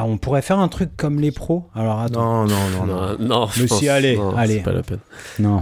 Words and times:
Ah, 0.00 0.04
on 0.04 0.16
pourrait 0.16 0.42
faire 0.42 0.60
un 0.60 0.68
truc 0.68 0.90
comme 0.96 1.18
les 1.18 1.32
pros. 1.32 1.68
Alors 1.74 1.98
attends. 1.98 2.46
Non, 2.46 2.54
non, 2.54 2.70
non, 2.70 2.86
non. 2.86 2.94
Non, 2.94 3.16
non, 3.18 3.46
je 3.52 3.62
Mais 3.62 3.66
pense- 3.68 3.78
si, 3.80 3.88
allez, 3.88 4.16
non, 4.16 4.36
allez. 4.36 4.58
C'est 4.58 4.62
pas 4.62 4.72
la 4.72 4.82
peine. 4.84 5.00
Non. 5.40 5.60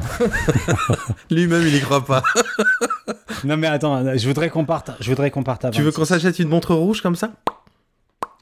Lui-même, 1.30 1.62
il 1.66 1.74
y 1.74 1.80
croit 1.80 2.04
pas. 2.04 2.22
non 3.44 3.56
mais 3.56 3.66
attends, 3.66 4.14
je 4.16 4.28
voudrais 4.28 4.50
qu'on 4.50 4.66
parte. 4.66 4.90
Je 5.00 5.08
voudrais 5.08 5.30
qu'on 5.30 5.42
parte. 5.42 5.64
à 5.64 5.70
tu 5.70 5.78
veux 5.80 5.86
26. 5.86 5.96
qu'on 5.96 6.04
s'achète 6.04 6.38
une 6.38 6.48
montre 6.50 6.74
rouge 6.74 7.00
comme 7.00 7.16
ça? 7.16 7.30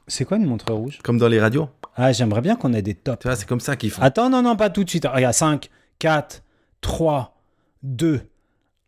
C'est 0.07 0.25
quoi 0.25 0.35
une 0.35 0.45
montre 0.45 0.73
rouge? 0.73 0.99
Comme 1.01 1.17
dans 1.17 1.29
les 1.29 1.39
radios. 1.39 1.69
Ah, 1.95 2.11
j'aimerais 2.11 2.41
bien 2.41 2.57
qu'on 2.57 2.73
ait 2.73 2.81
des 2.81 2.93
tops. 2.93 3.19
Tu 3.21 3.27
vois, 3.29 3.37
c'est 3.37 3.47
comme 3.47 3.61
ça 3.61 3.77
qu'ils 3.77 3.89
font. 3.91 4.01
Attends, 4.01 4.29
non, 4.29 4.41
non, 4.41 4.57
pas 4.57 4.69
tout 4.69 4.83
de 4.83 4.89
suite. 4.89 5.07
Regarde, 5.11 5.33
5, 5.33 5.69
4, 5.99 6.43
3, 6.81 7.37
2, 7.83 8.21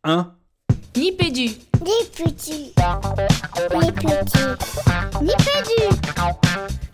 1. 0.03 0.33
Nipédu. 0.97 1.51
Des 1.87 2.23
petits. 2.25 2.73
Les 3.71 3.91
petits. 3.93 4.49
Nipédu. 5.21 5.79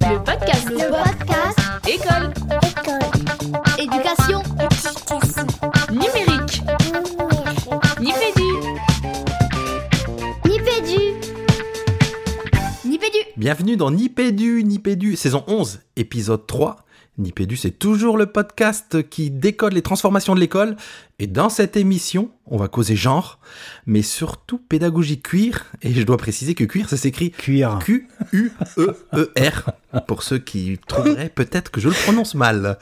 Le 0.01 0.23
podcast. 0.23 0.69
Le 0.69 0.77
podcast. 0.91 1.57
École. 1.87 2.31
École. 2.61 3.01
Éducation. 3.79 4.43
Éducation. 4.59 5.47
Numérique. 5.89 6.61
Numérique. 7.09 7.89
Nipédu. 8.01 8.49
Nipédu. 10.45 11.01
Nipédu. 12.85 13.17
Bienvenue 13.35 13.77
dans 13.77 13.89
Nipédu, 13.89 14.63
Nipédu, 14.63 15.15
saison 15.15 15.43
11, 15.47 15.79
épisode 15.95 16.45
3. 16.45 16.85
Nipédu, 17.19 17.57
c'est 17.57 17.69
toujours 17.77 18.17
le 18.17 18.25
podcast 18.25 19.07
qui 19.07 19.29
décode 19.29 19.73
les 19.73 19.83
transformations 19.83 20.33
de 20.33 20.39
l'école. 20.39 20.75
Et 21.19 21.27
dans 21.27 21.49
cette 21.49 21.77
émission, 21.77 22.31
on 22.47 22.57
va 22.57 22.67
causer 22.67 22.95
genre, 22.95 23.39
mais 23.85 24.01
surtout 24.01 24.57
pédagogie 24.57 25.21
cuir. 25.21 25.65
Et 25.83 25.93
je 25.93 26.01
dois 26.01 26.17
préciser 26.17 26.55
que 26.55 26.63
cuir, 26.63 26.89
ça 26.89 26.97
s'écrit 26.97 27.29
Cuir. 27.29 27.77
Q-U-E-E-R, 27.83 29.69
pour 30.07 30.23
ceux 30.23 30.39
qui 30.39 30.79
trouveraient 30.87 31.29
peut-être 31.29 31.69
que 31.69 31.79
je 31.79 31.89
le 31.89 31.93
prononce 31.93 32.33
mal. 32.33 32.79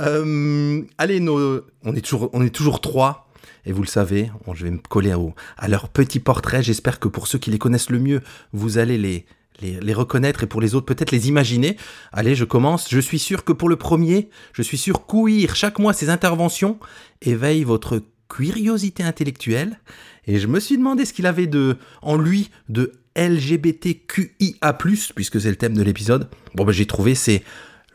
Euh, 0.00 0.80
allez, 0.96 1.20
nos- 1.20 1.60
on, 1.84 1.94
est 1.94 2.00
toujours, 2.00 2.30
on 2.32 2.42
est 2.42 2.54
toujours 2.54 2.80
trois. 2.80 3.28
Et 3.66 3.72
vous 3.72 3.82
le 3.82 3.88
savez, 3.88 4.30
je 4.54 4.64
vais 4.64 4.70
me 4.70 4.78
coller 4.78 5.14
à 5.58 5.68
leur 5.68 5.88
petit 5.88 6.20
portrait. 6.20 6.62
J'espère 6.62 7.00
que 7.00 7.08
pour 7.08 7.26
ceux 7.26 7.38
qui 7.38 7.50
les 7.50 7.58
connaissent 7.58 7.90
le 7.90 7.98
mieux, 7.98 8.22
vous 8.52 8.78
allez 8.78 8.96
les, 8.98 9.26
les, 9.60 9.94
reconnaître 9.94 10.42
et 10.42 10.46
pour 10.46 10.60
les 10.60 10.74
autres, 10.74 10.86
peut-être 10.86 11.10
les 11.10 11.28
imaginer. 11.28 11.76
Allez, 12.12 12.34
je 12.34 12.44
commence. 12.44 12.88
Je 12.90 13.00
suis 13.00 13.18
sûr 13.18 13.44
que 13.44 13.52
pour 13.52 13.68
le 13.68 13.76
premier, 13.76 14.28
je 14.52 14.62
suis 14.62 14.78
sûr 14.78 15.06
qu'ouïr 15.06 15.54
chaque 15.56 15.78
mois 15.78 15.92
ces 15.92 16.10
interventions 16.10 16.78
éveille 17.22 17.64
votre 17.64 18.02
curiosité 18.28 19.02
intellectuelle. 19.02 19.78
Et 20.26 20.38
je 20.38 20.46
me 20.46 20.60
suis 20.60 20.76
demandé 20.76 21.04
ce 21.04 21.12
qu'il 21.12 21.26
avait 21.26 21.46
de, 21.46 21.76
en 22.02 22.16
lui 22.16 22.50
de 22.68 22.92
LGBTQIA+, 23.16 24.72
puisque 25.14 25.40
c'est 25.40 25.50
le 25.50 25.56
thème 25.56 25.74
de 25.74 25.82
l'épisode. 25.82 26.28
Bon, 26.54 26.64
ben, 26.64 26.72
j'ai 26.72 26.86
trouvé, 26.86 27.14
c'est 27.14 27.42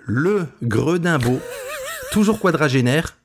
le 0.05 0.47
gredin-beau, 0.63 1.39
toujours 2.11 2.39
quadragénaire, 2.39 3.17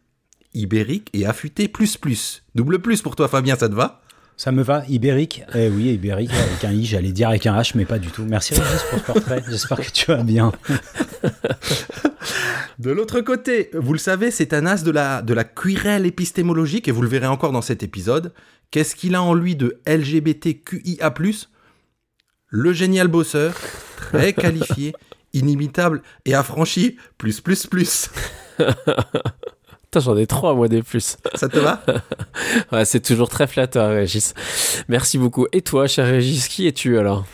ibérique 0.55 1.09
et 1.13 1.27
affûté 1.27 1.69
plus 1.69 1.97
plus. 1.97 2.43
Double 2.55 2.81
plus 2.81 3.03
pour 3.03 3.17
toi, 3.17 3.29
Fabien, 3.29 3.57
ça 3.57 3.69
te 3.69 3.75
va? 3.75 4.04
Ça 4.37 4.51
me 4.51 4.63
va, 4.63 4.85
ibérique. 4.89 5.43
Eh 5.55 5.69
oui, 5.69 5.93
ibérique 5.93 6.33
avec 6.33 6.65
un 6.65 6.73
i, 6.73 6.85
j'allais 6.85 7.13
dire 7.13 7.29
avec 7.29 7.47
un 7.47 7.57
h, 7.57 7.73
mais 7.77 7.85
pas 7.85 7.99
du 7.99 8.09
tout. 8.09 8.25
Merci 8.25 8.55
Régis 8.55 8.83
pour 8.91 8.99
ce 8.99 9.05
portrait. 9.05 9.43
J'espère 9.49 9.79
que 9.79 9.91
tu 9.91 10.07
vas 10.07 10.23
bien. 10.23 10.53
De 12.79 12.91
l'autre 12.91 13.21
côté, 13.21 13.71
vous 13.73 13.93
le 13.93 13.99
savez, 13.99 14.31
c'est 14.33 14.53
un 14.53 14.67
as 14.67 14.83
de 14.83 14.91
la, 14.91 15.23
de 15.23 15.33
la 15.33 15.45
querelle 15.45 16.07
épistémologique, 16.07 16.89
et 16.89 16.91
vous 16.91 17.03
le 17.03 17.09
verrez 17.09 17.29
encore 17.29 17.53
dans 17.53 17.63
cet 17.63 17.83
épisode. 17.85 18.33
Qu'est-ce 18.71 18.97
qu'il 18.97 19.15
a 19.15 19.23
en 19.23 19.35
lui 19.35 19.55
de 19.55 19.81
LGBTQIA+, 19.87 21.15
le 22.49 22.73
génial 22.73 23.07
bosseur, 23.09 23.55
très 23.97 24.33
qualifié, 24.33 24.95
inimitable 25.33 26.03
et 26.25 26.35
affranchi, 26.35 26.97
plus 27.19 27.41
plus 27.41 27.67
plus. 27.67 28.11
Putain, 29.95 30.05
j'en 30.11 30.17
ai 30.17 30.27
trois, 30.27 30.55
moi, 30.57 30.67
des 30.67 30.83
plus. 30.83 31.17
Ça 31.37 31.49
te 31.49 31.59
va? 31.59 31.81
Ouais, 32.73 32.85
c'est 32.85 32.99
toujours 33.01 33.29
très 33.29 33.47
flatteur, 33.47 33.91
Régis. 33.91 34.35
Merci 34.89 35.19
beaucoup. 35.19 35.47
Et 35.53 35.63
toi, 35.63 35.87
cher 35.87 36.07
Régis, 36.07 36.49
qui 36.49 36.67
es-tu 36.67 36.99
alors? 36.99 37.25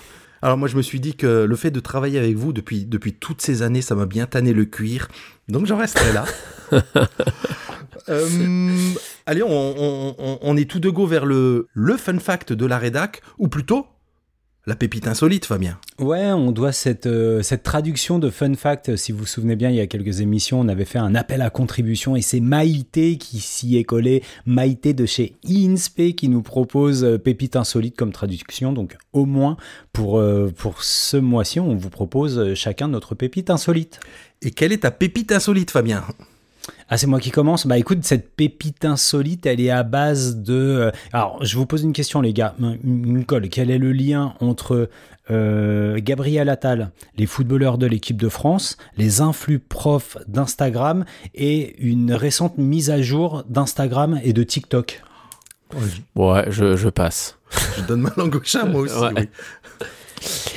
Alors 0.42 0.56
moi 0.58 0.68
je 0.68 0.76
me 0.76 0.82
suis 0.82 1.00
dit 1.00 1.14
que 1.16 1.44
le 1.44 1.56
fait 1.56 1.70
de 1.70 1.80
travailler 1.80 2.18
avec 2.18 2.34
vous 2.36 2.52
depuis, 2.52 2.84
depuis 2.86 3.12
toutes 3.14 3.40
ces 3.42 3.60
années, 3.62 3.80
ça 3.82 3.94
m'a 3.94 4.04
bien 4.06 4.26
tanné 4.26 4.52
le 4.52 4.64
cuir. 4.66 5.08
Donc 5.48 5.64
j'en 5.66 5.76
resterai 5.78 6.12
là. 6.12 6.24
Euh, 8.08 8.92
allez, 9.26 9.42
on, 9.42 9.48
on- 9.50 10.14
on- 10.18 10.38
on 10.40 10.56
est 10.56 10.68
tout 10.68 10.80
de 10.80 10.88
go 10.90 11.06
vers 11.06 11.26
le, 11.26 11.68
le 11.74 11.96
fun 11.96 12.18
fact 12.18 12.52
de 12.52 12.64
la 12.66 12.78
rédac, 12.78 13.20
ou 13.38 13.48
plutôt 13.48 13.86
la 14.66 14.76
pépite 14.76 15.06
insolite, 15.06 15.46
Fabien. 15.46 15.78
Ouais, 15.98 16.32
on 16.32 16.52
doit 16.52 16.72
cette, 16.72 17.06
euh, 17.06 17.42
cette 17.42 17.62
traduction 17.62 18.18
de 18.18 18.30
fun 18.30 18.54
fact. 18.54 18.96
Si 18.96 19.10
vous 19.10 19.20
vous 19.20 19.26
souvenez 19.26 19.56
bien, 19.56 19.70
il 19.70 19.76
y 19.76 19.80
a 19.80 19.86
quelques 19.86 20.20
émissions, 20.20 20.60
on 20.60 20.68
avait 20.68 20.84
fait 20.84 20.98
un 20.98 21.14
appel 21.14 21.40
à 21.40 21.50
contribution 21.50 22.14
et 22.14 22.22
c'est 22.22 22.40
Maïté 22.40 23.16
qui 23.16 23.40
s'y 23.40 23.76
est 23.76 23.84
collé. 23.84 24.22
Maïté 24.46 24.92
de 24.92 25.06
chez 25.06 25.36
INSPE 25.48 26.14
qui 26.14 26.28
nous 26.28 26.42
propose 26.42 27.04
euh, 27.04 27.18
Pépite 27.18 27.56
Insolite 27.56 27.96
comme 27.96 28.12
traduction. 28.12 28.72
Donc, 28.72 28.96
au 29.12 29.24
moins, 29.24 29.56
pour, 29.92 30.18
euh, 30.18 30.52
pour 30.54 30.82
ce 30.82 31.16
mois-ci, 31.16 31.58
on 31.58 31.74
vous 31.74 31.90
propose 31.90 32.38
euh, 32.38 32.54
chacun 32.54 32.88
notre 32.88 33.14
Pépite 33.14 33.50
Insolite. 33.50 34.00
Et 34.42 34.50
quelle 34.50 34.72
est 34.72 34.78
ta 34.78 34.90
pépite 34.90 35.32
insolite, 35.32 35.70
Fabien? 35.70 36.04
Ah, 36.92 36.98
c'est 36.98 37.06
moi 37.06 37.20
qui 37.20 37.30
commence. 37.30 37.66
Bah 37.68 37.78
écoute, 37.78 38.00
cette 38.02 38.34
pépite 38.34 38.84
insolite, 38.84 39.46
elle 39.46 39.60
est 39.60 39.70
à 39.70 39.84
base 39.84 40.36
de. 40.38 40.54
euh, 40.54 40.90
Alors, 41.12 41.38
je 41.44 41.56
vous 41.56 41.64
pose 41.64 41.82
une 41.84 41.92
question, 41.92 42.20
les 42.20 42.32
gars. 42.32 42.54
Une 42.82 43.24
colle. 43.24 43.48
Quel 43.48 43.70
est 43.70 43.78
le 43.78 43.92
lien 43.92 44.34
entre 44.40 44.90
euh, 45.30 46.00
Gabriel 46.02 46.48
Attal, 46.48 46.90
les 47.16 47.26
footballeurs 47.26 47.78
de 47.78 47.86
l'équipe 47.86 48.16
de 48.20 48.28
France, 48.28 48.76
les 48.96 49.20
influx 49.20 49.60
profs 49.60 50.16
d'Instagram 50.26 51.04
et 51.36 51.76
une 51.80 52.12
récente 52.12 52.58
mise 52.58 52.90
à 52.90 53.00
jour 53.00 53.44
d'Instagram 53.48 54.18
et 54.24 54.32
de 54.32 54.42
TikTok? 54.42 55.00
Ouais, 56.16 56.46
je, 56.48 56.76
je 56.76 56.88
passe. 56.88 57.38
Je 57.76 57.82
donne 57.82 58.00
ma 58.00 58.12
langue 58.16 58.34
au 58.34 58.40
chat, 58.42 58.64
moi 58.64 58.80
aussi. 58.82 58.98
Ouais. 58.98 59.10
oui. 59.16 59.28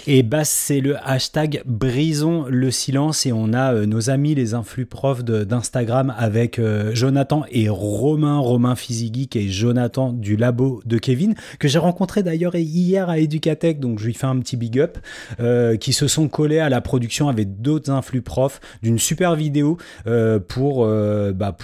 Et 0.05 0.21
bah, 0.21 0.43
c'est 0.43 0.81
le 0.81 0.97
hashtag 1.07 1.63
Brisons 1.65 2.45
le 2.49 2.71
silence. 2.71 3.25
Et 3.25 3.31
on 3.31 3.53
a 3.53 3.73
euh, 3.73 3.85
nos 3.85 4.09
amis, 4.09 4.35
les 4.35 4.53
influx 4.53 4.85
profs 4.85 5.23
d'Instagram, 5.23 6.13
avec 6.17 6.59
euh, 6.59 6.93
Jonathan 6.93 7.45
et 7.49 7.69
Romain, 7.69 8.37
Romain 8.37 8.75
Physigeek 8.75 9.35
et 9.35 9.47
Jonathan 9.47 10.11
du 10.11 10.35
labo 10.35 10.81
de 10.85 10.97
Kevin, 10.97 11.35
que 11.59 11.67
j'ai 11.67 11.79
rencontré 11.79 12.21
d'ailleurs 12.21 12.55
hier 12.55 13.09
à 13.09 13.19
Educatech, 13.19 13.79
donc 13.79 13.99
je 13.99 14.07
lui 14.07 14.13
fais 14.13 14.27
un 14.27 14.39
petit 14.39 14.57
big 14.57 14.79
up, 14.79 14.97
euh, 15.39 15.77
qui 15.77 15.93
se 15.93 16.07
sont 16.07 16.27
collés 16.27 16.59
à 16.59 16.69
la 16.69 16.81
production 16.81 17.29
avec 17.29 17.61
d'autres 17.61 17.89
influx 17.89 18.21
profs 18.21 18.59
d'une 18.81 18.99
super 18.99 19.35
vidéo 19.35 19.77
pour, 20.47 20.85
bah, 20.85 21.57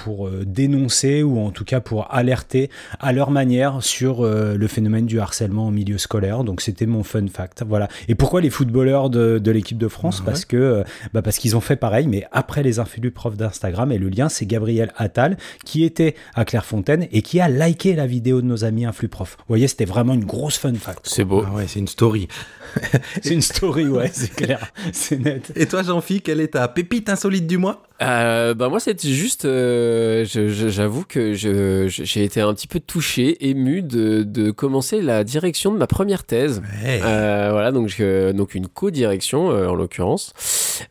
dénoncer 0.46 1.24
ou 1.24 1.40
en 1.40 1.52
tout 1.52 1.66
cas 1.66 1.80
pour 1.80 2.14
alerter 2.14 2.70
à 3.00 3.12
leur 3.12 3.32
manière 3.32 3.84
sur 3.84 4.24
le 4.24 4.68
phénomène 4.68 5.06
du 5.06 5.20
harcèlement 5.20 5.68
au 5.68 5.72
milieu 5.72 5.98
scolaire. 5.98 6.44
Donc 6.44 6.62
c'était 6.62 6.86
mon 6.86 7.04
fun 7.04 7.28
fact. 7.28 7.64
Voilà. 7.68 7.89
Et 8.08 8.16
pourquoi 8.16 8.42
les 8.42 8.50
footballeurs 8.50 9.10
de, 9.10 9.40
de 9.40 9.52
l'équipe 9.52 9.78
de 9.78 9.88
France? 9.88 10.18
Ah 10.18 10.22
ouais. 10.22 10.26
Parce 10.26 10.46
que 10.46 10.58
euh, 10.58 10.84
bah 11.14 11.22
parce 11.22 11.38
qu'ils 11.38 11.56
ont 11.56 11.62
fait 11.62 11.76
pareil, 11.76 12.08
mais 12.08 12.26
après 12.32 12.64
les 12.64 12.80
influx 12.80 13.12
profs 13.12 13.38
d'Instagram. 13.38 13.92
Et 13.92 13.98
le 13.98 14.10
lien, 14.10 14.30
c'est 14.30 14.46
Gabriel 14.46 14.92
Attal 14.98 15.38
qui 15.66 15.84
était 15.84 16.16
à 16.36 16.46
Clairefontaine 16.46 17.08
et 17.12 17.22
qui 17.22 17.40
a 17.40 17.50
liké 17.50 17.96
la 17.96 18.08
vidéo 18.08 18.42
de 18.42 18.48
nos 18.48 18.64
amis 18.64 18.86
influx 18.86 19.08
profs. 19.08 19.38
Vous 19.40 19.46
voyez, 19.50 19.68
c'était 19.68 19.86
vraiment 19.86 20.14
une 20.14 20.26
grosse 20.26 20.58
fun 20.58 20.74
fact. 20.76 21.02
C'est 21.04 21.24
beau. 21.26 21.44
Ah 21.46 21.54
ouais, 21.54 21.66
c'est 21.68 21.80
une 21.80 21.88
story. 21.88 22.28
C'est 23.22 23.34
une 23.34 23.42
story, 23.42 23.88
ouais, 23.88 24.12
c'est 24.14 24.34
clair, 24.34 24.72
c'est 24.94 25.18
net. 25.18 25.52
Et 25.56 25.66
toi, 25.66 25.82
Jean-Phi, 25.82 26.22
quelle 26.22 26.40
est 26.40 26.50
ta 26.50 26.68
pépite 26.68 27.10
insolite 27.10 27.48
du 27.48 27.58
mois? 27.58 27.82
Euh, 28.02 28.54
bah 28.54 28.70
moi 28.70 28.80
c'est 28.80 29.06
juste, 29.06 29.44
euh, 29.44 30.24
j'avoue 30.26 31.04
que 31.04 31.34
j'ai 31.34 32.24
été 32.24 32.40
un 32.40 32.54
petit 32.54 32.68
peu 32.68 32.80
touché, 32.80 33.50
ému 33.50 33.82
de, 33.82 34.24
de 34.24 34.52
commencer 34.52 35.02
la 35.02 35.24
direction 35.26 35.74
de 35.74 35.78
ma 35.78 35.86
première 35.88 36.24
thèse. 36.24 36.62
Ouais. 36.84 37.02
Euh, 37.04 37.50
voilà, 37.52 37.72
donc, 37.74 37.90
je- 37.90 38.32
donc 38.32 38.56
une 38.56 38.68
co-direction 38.68 39.52
euh, 39.52 39.68
en 39.68 39.76
l'occurrence. 39.76 40.34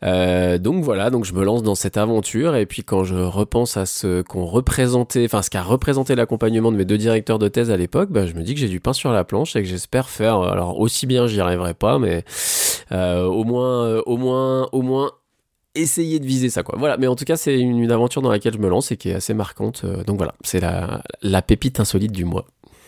Euh, 0.03 0.59
donc 0.59 0.83
voilà, 0.83 1.09
donc 1.09 1.25
je 1.25 1.33
me 1.33 1.43
lance 1.43 1.63
dans 1.63 1.73
cette 1.75 1.97
aventure 1.97 2.55
et 2.55 2.67
puis 2.67 2.83
quand 2.83 3.03
je 3.03 3.15
repense 3.15 3.75
à 3.75 3.87
ce 3.87 4.21
qu'on 4.21 4.45
représentait, 4.45 5.25
enfin 5.25 5.41
ce 5.41 5.49
qu'a 5.49 5.63
représenté 5.63 6.13
l'accompagnement 6.15 6.71
de 6.71 6.77
mes 6.77 6.85
deux 6.85 6.97
directeurs 6.99 7.39
de 7.39 7.47
thèse 7.47 7.71
à 7.71 7.77
l'époque, 7.77 8.09
bah, 8.11 8.27
je 8.27 8.33
me 8.33 8.43
dis 8.43 8.53
que 8.53 8.59
j'ai 8.59 8.67
du 8.69 8.79
pain 8.79 8.93
sur 8.93 9.11
la 9.11 9.23
planche 9.23 9.55
et 9.55 9.63
que 9.63 9.67
j'espère 9.67 10.09
faire, 10.09 10.41
alors 10.41 10.79
aussi 10.79 11.07
bien 11.07 11.25
j'y 11.25 11.41
arriverai 11.41 11.73
pas, 11.73 11.97
mais 11.97 12.23
euh, 12.91 13.23
au 13.23 13.43
moins, 13.45 13.97
au 14.05 14.17
moins, 14.17 14.69
au 14.71 14.83
moins 14.83 15.11
essayer 15.79 16.19
de 16.19 16.25
viser 16.25 16.49
ça 16.49 16.63
quoi. 16.63 16.75
Voilà, 16.77 16.97
mais 16.97 17.07
en 17.07 17.15
tout 17.15 17.25
cas 17.25 17.37
c'est 17.37 17.59
une, 17.59 17.79
une 17.79 17.91
aventure 17.91 18.21
dans 18.21 18.31
laquelle 18.31 18.53
je 18.53 18.59
me 18.59 18.69
lance 18.69 18.91
et 18.91 18.97
qui 18.97 19.09
est 19.09 19.13
assez 19.15 19.33
marquante. 19.33 19.81
euh, 19.83 20.03
donc 20.03 20.17
voilà, 20.17 20.35
c'est 20.43 20.59
la, 20.59 21.01
la 21.21 21.41
pépite 21.41 21.79
insolite 21.79 22.11
du 22.11 22.25
mois. 22.25 22.45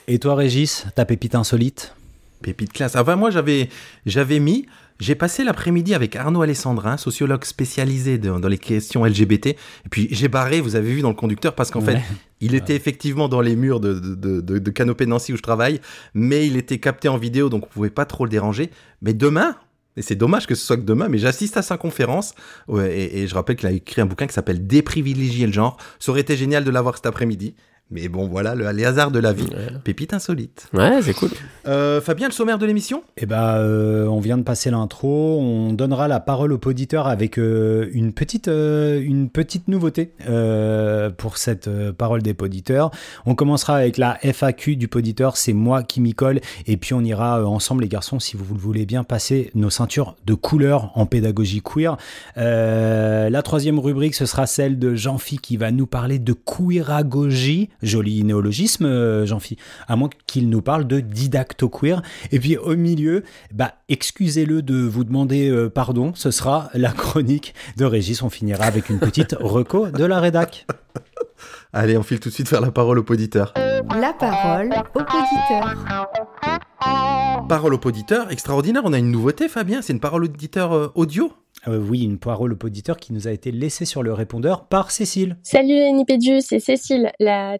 Et 0.07 0.19
toi, 0.19 0.35
Régis, 0.35 0.85
ta 0.95 1.05
pépite 1.05 1.35
insolite? 1.35 1.95
Pépite 2.41 2.73
classe. 2.73 2.95
Enfin, 2.95 3.15
moi, 3.15 3.29
j'avais, 3.29 3.69
j'avais 4.07 4.39
mis. 4.39 4.65
J'ai 4.99 5.13
passé 5.15 5.43
l'après-midi 5.43 5.93
avec 5.93 6.15
Arnaud 6.15 6.41
Alessandrin, 6.41 6.97
sociologue 6.97 7.43
spécialisé 7.45 8.17
de- 8.17 8.31
dans 8.39 8.47
les 8.47 8.57
questions 8.57 9.05
LGBT. 9.05 9.47
Et 9.47 9.57
puis, 9.89 10.07
j'ai 10.11 10.27
barré, 10.27 10.59
vous 10.59 10.75
avez 10.75 10.91
vu 10.91 11.01
dans 11.01 11.09
le 11.09 11.15
conducteur, 11.15 11.53
parce 11.55 11.69
qu'en 11.71 11.81
fait, 11.81 11.99
il 12.39 12.55
était 12.55 12.75
effectivement 12.75 13.29
dans 13.29 13.41
les 13.41 13.55
murs 13.55 13.79
de, 13.79 13.93
de, 13.93 14.41
de, 14.41 14.59
de 14.59 15.05
Nancy 15.05 15.33
où 15.33 15.37
je 15.37 15.41
travaille, 15.43 15.79
mais 16.15 16.45
il 16.47 16.57
était 16.57 16.79
capté 16.79 17.07
en 17.07 17.17
vidéo, 17.17 17.49
donc 17.49 17.65
on 17.65 17.69
pouvait 17.69 17.89
pas 17.91 18.05
trop 18.05 18.25
le 18.25 18.31
déranger. 18.31 18.69
Mais 19.03 19.13
demain, 19.13 19.55
Et 19.97 20.01
c'est 20.01 20.15
dommage 20.15 20.47
que 20.47 20.55
ce 20.55 20.65
soit 20.65 20.77
que 20.77 20.83
demain, 20.83 21.09
mais 21.09 21.17
j'assiste 21.17 21.57
à 21.57 21.61
sa 21.61 21.77
conférence. 21.77 22.33
Ouais, 22.67 22.97
et, 22.97 23.21
et 23.21 23.27
je 23.27 23.35
rappelle 23.35 23.57
qu'il 23.57 23.67
a 23.67 23.71
écrit 23.71 24.01
un 24.01 24.05
bouquin 24.05 24.27
qui 24.27 24.33
s'appelle 24.33 24.65
Déprivilégier 24.65 25.45
le 25.45 25.53
genre. 25.53 25.77
Ça 25.99 26.11
aurait 26.11 26.21
été 26.21 26.37
génial 26.37 26.63
de 26.63 26.71
l'avoir 26.71 26.95
cet 26.95 27.05
après-midi. 27.05 27.55
Mais 27.91 28.07
bon, 28.07 28.25
voilà, 28.27 28.55
le, 28.55 28.69
les 28.71 28.85
hasards 28.85 29.11
de 29.11 29.19
la 29.19 29.33
vie. 29.33 29.43
Ouais, 29.51 29.67
Pépite 29.83 30.13
insolite. 30.13 30.67
Ouais, 30.73 31.01
c'est 31.01 31.13
cool. 31.13 31.29
Euh, 31.67 31.99
Fabien, 31.99 32.27
le 32.27 32.33
sommaire 32.33 32.57
de 32.57 32.65
l'émission? 32.65 33.03
Eh 33.17 33.25
ben, 33.25 33.55
euh, 33.57 34.05
on 34.07 34.21
vient 34.21 34.37
de 34.37 34.43
passer 34.43 34.71
l'intro. 34.71 35.39
On 35.41 35.73
donnera 35.73 36.07
la 36.07 36.21
parole 36.21 36.53
au 36.53 36.57
poditeur 36.57 37.07
avec 37.07 37.37
euh, 37.37 37.89
une 37.91 38.13
petite, 38.13 38.47
euh, 38.47 39.01
une 39.03 39.29
petite 39.29 39.67
nouveauté 39.67 40.13
euh, 40.29 41.09
pour 41.09 41.37
cette 41.37 41.67
euh, 41.67 41.91
parole 41.91 42.21
des 42.21 42.33
poditeurs. 42.33 42.91
On 43.25 43.35
commencera 43.35 43.75
avec 43.75 43.97
la 43.97 44.17
FAQ 44.21 44.77
du 44.77 44.87
poditeur. 44.87 45.35
C'est 45.35 45.53
moi 45.53 45.83
qui 45.83 45.99
m'y 45.99 46.13
colle. 46.13 46.39
Et 46.67 46.77
puis 46.77 46.93
on 46.93 47.01
ira 47.01 47.41
euh, 47.41 47.45
ensemble, 47.45 47.83
les 47.83 47.89
garçons, 47.89 48.19
si 48.19 48.37
vous 48.37 48.53
le 48.53 48.59
voulez 48.59 48.85
bien, 48.85 49.03
passer 49.03 49.51
nos 49.53 49.69
ceintures 49.69 50.15
de 50.25 50.33
couleur 50.33 50.91
en 50.95 51.05
pédagogie 51.05 51.61
queer. 51.61 51.97
Euh, 52.37 53.29
la 53.29 53.41
troisième 53.41 53.79
rubrique, 53.79 54.15
ce 54.15 54.25
sera 54.25 54.47
celle 54.47 54.79
de 54.79 54.95
Jean-Phi 54.95 55.39
qui 55.39 55.57
va 55.57 55.71
nous 55.71 55.87
parler 55.87 56.19
de 56.19 56.31
queeragogie. 56.33 57.69
Joli 57.81 58.23
néologisme, 58.23 58.85
euh, 58.85 59.25
Jean-Phi. 59.25 59.57
À 59.87 59.95
moins 59.95 60.09
qu'il 60.27 60.49
nous 60.49 60.61
parle 60.61 60.87
de 60.87 60.99
didacto-queer. 60.99 62.01
Et 62.31 62.39
puis 62.39 62.57
au 62.57 62.75
milieu, 62.75 63.23
bah, 63.53 63.75
excusez-le 63.89 64.61
de 64.61 64.75
vous 64.75 65.03
demander 65.03 65.49
euh, 65.49 65.69
pardon, 65.69 66.13
ce 66.15 66.31
sera 66.31 66.69
la 66.73 66.91
chronique 66.91 67.53
de 67.77 67.85
Régis. 67.85 68.21
On 68.23 68.29
finira 68.29 68.65
avec 68.65 68.89
une 68.89 68.99
petite 68.99 69.35
reco 69.39 69.87
de 69.87 70.05
la 70.05 70.19
rédac. 70.19 70.65
Allez, 71.73 71.97
on 71.97 72.03
file 72.03 72.19
tout 72.19 72.29
de 72.29 72.33
suite 72.33 72.49
faire 72.49 72.61
la 72.61 72.71
parole 72.71 72.99
au 72.99 73.03
poditeur. 73.03 73.53
La 73.55 74.13
parole 74.13 74.73
au 74.93 75.03
poditeur. 75.03 75.75
Parole 77.47 77.73
au 77.73 77.77
poditeur, 77.77 78.31
extraordinaire. 78.31 78.83
On 78.85 78.93
a 78.93 78.97
une 78.97 79.11
nouveauté, 79.11 79.47
Fabien. 79.47 79.81
C'est 79.81 79.93
une 79.93 79.99
parole 79.99 80.25
auditeur 80.25 80.73
euh, 80.73 80.91
audio? 80.95 81.31
Euh, 81.67 81.77
oui, 81.77 82.03
une 82.03 82.17
parole 82.17 82.53
au 82.53 82.55
poditeur 82.55 82.97
qui 82.97 83.13
nous 83.13 83.27
a 83.27 83.31
été 83.31 83.51
laissée 83.51 83.85
sur 83.85 84.03
le 84.03 84.13
répondeur 84.13 84.65
par 84.65 84.91
Cécile. 84.91 85.37
Salut 85.43 85.75
les 85.75 85.91
Nipédius, 85.91 86.45
c'est 86.47 86.59
Cécile, 86.59 87.11
la 87.19 87.57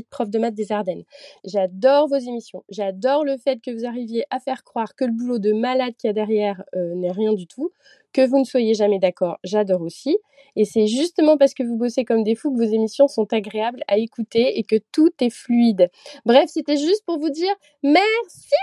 prof 0.00 0.30
de 0.30 0.38
maths 0.38 0.54
des 0.54 0.72
Ardennes. 0.72 1.04
J'adore 1.44 2.08
vos 2.08 2.16
émissions. 2.16 2.64
J'adore 2.70 3.24
le 3.24 3.36
fait 3.36 3.60
que 3.60 3.70
vous 3.70 3.84
arriviez 3.84 4.24
à 4.30 4.40
faire 4.40 4.64
croire 4.64 4.94
que 4.94 5.04
le 5.04 5.12
boulot 5.12 5.38
de 5.38 5.52
malade 5.52 5.94
qu'il 5.98 6.08
y 6.08 6.10
a 6.10 6.14
derrière 6.14 6.62
euh, 6.74 6.94
n'est 6.94 7.12
rien 7.12 7.32
du 7.34 7.46
tout, 7.46 7.70
que 8.12 8.26
vous 8.26 8.38
ne 8.38 8.44
soyez 8.44 8.74
jamais 8.74 8.98
d'accord. 8.98 9.38
J'adore 9.44 9.82
aussi. 9.82 10.18
Et 10.56 10.64
c'est 10.64 10.86
justement 10.86 11.36
parce 11.36 11.54
que 11.54 11.62
vous 11.62 11.76
bossez 11.76 12.04
comme 12.04 12.24
des 12.24 12.34
fous 12.34 12.52
que 12.52 12.58
vos 12.58 12.70
émissions 12.70 13.08
sont 13.08 13.32
agréables 13.32 13.82
à 13.88 13.98
écouter 13.98 14.58
et 14.58 14.64
que 14.64 14.76
tout 14.92 15.12
est 15.20 15.30
fluide. 15.30 15.90
Bref, 16.24 16.48
c'était 16.48 16.76
juste 16.76 17.04
pour 17.06 17.18
vous 17.18 17.30
dire 17.30 17.54
merci. 17.82 18.54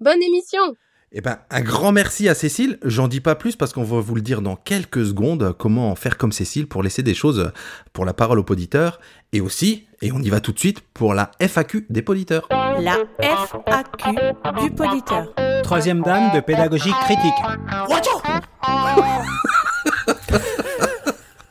Bonne 0.00 0.22
émission. 0.22 0.74
Eh 1.16 1.20
ben, 1.20 1.38
un 1.48 1.60
grand 1.60 1.92
merci 1.92 2.28
à 2.28 2.34
Cécile. 2.34 2.76
J'en 2.82 3.06
dis 3.06 3.20
pas 3.20 3.36
plus 3.36 3.54
parce 3.54 3.72
qu'on 3.72 3.84
va 3.84 4.00
vous 4.00 4.16
le 4.16 4.20
dire 4.20 4.42
dans 4.42 4.56
quelques 4.56 5.06
secondes 5.06 5.54
comment 5.56 5.94
faire 5.94 6.18
comme 6.18 6.32
Cécile 6.32 6.66
pour 6.66 6.82
laisser 6.82 7.04
des 7.04 7.14
choses 7.14 7.52
pour 7.92 8.04
la 8.04 8.12
parole 8.12 8.40
au 8.40 8.42
poditeur 8.42 8.98
et 9.32 9.40
aussi, 9.40 9.86
et 10.02 10.10
on 10.10 10.18
y 10.20 10.28
va 10.28 10.40
tout 10.40 10.50
de 10.52 10.58
suite, 10.58 10.80
pour 10.92 11.14
la 11.14 11.30
FAQ 11.40 11.86
des 11.88 12.02
poditeurs. 12.02 12.48
La 12.50 12.96
FAQ 13.20 14.10
du 14.60 14.70
poditeur. 14.72 15.32
Troisième 15.62 16.02
dame 16.02 16.34
de 16.34 16.40
pédagogie 16.40 16.90
critique. 17.04 17.32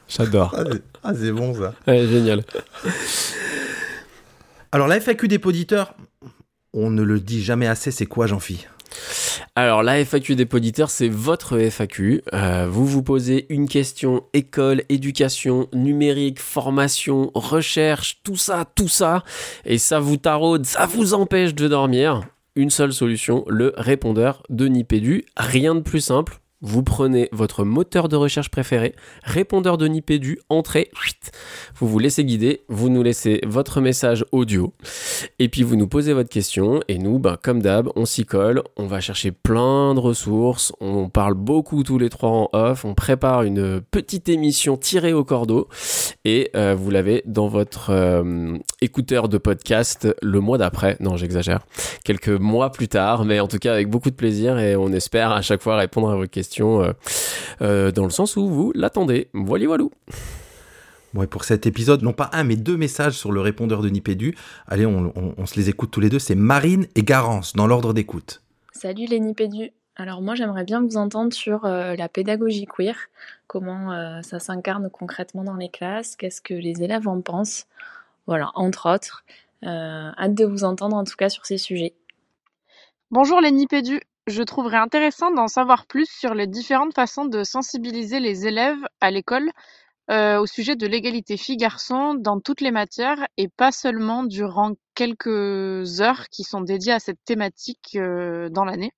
J'adore. 0.09 0.54
Ah, 0.57 0.63
c'est- 0.71 0.81
ah, 1.04 1.12
c'est 1.18 1.31
bon 1.31 1.54
ça. 1.56 1.74
Ouais, 1.88 2.06
génial. 2.07 2.44
Alors, 4.71 4.88
la 4.88 5.00
FAQ 5.00 5.27
des 5.27 5.39
poditeurs, 5.39 5.95
on 6.74 6.89
ne 6.89 7.01
le 7.01 7.19
dit 7.19 7.44
jamais 7.44 7.68
assez, 7.68 7.92
c'est 7.92 8.06
quoi, 8.06 8.27
Jean-Phi? 8.27 8.68
Alors, 9.56 9.84
la 9.84 10.00
FAQ 10.04 10.36
des 10.36 10.45
poditeurs, 10.45 10.90
c'est 10.90 11.10
votre 11.10 11.57
FAQ. 11.57 12.24
Euh, 12.34 12.68
vous 12.69 12.86
vous 12.86 13.04
posez 13.04 13.45
une 13.50 13.68
question 13.68 14.24
école, 14.34 14.84
éducation, 14.90 15.68
numérique, 15.74 16.40
formation, 16.40 17.31
recherche, 17.34 18.19
tout 18.24 18.38
ça, 18.38 18.66
tout 18.75 18.88
ça. 18.88 19.24
Et 19.66 19.78
ça 19.78 20.00
vous 20.00 20.18
taraude, 20.18 20.66
ça 20.66 20.86
vous 20.86 21.13
empêche 21.13 21.54
de 21.54 21.68
dormir. 21.68 22.22
Une 22.56 22.69
seule 22.69 22.94
solution, 22.94 23.44
le 23.48 23.74
répondeur 23.78 24.44
de 24.50 24.68
Nipédu. 24.68 25.25
Rien 25.38 25.75
de 25.75 25.81
plus 25.81 26.01
simple. 26.01 26.40
Vous 26.65 26.81
prenez 26.81 27.27
votre 27.33 27.65
moteur 27.65 28.07
de 28.07 28.15
recherche 28.15 28.48
préféré, 28.48 28.95
répondeur 29.21 29.77
de 29.77 29.86
Nipédu, 29.86 30.39
entrée, 30.48 30.89
vous 31.75 31.89
vous 31.89 32.00
laissez 32.00 32.24
guider, 32.24 32.62
vous 32.69 32.88
nous 32.88 33.04
laissez 33.04 33.42
votre 33.45 33.81
message 33.81 34.24
audio, 34.31 34.74
et 35.39 35.50
puis 35.50 35.63
vous 35.63 35.75
nous 35.75 35.89
posez 35.89 36.13
votre 36.13 36.30
question, 36.30 36.80
et 36.88 37.00
nous, 37.00 37.19
ben, 37.19 37.36
comme 37.44 37.62
d'hab, 37.62 37.89
on 37.98 38.06
s'y 38.06 38.24
colle, 38.24 38.63
on 38.77 38.88
va 38.88 39.01
chercher 39.01 39.31
plein 39.31 39.94
de 39.94 40.00
ressources, 40.00 40.71
on 40.80 41.10
parle 41.10 41.33
beaucoup 41.33 41.83
tous 41.83 41.98
les 41.98 42.07
trois 42.07 42.30
en 42.30 42.50
off, 42.54 42.86
on 42.86 42.94
prépare 42.94 43.44
une 43.44 43.81
petite 43.81 44.30
émission 44.30 44.77
tirée 44.77 45.12
au 45.12 45.25
cordeau, 45.25 45.68
et 46.24 46.50
euh, 46.56 46.75
vous 46.75 46.92
l'avez 46.92 47.24
dans 47.25 47.50
votre 47.50 47.89
euh, 47.89 48.57
écouteur 48.80 49.27
de 49.27 49.38
podcast 49.38 50.07
le 50.21 50.39
mois 50.39 50.57
d'après, 50.57 50.95
non 51.01 51.18
j'exagère, 51.18 51.66
quelques 52.06 52.30
mois 52.30 52.71
plus 52.71 52.88
tard, 52.88 53.25
mais 53.25 53.42
en 53.42 53.50
tout 53.50 53.59
cas 53.59 53.74
avec 53.74 53.89
beaucoup 53.89 54.12
de 54.12 54.16
plaisir, 54.16 54.57
et 54.59 54.77
on 54.77 54.94
espère 54.94 55.33
à 55.33 55.42
chaque 55.42 55.62
fois 55.62 55.75
répondre 55.75 56.09
à 56.09 56.16
vos 56.16 56.25
questions 56.25 56.52
euh, 56.61 56.94
euh, 57.61 57.91
dans 57.91 58.03
le 58.03 58.09
sens 58.09 58.35
où 58.38 58.47
vous 58.47 58.71
l'attendez. 58.75 59.29
Voilà, 59.33 59.65
voilou. 59.67 59.91
Bon, 61.13 61.21
et 61.23 61.27
pour 61.27 61.44
cet 61.44 61.67
épisode, 61.67 62.01
non 62.01 62.13
pas 62.13 62.29
un, 62.33 62.44
mais 62.44 62.55
deux 62.55 62.75
messages 62.77 63.13
sur 63.17 63.31
le 63.31 63.39
répondeur 63.41 63.81
de 63.81 63.89
Nipédu. 63.89 64.35
Allez, 64.67 64.85
on, 64.85 65.11
on- 65.15 65.33
on 65.38 65.45
se 65.45 65.55
les 65.55 65.69
écoute 65.69 65.91
tous 65.91 66.00
les 66.00 66.09
deux. 66.09 66.19
C'est 66.19 66.35
Marine 66.35 66.88
et 66.95 67.03
Garance, 67.03 67.53
dans 67.55 67.67
l'ordre 67.67 67.94
d'écoute. 67.94 68.41
Salut 68.71 69.05
les 69.05 69.19
Nipédus. 69.19 69.71
Alors 69.95 70.23
moi 70.23 70.33
j'aimerais 70.33 70.63
bien 70.63 70.81
vous 70.81 70.97
entendre 70.97 71.31
sur 71.33 71.65
euh, 71.65 71.95
la 71.95 72.09
pédagogie 72.09 72.65
queer, 72.65 72.95
comment 73.45 73.91
euh, 73.91 74.23
ça 74.23 74.39
s'incarne 74.39 74.89
concrètement 74.89 75.44
dans 75.44 75.53
les 75.53 75.69
classes, 75.69 76.15
qu'est-ce 76.15 76.41
que 76.41 76.56
les 76.56 76.81
élèves 76.81 77.07
en 77.07 77.21
pensent, 77.21 77.67
voilà, 78.25 78.49
entre 78.56 78.91
autres. 78.91 79.23
Euh, 79.63 80.09
hâte 80.17 80.33
de 80.33 80.45
vous 80.45 80.63
entendre 80.63 80.95
en 80.95 81.03
tout 81.03 81.15
cas 81.15 81.29
sur 81.29 81.45
ces 81.45 81.59
sujets. 81.59 81.94
Bonjour 83.11 83.39
les 83.39 83.51
Nipédus. 83.51 84.01
Je 84.27 84.41
trouverais 84.41 84.77
intéressant 84.77 85.31
d'en 85.31 85.47
savoir 85.47 85.85
plus 85.85 86.09
sur 86.09 86.33
les 86.33 86.47
différentes 86.47 86.93
façons 86.93 87.25
de 87.25 87.43
sensibiliser 87.43 88.21
les 88.21 88.47
élèves 88.47 88.79
à 89.01 89.11
l'école 89.11 89.51
euh, 90.11 90.39
au 90.39 90.45
sujet 90.45 90.75
de 90.75 90.87
l'égalité 90.87 91.35
filles-garçons 91.35 92.13
dans 92.13 92.39
toutes 92.39 92.61
les 92.61 92.71
matières 92.71 93.27
et 93.37 93.49
pas 93.49 93.71
seulement 93.71 94.23
durant 94.23 94.71
quelques 94.95 96.01
heures 96.01 96.29
qui 96.29 96.43
sont 96.43 96.61
dédiées 96.61 96.93
à 96.93 96.99
cette 96.99 97.23
thématique 97.25 97.95
euh, 97.95 98.49
dans 98.49 98.63
l'année. 98.63 98.91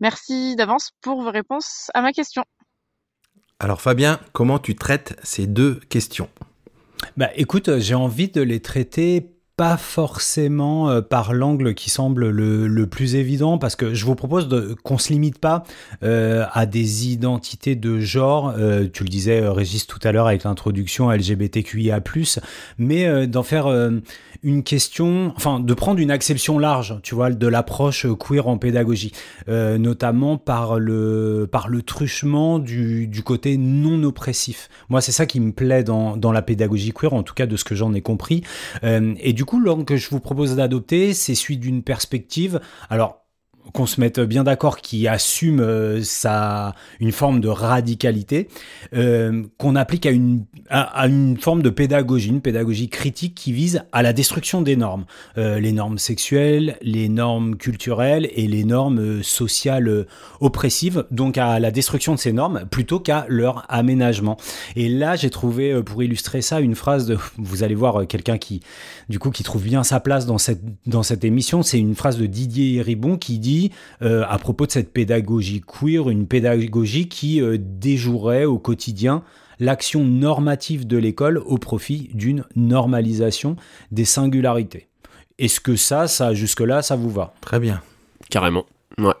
Merci 0.00 0.56
d'avance 0.56 0.90
pour 1.00 1.22
vos 1.22 1.30
réponses 1.30 1.90
à 1.94 2.02
ma 2.02 2.12
question. 2.12 2.44
Alors, 3.60 3.80
Fabien, 3.80 4.20
comment 4.32 4.58
tu 4.58 4.74
traites 4.74 5.16
ces 5.22 5.46
deux 5.46 5.76
questions? 5.88 6.28
Bah 7.16 7.30
écoute, 7.36 7.78
j'ai 7.78 7.94
envie 7.94 8.28
de 8.28 8.42
les 8.42 8.60
traiter 8.60 9.36
pas 9.56 9.76
forcément 9.76 10.88
euh, 10.88 11.00
par 11.02 11.34
l'angle 11.34 11.74
qui 11.74 11.90
semble 11.90 12.30
le, 12.30 12.86
plus 12.86 13.14
évident, 13.14 13.58
parce 13.58 13.76
que 13.76 13.94
je 13.94 14.04
vous 14.04 14.14
propose 14.14 14.48
qu'on 14.82 14.98
se 14.98 15.12
limite 15.12 15.38
pas 15.38 15.62
euh, 16.02 16.44
à 16.52 16.66
des 16.66 17.08
identités 17.08 17.76
de 17.76 18.00
genre, 18.00 18.54
euh, 18.56 18.86
tu 18.92 19.04
le 19.04 19.08
disais 19.08 19.46
Régis 19.48 19.86
tout 19.86 19.98
à 20.02 20.12
l'heure 20.12 20.26
avec 20.26 20.44
l'introduction 20.44 21.10
LGBTQIA+, 21.10 22.00
mais 22.78 23.26
d'en 23.26 23.42
faire 23.42 23.66
une 24.42 24.62
question, 24.62 25.32
enfin 25.36 25.60
de 25.60 25.74
prendre 25.74 26.00
une 26.00 26.10
acception 26.10 26.58
large, 26.58 26.98
tu 27.02 27.14
vois, 27.14 27.30
de 27.30 27.46
l'approche 27.46 28.06
queer 28.18 28.48
en 28.48 28.58
pédagogie, 28.58 29.12
euh, 29.48 29.78
notamment 29.78 30.36
par 30.36 30.78
le, 30.78 31.48
par 31.50 31.68
le 31.68 31.82
truchement 31.82 32.58
du, 32.58 33.06
du 33.06 33.22
côté 33.22 33.56
non 33.56 34.02
oppressif. 34.02 34.68
Moi, 34.88 35.00
c'est 35.00 35.12
ça 35.12 35.26
qui 35.26 35.40
me 35.40 35.52
plaît 35.52 35.84
dans, 35.84 36.16
dans 36.16 36.32
la 36.32 36.42
pédagogie 36.42 36.92
queer, 36.92 37.12
en 37.12 37.22
tout 37.22 37.34
cas 37.34 37.46
de 37.46 37.56
ce 37.56 37.64
que 37.64 37.74
j'en 37.74 37.94
ai 37.94 38.02
compris. 38.02 38.42
Euh, 38.84 39.14
et 39.20 39.32
du 39.32 39.44
coup, 39.44 39.60
l'angle 39.60 39.84
que 39.84 39.96
je 39.96 40.10
vous 40.10 40.20
propose 40.20 40.56
d'adopter, 40.56 41.14
c'est 41.14 41.34
celui 41.34 41.56
d'une 41.56 41.82
perspective. 41.82 42.60
Alors, 42.90 43.21
qu'on 43.72 43.86
se 43.86 44.00
mette 44.00 44.20
bien 44.20 44.44
d'accord, 44.44 44.78
qui 44.78 45.08
assume 45.08 45.60
euh, 45.60 46.02
sa, 46.02 46.74
une 47.00 47.12
forme 47.12 47.40
de 47.40 47.48
radicalité, 47.48 48.48
euh, 48.94 49.44
qu'on 49.58 49.76
applique 49.76 50.04
à 50.04 50.10
une, 50.10 50.44
à, 50.68 51.06
une 51.06 51.36
forme 51.38 51.62
de 51.62 51.70
pédagogie, 51.70 52.28
une 52.28 52.40
pédagogie 52.40 52.88
critique 52.88 53.34
qui 53.34 53.52
vise 53.52 53.84
à 53.92 54.02
la 54.02 54.12
destruction 54.12 54.62
des 54.62 54.76
normes. 54.76 55.04
Euh, 55.38 55.58
les 55.58 55.72
normes 55.72 55.98
sexuelles, 55.98 56.76
les 56.82 57.08
normes 57.08 57.56
culturelles 57.56 58.28
et 58.34 58.46
les 58.46 58.64
normes 58.64 59.22
sociales 59.22 60.06
oppressives, 60.40 61.06
donc 61.10 61.38
à 61.38 61.58
la 61.60 61.70
destruction 61.70 62.14
de 62.14 62.18
ces 62.18 62.32
normes 62.32 62.64
plutôt 62.70 63.00
qu'à 63.00 63.26
leur 63.28 63.64
aménagement. 63.68 64.36
Et 64.76 64.88
là, 64.88 65.16
j'ai 65.16 65.30
trouvé, 65.30 65.82
pour 65.82 66.02
illustrer 66.02 66.42
ça, 66.42 66.60
une 66.60 66.74
phrase 66.74 67.06
de, 67.06 67.16
vous 67.38 67.62
allez 67.62 67.74
voir, 67.74 68.06
quelqu'un 68.06 68.38
qui, 68.38 68.60
du 69.08 69.18
coup, 69.18 69.30
qui 69.30 69.42
trouve 69.44 69.62
bien 69.62 69.82
sa 69.82 70.00
place 70.00 70.26
dans 70.26 70.38
cette, 70.38 70.62
dans 70.86 71.02
cette 71.02 71.24
émission, 71.24 71.62
c'est 71.62 71.78
une 71.78 71.94
phrase 71.94 72.18
de 72.18 72.26
Didier 72.26 72.82
Ribon 72.82 73.16
qui 73.16 73.38
dit, 73.38 73.51
euh, 74.02 74.24
à 74.28 74.38
propos 74.38 74.66
de 74.66 74.72
cette 74.72 74.92
pédagogie 74.92 75.60
queer, 75.60 76.08
une 76.10 76.26
pédagogie 76.26 77.08
qui 77.08 77.40
euh, 77.40 77.56
déjouerait 77.58 78.44
au 78.44 78.58
quotidien 78.58 79.22
l'action 79.60 80.04
normative 80.04 80.86
de 80.86 80.96
l'école 80.96 81.38
au 81.38 81.58
profit 81.58 82.10
d'une 82.14 82.44
normalisation 82.56 83.56
des 83.90 84.04
singularités. 84.04 84.88
Est-ce 85.38 85.60
que 85.60 85.76
ça, 85.76 86.08
ça 86.08 86.34
jusque-là, 86.34 86.82
ça 86.82 86.96
vous 86.96 87.10
va? 87.10 87.34
Très 87.40 87.60
bien. 87.60 87.80
Carrément. 88.30 88.64
Ouais. 88.98 89.14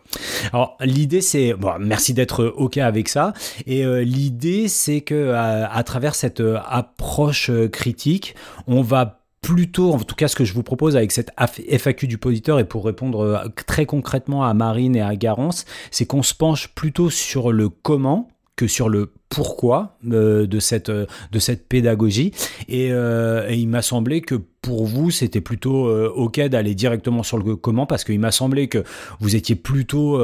Alors 0.52 0.76
l'idée 0.80 1.22
c'est 1.22 1.54
bon, 1.54 1.72
merci 1.80 2.12
d'être 2.12 2.44
ok 2.44 2.76
avec 2.76 3.08
ça 3.08 3.32
et 3.66 3.86
euh, 3.86 4.02
l'idée 4.04 4.68
c'est 4.68 5.00
que 5.00 5.32
à, 5.32 5.72
à 5.72 5.82
travers 5.82 6.14
cette 6.14 6.40
euh, 6.40 6.58
approche 6.66 7.48
euh, 7.48 7.68
critique, 7.68 8.34
on 8.66 8.82
va 8.82 9.21
plutôt, 9.42 9.92
en 9.92 9.98
tout 9.98 10.14
cas 10.14 10.28
ce 10.28 10.36
que 10.36 10.44
je 10.44 10.54
vous 10.54 10.62
propose 10.62 10.96
avec 10.96 11.12
cette 11.12 11.30
FAQ 11.36 12.06
du 12.06 12.16
poditeur 12.16 12.58
et 12.60 12.64
pour 12.64 12.84
répondre 12.84 13.20
euh, 13.20 13.38
très 13.66 13.84
concrètement 13.84 14.44
à 14.44 14.54
Marine 14.54 14.96
et 14.96 15.02
à 15.02 15.14
Garance, 15.16 15.66
c'est 15.90 16.06
qu'on 16.06 16.22
se 16.22 16.32
penche 16.32 16.68
plutôt 16.68 17.10
sur 17.10 17.52
le 17.52 17.68
comment 17.68 18.28
que 18.54 18.66
sur 18.68 18.88
le 18.88 19.12
pourquoi 19.28 19.96
euh, 20.10 20.46
de 20.46 20.60
cette 20.60 20.90
euh, 20.90 21.06
de 21.32 21.38
cette 21.40 21.68
pédagogie. 21.68 22.32
Et, 22.68 22.90
il 22.90 23.68
m'a 23.68 23.82
semblé 23.82 24.20
que 24.20 24.36
pour 24.62 24.86
vous 24.86 25.10
c'était 25.10 25.40
plutôt 25.40 25.90
ok 25.90 26.40
d'aller 26.42 26.74
directement 26.76 27.24
sur 27.24 27.38
le 27.38 27.56
comment 27.56 27.84
parce 27.84 28.04
qu'il 28.04 28.20
m'a 28.20 28.30
semblé 28.30 28.68
que 28.68 28.84
vous 29.18 29.34
étiez 29.34 29.56
plutôt 29.56 30.20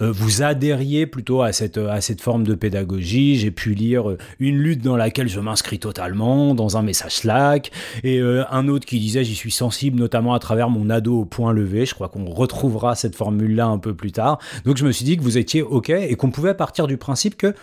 vous 0.00 0.42
adhériez 0.42 1.06
plutôt 1.06 1.42
à 1.42 1.52
cette, 1.52 1.78
à 1.78 2.00
cette 2.00 2.20
forme 2.20 2.44
de 2.44 2.54
pédagogie. 2.54 3.36
J'ai 3.36 3.50
pu 3.50 3.74
lire 3.74 4.10
euh, 4.10 4.18
une 4.38 4.58
lutte 4.58 4.82
dans 4.82 4.96
laquelle 4.96 5.28
je 5.28 5.40
m'inscris 5.40 5.78
totalement, 5.78 6.54
dans 6.54 6.76
un 6.76 6.82
message 6.82 7.16
Slack, 7.16 7.70
et 8.04 8.18
euh, 8.18 8.44
un 8.50 8.68
autre 8.68 8.86
qui 8.86 8.98
disait 8.98 9.24
j'y 9.24 9.34
suis 9.34 9.50
sensible 9.50 9.98
notamment 9.98 10.34
à 10.34 10.38
travers 10.38 10.68
mon 10.68 10.90
ado 10.90 11.20
au 11.20 11.24
point 11.24 11.52
levé. 11.52 11.86
Je 11.86 11.94
crois 11.94 12.08
qu'on 12.08 12.26
retrouvera 12.26 12.94
cette 12.94 13.16
formule-là 13.16 13.66
un 13.66 13.78
peu 13.78 13.94
plus 13.94 14.12
tard. 14.12 14.38
Donc 14.64 14.76
je 14.76 14.84
me 14.84 14.92
suis 14.92 15.04
dit 15.04 15.16
que 15.16 15.22
vous 15.22 15.38
étiez 15.38 15.62
OK 15.62 15.90
et 15.90 16.14
qu'on 16.16 16.30
pouvait 16.30 16.54
partir 16.54 16.86
du 16.86 16.96
principe 16.96 17.36
que 17.36 17.54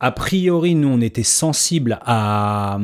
a 0.00 0.10
priori, 0.10 0.74
nous, 0.74 0.88
on 0.88 1.00
était 1.00 1.22
sensible 1.22 1.98
à, 2.02 2.78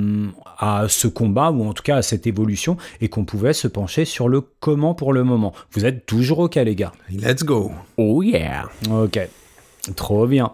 à 0.58 0.84
ce 0.88 1.08
combat, 1.08 1.50
ou 1.50 1.66
en 1.66 1.72
tout 1.72 1.82
cas 1.82 1.96
à 1.96 2.02
cette 2.02 2.26
évolution, 2.26 2.76
et 3.00 3.08
qu'on 3.08 3.24
pouvait 3.24 3.52
se 3.52 3.68
pencher 3.68 4.04
sur 4.04 4.28
le 4.28 4.42
comment 4.60 4.94
pour 4.94 5.12
le 5.12 5.24
moment. 5.24 5.52
Vous 5.72 5.84
êtes 5.84 6.06
toujours 6.06 6.38
OK, 6.38 6.54
les 6.54 6.74
gars 6.74 6.92
Let's 7.10 7.44
go. 7.44 7.72
Oh 7.96 8.22
yeah. 8.22 8.68
Ok. 8.90 9.18
Trop 9.96 10.26
bien. 10.26 10.52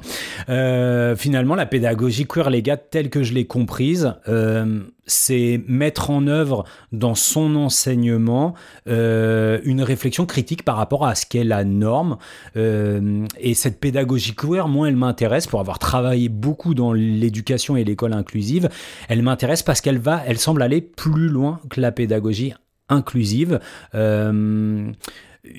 Euh, 0.49 1.17
finalement, 1.17 1.57
la 1.57 1.67
pédagogie 1.67 2.27
queer, 2.27 2.49
gars, 2.63 2.77
telle 2.77 3.11
que 3.11 3.25
je 3.25 3.35
l'ai 3.35 3.45
comprise, 3.45 4.15
euh, 4.29 4.83
c'est 5.07 5.61
mettre 5.67 6.11
en 6.11 6.29
œuvre 6.29 6.65
dans 6.93 7.17
son 7.17 7.57
enseignement 7.57 8.55
euh, 8.89 9.59
une 9.65 9.83
réflexion 9.83 10.27
critique 10.27 10.63
par 10.63 10.77
rapport 10.77 11.05
à 11.07 11.17
ce 11.17 11.27
qu'est 11.27 11.43
la 11.43 11.65
norme. 11.65 12.19
Et 12.55 13.55
cette 13.55 13.81
pédagogie 13.81 14.35
queer, 14.35 14.69
moi, 14.69 14.89
elle 14.89 14.97
m'intéresse 14.97 15.49
pour 15.49 15.59
avoir 15.59 15.81
travaillé 15.81 16.29
beaucoup 16.29 16.75
dans 16.75 16.93
l'éducation 16.93 17.77
et 17.77 17.83
l'école 17.83 18.13
inclusive. 18.13 18.69
Elle 19.09 19.23
m'intéresse 19.23 19.63
parce 19.63 19.81
qu'elle 19.81 19.99
va, 19.99 20.23
elle 20.27 20.39
semble 20.39 20.63
aller 20.63 20.81
plus 20.81 21.29
loin 21.29 21.61
que 21.69 21.81
la 21.81 21.91
pédagogie 21.91 22.55
inclusive. 22.89 23.59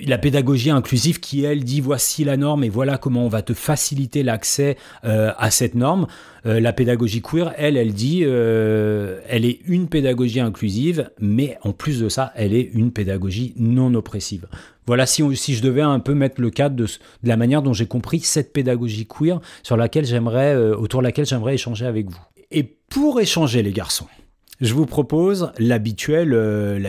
La 0.06 0.18
pédagogie 0.18 0.70
inclusive 0.70 1.20
qui, 1.20 1.44
elle, 1.44 1.64
dit 1.64 1.82
voici 1.82 2.24
la 2.24 2.38
norme 2.38 2.64
et 2.64 2.70
voilà 2.70 2.98
comment 2.98 3.26
on 3.26 3.30
va 3.30 3.42
te 3.42 3.54
faciliter 3.54 4.24
l'accès 4.24 4.78
euh, 5.06 5.32
à 5.38 5.52
cette 5.52 5.76
norme. 5.76 6.08
Euh, 6.46 6.60
la 6.60 6.74
pédagogie 6.74 7.22
queer, 7.22 7.54
elle, 7.58 7.78
elle 7.78 7.94
dit, 7.94 8.22
euh, 8.24 9.20
elle 9.28 9.46
est 9.46 9.60
une 9.66 9.88
pédagogie 9.88 10.40
inclusive, 10.40 11.10
mais 11.20 11.58
en 11.64 11.74
plus 11.74 12.00
de 12.00 12.10
ça, 12.10 12.32
elle 12.36 12.54
est 12.54 12.70
une 12.74 12.92
pédagogie 12.92 13.54
non 13.58 13.94
oppressive. 13.94 14.48
Voilà 14.86 15.06
si, 15.06 15.22
je 15.22 15.62
devais 15.62 15.82
un 15.82 16.00
peu 16.00 16.14
mettre 16.14 16.40
le 16.40 16.50
cadre 16.50 16.76
de, 16.76 16.88
la 17.24 17.36
manière 17.36 17.62
dont 17.62 17.74
j'ai 17.74 17.88
compris 17.88 18.22
cette 18.22 18.54
pédagogie 18.54 19.06
queer 19.06 19.42
sur 19.64 19.76
laquelle 19.76 20.06
j'aimerais, 20.06 20.56
autour 20.56 21.02
de 21.02 21.06
laquelle 21.06 21.26
j'aimerais 21.26 21.56
échanger 21.56 21.86
avec 21.86 22.10
vous. 22.10 22.22
Et 22.52 22.64
pour 22.64 23.20
échanger, 23.20 23.62
les 23.64 23.74
garçons, 23.74 24.08
je 24.60 24.74
vous 24.74 24.86
propose 24.86 25.52
l'habituelle, 25.60 26.34
euh, 26.34 26.80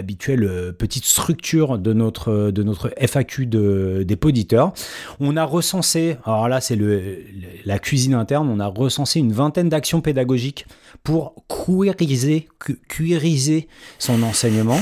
euh, 0.44 0.72
petite 0.72 1.04
structure 1.04 1.78
de 1.78 1.92
notre, 1.92 2.50
de 2.50 2.62
notre 2.62 2.90
FAQ 2.96 3.46
de, 3.46 4.04
des 4.06 4.16
poditeurs. 4.16 4.72
On 5.20 5.36
a 5.36 5.44
recensé, 5.44 6.16
alors 6.24 6.48
là 6.48 6.60
c'est 6.60 6.76
le- 6.76 7.18
la 7.66 7.78
cuisine 7.78 8.14
interne, 8.14 8.48
on 8.48 8.58
a 8.60 8.66
recensé 8.66 9.18
une 9.20 9.32
vingtaine 9.32 9.68
d'actions 9.68 10.00
pédagogiques 10.00 10.66
pour 11.02 11.34
queeriser, 11.48 12.48
queeriser 12.88 13.68
son 13.98 14.22
enseignement. 14.22 14.78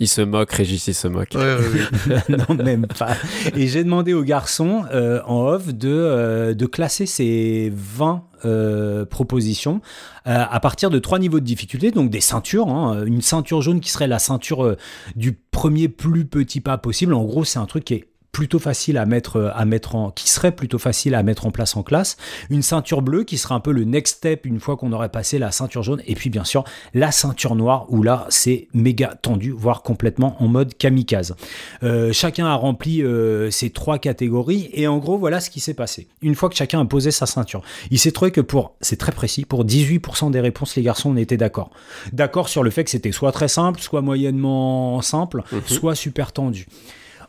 Il 0.00 0.08
se 0.08 0.20
moque, 0.20 0.50
Régis, 0.52 0.88
il 0.88 0.94
se 0.94 1.06
moque. 1.08 1.30
Ouais, 1.34 1.40
ouais, 1.56 2.14
ouais. 2.14 2.36
non, 2.48 2.54
même 2.64 2.86
pas. 2.86 3.16
Et 3.54 3.68
j'ai 3.68 3.84
demandé 3.84 4.12
aux 4.12 4.24
garçons 4.24 4.84
euh, 4.92 5.20
en 5.26 5.46
off 5.46 5.72
de, 5.72 5.88
euh, 5.88 6.54
de 6.54 6.66
classer 6.66 7.06
ces 7.06 7.72
20 7.74 8.24
euh, 8.44 9.04
propositions 9.04 9.80
euh, 10.26 10.44
à 10.50 10.60
partir 10.60 10.90
de 10.90 10.98
trois 10.98 11.18
niveaux 11.18 11.40
de 11.40 11.44
difficulté, 11.44 11.90
donc 11.90 12.10
des 12.10 12.20
ceintures. 12.20 12.68
hein. 12.68 13.04
une 13.04 13.22
ceinture 13.22 13.62
jaune 13.62 13.80
qui 13.80 13.90
serait 13.90 14.08
la 14.08 14.18
ceinture 14.18 14.64
euh, 14.64 14.76
du 15.16 15.32
premier 15.32 15.88
plus 15.88 16.24
petit 16.24 16.60
pas 16.60 16.78
possible. 16.78 17.14
En 17.14 17.24
gros, 17.24 17.44
c'est 17.44 17.58
un 17.58 17.66
truc 17.66 17.84
qui 17.84 17.94
est 17.94 18.08
plutôt 18.38 18.60
facile 18.60 18.98
à 18.98 19.04
mettre 19.04 19.52
à 19.52 19.64
mettre 19.64 19.96
en 19.96 20.12
qui 20.12 20.30
serait 20.30 20.52
plutôt 20.52 20.78
facile 20.78 21.16
à 21.16 21.24
mettre 21.24 21.44
en 21.44 21.50
place 21.50 21.76
en 21.76 21.82
classe 21.82 22.16
une 22.50 22.62
ceinture 22.62 23.02
bleue 23.02 23.24
qui 23.24 23.36
sera 23.36 23.56
un 23.56 23.60
peu 23.60 23.72
le 23.72 23.82
next 23.82 24.18
step 24.18 24.46
une 24.46 24.60
fois 24.60 24.76
qu'on 24.76 24.92
aurait 24.92 25.08
passé 25.08 25.40
la 25.40 25.50
ceinture 25.50 25.82
jaune 25.82 26.02
et 26.06 26.14
puis 26.14 26.30
bien 26.30 26.44
sûr 26.44 26.62
la 26.94 27.10
ceinture 27.10 27.56
noire 27.56 27.86
où 27.88 28.04
là 28.04 28.26
c'est 28.28 28.68
méga 28.72 29.18
tendu 29.20 29.50
voire 29.50 29.82
complètement 29.82 30.36
en 30.40 30.46
mode 30.46 30.76
kamikaze 30.78 31.34
euh, 31.82 32.12
chacun 32.12 32.46
a 32.46 32.54
rempli 32.54 33.02
euh, 33.02 33.50
ces 33.50 33.70
trois 33.70 33.98
catégories 33.98 34.70
et 34.72 34.86
en 34.86 34.98
gros 34.98 35.18
voilà 35.18 35.40
ce 35.40 35.50
qui 35.50 35.58
s'est 35.58 35.74
passé. 35.74 36.06
Une 36.22 36.34
fois 36.34 36.48
que 36.48 36.54
chacun 36.54 36.80
a 36.80 36.84
posé 36.84 37.10
sa 37.10 37.26
ceinture, 37.26 37.62
il 37.90 37.98
s'est 37.98 38.12
trouvé 38.12 38.30
que 38.30 38.40
pour, 38.40 38.74
c'est 38.80 38.98
très 38.98 39.12
précis, 39.12 39.44
pour 39.44 39.64
18% 39.64 40.30
des 40.30 40.40
réponses, 40.40 40.76
les 40.76 40.82
garçons 40.82 41.10
on 41.10 41.16
était 41.16 41.36
d'accord. 41.36 41.70
D'accord 42.12 42.48
sur 42.48 42.62
le 42.62 42.70
fait 42.70 42.84
que 42.84 42.90
c'était 42.90 43.12
soit 43.12 43.32
très 43.32 43.48
simple, 43.48 43.80
soit 43.80 44.00
moyennement 44.00 45.00
simple, 45.02 45.42
soit 45.66 45.94
super 45.94 46.32
tendu. 46.32 46.66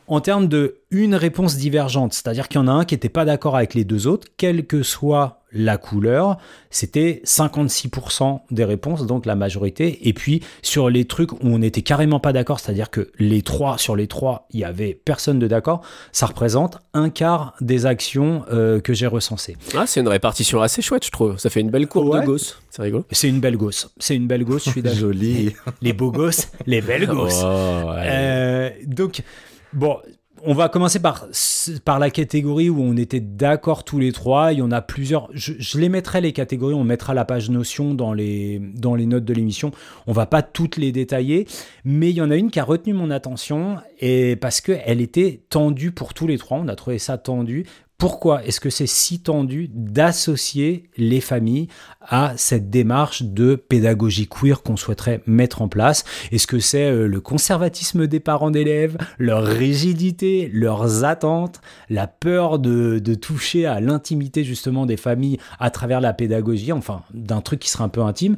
En 0.09 0.21
termes 0.21 0.47
de 0.47 0.77
une 0.91 1.13
réponse 1.15 1.55
divergente, 1.55 2.13
c'est-à-dire 2.13 2.47
qu'il 2.47 2.59
y 2.59 2.63
en 2.63 2.67
a 2.67 2.71
un 2.71 2.83
qui 2.83 2.95
n'était 2.95 3.09
pas 3.09 3.25
d'accord 3.25 3.55
avec 3.55 3.75
les 3.75 3.83
deux 3.83 4.07
autres, 4.07 4.27
quelle 4.37 4.65
que 4.65 4.81
soit 4.83 5.35
la 5.51 5.77
couleur, 5.77 6.37
c'était 6.69 7.21
56% 7.25 8.41
des 8.51 8.65
réponses, 8.65 9.05
donc 9.05 9.25
la 9.25 9.35
majorité. 9.35 10.07
Et 10.07 10.13
puis 10.13 10.41
sur 10.61 10.89
les 10.89 11.05
trucs 11.05 11.31
où 11.33 11.37
on 11.43 11.59
n'était 11.59 11.81
carrément 11.81 12.19
pas 12.19 12.33
d'accord, 12.33 12.59
c'est-à-dire 12.59 12.89
que 12.89 13.11
les 13.19 13.41
trois, 13.41 13.77
sur 13.77 13.95
les 13.95 14.07
trois, 14.07 14.47
il 14.51 14.59
y 14.59 14.63
avait 14.63 14.99
personne 15.05 15.39
de 15.39 15.47
d'accord, 15.47 15.81
ça 16.11 16.25
représente 16.25 16.79
un 16.93 17.09
quart 17.09 17.55
des 17.61 17.85
actions 17.85 18.43
euh, 18.51 18.79
que 18.79 18.93
j'ai 18.93 19.07
recensées. 19.07 19.57
Ah, 19.75 19.85
c'est 19.87 19.99
une 20.01 20.07
répartition 20.07 20.61
assez 20.61 20.81
chouette, 20.81 21.05
je 21.05 21.11
trouve. 21.11 21.37
Ça 21.37 21.49
fait 21.49 21.61
une 21.61 21.69
belle 21.71 21.87
courbe 21.87 22.09
Ouais. 22.09 22.21
de 22.21 22.25
gosses. 22.25 22.59
C'est 22.69 22.81
rigolo. 22.81 23.05
C'est 23.11 23.29
une 23.29 23.39
belle 23.39 23.57
gosse. 23.57 23.89
C'est 23.99 24.15
une 24.15 24.27
belle 24.27 24.43
gosse, 24.43 24.65
je 24.65 24.71
suis 24.71 24.81
d'accord. 24.81 24.99
Joli. 25.01 25.53
Les 25.81 25.93
beaux 25.93 26.11
gosses, 26.11 26.51
les 26.65 26.81
belles 26.81 27.07
gosses. 27.07 27.41
Oh, 27.43 27.89
ouais. 27.89 28.05
Euh, 28.07 28.69
donc, 28.85 29.21
bon, 29.73 29.97
on 30.43 30.53
va 30.53 30.69
commencer 30.69 30.99
par, 30.99 31.27
par 31.85 31.99
la 31.99 32.09
catégorie 32.09 32.69
où 32.69 32.81
on 32.81 32.95
était 32.95 33.19
d'accord 33.19 33.83
tous 33.83 33.99
les 33.99 34.11
trois. 34.11 34.53
Il 34.53 34.59
y 34.59 34.61
en 34.61 34.71
a 34.71 34.81
plusieurs. 34.81 35.29
Je, 35.33 35.77
les 35.77 35.89
mettrai 35.89 36.21
les 36.21 36.33
catégories, 36.33 36.73
on 36.73 36.83
mettra 36.83 37.13
la 37.13 37.25
page 37.25 37.49
notion 37.49 37.93
dans 37.93 38.13
les, 38.13 38.59
dans 38.59 38.95
les 38.95 39.05
notes 39.05 39.25
de 39.25 39.33
l'émission. 39.33 39.71
On 40.07 40.13
va 40.13 40.25
pas 40.25 40.41
toutes 40.41 40.77
les 40.77 40.91
détailler, 40.91 41.47
mais 41.83 42.09
il 42.09 42.15
y 42.15 42.21
en 42.21 42.31
a 42.31 42.35
une 42.35 42.51
qui 42.51 42.59
a 42.59 42.63
retenu 42.63 42.93
mon 42.93 43.11
attention 43.11 43.77
et 43.99 44.35
parce 44.35 44.61
qu'elle 44.61 45.01
était 45.01 45.41
tendue 45.49 45.91
pour 45.91 46.13
tous 46.13 46.27
les 46.27 46.37
trois. 46.37 46.57
On 46.57 46.67
a 46.67 46.75
trouvé 46.75 46.99
ça 46.99 47.17
tendu. 47.17 47.65
Pourquoi 47.99 48.45
est-ce 48.45 48.61
que 48.61 48.69
c'est 48.69 48.87
si 48.87 49.19
tendu 49.19 49.69
d'associer 49.73 50.89
les 50.95 51.19
familles 51.19 51.67
à 51.99 52.33
cette 52.37 52.69
démarche 52.69 53.23
de 53.23 53.55
pédagogie 53.55 54.25
queer 54.29 54.63
qu'on 54.63 54.77
souhaiterait 54.77 55.21
mettre 55.27 55.61
en 55.61 55.67
place? 55.67 56.05
Est-ce 56.31 56.47
que 56.47 56.59
c'est 56.59 56.89
euh, 56.89 57.07
le 57.09 57.19
conservatisme 57.19 58.07
des 58.07 58.21
parents 58.21 58.51
d'élèves, 58.51 58.97
leur 59.17 59.43
rigidité, 59.43 60.49
leurs 60.53 61.03
attentes, 61.03 61.59
la 61.89 62.07
peur 62.07 62.57
de, 62.57 62.99
de 62.99 63.13
toucher 63.15 63.65
à 63.65 63.81
l'intimité 63.81 64.45
justement 64.45 64.85
des 64.85 64.95
familles 64.95 65.37
à 65.59 65.69
travers 65.69 65.99
la 65.99 66.13
pédagogie, 66.13 66.71
enfin 66.71 67.01
d'un 67.13 67.41
truc 67.41 67.59
qui 67.59 67.69
serait 67.69 67.83
un 67.83 67.89
peu 67.89 68.01
intime. 68.01 68.37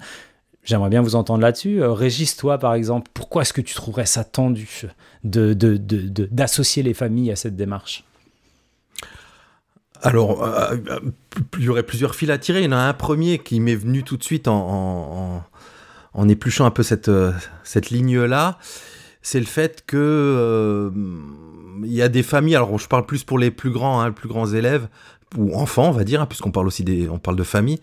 J'aimerais 0.64 0.90
bien 0.90 1.04
vous 1.04 1.14
entendre 1.14 1.42
là-dessus. 1.42 1.84
Euh, 1.84 1.94
Régis, 1.94 2.36
toi 2.36 2.58
par 2.58 2.74
exemple, 2.74 3.12
pourquoi 3.14 3.44
est-ce 3.44 3.54
que 3.54 3.62
tu 3.62 3.76
trouverais 3.76 4.08
ça 4.08 4.24
tendu 4.24 4.88
de, 5.24 5.54
de- 5.54 5.78
de- 5.78 6.28
d'associer 6.32 6.82
les 6.82 6.96
familles 6.96 7.30
à 7.32 7.36
cette 7.36 7.56
démarche? 7.56 8.06
Alors, 10.02 10.44
euh, 10.44 10.76
euh, 10.90 11.00
il 11.58 11.64
y 11.64 11.70
aurait 11.70 11.84
plusieurs 11.84 12.16
fils 12.16 12.30
à 12.30 12.38
tirer. 12.38 12.62
Il 12.62 12.66
y 12.66 12.68
en 12.68 12.72
a 12.72 12.78
un 12.78 12.94
premier 12.94 13.40
qui 13.40 13.60
m'est 13.60 13.76
venu 13.76 14.04
tout 14.04 14.18
de 14.18 14.24
suite 14.24 14.48
en, 14.48 15.44
en, 16.14 16.30
épluchant 16.30 16.66
un 16.66 16.72
peu 16.72 16.84
cette, 16.84 17.10
euh, 17.10 17.32
cette 17.64 17.92
ligne-là. 17.92 18.58
C'est 19.22 19.40
le 19.40 19.46
fait 19.46 19.84
que 19.86 20.92
il 21.84 21.94
y 21.94 22.02
a 22.02 22.10
des 22.10 22.24
familles. 22.24 22.56
Alors, 22.56 22.78
je 22.80 22.88
parle 22.88 23.06
plus 23.06 23.24
pour 23.24 23.38
les 23.38 23.52
plus 23.52 23.70
grands, 23.70 24.02
hein, 24.02 24.08
les 24.08 24.14
plus 24.14 24.28
grands 24.28 24.48
élèves 24.48 24.88
ou 25.38 25.56
enfants, 25.56 25.90
on 25.90 25.92
va 25.92 26.04
dire, 26.04 26.22
hein, 26.22 26.26
puisqu'on 26.26 26.52
parle 26.52 26.68
aussi 26.68 26.84
des, 26.84 27.08
on 27.08 27.20
parle 27.20 27.38
de 27.38 27.44
famille. 27.44 27.80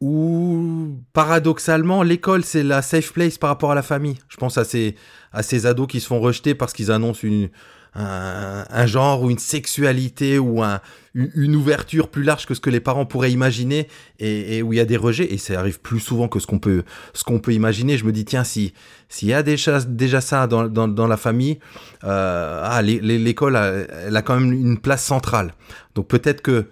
Où 0.00 0.98
paradoxalement, 1.12 2.02
l'école 2.02 2.44
c'est 2.44 2.62
la 2.62 2.82
safe 2.82 3.12
place 3.12 3.38
par 3.38 3.48
rapport 3.48 3.70
à 3.70 3.74
la 3.74 3.82
famille. 3.82 4.18
Je 4.28 4.36
pense 4.36 4.58
à 4.58 4.64
ces, 4.64 4.96
à 5.32 5.42
ces 5.42 5.66
ados 5.66 5.86
qui 5.86 6.00
se 6.00 6.08
font 6.08 6.20
rejeter 6.20 6.54
parce 6.54 6.72
qu'ils 6.72 6.90
annoncent 6.90 7.20
une, 7.22 7.48
un, 7.96 8.86
genre 8.86 9.22
ou 9.22 9.30
une 9.30 9.38
sexualité 9.38 10.38
ou 10.38 10.62
un, 10.62 10.80
une 11.14 11.56
ouverture 11.56 12.08
plus 12.08 12.22
large 12.22 12.46
que 12.46 12.54
ce 12.54 12.60
que 12.60 12.70
les 12.70 12.80
parents 12.80 13.06
pourraient 13.06 13.32
imaginer 13.32 13.88
et, 14.18 14.62
où 14.62 14.72
il 14.72 14.76
y 14.76 14.80
a 14.80 14.84
des 14.84 14.96
rejets. 14.96 15.32
Et 15.32 15.38
ça 15.38 15.58
arrive 15.58 15.80
plus 15.80 16.00
souvent 16.00 16.28
que 16.28 16.38
ce 16.38 16.46
qu'on 16.46 16.58
peut 16.58 17.52
imaginer. 17.52 17.96
Je 17.96 18.04
me 18.04 18.12
dis 18.12 18.24
tiens 18.24 18.44
si 18.44 18.74
s'il 19.08 19.28
y 19.28 19.34
a 19.34 19.42
déjà 19.42 19.80
déjà 19.80 20.20
ça 20.20 20.46
dans, 20.46 21.06
la 21.06 21.16
famille 21.16 21.58
euh, 22.04 22.60
ah 22.62 22.82
l'école 22.82 23.56
elle 23.56 24.16
a 24.16 24.22
quand 24.22 24.38
même 24.38 24.52
une 24.52 24.78
place 24.78 25.04
centrale. 25.04 25.54
Donc 25.94 26.08
peut-être 26.08 26.42
que 26.42 26.66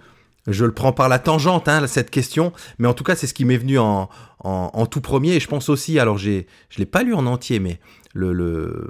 je 0.46 0.64
le 0.64 0.72
prends 0.72 0.92
par 0.92 1.08
la 1.08 1.18
tangente, 1.18 1.68
hein, 1.68 1.86
cette 1.86 2.10
question, 2.10 2.52
mais 2.78 2.86
en 2.86 2.92
tout 2.92 3.04
cas, 3.04 3.16
c'est 3.16 3.26
ce 3.26 3.32
qui 3.32 3.46
m'est 3.46 3.56
venu 3.56 3.78
en, 3.78 4.10
en, 4.40 4.70
en 4.72 4.86
tout 4.86 5.00
premier. 5.00 5.32
Et 5.36 5.40
je 5.40 5.48
pense 5.48 5.70
aussi, 5.70 5.98
alors 5.98 6.18
j'ai, 6.18 6.46
je 6.68 6.78
l'ai 6.78 6.86
pas 6.86 7.02
lu 7.02 7.14
en 7.14 7.24
entier, 7.26 7.60
mais 7.60 7.80
le, 8.14 8.32
le, 8.32 8.88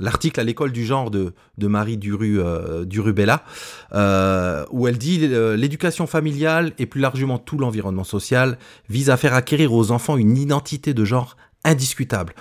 l'article 0.00 0.40
à 0.40 0.44
l'école 0.44 0.72
du 0.72 0.84
genre 0.84 1.10
de, 1.10 1.32
Marie 1.58 1.98
Duru, 1.98 2.40
euh, 2.40 2.84
Durubella, 2.84 3.44
euh, 3.92 4.64
où 4.70 4.88
elle 4.88 4.98
dit 4.98 5.20
euh, 5.22 5.56
l'éducation 5.56 6.06
familiale 6.06 6.72
et 6.78 6.86
plus 6.86 7.00
largement 7.02 7.38
tout 7.38 7.58
l'environnement 7.58 8.02
social 8.04 8.58
vise 8.88 9.10
à 9.10 9.16
faire 9.16 9.34
acquérir 9.34 9.72
aux 9.74 9.92
enfants 9.92 10.16
une 10.16 10.36
identité 10.38 10.94
de 10.94 11.04
genre 11.04 11.36
indiscutable. 11.64 12.34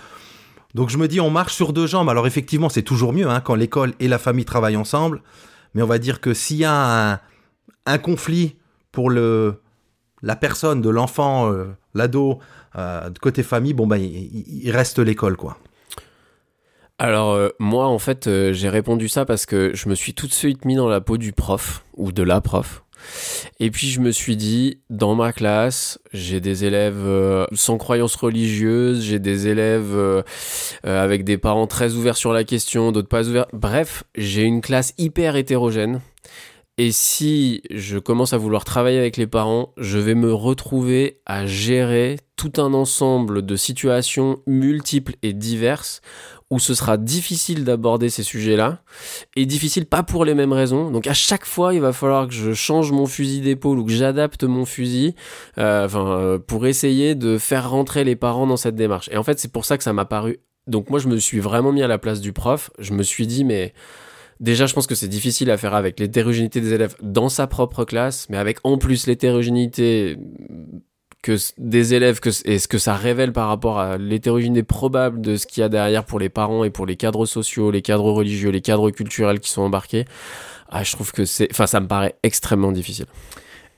Donc 0.74 0.89
je 0.89 0.98
me 0.98 1.08
dis, 1.08 1.20
on 1.20 1.29
marche 1.29 1.53
sur 1.53 1.74
deux 1.74 1.86
jambes. 1.88 2.10
Alors 2.10 2.27
effectivement, 2.27 2.70
c'est 2.70 2.84
toujours 2.84 3.12
mieux 3.12 3.27
hein, 3.29 3.41
quand 3.41 3.56
l'école 3.56 3.94
et 4.00 4.08
la 4.08 4.18
famille 4.20 4.46
travaillent 4.46 4.77
ensemble. 4.77 5.22
Mais 5.74 5.82
on 5.82 5.88
va 5.88 5.98
dire 6.00 6.22
que 6.22 6.34
s'il 6.34 6.58
y 6.58 6.65
a 6.65 7.22
un, 7.86 7.98
conflit 7.98 8.56
pour 8.91 9.10
le, 9.10 9.56
la 10.22 10.36
personne 10.36 10.82
de 10.82 10.89
l'enfant, 10.89 11.51
euh, 11.51 11.65
l'ado, 11.94 12.39
euh, 12.77 13.10
côté 13.22 13.44
famille, 13.44 13.74
bon, 13.74 13.91
il, 13.96 14.03
il- 14.06 14.63
il 14.65 14.72
reste 14.72 15.00
l'école, 15.00 15.36
quoi. 15.36 15.58
Alors 17.00 17.32
euh, 17.32 17.50
moi 17.60 17.88
en 17.88 17.98
fait 17.98 18.27
euh, 18.27 18.53
j'ai 18.53 18.70
répondu 18.70 19.08
ça 19.08 19.25
parce 19.25 19.46
que 19.46 19.72
je 19.74 19.89
me 19.89 19.96
suis 19.96 20.13
tout 20.13 20.27
de 20.27 20.34
suite 20.34 20.65
mis 20.65 20.75
dans 20.75 20.89
la 20.89 21.01
peau 21.01 21.18
du 21.18 21.32
prof 21.32 21.84
ou 21.96 22.12
de 22.12 22.24
la 22.24 22.41
prof. 22.41 22.84
Et 23.60 23.72
puis 23.72 23.88
je 23.88 24.00
me 24.00 24.12
suis 24.12 24.36
dit 24.36 24.82
dans 24.89 25.15
ma 25.15 25.32
classe 25.34 26.00
j'ai 26.13 26.39
des 26.39 26.65
élèves 26.65 27.06
euh, 27.06 27.46
sans 27.53 27.77
croyance 27.77 28.15
religieuse, 28.15 29.01
j'ai 29.03 29.20
des 29.20 29.48
élèves 29.48 29.96
euh, 29.96 30.22
euh, 30.86 31.03
avec 31.03 31.24
des 31.24 31.38
parents 31.38 31.68
très 31.68 31.94
ouverts 31.94 32.18
sur 32.18 32.34
la 32.34 32.44
question, 32.44 32.91
d'autres 32.91 33.08
pas 33.08 33.27
ouverts. 33.27 33.48
Bref 33.53 34.03
j'ai 34.15 34.44
une 34.44 34.62
classe 34.62 34.94
hyper 34.98 35.36
hétérogène. 35.36 36.01
Et 36.77 36.94
si 36.94 37.62
je 37.72 38.00
commence 38.00 38.32
à 38.32 38.38
vouloir 38.38 38.63
travailler 38.63 39.00
avec 39.00 39.18
les 39.18 39.27
parents, 39.27 39.74
je 39.75 40.00
vais 40.00 40.15
me 40.15 40.34
retrouver 40.34 41.20
à 41.25 41.46
gérer 41.46 42.20
tout 42.38 42.53
un 42.56 42.74
ensemble 42.74 43.46
de 43.46 43.58
situations 43.58 44.39
multiples 44.48 45.15
et 45.22 45.34
diverses 45.34 46.00
où 46.50 46.60
ce 46.60 46.74
sera 46.74 46.98
difficile 46.98 47.63
d'aborder 47.63 48.10
ces 48.10 48.24
sujets-là, 48.24 48.82
et 49.36 49.46
difficile 49.46 49.86
pas 49.86 50.01
pour 50.03 50.25
les 50.25 50.34
mêmes 50.34 50.53
raisons. 50.53 50.89
Donc 50.89 51.06
à 51.06 51.13
chaque 51.13 51.46
fois, 51.46 51.74
il 51.74 51.82
va 51.82 51.94
falloir 51.94 52.27
que 52.27 52.34
je 52.34 52.53
change 52.53 52.91
mon 52.91 53.06
fusil 53.06 53.41
d'épaule 53.41 53.79
ou 53.79 53.86
que 53.86 53.91
j'adapte 53.91 54.44
mon 54.44 54.65
fusil, 54.65 55.15
euh, 55.58 55.86
enfin, 55.86 56.08
euh, 56.08 56.39
pour 56.39 56.65
essayer 56.65 57.13
de 57.13 57.38
faire 57.38 57.70
rentrer 57.70 58.03
les 58.03 58.15
parents 58.15 58.48
dans 58.48 58.58
cette 58.58 58.75
démarche. 58.75 59.10
Et 59.12 59.18
en 59.18 59.24
fait, 59.24 59.39
c'est 59.39 59.51
pour 59.51 59.65
ça 59.65 59.77
que 59.77 59.84
ça 59.84 59.94
m'a 59.94 60.06
paru. 60.06 60.39
Donc 60.65 60.89
moi, 60.89 61.00
je 61.00 61.08
me 61.08 61.18
suis 61.18 61.39
vraiment 61.39 61.72
mis 61.72 61.84
à 61.84 61.88
la 61.88 61.98
place 61.98 62.22
du 62.22 62.34
prof. 62.34 62.72
Je 62.79 62.94
me 62.94 63.03
suis 63.03 63.27
dit, 63.27 63.44
mais 63.44 63.74
déjà, 64.39 64.65
je 64.65 64.74
pense 64.74 64.88
que 64.88 64.96
c'est 64.96 65.08
difficile 65.08 65.51
à 65.51 65.58
faire 65.58 65.75
avec 65.75 66.00
l'hétérogénéité 66.00 66.62
des 66.62 66.74
élèves 66.74 66.96
dans 67.01 67.29
sa 67.29 67.46
propre 67.48 67.86
classe, 67.86 68.27
mais 68.29 68.38
avec 68.38 68.58
en 68.63 68.77
plus 68.77 69.06
l'hétérogénéité 69.06 70.18
que 71.21 71.35
des 71.57 71.93
élèves 71.93 72.19
que, 72.19 72.29
et 72.45 72.59
ce 72.59 72.67
que 72.67 72.77
ça 72.77 72.95
révèle 72.95 73.33
par 73.33 73.47
rapport 73.49 73.79
à 73.79 73.97
l'hétérogénéité 73.97 74.63
probable 74.63 75.21
de 75.21 75.35
ce 75.35 75.45
qu'il 75.45 75.61
y 75.61 75.63
a 75.63 75.69
derrière 75.69 76.05
pour 76.05 76.19
les 76.19 76.29
parents 76.29 76.63
et 76.63 76.69
pour 76.69 76.85
les 76.85 76.95
cadres 76.95 77.25
sociaux, 77.25 77.71
les 77.71 77.81
cadres 77.81 78.11
religieux, 78.11 78.51
les 78.51 78.61
cadres 78.61 78.89
culturels 78.91 79.39
qui 79.39 79.49
sont 79.49 79.61
embarqués. 79.61 80.05
Ah, 80.69 80.83
je 80.83 80.91
trouve 80.93 81.11
que 81.11 81.25
c'est, 81.25 81.49
enfin, 81.51 81.67
ça 81.67 81.79
me 81.79 81.88
paraît 81.88 82.15
extrêmement 82.23 82.71
difficile. 82.71 83.05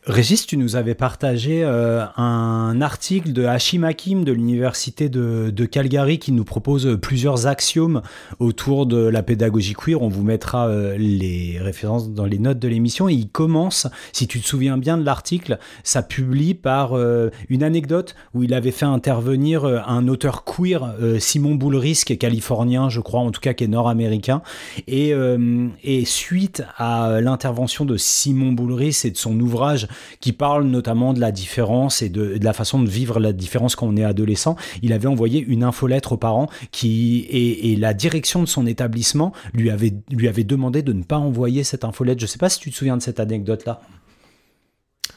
Régis, 0.08 0.48
tu 0.48 0.58
nous 0.58 0.76
avais 0.76 0.96
partagé 0.96 1.64
euh, 1.64 2.04
un 2.18 2.82
article 2.82 3.34
de 3.34 3.46
Hashim 3.46 3.84
Hakim 3.84 4.24
de 4.24 4.32
l'université 4.32 5.10
de, 5.10 5.66
Calgary 5.66 6.18
qui 6.18 6.32
nous 6.32 6.44
propose 6.44 6.98
plusieurs 7.00 7.46
axiomes 7.46 8.02
autour 8.40 8.88
de 8.88 8.98
la 8.98 9.22
pédagogie 9.22 9.76
queer. 9.76 10.02
On 10.02 10.08
vous 10.08 10.24
mettra 10.24 10.68
euh, 10.70 10.98
les 10.98 11.60
références 11.62 12.10
dans 12.10 12.26
les 12.26 12.40
notes 12.40 12.58
de 12.58 12.68
l'émission. 12.68 13.10
Et 13.10 13.14
il 13.14 13.30
commence, 13.30 13.86
si 14.12 14.26
tu 14.26 14.42
te 14.42 14.48
souviens 14.48 14.80
bien 14.80 14.98
de 14.98 15.06
l'article, 15.06 15.60
ça 15.84 16.02
publie 16.02 16.56
par 16.56 16.98
euh, 16.98 17.30
une 17.50 17.62
anecdote 17.62 18.16
où 18.34 18.42
il 18.42 18.56
avait 18.56 18.72
fait 18.72 18.88
intervenir 18.88 19.66
euh, 19.66 19.82
un 19.86 20.08
auteur 20.08 20.46
queer, 20.46 20.96
euh, 21.00 21.20
Simon 21.20 21.54
Boulris, 21.54 22.02
qui 22.04 22.14
est 22.14 22.18
californien, 22.18 22.90
je 22.90 23.02
crois, 23.02 23.20
en 23.20 23.30
tout 23.30 23.40
cas 23.40 23.54
qui 23.54 23.66
est 23.66 23.68
nord-américain. 23.68 24.42
Et, 24.88 25.14
euh, 25.14 25.68
et 25.84 26.06
suite 26.06 26.64
à 26.78 27.22
l'intervention 27.22 27.86
de 27.86 27.98
Simon 27.98 28.52
Boulris 28.54 29.02
et 29.04 29.12
de 29.12 29.18
son 29.18 29.40
ouvrage 29.40 29.88
qui 30.20 30.34
parle 30.34 30.66
notamment 30.66 31.14
de 31.14 31.20
la 31.20 31.32
différence 31.32 32.02
et 32.02 32.10
de, 32.10 32.38
la 32.42 32.54
façon 32.54 32.82
de 32.82 32.90
vivre 32.90 33.20
la 33.20 33.34
différence 33.34 33.76
quand 33.76 33.88
on 33.88 33.98
est 33.98 34.04
adolescent, 34.04 34.56
il 34.82 34.94
avait 34.94 35.08
envoyé 35.08 35.40
une 35.40 35.64
infolettre 35.64 36.14
aux 36.14 36.18
parents 36.18 36.50
qui 36.72 37.20
et, 37.30 37.72
et 37.72 37.76
la 37.76 37.94
direction 37.94 38.42
de 38.42 38.48
son 38.48 38.66
établissement 38.66 39.34
lui 39.54 39.70
avait 39.70 39.94
lui 40.10 40.28
avait 40.28 40.44
demandé 40.44 40.82
de 40.82 40.94
ne 40.94 41.04
pas 41.04 41.18
envoyer 41.18 41.64
cette 41.64 41.84
infolettre. 41.84 42.22
Je 42.22 42.26
sais 42.26 42.38
pas 42.38 42.50
si 42.50 42.60
tu 42.60 42.72
te 42.72 42.76
souviens 42.76 42.98
de 42.98 43.02
cette 43.02 43.20
anecdote 43.20 43.66
là. 43.66 43.82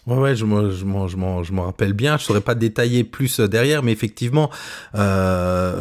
Ouais, 0.06 0.18
ouais, 0.18 0.36
je 0.36 0.44
m'en, 0.44 0.70
je 0.70 0.84
m'en, 1.16 1.42
je 1.42 1.54
rappelle 1.54 1.94
bien. 1.94 2.18
Je 2.18 2.24
saurais 2.24 2.42
pas 2.42 2.54
détailler 2.54 3.04
plus 3.04 3.40
euh, 3.40 3.48
derrière, 3.48 3.82
mais 3.82 3.92
effectivement, 3.92 4.50
euh, 4.94 5.80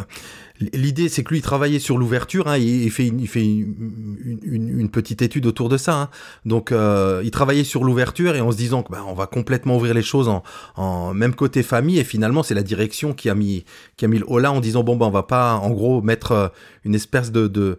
l'idée 0.60 1.08
c'est 1.08 1.24
que 1.24 1.30
lui 1.30 1.38
il 1.38 1.42
travaillait 1.42 1.78
sur 1.78 1.98
l'ouverture. 1.98 2.46
Hein, 2.48 2.58
il, 2.58 2.90
fait, 2.90 3.06
une, 3.08 3.20
il 3.20 3.26
fait 3.28 3.44
une, 3.44 4.40
une- 4.44 4.90
petite 4.90 5.22
étude 5.22 5.46
autour 5.46 5.68
de 5.68 5.76
ça. 5.76 5.94
hein. 6.02 6.08
Donc, 6.44 6.70
euh, 6.70 7.20
il 7.24 7.30
travaillait 7.30 7.64
sur 7.64 7.82
l'ouverture 7.84 8.36
et 8.36 8.40
en 8.40 8.52
se 8.52 8.56
disant 8.56 8.82
que 8.82 8.92
bah, 8.92 9.02
on 9.08 9.14
va 9.14 9.26
complètement 9.26 9.76
ouvrir 9.76 9.94
les 9.94 10.02
choses 10.02 10.28
en, 10.28 10.42
en 10.76 11.12
même 11.14 11.34
côté 11.34 11.62
famille. 11.62 11.98
Et 11.98 12.04
finalement, 12.04 12.42
c'est 12.42 12.54
la 12.54 12.62
direction 12.62 13.12
qui 13.12 13.28
a 13.28 13.34
mis, 13.34 13.64
qui 13.96 14.04
a 14.04 14.08
mis 14.08 14.18
le 14.18 14.24
haut 14.28 14.38
là 14.38 14.52
en 14.52 14.60
disant 14.60 14.84
bon 14.84 14.96
bah 14.96 15.06
on 15.06 15.10
va 15.10 15.24
pas, 15.24 15.54
en 15.54 15.70
gros, 15.70 16.00
mettre 16.02 16.32
euh, 16.32 16.48
une 16.84 16.94
espèce 16.94 17.32
de, 17.32 17.48
de 17.48 17.78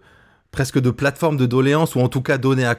presque 0.51 0.79
de 0.79 0.89
plateforme 0.89 1.37
de 1.37 1.45
doléances 1.45 1.95
ou 1.95 1.99
en 2.01 2.09
tout 2.09 2.21
cas 2.21 2.37
donner 2.37 2.65
à 2.65 2.75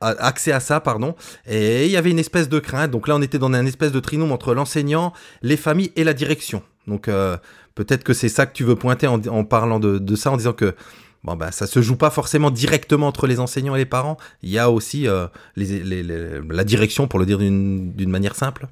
accès 0.00 0.52
à 0.52 0.60
ça, 0.60 0.80
pardon. 0.80 1.14
Et 1.46 1.86
il 1.86 1.90
y 1.90 1.96
avait 1.96 2.10
une 2.10 2.18
espèce 2.18 2.48
de 2.48 2.58
crainte. 2.58 2.90
Donc 2.90 3.08
là, 3.08 3.16
on 3.16 3.22
était 3.22 3.38
dans 3.38 3.52
un 3.52 3.66
espèce 3.66 3.92
de 3.92 4.00
trinôme 4.00 4.32
entre 4.32 4.54
l'enseignant, 4.54 5.12
les 5.42 5.56
familles 5.56 5.92
et 5.96 6.04
la 6.04 6.14
direction. 6.14 6.62
Donc 6.86 7.08
euh, 7.08 7.36
peut-être 7.74 8.04
que 8.04 8.12
c'est 8.12 8.28
ça 8.28 8.46
que 8.46 8.52
tu 8.52 8.64
veux 8.64 8.76
pointer 8.76 9.06
en, 9.06 9.44
parlant 9.44 9.80
de, 9.80 10.16
ça, 10.16 10.30
en 10.30 10.36
disant 10.36 10.52
que 10.52 10.74
bon 11.22 11.36
bah 11.36 11.50
ça 11.52 11.66
se 11.66 11.80
joue 11.80 11.96
pas 11.96 12.10
forcément 12.10 12.50
directement 12.50 13.06
entre 13.06 13.26
les 13.26 13.40
enseignants 13.40 13.74
et 13.74 13.78
les 13.78 13.86
parents. 13.86 14.18
Il 14.42 14.50
y 14.50 14.58
a 14.58 14.70
aussi 14.70 15.08
euh, 15.08 15.26
la 15.56 16.64
direction, 16.64 17.08
pour 17.08 17.18
le 17.18 17.26
dire 17.26 17.38
d'une 17.38 17.92
d'une 17.92 18.10
manière 18.10 18.34
simple. 18.34 18.68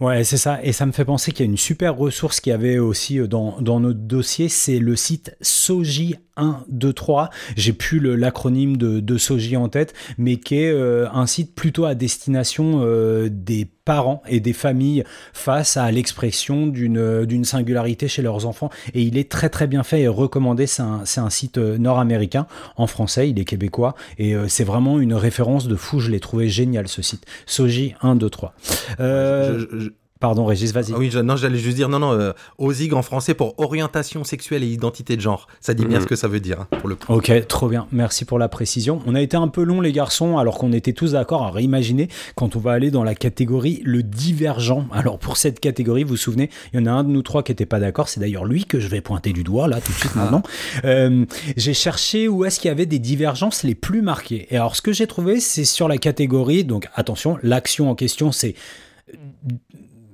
Ouais, 0.00 0.24
c'est 0.24 0.36
ça. 0.36 0.62
Et 0.62 0.72
ça 0.72 0.86
me 0.86 0.92
fait 0.92 1.04
penser 1.04 1.32
qu'il 1.32 1.44
y 1.44 1.48
a 1.48 1.50
une 1.50 1.58
super 1.58 1.96
ressource 1.96 2.40
qu'il 2.40 2.50
y 2.50 2.54
avait 2.54 2.78
aussi 2.78 3.18
euh, 3.18 3.26
dans, 3.26 3.60
dans 3.60 3.80
notre 3.80 3.98
dossier. 3.98 4.48
C'est 4.48 4.78
le 4.78 4.96
site 4.96 5.36
Soji 5.40 6.16
123. 6.36 7.30
J'ai 7.56 7.72
plus 7.72 8.00
l'acronyme 8.00 8.76
de, 8.76 9.18
Soji 9.18 9.56
en 9.56 9.68
tête, 9.68 9.94
mais 10.18 10.36
qui 10.36 10.56
est 10.56 10.72
euh, 10.72 11.08
un 11.12 11.26
site 11.26 11.54
plutôt 11.54 11.84
à 11.84 11.94
destination 11.94 12.80
euh, 12.82 13.28
des 13.30 13.68
parents 13.84 14.22
et 14.28 14.40
des 14.40 14.52
familles 14.52 15.04
face 15.32 15.76
à 15.76 15.90
l'expression 15.90 16.66
d'une 16.66 16.98
euh, 16.98 17.26
d'une 17.26 17.44
singularité 17.44 18.08
chez 18.08 18.22
leurs 18.22 18.46
enfants. 18.46 18.70
Et 18.94 19.02
il 19.02 19.18
est 19.18 19.30
très 19.30 19.48
très 19.48 19.66
bien 19.66 19.82
fait 19.82 20.02
et 20.02 20.08
recommandé. 20.08 20.66
C'est 20.66 20.82
un, 20.82 21.30
site 21.30 21.58
nord-américain. 21.58 22.46
En 22.76 22.86
français, 22.86 23.28
il 23.28 23.38
est 23.38 23.44
québécois. 23.44 23.94
Et 24.18 24.34
c'est 24.48 24.64
vraiment 24.64 24.98
une 24.98 25.14
référence 25.14 25.68
de 25.68 25.76
fou. 25.76 26.00
Je 26.00 26.10
l'ai 26.10 26.20
trouvé 26.20 26.48
génial 26.48 26.88
ce 26.88 27.02
site. 27.02 27.24
Soji 27.46 27.94
123. 28.02 28.54
Euh, 29.00 29.58
Je- 29.58 29.78
je- 29.78 29.90
Pardon, 30.22 30.46
Régis, 30.46 30.72
vas-y. 30.72 30.92
Ah 30.94 30.98
oui, 30.98 31.10
je- 31.10 31.18
non, 31.18 31.34
j'allais 31.34 31.58
juste 31.58 31.74
dire 31.76 31.88
non, 31.88 31.98
non. 31.98 32.12
Euh, 32.12 32.32
OSIG 32.58 32.94
en 32.94 33.02
français 33.02 33.34
pour 33.34 33.58
orientation 33.58 34.22
sexuelle 34.22 34.62
et 34.62 34.68
identité 34.68 35.16
de 35.16 35.20
genre. 35.20 35.48
Ça 35.60 35.74
dit 35.74 35.84
bien 35.84 35.98
Mhm. 35.98 36.04
ce 36.04 36.08
que 36.08 36.14
ça 36.16 36.28
veut 36.28 36.38
dire 36.38 36.60
hein, 36.60 36.68
pour 36.78 36.88
le 36.88 36.94
coup. 36.94 37.12
Ok, 37.12 37.30
trop 37.48 37.68
bien. 37.68 37.88
Merci 37.90 38.24
pour 38.24 38.38
la 38.38 38.48
précision. 38.48 39.00
On 39.06 39.16
a 39.16 39.20
été 39.20 39.36
un 39.36 39.48
peu 39.48 39.64
long, 39.64 39.80
les 39.80 39.90
garçons, 39.90 40.38
alors 40.38 40.58
qu'on 40.58 40.72
était 40.72 40.92
tous 40.92 41.12
d'accord 41.12 41.42
à 41.42 41.50
réimaginer 41.50 42.06
quand 42.36 42.54
on 42.54 42.60
va 42.60 42.70
aller 42.70 42.92
dans 42.92 43.02
la 43.02 43.16
catégorie 43.16 43.82
le 43.84 44.04
divergent. 44.04 44.86
Alors, 44.92 45.18
pour 45.18 45.36
cette 45.36 45.58
catégorie, 45.58 46.04
vous 46.04 46.10
vous 46.10 46.16
souvenez, 46.16 46.50
il 46.72 46.78
y 46.78 46.82
en 46.82 46.86
a 46.86 46.92
un 46.92 47.02
de 47.02 47.08
nous 47.10 47.22
trois 47.22 47.42
qui 47.42 47.50
n'était 47.50 47.66
pas 47.66 47.80
d'accord. 47.80 48.08
C'est 48.08 48.20
d'ailleurs 48.20 48.44
lui 48.44 48.64
que 48.64 48.78
je 48.78 48.86
vais 48.86 49.00
pointer 49.00 49.32
du 49.32 49.42
doigt, 49.42 49.66
là, 49.66 49.80
tout 49.80 49.90
de 49.90 49.96
suite 49.98 50.14
maintenant. 50.14 50.42
Euh, 50.84 51.24
j'ai 51.56 51.74
cherché 51.74 52.28
où 52.28 52.44
est-ce 52.44 52.60
qu'il 52.60 52.68
y 52.68 52.72
avait 52.72 52.86
des 52.86 53.00
divergences 53.00 53.64
les 53.64 53.74
plus 53.74 54.02
marquées. 54.02 54.46
Et 54.50 54.56
alors, 54.56 54.76
ce 54.76 54.82
que 54.82 54.92
j'ai 54.92 55.08
trouvé, 55.08 55.40
c'est 55.40 55.64
sur 55.64 55.88
la 55.88 55.98
catégorie, 55.98 56.62
donc 56.64 56.86
attention, 56.94 57.38
l'action 57.42 57.90
en 57.90 57.96
question, 57.96 58.30
c'est 58.30 58.54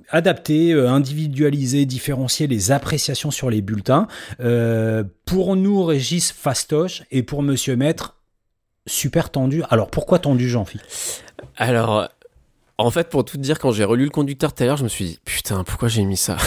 adapter, 0.09 0.71
euh, 0.73 0.89
individualiser, 0.89 1.85
différencier 1.85 2.47
les 2.47 2.71
appréciations 2.71 3.31
sur 3.31 3.49
les 3.49 3.61
bulletins. 3.61 4.07
Euh, 4.39 5.03
pour 5.25 5.55
nous, 5.55 5.83
Régis, 5.83 6.31
fastoche, 6.31 7.03
et 7.11 7.23
pour 7.23 7.43
Monsieur 7.43 7.75
Maître, 7.75 8.15
super 8.87 9.29
tendu. 9.29 9.63
Alors 9.69 9.89
pourquoi 9.89 10.19
tendu, 10.19 10.49
Jean-Philippe? 10.49 10.85
Alors, 11.57 12.09
En 12.77 12.91
fait, 12.91 13.09
pour 13.09 13.25
tout 13.25 13.37
dire, 13.37 13.59
quand 13.59 13.71
j'ai 13.71 13.83
relu 13.83 14.05
le 14.05 14.09
conducteur 14.09 14.53
tout 14.53 14.63
à 14.63 14.65
l'heure, 14.65 14.77
je 14.77 14.83
me 14.83 14.89
suis 14.89 15.03
dit 15.05 15.19
putain, 15.25 15.63
pourquoi 15.65 15.89
j'ai 15.89 16.03
mis 16.05 16.15
ça? 16.17 16.37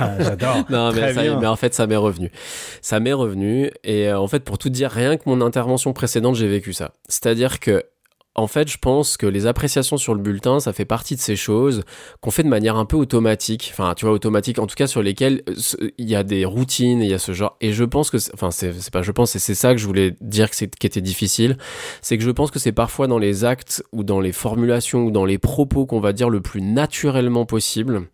Ah, 0.00 0.16
J'adore. 0.18 0.64
Non, 0.70 0.90
mais, 0.90 1.12
ça 1.12 1.22
y 1.22 1.26
est, 1.26 1.30
bien. 1.30 1.38
mais 1.38 1.46
en 1.46 1.56
fait, 1.56 1.74
ça 1.74 1.86
m'est 1.86 1.96
revenu. 1.96 2.32
Ça 2.80 2.98
m'est 2.98 3.12
revenu. 3.12 3.70
Et 3.84 4.08
euh, 4.08 4.18
en 4.18 4.26
fait, 4.26 4.40
pour 4.40 4.56
tout 4.56 4.70
dire, 4.70 4.90
rien 4.90 5.18
que 5.18 5.24
mon 5.26 5.42
intervention 5.42 5.92
précédente, 5.92 6.34
j'ai 6.34 6.48
vécu 6.48 6.72
ça. 6.72 6.92
C'est-à-dire 7.10 7.60
que, 7.60 7.84
en 8.34 8.46
fait, 8.46 8.70
je 8.70 8.78
pense 8.78 9.18
que 9.18 9.26
les 9.26 9.46
appréciations 9.46 9.98
sur 9.98 10.14
le 10.14 10.20
bulletin, 10.20 10.58
ça 10.58 10.72
fait 10.72 10.86
partie 10.86 11.16
de 11.16 11.20
ces 11.20 11.36
choses 11.36 11.82
qu'on 12.22 12.30
fait 12.30 12.42
de 12.42 12.48
manière 12.48 12.76
un 12.76 12.86
peu 12.86 12.96
automatique. 12.96 13.68
Enfin, 13.72 13.92
tu 13.94 14.06
vois, 14.06 14.14
automatique, 14.14 14.58
en 14.58 14.66
tout 14.66 14.74
cas, 14.74 14.86
sur 14.86 15.02
lesquelles 15.02 15.42
euh, 15.48 15.90
il 15.98 16.08
y 16.08 16.14
a 16.14 16.22
des 16.22 16.46
routines, 16.46 17.02
il 17.02 17.10
y 17.10 17.14
a 17.14 17.18
ce 17.18 17.32
genre. 17.32 17.56
Et 17.60 17.74
je 17.74 17.84
pense 17.84 18.10
que, 18.10 18.16
enfin, 18.32 18.50
c'est 18.50 18.90
pas 18.90 19.02
je 19.02 19.12
pense, 19.12 19.36
et 19.36 19.38
c'est 19.38 19.54
ça 19.54 19.72
que 19.72 19.78
je 19.78 19.86
voulais 19.86 20.14
dire 20.22 20.50
que 20.50 20.64
qui 20.64 20.86
était 20.86 21.00
difficile. 21.02 21.58
C'est 22.00 22.16
que 22.16 22.24
je 22.24 22.30
pense 22.30 22.50
que 22.50 22.58
c'est 22.58 22.72
parfois 22.72 23.06
dans 23.06 23.18
les 23.18 23.44
actes 23.44 23.84
ou 23.92 24.02
dans 24.02 24.20
les 24.20 24.32
formulations 24.32 25.04
ou 25.04 25.10
dans 25.10 25.26
les 25.26 25.38
propos 25.38 25.84
qu'on 25.84 26.00
va 26.00 26.14
dire 26.14 26.30
le 26.30 26.40
plus 26.40 26.62
naturellement 26.62 27.44
possible 27.44 28.06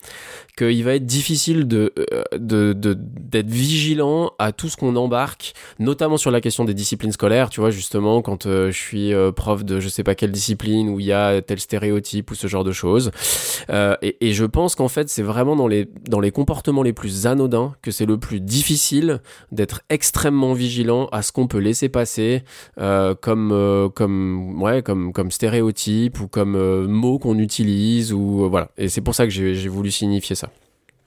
qu'il 0.56 0.82
va 0.82 0.96
être 0.96 1.06
difficile 1.06 1.68
de 1.68 1.92
euh, 2.12 2.74
d'être 2.74 3.48
vigilant 3.48 4.32
à 4.40 4.50
tout 4.50 4.68
ce 4.68 4.76
qu'on 4.76 4.96
embarque, 4.96 5.52
notamment 5.78 6.16
sur 6.16 6.32
la 6.32 6.40
question 6.40 6.64
des 6.64 6.74
disciplines 6.74 7.12
scolaires. 7.12 7.50
Tu 7.50 7.60
vois, 7.60 7.70
justement, 7.70 8.20
quand 8.22 8.46
euh, 8.46 8.72
je 8.72 8.76
suis 8.76 9.12
prof 9.36 9.64
de 9.64 9.78
je 9.78 9.88
sais 9.88 10.02
pas 10.02 10.07
quelle 10.14 10.32
discipline 10.32 10.88
où 10.88 11.00
il 11.00 11.06
y 11.06 11.12
a 11.12 11.40
tel 11.42 11.58
stéréotype 11.58 12.30
ou 12.30 12.34
ce 12.34 12.46
genre 12.46 12.64
de 12.64 12.72
choses. 12.72 13.10
Euh, 13.70 13.96
et, 14.02 14.32
je 14.32 14.44
pense 14.44 14.74
qu'en 14.74 14.88
fait, 14.88 15.08
c'est 15.08 15.22
vraiment 15.22 15.56
dans 15.56 15.66
les 15.66 15.88
dans 16.08 16.20
les 16.20 16.30
comportements 16.30 16.82
les 16.82 16.92
plus 16.92 17.26
anodins 17.26 17.74
que 17.82 17.90
c'est 17.90 18.06
le 18.06 18.18
plus 18.18 18.40
difficile 18.40 19.20
d'être 19.52 19.82
extrêmement 19.88 20.52
vigilant 20.52 21.08
à 21.12 21.22
ce 21.22 21.32
qu'on 21.32 21.48
peut 21.48 21.58
laisser 21.58 21.88
passer 21.88 22.44
euh, 22.78 23.14
comme 23.14 23.50
euh, 23.52 23.88
comme 23.88 24.62
ouais 24.62 24.82
comme 24.82 25.12
comme 25.12 25.30
stéréotype 25.30 26.20
ou 26.20 26.28
comme 26.28 26.86
mot 26.86 27.18
qu'on 27.18 27.38
utilise 27.38 28.12
ou 28.12 28.48
voilà. 28.48 28.70
Et 28.76 28.88
c'est 28.88 29.00
pour 29.00 29.14
ça 29.14 29.24
que 29.24 29.30
j'ai 29.30 29.54
j'ai 29.54 29.68
voulu 29.68 29.90
signifier 29.90 30.36
ça. 30.36 30.50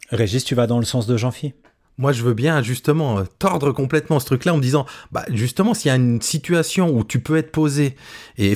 Régis, 0.10 0.44
tu 0.44 0.56
vas 0.56 0.68
dans 0.68 0.80
le 0.80 0.86
sens 0.86 1.08
de 1.08 1.16
Jean-Phi? 1.16 1.54
Moi, 1.98 2.14
je 2.14 2.24
veux 2.24 2.34
bien 2.34 2.62
justement 2.64 3.20
euh, 3.20 3.24
tordre 3.38 3.72
complètement 3.72 4.20
ce 4.20 4.26
truc-là 4.26 4.54
en 4.54 4.58
me 4.58 4.62
disant, 4.62 4.86
bah 5.12 5.24
justement, 5.30 5.74
s'il 5.74 5.90
y 5.90 5.92
a 5.92 5.96
une 5.96 6.22
situation 6.22 6.90
où 6.90 7.04
tu 7.04 7.20
peux 7.20 7.38
être 7.38 7.52
posé 7.52 7.96
et, 8.38 8.56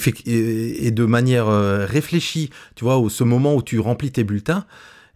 de 0.91 1.05
manière 1.05 1.47
euh, 1.47 1.85
réfléchie, 1.85 2.49
tu 2.75 2.85
vois, 2.85 2.97
au 2.97 3.09
ce 3.09 3.23
moment 3.23 3.55
où 3.55 3.61
tu 3.61 3.79
remplis 3.79 4.11
tes 4.11 4.23
bulletins, 4.23 4.65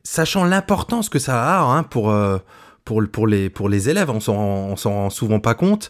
sachant 0.03 0.43
l'importance 0.43 1.09
que 1.09 1.19
ça 1.19 1.41
a 1.41 1.61
hein, 1.63 1.83
pour, 1.83 2.11
euh, 2.11 2.37
pour, 2.85 3.27
les, 3.27 3.49
pour 3.49 3.69
les 3.69 3.89
élèves, 3.89 4.09
on 4.09 4.19
s'en 4.19 4.75
rend 4.75 5.09
souvent 5.09 5.39
pas 5.39 5.53
compte. 5.53 5.89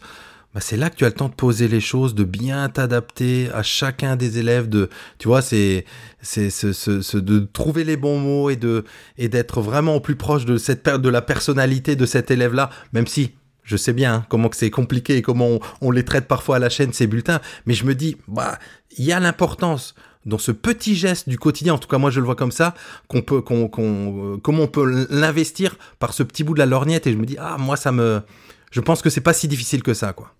Bah, 0.54 0.62
c'est 0.62 0.78
là 0.78 0.90
que 0.90 0.96
tu 0.96 1.06
as 1.06 1.10
le 1.10 1.14
temps 1.14 1.30
de 1.30 1.36
poser 1.36 1.68
les 1.68 1.80
choses, 1.80 2.16
de 2.16 2.24
bien 2.24 2.68
t'adapter 2.70 3.50
à 3.54 3.62
chacun 3.62 4.16
des 4.16 4.40
élèves, 4.40 4.68
de, 4.68 4.90
tu 5.20 5.28
vois, 5.28 5.44
c'est, 5.44 5.86
c'est, 6.22 6.50
ce- 6.50 6.74
ce- 6.74 7.02
ce- 7.04 7.18
de 7.20 7.40
trouver 7.54 7.84
les 7.84 7.98
bons 7.98 8.18
mots 8.20 8.50
et 8.50 8.56
de, 8.56 8.84
et 9.20 9.30
d'être 9.30 9.62
vraiment 9.62 9.96
au 9.96 10.00
plus 10.00 10.16
proche 10.16 10.46
de 10.46 10.58
cette 10.58 10.90
de 10.90 11.10
la 11.10 11.22
personnalité 11.22 11.96
de 11.96 12.06
cet 12.08 12.32
élève-là, 12.32 12.72
même 12.94 13.06
si 13.06 13.32
je 13.64 13.78
sais 13.78 13.94
bien 13.94 14.16
hein, 14.16 14.26
comment 14.28 14.50
que 14.50 14.56
c'est 14.58 14.72
compliqué 14.72 15.18
et 15.18 15.22
comment 15.22 15.46
on, 15.48 15.60
on 15.82 15.92
les 15.92 16.04
traite 16.04 16.28
parfois 16.28 16.56
à 16.56 16.60
la 16.60 16.70
chaîne 16.70 16.94
ces 16.94 17.06
bulletins, 17.06 17.42
mais 17.68 17.76
je 17.76 17.86
me 17.86 17.94
dis, 17.94 18.18
bah, 18.28 18.58
il 18.98 19.06
y 19.06 19.12
a 19.12 19.20
l'importance 19.20 19.94
dans 20.26 20.40
ce 20.40 20.52
petit 20.52 20.96
geste 20.96 21.30
du 21.30 21.38
quotidien, 21.38 21.76
en 21.76 21.78
tout 21.78 21.88
cas 21.88 22.00
moi 22.00 22.10
je 22.10 22.20
le 22.20 22.26
vois 22.26 22.36
comme 22.36 22.52
ça, 22.52 22.74
qu'on 23.08 23.22
peut, 23.22 23.42
qu'on, 23.42 23.68
qu'on, 23.68 24.34
euh, 24.34 24.38
comment 24.42 24.64
on 24.64 24.68
peut 24.68 25.06
l'investir 25.12 25.76
par 26.00 26.14
ce 26.14 26.24
petit 26.24 26.44
bout 26.44 26.56
de 26.56 26.60
la 26.60 26.66
lorgnette 26.66 27.06
et 27.06 27.12
je 27.14 27.18
me 27.18 27.26
dis, 27.28 27.38
ah 27.40 27.58
moi 27.60 27.78
ça 27.78 27.92
me, 27.92 28.22
je 28.72 28.82
pense 28.82 29.04
que 29.04 29.12
c'est 29.12 29.22
pas 29.22 29.34
si 29.34 29.48
difficile 29.48 29.84
que 29.84 29.94
ça, 29.94 30.12
quoi. 30.14 30.34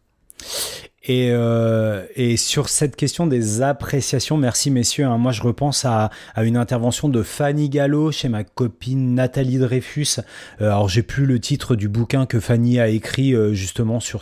Et, 1.04 1.30
euh, 1.32 2.06
et 2.16 2.36
sur 2.36 2.70
cette 2.70 2.96
question 2.96 3.26
des 3.26 3.62
appréciations, 3.62 4.38
merci 4.38 4.70
messieurs. 4.70 5.06
hein, 5.06 5.18
moi, 5.18 5.32
je 5.32 5.42
repense 5.42 5.86
à, 5.86 6.12
une 6.38 6.58
intervention 6.58 7.10
de 7.10 7.24
Fanny 7.24 7.70
Gallo 7.70 8.12
chez 8.12 8.30
ma 8.30 8.44
copine 8.44 9.16
Nathalie 9.16 9.58
Dreyfus. 9.58 10.20
Euh, 10.62 10.68
alors, 10.68 10.90
j'ai 10.90 11.02
plus 11.02 11.26
le 11.26 11.40
titre 11.40 11.76
du 11.76 11.88
bouquin 11.88 12.26
que 12.28 12.40
Fanny 12.40 12.80
a 12.80 12.90
écrit 12.90 13.34
euh, 13.34 13.54
justement 13.54 14.00
sur, 14.00 14.20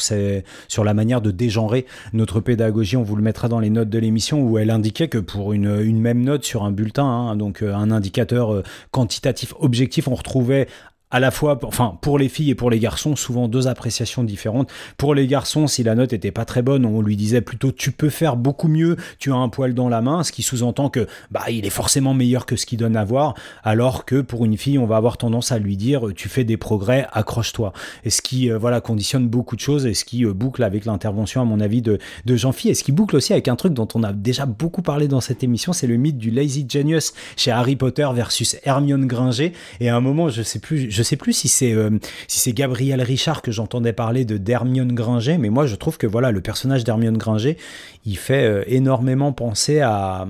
la 0.83 0.93
manière 0.93 1.21
de 1.21 1.31
dégenrer 1.31 1.85
notre 2.13 2.39
pédagogie. 2.39 2.95
On 2.95 3.03
vous 3.03 3.15
le 3.15 3.23
mettra 3.23 3.49
dans 3.49 3.59
les 3.59 3.69
notes 3.69 3.89
de 3.89 3.99
l'émission 3.99 4.41
où 4.41 4.57
elle 4.57 4.69
indiquait 4.69 5.09
que 5.09 5.17
pour 5.17 5.53
une, 5.53 5.99
même 5.99 6.23
note 6.23 6.45
sur 6.45 6.63
un 6.63 6.71
bulletin, 6.71 7.05
hein, 7.05 7.35
donc 7.35 7.63
un 7.63 7.91
indicateur 7.91 8.63
quantitatif 8.91 9.53
objectif, 9.59 10.07
on 10.07 10.15
retrouvait 10.15 10.67
à 11.09 11.19
la 11.19 11.31
fois, 11.31 11.57
enfin 11.63 11.97
pour 12.01 12.19
les 12.19 12.27
filles 12.27 12.51
et 12.51 12.55
pour 12.55 12.69
les 12.69 12.79
garçons, 12.79 13.15
souvent 13.15 13.47
deux 13.47 13.67
appréciations 13.67 14.23
différentes. 14.23 14.69
Pour 14.97 15.15
les 15.15 15.25
garçons, 15.27 15.67
si 15.67 15.83
la 15.83 15.95
note 15.95 16.11
était 16.13 16.31
pas 16.31 16.45
très 16.45 16.61
bonne, 16.61 16.85
on 16.85 17.01
lui 17.01 17.15
disait 17.15 17.41
plutôt 17.41 17.71
tu 17.71 17.91
peux 17.91 18.09
faire 18.09 18.35
beaucoup 18.35 18.67
mieux, 18.67 18.97
tu 19.19 19.31
as 19.31 19.35
un 19.35 19.49
poil 19.49 19.73
dans 19.73 19.87
la 19.87 20.01
main, 20.01 20.23
ce 20.23 20.31
qui 20.31 20.43
sous-entend 20.43 20.89
que 20.89 21.07
bah 21.31 21.43
il 21.49 21.65
est 21.65 21.71
forcément 21.71 22.13
meilleur 22.13 22.45
que 22.45 22.55
ce 22.55 22.65
qu'il 22.65 22.79
donne 22.79 22.97
à 22.97 23.05
voir, 23.05 23.35
alors 23.63 24.05
que 24.05 24.19
pour 24.21 24.43
une 24.43 24.57
fille, 24.57 24.77
on 24.77 24.85
va 24.85 24.97
avoir 24.97 25.17
tendance 25.17 25.51
à 25.51 25.59
lui 25.59 25.77
dire 25.77 26.07
tu 26.15 26.27
fais 26.27 26.43
des 26.43 26.57
progrès, 26.57 27.07
accroche-toi. 27.13 27.71
Et 28.03 28.09
ce 28.09 28.21
qui 28.21 28.51
euh, 28.51 28.57
voilà 28.57 28.81
conditionne 28.81 29.27
beaucoup 29.27 29.55
de 29.55 29.61
choses 29.61 29.85
et 29.85 29.93
ce 29.93 30.03
qui 30.03 30.25
euh, 30.25 30.33
boucle 30.33 30.63
avec 30.63 30.85
l'intervention 30.85 31.41
à 31.41 31.45
mon 31.45 31.61
avis 31.61 31.81
de, 31.81 31.99
de 32.25 32.35
Jean-Phi 32.35 32.69
et 32.69 32.73
ce 32.73 32.83
qui 32.83 32.91
boucle 32.91 33.15
aussi 33.15 33.31
avec 33.31 33.47
un 33.47 33.55
truc 33.55 33.73
dont 33.73 33.87
on 33.95 34.03
a 34.03 34.11
déjà 34.11 34.45
beaucoup 34.45 34.81
parlé 34.81 35.07
dans 35.07 35.21
cette 35.21 35.43
émission, 35.43 35.71
c'est 35.71 35.87
le 35.87 35.95
mythe 35.95 36.17
du 36.17 36.31
lazy 36.31 36.65
genius 36.67 37.13
chez 37.37 37.51
Harry 37.51 37.77
Potter 37.77 38.07
versus 38.13 38.57
Hermione 38.63 39.05
Granger. 39.05 39.53
Et 39.79 39.89
à 39.89 39.95
un 39.95 40.01
moment, 40.01 40.29
je 40.29 40.41
sais 40.41 40.59
plus, 40.59 40.91
je 40.96 40.96
sais 41.03 41.15
plus 41.15 41.33
si 41.33 41.47
c'est 41.47 41.73
euh, 41.73 41.91
si 42.27 42.39
c'est 42.39 42.53
Gabriel 42.53 43.01
Richard 43.01 43.41
que 43.41 43.51
j'entendais 43.51 43.93
parler 43.93 44.25
de 44.25 44.37
d'Hermione 44.37 44.93
Granger, 44.93 45.37
mais 45.37 45.49
moi 45.49 45.65
je 45.65 45.75
trouve 45.75 45.97
que 45.97 46.07
voilà 46.07 46.31
le 46.31 46.41
personnage 46.41 46.83
d'Hermione 46.83 47.17
Granger, 47.17 47.57
il 48.05 48.17
fait 48.17 48.45
euh, 48.45 48.63
énormément 48.67 49.33
penser 49.33 49.81
à, 49.81 50.27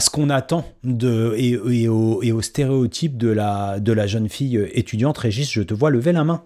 ce 0.00 0.10
qu'on 0.10 0.30
attend 0.30 0.64
et 0.84 1.88
au 1.88 2.42
stéréotype 2.42 3.16
de 3.16 3.28
la 3.28 3.80
de 3.80 3.92
la 3.92 4.06
jeune 4.06 4.28
fille 4.28 4.56
euh, 4.56 4.68
étudiante. 4.78 5.18
Régis, 5.18 5.50
je 5.50 5.62
te 5.62 5.74
vois 5.74 5.90
lever 5.90 6.12
la 6.12 6.24
main. 6.24 6.42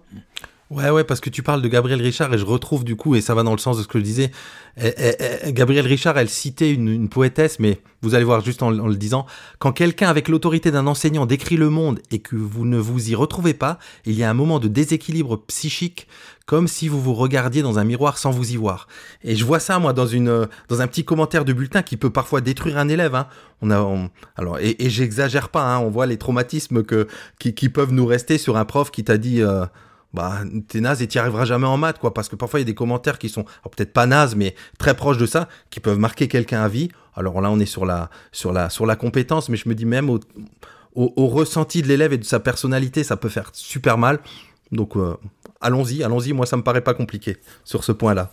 Ouais, 0.73 0.89
ouais, 0.89 1.03
parce 1.03 1.19
que 1.19 1.29
tu 1.29 1.43
parles 1.43 1.61
de 1.61 1.67
Gabriel 1.67 2.01
Richard 2.01 2.33
et 2.33 2.37
je 2.39 2.45
retrouve 2.45 2.83
du 2.83 2.95
coup, 2.95 3.13
et 3.13 3.21
ça 3.21 3.35
va 3.35 3.43
dans 3.43 3.51
le 3.51 3.59
sens 3.59 3.77
de 3.77 3.83
ce 3.83 3.87
que 3.87 3.99
je 3.99 4.03
disais, 4.03 4.31
eh, 4.77 4.91
eh, 4.97 5.13
eh, 5.43 5.53
Gabriel 5.53 5.85
Richard, 5.85 6.17
elle 6.17 6.29
citait 6.29 6.71
une, 6.73 7.09
poétesse, 7.09 7.59
mais 7.59 7.79
vous 8.01 8.15
allez 8.15 8.23
voir 8.23 8.41
juste 8.41 8.63
en, 8.63 8.71
le 8.71 8.95
disant, 8.95 9.27
quand 9.59 9.71
quelqu'un 9.71 10.09
avec 10.09 10.27
l'autorité 10.29 10.71
d'un 10.71 10.87
enseignant 10.87 11.27
décrit 11.27 11.57
le 11.57 11.69
monde 11.69 11.99
et 12.09 12.19
que 12.19 12.35
vous 12.35 12.65
ne 12.65 12.79
vous 12.79 13.11
y 13.11 13.13
retrouvez 13.13 13.53
pas, 13.53 13.77
il 14.05 14.13
y 14.13 14.23
a 14.23 14.29
un 14.31 14.33
moment 14.33 14.59
de 14.59 14.67
déséquilibre 14.67 15.37
psychique, 15.45 16.07
comme 16.47 16.67
si 16.67 16.87
vous 16.87 16.99
vous 16.99 17.13
regardiez 17.13 17.61
dans 17.61 17.77
un 17.77 17.83
miroir 17.83 18.17
sans 18.17 18.31
vous 18.31 18.53
y 18.53 18.55
voir. 18.55 18.87
Et 19.23 19.35
je 19.35 19.45
vois 19.45 19.59
ça, 19.59 19.77
moi, 19.77 19.93
dans, 19.93 20.07
une, 20.07 20.47
dans 20.69 20.81
un 20.81 20.87
petit 20.87 21.05
commentaire 21.05 21.45
de 21.45 21.53
bulletin 21.53 21.83
qui 21.83 21.97
peut 21.97 22.09
parfois 22.09 22.41
détruire 22.41 22.79
un 22.79 22.89
élève. 22.89 23.13
Hein. 23.13 23.27
On 23.61 23.69
a, 23.69 23.79
on- 23.79 24.09
alors, 24.37 24.57
et, 24.57 24.83
et 24.83 24.89
j'exagère 24.89 25.49
pas, 25.49 25.75
hein, 25.75 25.79
on 25.79 25.91
voit 25.91 26.07
les 26.07 26.17
traumatismes 26.17 26.81
que, 26.83 27.07
qui, 27.37 27.53
qui 27.53 27.69
peuvent 27.69 27.93
nous 27.93 28.07
rester 28.07 28.39
sur 28.39 28.57
un 28.57 28.65
prof 28.65 28.89
qui 28.89 29.03
t'a 29.03 29.19
dit... 29.19 29.43
euh, 29.43 29.65
bah 30.13 30.41
t'es 30.67 30.79
naze 30.79 31.01
et 31.01 31.07
t'y 31.07 31.17
arriveras 31.17 31.45
jamais 31.45 31.65
en 31.65 31.77
maths 31.77 31.99
quoi 31.99 32.13
parce 32.13 32.29
que 32.29 32.35
parfois 32.35 32.59
il 32.59 32.63
y 32.63 32.65
a 32.65 32.71
des 32.71 32.75
commentaires 32.75 33.17
qui 33.17 33.29
sont 33.29 33.45
peut-être 33.63 33.93
pas 33.93 34.05
nazes 34.05 34.35
mais 34.35 34.55
très 34.77 34.95
proches 34.95 35.17
de 35.17 35.25
ça 35.25 35.49
qui 35.69 35.79
peuvent 35.79 35.97
marquer 35.97 36.27
quelqu'un 36.27 36.61
à 36.61 36.67
vie. 36.67 36.89
Alors 37.15 37.41
là 37.41 37.49
on 37.49 37.59
est 37.59 37.65
sur 37.65 37.85
la 37.85 38.09
sur 38.31 38.53
la 38.53 38.69
sur 38.69 38.85
la 38.85 38.95
compétence 38.95 39.49
mais 39.49 39.57
je 39.57 39.67
me 39.67 39.75
dis 39.75 39.85
même 39.85 40.09
au, 40.09 40.19
au, 40.93 41.13
au 41.15 41.27
ressenti 41.27 41.81
de 41.81 41.87
l'élève 41.87 42.13
et 42.13 42.17
de 42.17 42.25
sa 42.25 42.39
personnalité 42.39 43.03
ça 43.03 43.17
peut 43.17 43.29
faire 43.29 43.49
super 43.53 43.97
mal. 43.97 44.19
Donc 44.71 44.95
euh, 44.95 45.15
allons-y 45.63 46.03
allons-y 46.03 46.33
moi 46.33 46.45
ça 46.45 46.57
me 46.57 46.63
paraît 46.63 46.81
pas 46.81 46.93
compliqué 46.93 47.37
sur 47.63 47.83
ce 47.83 47.91
point 47.91 48.13
là 48.13 48.31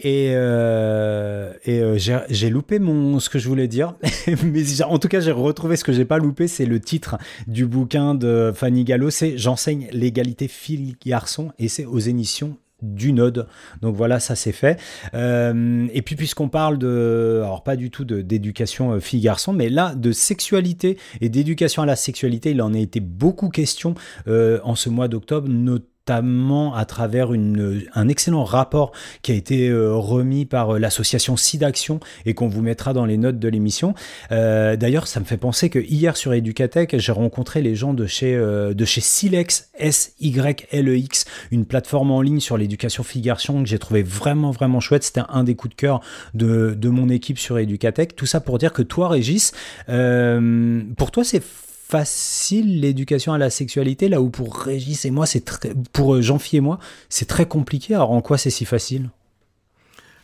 Et, 0.00 0.32
euh, 0.34 1.52
et 1.64 1.80
euh, 1.80 1.98
j'ai 2.28 2.50
loupé 2.50 2.78
mon, 2.78 3.18
ce 3.20 3.30
que 3.30 3.38
je 3.38 3.48
voulais 3.48 3.68
dire. 3.68 3.94
Mais 4.44 4.82
en 4.82 4.98
tout 4.98 5.08
cas, 5.08 5.20
j'ai 5.20 5.32
retrouvé 5.32 5.76
ce 5.76 5.84
que 5.84 5.92
j'ai 5.92 6.04
pas 6.04 6.18
loupé. 6.18 6.48
C'est 6.48 6.66
le 6.66 6.80
titre 6.80 7.16
du 7.46 7.66
bouquin 7.66 8.14
de 8.14 8.52
Fanny 8.54 8.84
Gallo. 8.84 9.10
C'est 9.10 9.38
J'enseigne 9.38 9.88
l'égalité 9.92 10.48
fille-garçon 10.48 11.52
et 11.58 11.68
c'est 11.68 11.84
aux 11.84 11.98
émissions 11.98 12.56
du 12.82 13.14
Node. 13.14 13.48
Donc 13.80 13.96
voilà, 13.96 14.20
ça 14.20 14.36
c'est 14.36 14.52
fait. 14.52 14.78
Euh, 15.14 15.86
et 15.94 16.02
puis 16.02 16.14
puisqu'on 16.14 16.50
parle 16.50 16.76
de, 16.76 17.40
alors 17.42 17.62
pas 17.62 17.74
du 17.74 17.90
tout 17.90 18.04
d'éducation 18.04 19.00
fille-garçon, 19.00 19.54
mais 19.54 19.70
là 19.70 19.94
de 19.94 20.12
sexualité 20.12 20.98
et 21.22 21.30
d'éducation 21.30 21.82
à 21.82 21.86
la 21.86 21.96
sexualité, 21.96 22.50
il 22.50 22.60
en 22.60 22.74
a 22.74 22.78
été 22.78 23.00
beaucoup 23.00 23.48
question 23.48 23.94
en 24.26 24.74
ce 24.74 24.90
mois 24.90 25.08
d'octobre, 25.08 25.48
notamment 25.48 25.86
à 26.08 26.84
travers 26.86 27.30
un 27.30 28.08
excellent 28.08 28.44
rapport 28.44 28.92
qui 29.22 29.32
a 29.32 29.34
été 29.34 29.68
euh, 29.68 29.94
remis 29.94 30.44
par 30.44 30.74
euh, 30.74 30.78
l'association 30.78 31.36
SIDAction 31.36 31.98
et 32.26 32.34
qu'on 32.34 32.48
vous 32.48 32.62
mettra 32.62 32.92
dans 32.92 33.04
les 33.04 33.16
notes 33.16 33.38
de 33.38 33.48
l'émission. 33.48 33.94
Euh, 34.30 34.76
D'ailleurs, 34.76 35.08
ça 35.08 35.20
me 35.20 35.24
fait 35.24 35.36
penser 35.36 35.68
que 35.68 35.78
hier 35.78 36.16
sur 36.16 36.32
Educatech, 36.32 36.96
j'ai 36.98 37.12
rencontré 37.12 37.60
les 37.62 37.74
gens 37.74 37.94
de 37.94 38.06
chez, 38.06 38.36
de 38.36 38.84
chez 38.84 39.00
Silex, 39.00 39.70
S-Y-L-E-X, 39.78 41.24
une 41.50 41.64
plateforme 41.64 42.10
en 42.10 42.20
ligne 42.20 42.40
sur 42.40 42.56
l'éducation 42.56 43.02
fille-garçon 43.02 43.62
que 43.62 43.68
j'ai 43.68 43.78
trouvé 43.78 44.02
vraiment, 44.02 44.50
vraiment 44.50 44.80
chouette. 44.80 45.02
C'était 45.02 45.22
un 45.28 45.44
des 45.44 45.54
coups 45.54 45.74
de 45.74 45.80
cœur 45.80 46.00
de, 46.34 46.74
de 46.76 46.88
mon 46.88 47.08
équipe 47.08 47.38
sur 47.38 47.58
Educatech. 47.58 48.14
Tout 48.16 48.26
ça 48.26 48.40
pour 48.40 48.58
dire 48.58 48.72
que 48.72 48.82
toi, 48.82 49.08
Régis, 49.08 49.52
pour 49.86 51.10
toi, 51.10 51.24
c'est 51.24 51.42
facile 51.88 52.80
l'éducation 52.80 53.32
à 53.32 53.38
la 53.38 53.50
sexualité, 53.50 54.08
là 54.08 54.20
où 54.20 54.30
pour 54.30 54.56
Régis 54.56 55.04
et 55.04 55.10
moi, 55.10 55.26
c'est 55.26 55.44
très, 55.44 55.72
pour 55.92 56.14
euh, 56.14 56.22
Jean-Phi 56.22 56.56
et 56.56 56.60
moi, 56.60 56.78
c'est 57.08 57.26
très 57.28 57.46
compliqué. 57.46 57.94
Alors 57.94 58.10
en 58.10 58.20
quoi 58.20 58.38
c'est 58.38 58.50
si 58.50 58.64
facile? 58.64 59.10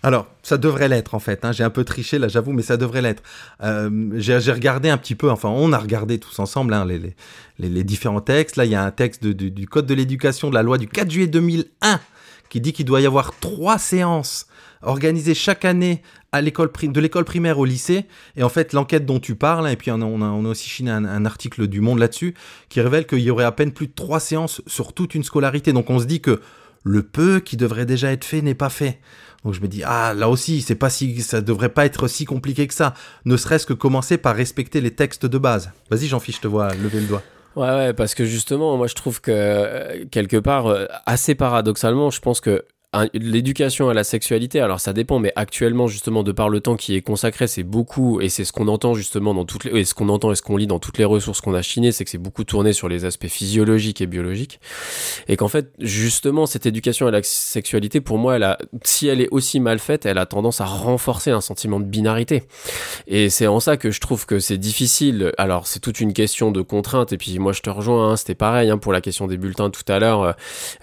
Alors, 0.04 0.26
ça 0.42 0.58
devrait 0.58 0.88
l'être 0.88 1.14
en 1.14 1.20
fait. 1.20 1.44
hein. 1.44 1.52
J'ai 1.52 1.62
un 1.62 1.70
peu 1.70 1.84
triché 1.84 2.18
là, 2.18 2.26
j'avoue, 2.26 2.50
mais 2.52 2.62
ça 2.62 2.76
devrait 2.76 3.02
l'être. 3.02 3.22
Euh, 3.62 4.10
J'ai 4.16 4.36
regardé 4.50 4.88
un 4.88 4.98
petit 4.98 5.14
peu, 5.14 5.30
enfin, 5.30 5.48
on 5.50 5.72
a 5.72 5.78
regardé 5.78 6.18
tous 6.18 6.40
ensemble 6.40 6.74
hein, 6.74 6.84
les, 6.84 7.14
les, 7.60 7.84
différents 7.84 8.20
textes. 8.20 8.56
Là, 8.56 8.64
il 8.64 8.72
y 8.72 8.74
a 8.74 8.82
un 8.82 8.90
texte 8.90 9.24
du- 9.24 9.52
du 9.52 9.68
Code 9.68 9.86
de 9.86 9.94
l'éducation 9.94 10.50
de 10.50 10.54
la 10.54 10.64
loi 10.64 10.76
du 10.78 10.88
4 10.88 11.08
juillet 11.08 11.28
2001 11.28 12.00
qui 12.48 12.60
dit 12.60 12.72
qu'il 12.72 12.84
doit 12.84 13.00
y 13.00 13.06
avoir 13.06 13.38
trois 13.38 13.78
séances 13.78 14.46
organisées 14.82 15.34
chaque 15.34 15.64
année 15.64 16.02
à 16.32 16.40
l'école 16.40 16.70
de 16.82 17.00
l'école 17.00 17.24
primaire 17.24 17.58
au 17.58 17.64
lycée. 17.64 18.06
Et 18.36 18.42
en 18.42 18.48
fait, 18.48 18.72
l'enquête 18.72 19.06
dont 19.06 19.20
tu 19.20 19.34
parles, 19.34 19.68
et 19.70 19.76
puis 19.76 19.90
on 19.90 20.00
a, 20.00 20.04
on 20.04 20.44
a, 20.44 20.48
aussi 20.48 20.68
chiné 20.68 20.90
un, 20.90 21.24
article 21.24 21.66
du 21.66 21.80
Monde 21.80 21.98
là-dessus, 21.98 22.34
qui 22.68 22.80
révèle 22.80 23.06
qu'il 23.06 23.20
y 23.20 23.30
aurait 23.30 23.44
à 23.44 23.52
peine 23.52 23.72
plus 23.72 23.86
de 23.86 23.92
trois 23.92 24.20
séances 24.20 24.62
sur 24.66 24.92
toute 24.92 25.14
une 25.14 25.24
scolarité. 25.24 25.72
Donc 25.72 25.90
on 25.90 25.98
se 25.98 26.06
dit 26.06 26.20
que 26.20 26.40
le 26.84 27.02
peu 27.02 27.40
qui 27.40 27.56
devrait 27.56 27.86
déjà 27.86 28.10
être 28.10 28.24
fait 28.24 28.42
n'est 28.42 28.54
pas 28.54 28.70
fait. 28.70 28.98
Donc 29.44 29.54
je 29.54 29.60
me 29.60 29.68
dis 29.68 29.82
ah 29.84 30.14
là 30.14 30.28
aussi 30.28 30.62
c'est 30.62 30.76
pas 30.76 30.88
si 30.88 31.20
ça 31.20 31.40
devrait 31.40 31.68
pas 31.68 31.84
être 31.84 32.08
si 32.08 32.24
compliqué 32.24 32.66
que 32.66 32.74
ça. 32.74 32.94
Ne 33.24 33.36
serait-ce 33.36 33.66
que 33.66 33.72
commencer 33.72 34.18
par 34.18 34.34
respecter 34.34 34.80
les 34.80 34.92
textes 34.92 35.26
de 35.26 35.38
base. 35.38 35.70
Vas-y 35.90 36.06
jean 36.06 36.20
fiche 36.20 36.36
je 36.36 36.40
te 36.42 36.48
vois 36.48 36.74
lever 36.74 37.00
le 37.00 37.06
doigt. 37.06 37.22
Ouais, 37.54 37.68
ouais, 37.68 37.92
parce 37.92 38.14
que 38.14 38.24
justement, 38.24 38.76
moi 38.76 38.86
je 38.86 38.94
trouve 38.94 39.20
que 39.20 39.30
euh, 39.30 40.04
quelque 40.10 40.38
part, 40.38 40.68
euh, 40.68 40.86
assez 41.04 41.34
paradoxalement, 41.34 42.10
je 42.10 42.20
pense 42.20 42.40
que 42.40 42.64
l'éducation 43.14 43.88
à 43.88 43.94
la 43.94 44.04
sexualité, 44.04 44.60
alors 44.60 44.80
ça 44.80 44.92
dépend, 44.92 45.18
mais 45.18 45.32
actuellement 45.36 45.86
justement 45.86 46.22
de 46.22 46.32
par 46.32 46.48
le 46.48 46.60
temps 46.60 46.76
qui 46.76 46.94
est 46.94 47.02
consacré, 47.02 47.46
c'est 47.46 47.62
beaucoup, 47.62 48.20
et 48.20 48.28
c'est 48.28 48.44
ce 48.44 48.52
qu'on 48.52 48.68
entend 48.68 48.94
justement 48.94 49.34
dans 49.34 49.44
toutes 49.44 49.64
les, 49.64 49.80
et 49.80 49.84
ce 49.84 49.94
qu'on 49.94 50.08
entend 50.08 50.32
et 50.32 50.34
ce 50.34 50.42
qu'on 50.42 50.56
lit 50.56 50.66
dans 50.66 50.78
toutes 50.78 50.98
les 50.98 51.04
ressources 51.04 51.40
qu'on 51.40 51.54
a 51.54 51.62
chinées, 51.62 51.92
c'est 51.92 52.04
que 52.04 52.10
c'est 52.10 52.18
beaucoup 52.18 52.44
tourné 52.44 52.72
sur 52.72 52.88
les 52.88 53.04
aspects 53.04 53.28
physiologiques 53.28 54.00
et 54.00 54.06
biologiques, 54.06 54.60
et 55.28 55.36
qu'en 55.36 55.48
fait 55.48 55.72
justement 55.78 56.46
cette 56.46 56.66
éducation 56.66 57.06
à 57.06 57.10
la 57.10 57.22
sexualité, 57.22 58.00
pour 58.00 58.18
moi, 58.18 58.36
elle 58.36 58.42
a, 58.42 58.58
si 58.84 59.08
elle 59.08 59.20
est 59.20 59.28
aussi 59.30 59.60
mal 59.60 59.78
faite, 59.78 60.06
elle 60.06 60.18
a 60.18 60.26
tendance 60.26 60.60
à 60.60 60.64
renforcer 60.66 61.30
un 61.30 61.40
sentiment 61.40 61.80
de 61.80 61.84
binarité. 61.84 62.42
Et 63.06 63.30
c'est 63.30 63.46
en 63.46 63.60
ça 63.60 63.76
que 63.76 63.90
je 63.90 64.00
trouve 64.00 64.26
que 64.26 64.38
c'est 64.38 64.58
difficile. 64.58 65.32
Alors, 65.38 65.66
c'est 65.66 65.80
toute 65.80 66.00
une 66.00 66.12
question 66.12 66.50
de 66.50 66.62
contrainte. 66.62 67.12
Et 67.12 67.18
puis, 67.18 67.38
moi, 67.38 67.52
je 67.52 67.60
te 67.60 67.70
rejoins. 67.70 68.10
hein, 68.10 68.16
C'était 68.16 68.34
pareil 68.34 68.70
hein, 68.70 68.78
pour 68.78 68.92
la 68.92 69.00
question 69.00 69.26
des 69.26 69.36
bulletins 69.36 69.70
tout 69.70 69.84
à 69.88 69.98
l'heure. 69.98 70.22
euh, 70.22 70.32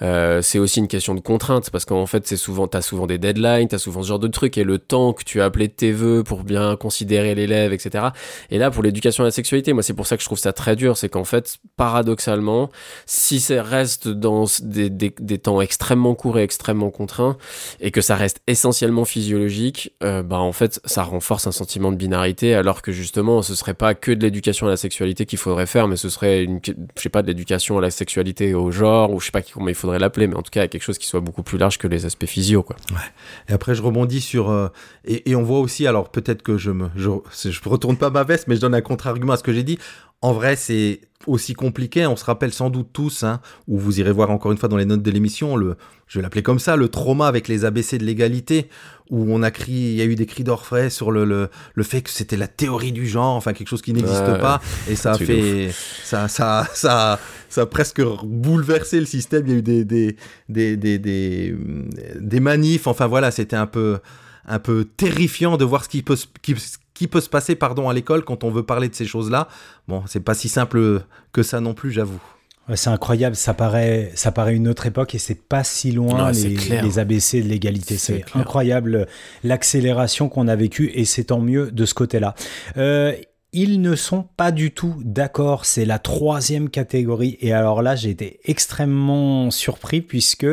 euh, 0.02 0.41
c'est 0.41 0.60
aussi 0.60 0.80
une 0.80 0.88
question 0.88 1.15
de 1.15 1.19
contrainte 1.19 1.69
parce 1.69 1.86
qu'en 1.86 1.98
fait, 2.05 2.27
c'est 2.27 2.38
souvent, 2.38 2.67
t'as 2.67 2.81
souvent 2.81 3.07
des 3.07 3.17
deadlines, 3.17 3.67
t'as 3.67 3.77
souvent 3.77 4.03
ce 4.03 4.07
genre 4.07 4.19
de 4.19 4.27
trucs 4.27 4.57
et 4.57 4.63
le 4.63 4.79
temps 4.79 5.13
que 5.13 5.23
tu 5.23 5.41
as 5.41 5.45
appelé 5.45 5.67
de 5.67 5.73
tes 5.73 5.91
vœux 5.91 6.23
pour 6.23 6.43
bien 6.43 6.75
considérer 6.75 7.35
l'élève, 7.35 7.73
etc. 7.73 8.09
Et 8.49 8.57
là, 8.57 8.71
pour 8.71 8.83
l'éducation 8.83 9.23
à 9.23 9.27
la 9.27 9.31
sexualité, 9.31 9.73
moi, 9.73 9.83
c'est 9.83 9.93
pour 9.93 10.07
ça 10.07 10.17
que 10.17 10.23
je 10.23 10.27
trouve 10.27 10.39
ça 10.39 10.53
très 10.53 10.75
dur. 10.75 10.97
C'est 10.97 11.09
qu'en 11.09 11.23
fait, 11.23 11.57
paradoxalement, 11.77 12.69
si 13.05 13.39
ça 13.39 13.63
reste 13.63 14.07
dans 14.07 14.45
des, 14.62 14.89
des, 14.89 15.13
des 15.19 15.38
temps 15.38 15.62
extrêmement 15.62 16.15
courts 16.15 16.39
et 16.39 16.43
extrêmement 16.43 16.91
contraints 16.91 17.38
et 17.79 17.91
que 17.91 18.01
ça 18.01 18.15
reste 18.15 18.41
essentiellement 18.47 19.05
physiologique, 19.05 19.93
euh, 20.03 20.23
bah 20.23 20.39
en 20.39 20.51
fait 20.51 20.79
ça 20.85 21.03
renforce 21.03 21.47
un 21.47 21.51
sentiment 21.51 21.91
de 21.91 21.97
binarité 21.97 22.55
alors 22.55 22.81
que 22.81 22.91
justement 22.91 23.41
ce 23.41 23.55
serait 23.55 23.73
pas 23.73 23.93
que 23.95 24.12
de 24.12 24.21
l'éducation 24.21 24.67
à 24.67 24.69
la 24.69 24.77
sexualité 24.77 25.25
qu'il 25.25 25.39
faudrait 25.39 25.65
faire 25.65 25.88
mais 25.88 25.95
ce 25.95 26.09
serait 26.09 26.43
une 26.43 26.59
je 26.63 26.73
sais 27.01 27.09
pas 27.09 27.21
de 27.21 27.27
l'éducation 27.27 27.77
à 27.77 27.81
la 27.81 27.91
sexualité 27.91 28.53
au 28.53 28.71
genre 28.71 29.12
ou 29.12 29.19
je 29.19 29.25
sais 29.25 29.31
pas 29.31 29.41
comment 29.41 29.67
il 29.67 29.75
faudrait 29.75 29.99
l'appeler 29.99 30.27
mais 30.27 30.35
en 30.35 30.41
tout 30.41 30.51
cas 30.51 30.67
quelque 30.67 30.83
chose 30.83 30.97
qui 30.97 31.07
soit 31.07 31.19
beaucoup 31.19 31.43
plus 31.43 31.57
large 31.57 31.77
que 31.77 31.88
les 31.89 32.06
aspects 32.06 32.25
physio 32.25 32.63
quoi. 32.63 32.75
Et 33.47 33.54
après 33.54 33.75
je 33.75 33.82
rebondis 33.82 34.21
sur 34.21 34.49
euh, 34.49 34.69
et, 35.06 35.30
et 35.32 35.36
on 35.36 35.43
voit 35.43 35.60
aussi 35.60 35.88
alors 35.88 36.10
peut-être 36.10 36.41
que 36.41 36.58
je 36.58 36.71
me 36.71 36.89
je, 36.95 37.10
je 37.49 37.69
retourne 37.69 37.97
pas 37.97 38.10
ma 38.10 38.23
veste 38.23 38.47
mais 38.47 38.56
je 38.56 38.62
donne 38.62 38.75
un 38.75 38.82
contre-argument 38.82 39.34
à 39.34 39.38
ce 39.38 39.43
que 39.43 39.54
j'ai 39.54 39.63
dit. 39.63 39.80
En 40.21 40.34
vrai 40.34 40.55
c'est 40.55 41.01
aussi 41.27 41.53
compliqué. 41.53 42.05
On 42.08 42.15
se 42.15 42.25
rappelle 42.25 42.53
sans 42.53 42.69
doute 42.69 42.89
tous, 42.93 43.23
hein, 43.23 43.41
ou 43.67 43.77
vous 43.77 43.99
irez 43.99 44.12
voir 44.12 44.32
encore 44.32 44.51
une 44.51 44.58
fois 44.58 44.69
dans 44.69 44.77
les 44.77 44.86
notes 44.86 45.03
de 45.03 45.12
l'émission, 45.12 45.58
le, 45.58 45.75
je 46.08 46.17
vais 46.17 46.23
l'appeler 46.23 46.43
comme 46.43 46.60
ça, 46.60 46.77
le 46.77 46.88
trauma 46.88 47.27
avec 47.27 47.47
les 47.49 47.65
ABC 47.65 47.97
de 47.97 48.05
l'égalité, 48.05 48.69
où 49.10 49.25
on 49.34 49.43
a 49.43 49.51
crié, 49.51 49.91
il 49.91 49.97
y 49.97 50.01
a 50.01 50.05
eu 50.05 50.15
des 50.15 50.25
cris 50.25 50.45
d'orfraie 50.45 50.89
sur 50.89 51.12
le, 51.12 51.25
le, 51.25 51.49
le 51.73 51.84
fait 51.84 52.01
que 52.01 52.10
c'était 52.10 52.38
la 52.38 52.47
théorie 52.47 52.93
du 52.93 53.05
genre, 53.05 53.36
enfin 53.36 53.51
quelque 53.53 53.67
chose 53.67 53.82
qui 53.82 53.91
n'existe 53.91 54.39
pas, 54.39 54.62
et 54.89 54.95
ça 54.95 55.12
a 55.12 55.17
fait, 55.17 55.71
ça, 56.03 56.29
ça, 56.29 56.67
ça, 56.73 57.19
ça 57.49 57.62
a 57.62 57.65
presque 57.65 58.01
bouleversé 58.23 58.99
le 58.99 59.05
système. 59.05 59.45
Il 59.45 59.51
y 59.51 59.55
a 59.55 59.58
eu 59.58 59.62
des, 59.62 59.84
des, 59.84 60.15
des, 60.47 60.77
des, 60.77 60.99
des, 60.99 61.55
des 62.19 62.39
manifs, 62.39 62.88
enfin 62.88 63.08
voilà, 63.08 63.29
c'était 63.32 63.58
un 63.58 63.67
peu, 63.67 63.99
un 64.47 64.60
peu 64.60 64.86
terrifiant 64.86 65.58
de 65.58 65.65
voir 65.65 65.84
ce 65.84 65.89
qui 65.89 66.02
peut, 66.02 66.15
se- 66.15 66.28
qui, 66.41 66.56
qui 66.93 67.08
peut 67.08 67.21
se 67.21 67.30
passer 67.30 67.56
pardon, 67.56 67.89
à 67.89 67.93
l'école 67.93 68.23
quand 68.23 68.43
on 68.43 68.49
veut 68.52 68.63
parler 68.63 68.89
de 68.89 68.95
ces 68.95 69.06
choses-là. 69.06 69.47
Bon, 69.88 70.04
c'est 70.08 70.19
pas 70.19 70.34
si 70.34 70.49
simple 70.49 71.02
que 71.32 71.43
ça 71.43 71.60
non 71.62 71.73
plus, 71.73 71.91
j'avoue. 71.91 72.21
C'est 72.75 72.91
incroyable, 72.91 73.36
ça 73.36 73.56
paraît, 73.56 74.12
ça 74.13 74.32
paraît 74.32 74.56
une 74.56 74.67
autre 74.67 74.86
époque 74.86 75.15
et 75.15 75.17
c'est 75.17 75.41
pas 75.41 75.63
si 75.63 75.91
loin 75.91 76.32
les, 76.32 76.99
ABC 76.99 77.41
de 77.41 77.47
l'égalité. 77.47 77.97
C'est 77.97 78.23
incroyable 78.36 79.08
l'accélération 79.43 80.30
qu'on 80.30 80.47
a 80.47 80.56
vécue 80.56 80.91
et 80.93 81.04
c'est 81.06 81.23
tant 81.25 81.39
mieux 81.39 81.71
de 81.71 81.86
ce 81.86 81.95
côté-là. 81.95 82.36
Euh, 82.78 83.13
ils 83.51 83.81
ne 83.81 83.95
sont 83.95 84.25
pas 84.38 84.51
du 84.51 84.71
tout 84.71 84.95
d'accord. 85.03 85.65
C'est 85.65 85.85
la 85.85 85.97
troisième 85.97 86.69
catégorie. 86.69 87.38
Et 87.41 87.51
alors 87.51 87.81
là, 87.81 87.95
j'ai 87.95 88.09
été 88.12 88.39
extrêmement 88.45 89.49
surpris 89.49 90.01
puisque 90.01 90.45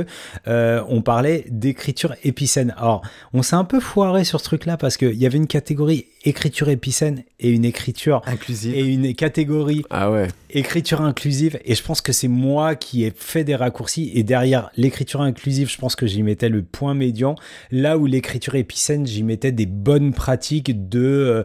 euh, 0.48 0.82
on 0.88 1.02
parlait 1.02 1.44
d'écriture 1.50 2.14
épicène. 2.24 2.74
Alors, 2.78 3.02
on 3.34 3.42
s'est 3.42 3.56
un 3.56 3.64
peu 3.64 3.80
foiré 3.80 4.24
sur 4.24 4.40
ce 4.40 4.44
truc-là 4.44 4.76
parce 4.78 4.96
qu'il 4.96 5.14
y 5.14 5.26
avait 5.26 5.36
une 5.36 5.46
catégorie 5.46 6.06
écriture 6.24 6.68
épicène 6.70 7.22
et 7.38 7.50
une 7.50 7.64
écriture 7.64 8.20
Inclusive. 8.26 8.74
et 8.74 8.80
une 8.84 9.14
catégorie 9.14 9.84
Ah 9.90 10.10
ouais. 10.10 10.26
écriture 10.50 11.00
inclusive 11.02 11.60
et 11.64 11.76
je 11.76 11.82
pense 11.84 12.00
que 12.00 12.12
c'est 12.12 12.26
moi 12.26 12.74
qui 12.74 13.04
ai 13.04 13.12
fait 13.14 13.44
des 13.44 13.54
raccourcis 13.54 14.10
et 14.12 14.24
derrière 14.24 14.70
l'écriture 14.76 15.20
inclusive 15.20 15.70
je 15.70 15.78
pense 15.78 15.94
que 15.94 16.04
j'y 16.06 16.24
mettais 16.24 16.48
le 16.48 16.62
point 16.64 16.94
médian 16.94 17.36
là 17.70 17.96
où 17.96 18.06
l'écriture 18.06 18.56
épicène 18.56 19.06
j'y 19.06 19.22
mettais 19.22 19.52
des 19.52 19.66
bonnes 19.66 20.12
pratiques 20.12 20.88
de 20.88 20.98
euh, 21.00 21.42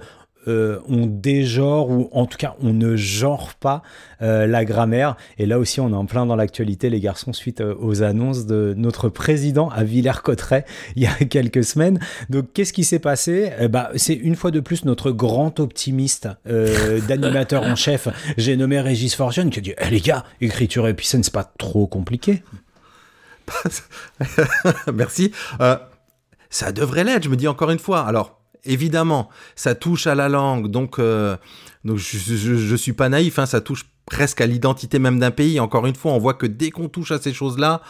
euh, 0.48 0.80
on 0.88 1.06
dégenre 1.06 1.90
ou 1.90 2.10
en 2.12 2.26
tout 2.26 2.38
cas 2.38 2.56
on 2.62 2.74
ne 2.74 2.96
genre 2.96 3.54
pas 3.54 3.84
euh, 4.22 4.48
la 4.48 4.66
grammaire. 4.66 5.16
Et 5.38 5.46
là 5.46 5.60
aussi 5.60 5.80
on 5.80 5.92
est 5.92 5.96
en 5.96 6.06
plein 6.06 6.26
dans 6.26 6.36
l'actualité 6.36 6.90
les 6.90 7.00
garçons 7.00 7.34
suite 7.34 7.62
euh, 7.62 7.76
aux 7.80 8.02
annonces 8.02 8.48
de 8.48 8.74
notre 8.76 9.10
président 9.10 9.70
à 9.70 9.84
Villers-Cotterêts 9.84 10.66
il 10.96 11.04
y 11.04 11.06
a 11.06 11.14
quelques 11.26 11.64
semaines. 11.64 12.00
Donc 12.30 12.54
qu'est-ce 12.54 12.74
qui 12.74 12.84
s'est 12.84 13.00
passé? 13.00 13.52
Eh 13.60 13.68
bah, 13.68 13.92
c'est 13.96 14.16
une 14.16 14.36
fois 14.36 14.52
de 14.52 14.60
plus 14.60 14.86
notre 14.86 15.12
grand 15.12 15.60
optimiste 15.60 16.28
d'animateur 17.08 17.64
en 17.64 17.76
chef. 17.76 18.08
J'ai 18.38 18.58
nommé 18.58 18.80
Régis 18.80 19.16
Forgione 19.16 19.50
qui 19.50 19.60
a 19.60 19.62
dit 19.62 19.74
Eh, 19.78 19.90
les 19.90 20.02
gars 20.02 20.24
écriture 20.40 20.88
épicène 20.88 21.24
c'est 21.24 21.34
pas 21.34 21.52
trop 21.58 21.88
compliqué. 21.88 22.42
Merci. 24.94 25.32
Ça 26.50 26.72
devrait 26.72 27.04
l'être, 27.04 27.24
je 27.24 27.30
me 27.30 27.36
dis 27.36 27.48
encore 27.48 27.70
une 27.70 27.80
fois. 27.80 28.02
Alors, 28.02 28.41
évidemment, 28.66 29.30
ça 29.56 29.76
touche 29.76 30.08
à 30.08 30.16
la 30.16 30.30
langue, 30.30 30.70
donc, 30.70 31.00
euh, 31.00 31.38
je, 31.86 31.96
je 31.96 32.76
suis 32.76 32.94
pas 32.94 33.10
naïf, 33.10 33.40
hein, 33.40 33.46
ça 33.46 33.62
touche 33.62 33.86
presque 34.06 34.42
à 34.42 34.46
l'identité 34.46 35.00
même 35.00 35.20
d'un 35.20 35.32
pays. 35.32 35.60
Encore 35.60 35.86
une 35.88 35.96
fois, 35.96 36.12
on 36.12 36.20
voit 36.20 36.34
que 36.34 36.46
dès 36.46 36.70
qu'on 36.70 36.90
touche 36.90 37.12
à 37.12 37.20
ces 37.20 37.34
choses-là, 37.34 37.82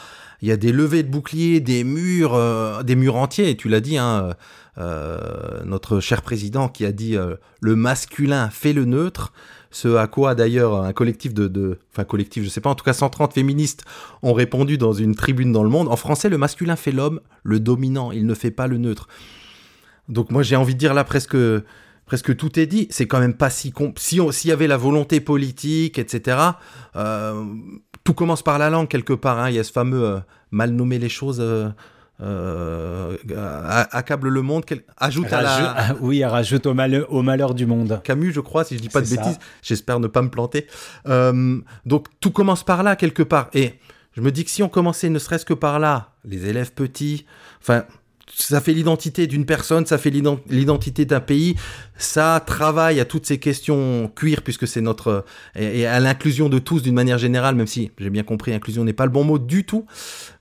il 0.41 0.47
y 0.47 0.51
a 0.51 0.57
des 0.57 0.71
levées 0.71 1.03
de 1.03 1.09
boucliers, 1.09 1.59
des 1.59 1.83
murs, 1.83 2.33
euh, 2.33 2.83
des 2.83 2.95
murs 2.95 3.15
entiers. 3.15 3.55
Tu 3.55 3.69
l'as 3.69 3.79
dit, 3.79 3.97
hein, 3.97 4.33
euh, 4.77 5.63
notre 5.65 5.99
cher 5.99 6.21
président 6.21 6.67
qui 6.67 6.85
a 6.85 6.91
dit 6.91 7.15
le 7.59 7.75
masculin 7.75 8.49
fait 8.49 8.73
le 8.73 8.85
neutre. 8.85 9.33
Ce 9.71 9.95
à 9.95 10.07
quoi 10.07 10.35
d'ailleurs 10.35 10.83
un 10.83 10.91
collectif 10.91 11.33
de, 11.33 11.47
de, 11.47 11.79
enfin 11.93 12.03
collectif, 12.03 12.43
je 12.43 12.49
sais 12.49 12.59
pas, 12.59 12.69
en 12.69 12.75
tout 12.75 12.83
cas 12.83 12.91
130 12.91 13.33
féministes 13.33 13.85
ont 14.21 14.33
répondu 14.33 14.77
dans 14.77 14.91
une 14.91 15.15
tribune 15.15 15.53
dans 15.53 15.63
le 15.63 15.69
monde. 15.69 15.87
En 15.87 15.95
français, 15.95 16.27
le 16.27 16.37
masculin 16.37 16.75
fait 16.75 16.91
l'homme, 16.91 17.21
le 17.43 17.61
dominant, 17.61 18.11
il 18.11 18.25
ne 18.25 18.33
fait 18.33 18.51
pas 18.51 18.67
le 18.67 18.77
neutre. 18.77 19.07
Donc 20.11 20.29
moi 20.29 20.43
j'ai 20.43 20.55
envie 20.55 20.73
de 20.73 20.79
dire 20.79 20.93
là 20.93 21.03
presque 21.03 21.37
presque 22.05 22.35
tout 22.35 22.59
est 22.59 22.67
dit. 22.67 22.87
C'est 22.91 23.07
quand 23.07 23.19
même 23.19 23.33
pas 23.33 23.49
si 23.49 23.73
si 23.97 24.19
s'il 24.31 24.49
y 24.49 24.53
avait 24.53 24.67
la 24.67 24.77
volonté 24.77 25.21
politique, 25.21 25.97
etc. 25.97 26.37
euh, 26.95 27.45
tout 28.03 28.13
commence 28.13 28.43
par 28.43 28.59
la 28.59 28.69
langue 28.69 28.87
quelque 28.89 29.13
part. 29.13 29.39
hein. 29.39 29.49
Il 29.49 29.55
y 29.55 29.59
a 29.59 29.63
ce 29.63 29.71
fameux 29.71 30.03
euh, 30.03 30.19
mal 30.51 30.71
nommer 30.71 30.99
les 30.99 31.09
choses. 31.09 31.39
euh, 31.39 33.15
accable 33.91 34.27
le 34.29 34.41
monde. 34.41 34.63
Ajoute 34.97 35.31
à 35.33 35.41
la 35.41 35.73
ah, 35.75 35.95
oui 36.01 36.23
rajoute 36.23 36.65
au 36.67 36.73
malheur, 36.73 37.11
au 37.11 37.23
malheur 37.23 37.55
du 37.55 37.65
monde 37.65 37.99
Camus, 38.03 38.31
je 38.31 38.41
crois, 38.41 38.63
si 38.63 38.77
je 38.77 38.81
dis 38.81 38.89
pas 38.89 39.01
de 39.01 39.05
ça. 39.05 39.15
bêtises. 39.15 39.39
J'espère 39.63 39.99
ne 39.99 40.07
pas 40.07 40.21
me 40.21 40.29
planter. 40.29 40.67
Donc 41.85 42.07
tout 42.19 42.31
commence 42.31 42.63
par 42.63 42.83
là 42.83 42.95
quelque 42.95 43.23
part. 43.23 43.49
Et 43.53 43.79
je 44.13 44.21
me 44.21 44.31
dis 44.31 44.43
que 44.43 44.51
si 44.51 44.61
on 44.61 44.69
commençait 44.69 45.09
ne 45.09 45.17
serait-ce 45.19 45.45
que 45.45 45.53
par 45.53 45.79
là, 45.79 46.11
les 46.25 46.45
élèves 46.47 46.73
petits, 46.73 47.25
enfin, 47.61 47.85
ça 48.33 48.61
fait 48.61 48.73
l'identité 48.73 49.27
d'une 49.27 49.45
personne, 49.45 49.85
ça 49.85 49.97
fait 49.97 50.09
l'ident- 50.09 50.39
l'identité 50.49 51.05
d'un 51.05 51.19
pays, 51.19 51.55
ça 51.97 52.43
travaille 52.45 52.99
à 52.99 53.05
toutes 53.05 53.25
ces 53.25 53.39
questions 53.39 54.11
cuir 54.15 54.41
puisque 54.41 54.67
c'est 54.67 54.81
notre 54.81 55.25
et, 55.55 55.85
à 55.85 55.99
l'inclusion 55.99 56.49
de 56.49 56.59
tous 56.59 56.81
d'une 56.81 56.95
manière 56.95 57.17
générale, 57.17 57.55
même 57.55 57.67
si 57.67 57.91
j'ai 57.97 58.09
bien 58.09 58.23
compris, 58.23 58.53
inclusion 58.53 58.83
n'est 58.83 58.93
pas 58.93 59.05
le 59.05 59.11
bon 59.11 59.23
mot 59.23 59.39
du 59.39 59.65
tout. 59.65 59.85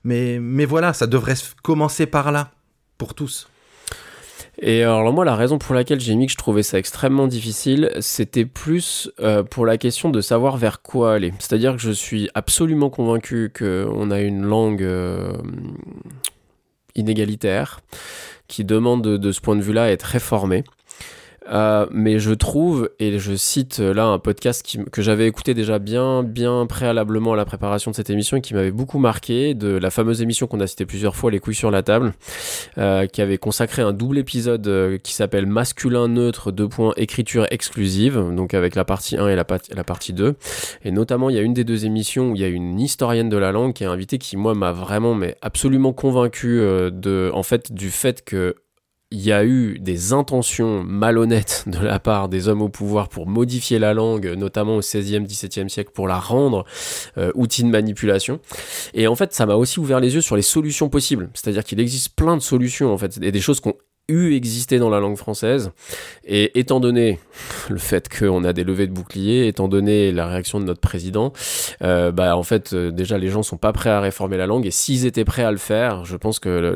Mais 0.03 0.39
mais 0.39 0.65
voilà, 0.65 0.93
ça 0.93 1.07
devrait 1.07 1.35
commencer 1.61 2.05
par 2.05 2.31
là 2.31 2.51
pour 2.97 3.13
tous. 3.13 3.47
Et 4.63 4.83
alors 4.83 5.11
moi, 5.11 5.25
la 5.25 5.35
raison 5.35 5.57
pour 5.57 5.73
laquelle 5.73 5.99
j'ai 5.99 6.13
mis 6.13 6.27
que 6.27 6.33
je 6.33 6.37
trouvais 6.37 6.61
ça 6.61 6.77
extrêmement 6.77 7.25
difficile, 7.27 7.91
c'était 7.99 8.45
plus 8.45 9.09
euh, 9.19 9.43
pour 9.43 9.65
la 9.65 9.77
question 9.77 10.09
de 10.09 10.21
savoir 10.21 10.57
vers 10.57 10.81
quoi 10.81 11.13
aller. 11.15 11.33
C'est-à-dire 11.39 11.73
que 11.75 11.81
je 11.81 11.91
suis 11.91 12.29
absolument 12.35 12.89
convaincu 12.89 13.51
qu'on 13.57 14.11
a 14.11 14.21
une 14.21 14.43
langue 14.43 14.83
euh, 14.83 15.33
inégalitaire, 16.95 17.81
qui 18.47 18.63
demande 18.63 19.01
de, 19.01 19.31
ce 19.31 19.41
point 19.41 19.55
de 19.55 19.61
vue-là 19.61 19.83
à 19.83 19.89
être 19.89 20.03
réformé. 20.03 20.63
Euh, 21.49 21.87
mais 21.91 22.19
je 22.19 22.31
trouve, 22.33 22.89
et 22.99 23.17
je 23.19 23.35
cite 23.35 23.79
là 23.79 24.05
un 24.05 24.19
podcast 24.19 24.63
qui, 24.63 24.83
que 24.91 25.01
j'avais 25.01 25.27
écouté 25.27 25.53
déjà 25.53 25.79
bien, 25.79 26.23
bien 26.23 26.65
préalablement 26.67 27.33
à 27.33 27.35
la 27.35 27.45
préparation 27.45 27.91
de 27.91 27.95
cette 27.95 28.09
émission 28.09 28.37
et 28.37 28.41
qui 28.41 28.53
m'avait 28.53 28.71
beaucoup 28.71 28.99
marqué, 28.99 29.53
de 29.53 29.69
la 29.69 29.89
fameuse 29.89 30.21
émission 30.21 30.47
qu'on 30.47 30.59
a 30.59 30.67
citée 30.67 30.85
plusieurs 30.85 31.15
fois, 31.15 31.31
Les 31.31 31.39
couilles 31.39 31.55
sur 31.55 31.71
la 31.71 31.83
table, 31.83 32.13
euh, 32.77 33.07
qui 33.07 33.21
avait 33.21 33.37
consacré 33.37 33.81
un 33.81 33.93
double 33.93 34.17
épisode 34.17 34.67
euh, 34.67 34.97
qui 34.97 35.13
s'appelle 35.13 35.45
Masculin 35.45 36.07
neutre, 36.07 36.51
deux 36.51 36.67
points, 36.67 36.93
écriture 36.97 37.47
exclusive, 37.49 38.21
donc 38.35 38.53
avec 38.53 38.75
la 38.75 38.85
partie 38.85 39.17
1 39.17 39.27
et 39.27 39.35
la 39.35 39.83
partie 39.83 40.13
2. 40.13 40.35
Et 40.83 40.91
notamment, 40.91 41.29
il 41.29 41.35
y 41.35 41.39
a 41.39 41.41
une 41.41 41.53
des 41.53 41.63
deux 41.63 41.85
émissions 41.85 42.31
où 42.31 42.35
il 42.35 42.41
y 42.41 42.45
a 42.45 42.47
une 42.47 42.79
historienne 42.79 43.29
de 43.29 43.37
la 43.37 43.51
langue 43.51 43.73
qui 43.73 43.83
est 43.83 43.87
invitée 43.87 44.17
qui, 44.17 44.37
moi, 44.37 44.53
m'a 44.53 44.71
vraiment, 44.71 45.15
mais 45.15 45.37
absolument 45.41 45.93
convaincu 45.93 46.59
euh, 46.59 46.89
de, 46.91 47.31
en 47.33 47.43
fait, 47.43 47.71
du 47.71 47.89
fait 47.89 48.23
que 48.23 48.55
il 49.11 49.21
y 49.21 49.31
a 49.33 49.43
eu 49.43 49.77
des 49.79 50.13
intentions 50.13 50.83
malhonnêtes 50.83 51.65
de 51.67 51.79
la 51.79 51.99
part 51.99 52.29
des 52.29 52.47
hommes 52.47 52.61
au 52.61 52.69
pouvoir 52.69 53.09
pour 53.09 53.27
modifier 53.27 53.77
la 53.77 53.93
langue, 53.93 54.27
notamment 54.37 54.77
au 54.77 54.81
16e, 54.81 55.27
17e 55.27 55.67
siècle, 55.67 55.91
pour 55.93 56.07
la 56.07 56.17
rendre 56.17 56.65
euh, 57.17 57.31
outil 57.35 57.63
de 57.63 57.69
manipulation. 57.69 58.39
Et 58.93 59.07
en 59.07 59.15
fait, 59.15 59.33
ça 59.33 59.45
m'a 59.45 59.55
aussi 59.55 59.79
ouvert 59.79 59.99
les 59.99 60.15
yeux 60.15 60.21
sur 60.21 60.37
les 60.37 60.41
solutions 60.41 60.89
possibles. 60.89 61.29
C'est-à-dire 61.33 61.63
qu'il 61.63 61.79
existe 61.79 62.15
plein 62.15 62.37
de 62.37 62.41
solutions, 62.41 62.93
en 62.93 62.97
fait, 62.97 63.19
et 63.21 63.31
des 63.31 63.41
choses 63.41 63.59
qu'on 63.59 63.75
eu 64.11 64.35
existé 64.35 64.79
dans 64.79 64.89
la 64.89 64.99
langue 64.99 65.17
française. 65.17 65.71
Et 66.25 66.59
étant 66.59 66.79
donné 66.79 67.19
le 67.69 67.77
fait 67.77 68.07
qu'on 68.09 68.43
a 68.43 68.53
des 68.53 68.63
levées 68.63 68.87
de 68.87 68.93
boucliers, 68.93 69.47
étant 69.47 69.67
donné 69.67 70.11
la 70.11 70.27
réaction 70.27 70.59
de 70.59 70.65
notre 70.65 70.81
président, 70.81 71.33
euh, 71.81 72.11
bah 72.11 72.35
en 72.35 72.43
fait 72.43 72.73
euh, 72.73 72.91
déjà 72.91 73.17
les 73.17 73.29
gens 73.29 73.43
sont 73.43 73.57
pas 73.57 73.73
prêts 73.73 73.89
à 73.89 73.99
réformer 73.99 74.37
la 74.37 74.47
langue. 74.47 74.65
Et 74.65 74.71
s'ils 74.71 75.05
étaient 75.05 75.25
prêts 75.25 75.43
à 75.43 75.51
le 75.51 75.57
faire, 75.57 76.05
je 76.05 76.17
pense 76.17 76.39
que 76.39 76.75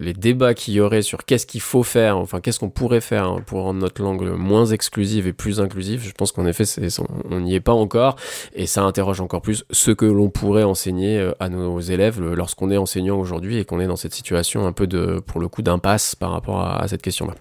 les 0.00 0.12
débats 0.12 0.54
qu'il 0.54 0.74
y 0.74 0.80
aurait 0.80 1.02
sur 1.02 1.24
qu'est-ce 1.24 1.46
qu'il 1.46 1.60
faut 1.60 1.82
faire, 1.82 2.18
enfin 2.18 2.40
qu'est-ce 2.40 2.60
qu'on 2.60 2.70
pourrait 2.70 3.00
faire 3.00 3.24
hein, 3.24 3.42
pour 3.46 3.62
rendre 3.62 3.80
notre 3.80 4.02
langue 4.02 4.22
moins 4.36 4.66
exclusive 4.66 5.26
et 5.26 5.32
plus 5.32 5.60
inclusive, 5.60 6.02
je 6.04 6.12
pense 6.12 6.32
qu'en 6.32 6.46
effet 6.46 6.64
on 7.30 7.40
n'y 7.40 7.54
est 7.54 7.60
pas 7.60 7.72
encore. 7.72 8.16
Et 8.54 8.66
ça 8.66 8.82
interroge 8.82 9.20
encore 9.20 9.42
plus 9.42 9.64
ce 9.70 9.90
que 9.90 10.04
l'on 10.04 10.28
pourrait 10.28 10.64
enseigner 10.64 11.18
euh, 11.18 11.32
à 11.40 11.48
nos 11.48 11.80
élèves 11.80 12.20
lorsqu'on 12.20 12.70
est 12.70 12.76
enseignant 12.76 13.18
aujourd'hui 13.18 13.58
et 13.58 13.64
qu'on 13.64 13.80
est 13.80 13.86
dans 13.86 13.96
cette 13.96 14.14
situation 14.14 14.66
un 14.66 14.72
peu 14.72 14.86
de, 14.86 15.20
pour 15.26 15.40
le 15.40 15.48
coup, 15.48 15.62
d'impasse 15.62 16.14
par 16.14 16.30
rapport 16.30 16.60
à, 16.60 16.71
à 16.76 16.88
cette 16.88 17.02
question-là. 17.02 17.34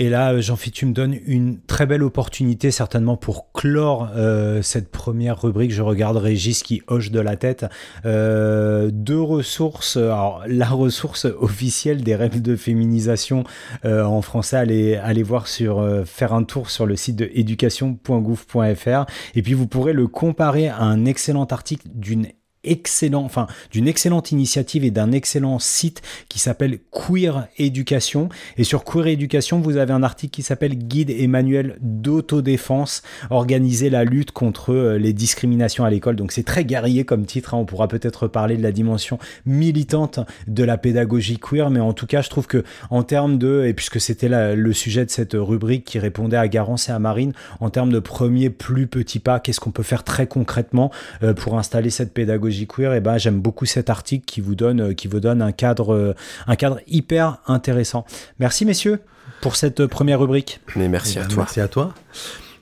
Et 0.00 0.08
là, 0.08 0.40
Jean-Philippe, 0.40 0.74
tu 0.76 0.86
me 0.86 0.92
donnes 0.92 1.18
une 1.26 1.58
très 1.60 1.84
belle 1.84 2.04
opportunité 2.04 2.70
certainement 2.70 3.16
pour 3.16 3.50
clore 3.52 4.08
euh, 4.14 4.62
cette 4.62 4.92
première 4.92 5.42
rubrique. 5.42 5.72
Je 5.72 5.82
regarde 5.82 6.16
Régis 6.16 6.62
qui 6.62 6.82
hoche 6.86 7.10
de 7.10 7.18
la 7.18 7.36
tête. 7.36 7.66
Euh, 8.06 8.90
deux 8.92 9.20
ressources. 9.20 9.96
Alors, 9.96 10.44
la 10.46 10.68
ressource 10.68 11.24
officielle 11.24 12.04
des 12.04 12.14
règles 12.14 12.42
de 12.42 12.54
féminisation 12.54 13.42
euh, 13.84 14.04
en 14.04 14.22
français, 14.22 14.56
allez, 14.56 14.94
allez 14.94 15.24
voir 15.24 15.48
sur, 15.48 15.84
faire 16.06 16.32
un 16.32 16.44
tour 16.44 16.70
sur 16.70 16.86
le 16.86 16.94
site 16.94 17.16
de 17.16 17.28
éducation.gouv.fr. 17.34 19.06
Et 19.34 19.42
puis, 19.42 19.54
vous 19.54 19.66
pourrez 19.66 19.94
le 19.94 20.06
comparer 20.06 20.68
à 20.68 20.82
un 20.82 21.06
excellent 21.06 21.46
article 21.46 21.88
d'une 21.92 22.28
excellent, 22.70 23.24
enfin, 23.24 23.46
d'une 23.70 23.88
excellente 23.88 24.32
initiative 24.32 24.84
et 24.84 24.90
d'un 24.90 25.12
excellent 25.12 25.58
site 25.58 26.02
qui 26.28 26.38
s'appelle 26.38 26.78
Queer 26.90 27.48
Education. 27.58 28.28
Et 28.56 28.64
sur 28.64 28.84
Queer 28.84 29.08
Education, 29.08 29.60
vous 29.60 29.76
avez 29.76 29.92
un 29.92 30.02
article 30.02 30.32
qui 30.32 30.42
s'appelle 30.42 30.76
Guide 30.76 31.10
et 31.10 31.26
manuel 31.26 31.76
d'autodéfense, 31.80 33.02
organiser 33.30 33.90
la 33.90 34.04
lutte 34.04 34.32
contre 34.32 34.72
euh, 34.72 34.98
les 34.98 35.12
discriminations 35.12 35.84
à 35.84 35.90
l'école. 35.90 36.16
Donc 36.16 36.32
c'est 36.32 36.42
très 36.42 36.64
guerrier 36.64 37.04
comme 37.04 37.24
titre. 37.26 37.54
hein. 37.54 37.58
On 37.58 37.64
pourra 37.64 37.88
peut-être 37.88 38.28
parler 38.28 38.56
de 38.56 38.62
la 38.62 38.72
dimension 38.72 39.18
militante 39.46 40.20
de 40.46 40.64
la 40.64 40.78
pédagogie 40.78 41.38
queer, 41.38 41.70
mais 41.70 41.80
en 41.80 41.92
tout 41.92 42.06
cas, 42.06 42.22
je 42.22 42.30
trouve 42.30 42.46
que 42.46 42.64
en 42.90 43.02
termes 43.02 43.38
de, 43.38 43.64
et 43.66 43.74
puisque 43.74 44.00
c'était 44.00 44.28
le 44.28 44.72
sujet 44.72 45.04
de 45.04 45.10
cette 45.10 45.34
rubrique 45.34 45.84
qui 45.84 45.98
répondait 45.98 46.36
à 46.36 46.48
Garance 46.48 46.88
et 46.88 46.92
à 46.92 46.98
Marine, 46.98 47.32
en 47.60 47.70
termes 47.70 47.92
de 47.92 47.98
premier 47.98 48.50
plus 48.50 48.86
petit 48.86 49.18
pas, 49.18 49.40
qu'est-ce 49.40 49.60
qu'on 49.60 49.70
peut 49.70 49.82
faire 49.82 50.04
très 50.04 50.26
concrètement 50.26 50.90
euh, 51.22 51.34
pour 51.34 51.58
installer 51.58 51.90
cette 51.90 52.12
pédagogie 52.12 52.57
queer 52.66 52.94
Et 52.94 53.00
ben, 53.00 53.18
j'aime 53.18 53.40
beaucoup 53.40 53.66
cet 53.66 53.90
article 53.90 54.24
qui 54.24 54.40
vous 54.40 54.54
donne, 54.54 54.80
euh, 54.80 54.94
qui 54.94 55.08
vous 55.08 55.20
donne 55.20 55.42
un 55.42 55.52
cadre, 55.52 55.94
euh, 55.94 56.14
un 56.46 56.56
cadre 56.56 56.80
hyper 56.86 57.38
intéressant. 57.46 58.04
Merci 58.38 58.64
messieurs 58.64 59.00
pour 59.40 59.56
cette 59.56 59.80
euh, 59.80 59.88
première 59.88 60.20
rubrique. 60.20 60.60
Mais 60.76 60.88
merci 60.88 61.14
Eh 61.16 61.20
à 61.20 61.22
ben, 61.22 61.28
toi. 61.28 61.42
Merci 61.44 61.60
à 61.60 61.68
toi. 61.68 61.94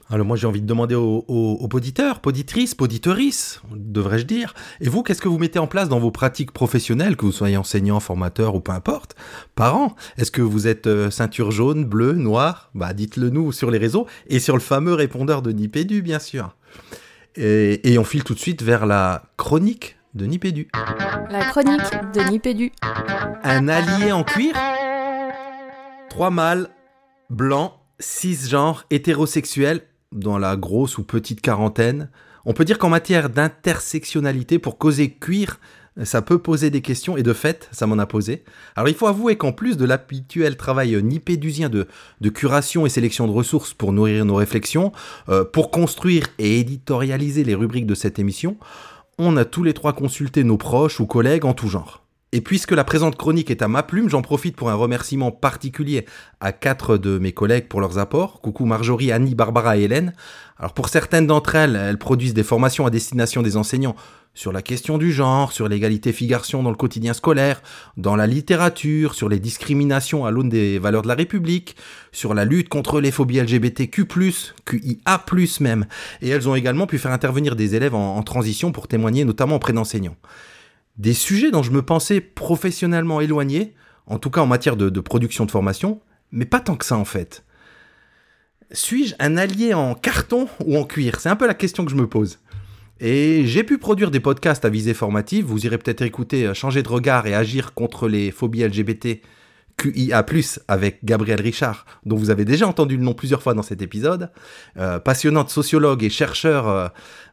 Alors 0.08 0.24
moi 0.24 0.36
j'ai 0.36 0.46
envie 0.46 0.60
de 0.60 0.66
demander 0.66 0.94
aux, 0.94 1.24
aux, 1.26 1.58
aux 1.60 1.66
poditeurs, 1.68 2.20
poditrices, 2.20 2.76
poditrices, 2.76 3.60
devrais-je 3.74 4.24
dire. 4.24 4.54
Et 4.80 4.88
vous, 4.88 5.02
qu'est-ce 5.02 5.20
que 5.20 5.26
vous 5.26 5.38
mettez 5.38 5.58
en 5.58 5.66
place 5.66 5.88
dans 5.88 5.98
vos 5.98 6.12
pratiques 6.12 6.52
professionnelles, 6.52 7.16
que 7.16 7.24
vous 7.24 7.32
soyez 7.32 7.56
enseignant, 7.56 7.98
formateur 7.98 8.54
ou 8.54 8.60
peu 8.60 8.70
importe, 8.70 9.16
parents? 9.56 9.96
Est-ce 10.16 10.30
que 10.30 10.42
vous 10.42 10.68
êtes 10.68 10.86
euh, 10.86 11.10
ceinture 11.10 11.50
jaune, 11.50 11.84
bleue, 11.84 12.12
noire? 12.12 12.70
Bah 12.74 12.92
dites-le 12.94 13.30
nous 13.30 13.50
sur 13.50 13.68
les 13.72 13.78
réseaux 13.78 14.06
et 14.28 14.38
sur 14.38 14.54
le 14.54 14.60
fameux 14.60 14.94
répondeur 14.94 15.42
de 15.42 15.50
Nipédu, 15.50 16.02
bien 16.02 16.20
sûr. 16.20 16.54
Et, 17.36 17.92
et 17.92 17.98
on 17.98 18.04
file 18.04 18.24
tout 18.24 18.34
de 18.34 18.38
suite 18.38 18.62
vers 18.62 18.86
la 18.86 19.24
chronique 19.36 19.96
de 20.14 20.26
Nipédu. 20.26 20.68
La 21.30 21.44
chronique 21.44 21.92
de 22.14 22.30
Nipédu. 22.30 22.72
Un 23.42 23.68
allié 23.68 24.12
en 24.12 24.24
cuir 24.24 24.54
Trois 26.08 26.30
mâles, 26.30 26.70
blancs, 27.28 27.72
cisgenres, 27.98 28.86
hétérosexuels, 28.90 29.82
dans 30.12 30.38
la 30.38 30.56
grosse 30.56 30.98
ou 30.98 31.04
petite 31.04 31.40
quarantaine. 31.40 32.10
On 32.46 32.54
peut 32.54 32.64
dire 32.64 32.78
qu'en 32.78 32.88
matière 32.88 33.28
d'intersectionnalité, 33.28 34.58
pour 34.58 34.78
causer 34.78 35.10
cuir, 35.10 35.60
ça 36.04 36.22
peut 36.22 36.38
poser 36.38 36.70
des 36.70 36.82
questions, 36.82 37.16
et 37.16 37.22
de 37.22 37.32
fait, 37.32 37.68
ça 37.72 37.86
m'en 37.86 37.98
a 37.98 38.06
posé. 38.06 38.44
Alors 38.74 38.88
il 38.88 38.94
faut 38.94 39.06
avouer 39.06 39.36
qu'en 39.36 39.52
plus 39.52 39.76
de 39.76 39.84
l'habituel 39.84 40.56
travail 40.56 41.02
nipédusien 41.02 41.68
de, 41.68 41.86
de 42.20 42.28
curation 42.28 42.86
et 42.86 42.90
sélection 42.90 43.26
de 43.26 43.32
ressources 43.32 43.74
pour 43.74 43.92
nourrir 43.92 44.24
nos 44.24 44.34
réflexions, 44.34 44.92
euh, 45.28 45.44
pour 45.44 45.70
construire 45.70 46.26
et 46.38 46.60
éditorialiser 46.60 47.44
les 47.44 47.54
rubriques 47.54 47.86
de 47.86 47.94
cette 47.94 48.18
émission, 48.18 48.56
on 49.18 49.36
a 49.36 49.44
tous 49.44 49.62
les 49.62 49.72
trois 49.72 49.94
consulté 49.94 50.44
nos 50.44 50.58
proches 50.58 51.00
ou 51.00 51.06
collègues 51.06 51.44
en 51.44 51.54
tout 51.54 51.68
genre. 51.68 52.05
Et 52.32 52.40
puisque 52.40 52.72
la 52.72 52.82
présente 52.82 53.16
chronique 53.16 53.52
est 53.52 53.62
à 53.62 53.68
ma 53.68 53.84
plume, 53.84 54.08
j'en 54.08 54.20
profite 54.20 54.56
pour 54.56 54.68
un 54.68 54.74
remerciement 54.74 55.30
particulier 55.30 56.06
à 56.40 56.50
quatre 56.50 56.98
de 56.98 57.18
mes 57.18 57.30
collègues 57.30 57.68
pour 57.68 57.80
leurs 57.80 57.98
apports. 57.98 58.40
Coucou 58.40 58.64
Marjorie, 58.64 59.12
Annie, 59.12 59.36
Barbara 59.36 59.78
et 59.78 59.82
Hélène. 59.82 60.12
Alors 60.58 60.74
pour 60.74 60.88
certaines 60.88 61.28
d'entre 61.28 61.54
elles, 61.54 61.76
elles 61.76 61.98
produisent 61.98 62.34
des 62.34 62.42
formations 62.42 62.84
à 62.84 62.90
destination 62.90 63.42
des 63.42 63.56
enseignants 63.56 63.94
sur 64.34 64.52
la 64.52 64.60
question 64.60 64.98
du 64.98 65.12
genre, 65.12 65.52
sur 65.52 65.68
l'égalité 65.68 66.12
filles-garçons 66.12 66.64
dans 66.64 66.70
le 66.70 66.76
quotidien 66.76 67.14
scolaire, 67.14 67.62
dans 67.96 68.16
la 68.16 68.26
littérature, 68.26 69.14
sur 69.14 69.28
les 69.28 69.38
discriminations 69.38 70.26
à 70.26 70.32
l'aune 70.32 70.48
des 70.48 70.80
valeurs 70.80 71.02
de 71.02 71.08
la 71.08 71.14
République, 71.14 71.76
sur 72.10 72.34
la 72.34 72.44
lutte 72.44 72.68
contre 72.68 73.00
les 73.00 73.12
phobies 73.12 73.40
LGBTQ+, 73.40 74.04
QIA+, 74.64 75.24
même. 75.60 75.86
Et 76.20 76.28
elles 76.28 76.48
ont 76.48 76.56
également 76.56 76.88
pu 76.88 76.98
faire 76.98 77.12
intervenir 77.12 77.54
des 77.54 77.76
élèves 77.76 77.94
en, 77.94 78.16
en 78.16 78.22
transition 78.24 78.72
pour 78.72 78.88
témoigner 78.88 79.24
notamment 79.24 79.56
auprès 79.56 79.72
d'enseignants 79.72 80.16
des 80.98 81.14
sujets 81.14 81.50
dont 81.50 81.62
je 81.62 81.70
me 81.70 81.82
pensais 81.82 82.20
professionnellement 82.20 83.20
éloigné, 83.20 83.74
en 84.06 84.18
tout 84.18 84.30
cas 84.30 84.40
en 84.40 84.46
matière 84.46 84.76
de, 84.76 85.00
production 85.00 85.44
de 85.44 85.50
formation, 85.50 86.00
mais 86.32 86.44
pas 86.44 86.60
tant 86.60 86.76
que 86.76 86.84
ça 86.84 86.96
en 86.96 87.04
fait. 87.04 87.44
Suis-je 88.72 89.14
un 89.18 89.36
allié 89.36 89.74
en 89.74 89.94
carton 89.94 90.48
ou 90.64 90.76
en 90.76 90.84
cuir? 90.84 91.20
C'est 91.20 91.28
un 91.28 91.36
peu 91.36 91.46
la 91.46 91.54
question 91.54 91.84
que 91.84 91.90
je 91.90 91.96
me 91.96 92.08
pose. 92.08 92.40
Et 92.98 93.46
j'ai 93.46 93.62
pu 93.62 93.78
produire 93.78 94.10
des 94.10 94.20
podcasts 94.20 94.64
à 94.64 94.70
visée 94.70 94.94
formative, 94.94 95.44
vous 95.44 95.66
irez 95.66 95.76
peut-être 95.78 96.02
écouter 96.02 96.46
euh, 96.46 96.54
Changer 96.54 96.82
de 96.82 96.88
regard 96.88 97.26
et 97.26 97.34
agir 97.34 97.74
contre 97.74 98.08
les 98.08 98.30
phobies 98.30 98.66
LGBT 98.66 99.20
QIA+, 99.76 100.24
avec 100.68 101.04
Gabriel 101.04 101.40
Richard, 101.40 101.84
dont 102.04 102.16
vous 102.16 102.30
avez 102.30 102.44
déjà 102.44 102.66
entendu 102.66 102.96
le 102.96 103.02
nom 103.02 103.12
plusieurs 103.14 103.42
fois 103.42 103.54
dans 103.54 103.62
cet 103.62 103.82
épisode, 103.82 104.30
euh, 104.78 104.98
passionnante 104.98 105.50
sociologue 105.50 106.02
et 106.02 106.10
chercheur 106.10 106.68
euh, 106.68 106.88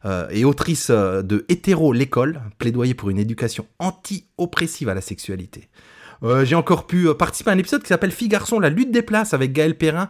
euh, 0.06 0.28
et 0.30 0.44
autrice 0.46 0.92
de 0.92 1.46
Hétéro 1.50 1.94
l'école, 1.94 2.42
plaidoyer 2.58 2.94
pour 2.94 3.10
une 3.10 3.20
éducation 3.20 3.66
anti-oppressive 3.80 4.90
à 4.90 4.94
la 4.94 5.02
sexualité. 5.02 5.70
J'ai 6.44 6.56
encore 6.56 6.88
pu 6.88 7.14
participer 7.16 7.50
à 7.50 7.54
un 7.54 7.58
épisode 7.58 7.82
qui 7.82 7.90
s'appelle 7.90 8.12
Filles 8.12 8.30
Garçons, 8.30 8.58
la 8.60 8.70
lutte 8.70 8.92
des 8.92 9.02
places 9.02 9.34
avec 9.34 9.52
Gaël 9.52 9.78
Perrin 9.78 10.10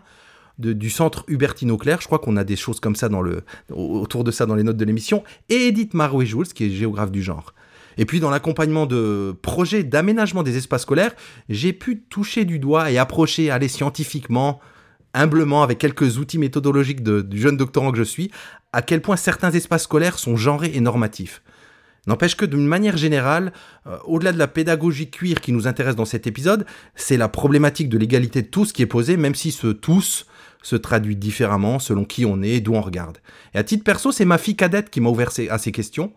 de- 0.59 0.73
du 0.73 0.91
centre 0.91 1.23
Hubertine 1.27 1.71
Auclair. 1.71 2.01
Je 2.01 2.05
crois 2.05 2.19
qu'on 2.19 2.37
a 2.37 2.43
des 2.43 2.55
choses 2.55 2.79
comme 2.79 2.95
ça 2.95 3.09
dans 3.09 3.23
le, 3.23 3.41
autour 3.71 4.23
de 4.23 4.29
ça 4.29 4.45
dans 4.45 4.53
les 4.53 4.61
notes 4.61 4.77
de 4.77 4.85
l'émission. 4.85 5.23
Et 5.49 5.67
Edith 5.69 5.95
Marouet-Jules, 5.95 6.53
qui 6.53 6.65
est 6.65 6.69
géographe 6.69 7.09
du 7.11 7.23
genre. 7.23 7.55
Et 7.97 8.05
puis 8.05 8.19
dans 8.19 8.29
l'accompagnement 8.29 8.85
de 8.85 9.35
projets 9.41 9.83
d'aménagement 9.83 10.43
des 10.43 10.57
espaces 10.57 10.83
scolaires, 10.83 11.15
j'ai 11.49 11.73
pu 11.73 12.01
toucher 12.01 12.45
du 12.45 12.59
doigt 12.59 12.91
et 12.91 12.97
approcher, 12.97 13.51
aller 13.51 13.67
scientifiquement, 13.67 14.59
humblement, 15.13 15.63
avec 15.63 15.77
quelques 15.77 16.17
outils 16.17 16.39
méthodologiques 16.39 17.03
de- 17.03 17.21
du 17.21 17.39
jeune 17.39 17.57
doctorant 17.57 17.91
que 17.91 17.97
je 17.97 18.03
suis, 18.03 18.31
à 18.71 18.81
quel 18.81 19.01
point 19.01 19.15
certains 19.15 19.51
espaces 19.51 19.83
scolaires 19.83 20.17
sont 20.17 20.35
genrés 20.35 20.71
et 20.73 20.81
normatifs. 20.81 21.43
N'empêche 22.05 22.35
que 22.35 22.45
d'une 22.45 22.67
manière 22.67 22.97
générale, 22.97 23.53
euh, 23.87 23.97
au-delà 24.05 24.33
de 24.33 24.37
la 24.37 24.47
pédagogie 24.47 25.09
cuir 25.09 25.39
qui 25.39 25.53
nous 25.53 25.67
intéresse 25.67 25.95
dans 25.95 26.03
cet 26.03 26.27
épisode, 26.27 26.65
c'est 26.95 27.15
la 27.15 27.29
problématique 27.29 27.87
de 27.87 27.97
l'égalité 27.97 28.41
de 28.41 28.47
tous 28.47 28.73
qui 28.73 28.81
est 28.81 28.87
posée, 28.87 29.15
même 29.15 29.35
si 29.35 29.51
ce 29.51 29.67
tous 29.67 30.25
se 30.61 30.75
traduit 30.75 31.15
différemment 31.15 31.79
selon 31.79 32.03
qui 32.03 32.25
on 32.25 32.41
est 32.41 32.49
et 32.55 32.61
d'où 32.61 32.73
on 32.73 32.81
regarde. 32.81 33.19
Et 33.53 33.57
à 33.57 33.63
titre 33.63 33.83
perso, 33.83 34.11
c'est 34.11 34.25
ma 34.25 34.37
fille 34.37 34.55
cadette 34.55 34.89
qui 34.89 34.99
m'a 34.99 35.09
ouvert 35.09 35.29
à 35.49 35.57
ces 35.57 35.71
questions. 35.71 36.11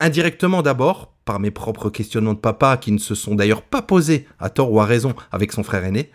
Indirectement 0.00 0.62
d'abord, 0.62 1.12
par 1.24 1.40
mes 1.40 1.50
propres 1.50 1.90
questionnements 1.90 2.34
de 2.34 2.38
papa 2.38 2.76
qui 2.76 2.92
ne 2.92 2.98
se 2.98 3.14
sont 3.14 3.34
d'ailleurs 3.34 3.62
pas 3.62 3.82
posés, 3.82 4.26
à 4.38 4.48
tort 4.48 4.72
ou 4.72 4.80
à 4.80 4.86
raison, 4.86 5.14
avec 5.32 5.52
son 5.52 5.62
frère 5.62 5.84
aîné. 5.84 6.10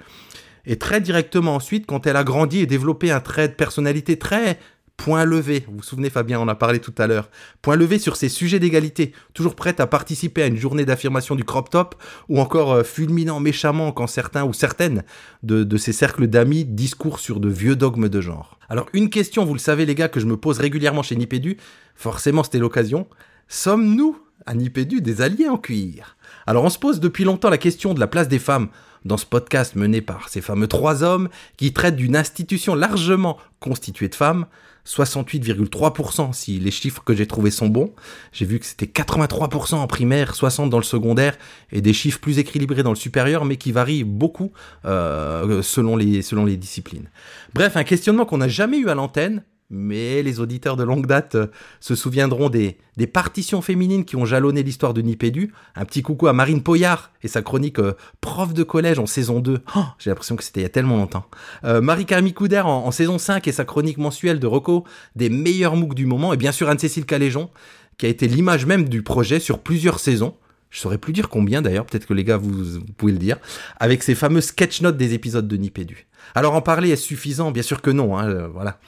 Et 0.65 0.77
très 0.77 1.01
directement 1.01 1.55
ensuite, 1.55 1.85
quand 1.85 2.07
elle 2.07 2.15
a 2.15 2.23
grandi 2.23 2.59
et 2.59 2.65
développé 2.65 3.11
un 3.11 3.19
trait 3.19 3.49
de 3.49 3.53
personnalité 3.53 4.17
très 4.17 4.57
point 4.95 5.25
levé. 5.25 5.65
Vous 5.67 5.77
vous 5.77 5.83
souvenez, 5.83 6.09
Fabien, 6.09 6.39
on 6.39 6.43
en 6.43 6.47
a 6.47 6.55
parlé 6.55 6.79
tout 6.79 6.93
à 6.97 7.07
l'heure. 7.07 7.29
Point 7.61 7.75
levé 7.75 7.99
sur 7.99 8.15
ces 8.15 8.29
sujets 8.29 8.59
d'égalité, 8.59 9.11
toujours 9.33 9.55
prête 9.55 9.79
à 9.79 9.87
participer 9.87 10.43
à 10.43 10.47
une 10.47 10.55
journée 10.55 10.85
d'affirmation 10.85 11.35
du 11.35 11.43
crop 11.43 11.69
top, 11.69 11.95
ou 12.29 12.39
encore 12.39 12.71
euh, 12.71 12.83
fulminant 12.83 13.39
méchamment 13.39 13.91
quand 13.91 14.07
certains 14.07 14.45
ou 14.45 14.53
certaines 14.53 15.03
de, 15.41 15.63
de 15.63 15.77
ces 15.77 15.93
cercles 15.93 16.27
d'amis 16.27 16.63
discourent 16.63 17.19
sur 17.19 17.39
de 17.39 17.49
vieux 17.49 17.75
dogmes 17.75 18.07
de 18.07 18.21
genre. 18.21 18.59
Alors, 18.69 18.87
une 18.93 19.09
question, 19.09 19.45
vous 19.45 19.53
le 19.53 19.59
savez, 19.59 19.85
les 19.85 19.95
gars, 19.95 20.09
que 20.09 20.19
je 20.19 20.25
me 20.25 20.37
pose 20.37 20.59
régulièrement 20.59 21.03
chez 21.03 21.15
Nipédu, 21.15 21.57
forcément 21.95 22.43
c'était 22.43 22.59
l'occasion. 22.59 23.07
Sommes-nous, 23.47 24.17
à 24.45 24.55
Nipédu, 24.55 25.01
des 25.01 25.21
alliés 25.21 25.49
en 25.49 25.57
cuir? 25.57 26.17
Alors, 26.45 26.63
on 26.63 26.69
se 26.69 26.79
pose 26.79 26.99
depuis 26.99 27.23
longtemps 27.23 27.49
la 27.49 27.57
question 27.57 27.93
de 27.93 27.99
la 27.99 28.07
place 28.07 28.27
des 28.27 28.39
femmes 28.39 28.69
dans 29.05 29.17
ce 29.17 29.25
podcast 29.25 29.75
mené 29.75 30.01
par 30.01 30.29
ces 30.29 30.41
fameux 30.41 30.67
trois 30.67 31.03
hommes 31.03 31.29
qui 31.57 31.73
traitent 31.73 31.95
d'une 31.95 32.15
institution 32.15 32.75
largement 32.75 33.37
constituée 33.59 34.07
de 34.07 34.15
femmes, 34.15 34.45
68,3% 34.85 36.33
si 36.33 36.59
les 36.59 36.71
chiffres 36.71 37.03
que 37.05 37.13
j'ai 37.13 37.25
trouvés 37.25 37.51
sont 37.51 37.67
bons. 37.67 37.93
J'ai 38.33 38.45
vu 38.45 38.59
que 38.59 38.65
c'était 38.65 38.85
83% 38.85 39.75
en 39.75 39.87
primaire, 39.87 40.33
60% 40.33 40.69
dans 40.69 40.77
le 40.77 40.83
secondaire 40.83 41.37
et 41.71 41.81
des 41.81 41.93
chiffres 41.93 42.19
plus 42.19 42.39
équilibrés 42.39 42.83
dans 42.83 42.89
le 42.89 42.97
supérieur 42.97 43.45
mais 43.45 43.55
qui 43.55 43.71
varient 43.71 44.03
beaucoup 44.03 44.51
euh, 44.85 45.61
selon, 45.61 45.95
les, 45.95 46.21
selon 46.21 46.45
les 46.45 46.57
disciplines. 46.57 47.09
Bref, 47.53 47.77
un 47.77 47.83
questionnement 47.83 48.25
qu'on 48.25 48.39
n'a 48.39 48.49
jamais 48.49 48.77
eu 48.77 48.89
à 48.89 48.95
l'antenne 48.95 49.43
mais 49.69 50.21
les 50.23 50.39
auditeurs 50.39 50.77
de 50.77 50.83
longue 50.83 51.07
date 51.07 51.35
euh, 51.35 51.47
se 51.79 51.95
souviendront 51.95 52.49
des, 52.49 52.77
partitions 53.11 53.61
féminines 53.61 54.05
qui 54.05 54.15
ont 54.15 54.25
jalonné 54.25 54.63
l'histoire 54.63 54.93
de 54.93 55.01
Nipédu. 55.01 55.51
Un 55.75 55.85
petit 55.85 56.01
coucou 56.01 56.27
à 56.27 56.33
Marine 56.33 56.61
Poyard 56.61 57.11
et 57.23 57.27
sa 57.27 57.41
chronique 57.41 57.79
euh, 57.79 57.93
Prof 58.21 58.53
de 58.53 58.63
collège 58.63 58.99
en 58.99 59.05
saison 59.05 59.39
2. 59.39 59.61
Oh, 59.75 59.79
J'ai 59.99 60.09
l'impression 60.09 60.35
que 60.35 60.43
c'était 60.43 60.61
il 60.61 60.63
y 60.63 60.67
a 60.67 60.69
tellement 60.69 60.97
longtemps. 60.97 61.25
Euh, 61.63 61.81
Marie-Camille 61.81 62.33
Couder 62.33 62.61
en, 62.61 62.85
en, 62.85 62.91
saison 62.91 63.17
5 63.17 63.47
et 63.47 63.51
sa 63.51 63.65
chronique 63.65 63.97
mensuelle 63.97 64.39
de 64.39 64.47
Rocco 64.47 64.85
des 65.15 65.29
meilleurs 65.29 65.75
MOOC 65.75 65.95
du 65.95 66.05
moment. 66.05 66.33
Et 66.33 66.37
bien 66.37 66.51
sûr 66.51 66.69
Anne-Cécile 66.69 67.05
Caléjon 67.05 67.49
qui 67.97 68.05
a 68.05 68.09
été 68.09 68.27
l'image 68.27 68.65
même 68.65 68.89
du 68.89 69.03
projet 69.03 69.39
sur 69.39 69.59
plusieurs 69.59 69.99
saisons. 69.99 70.35
Je 70.73 70.79
saurais 70.79 70.97
plus 70.97 71.13
dire 71.13 71.29
combien 71.29 71.61
d'ailleurs, 71.61 71.85
peut-être 71.85 72.07
que 72.07 72.15
les 72.15 72.23
gars 72.23 72.37
vous, 72.37 72.79
pouvez 72.97 73.11
le 73.11 73.19
dire, 73.19 73.37
avec 73.79 74.01
ces 74.01 74.15
fameux 74.15 74.41
sketch 74.41 74.81
notes 74.81 74.97
des 74.97 75.13
épisodes 75.13 75.47
de 75.47 75.55
Nipédu. 75.55 76.07
Alors 76.33 76.55
en 76.55 76.61
parler 76.61 76.89
est-ce 76.89 77.03
suffisant 77.03 77.51
Bien 77.51 77.61
sûr 77.61 77.79
que 77.79 77.91
non. 77.91 78.17
Hein, 78.17 78.27
euh, 78.27 78.47
voilà, 78.47 78.79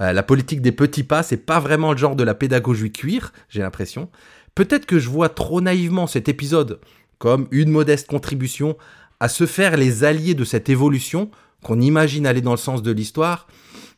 euh, 0.00 0.12
la 0.12 0.22
politique 0.22 0.62
des 0.62 0.70
petits 0.70 1.02
pas, 1.02 1.24
c'est 1.24 1.38
pas 1.38 1.58
vraiment 1.58 1.90
le 1.90 1.98
genre 1.98 2.14
de 2.14 2.22
la 2.22 2.34
pédagogie 2.34 2.92
cuir, 2.92 3.32
j'ai 3.48 3.60
l'impression. 3.60 4.08
Peut-être 4.54 4.86
que 4.86 5.00
je 5.00 5.08
vois 5.08 5.30
trop 5.30 5.60
naïvement 5.60 6.06
cet 6.06 6.28
épisode 6.28 6.78
comme 7.18 7.48
une 7.50 7.70
modeste 7.70 8.06
contribution 8.06 8.76
à 9.18 9.28
se 9.28 9.44
faire 9.44 9.76
les 9.76 10.04
alliés 10.04 10.34
de 10.34 10.44
cette 10.44 10.68
évolution 10.68 11.28
qu'on 11.64 11.80
imagine 11.80 12.24
aller 12.24 12.40
dans 12.40 12.52
le 12.52 12.56
sens 12.56 12.82
de 12.82 12.92
l'histoire. 12.92 13.48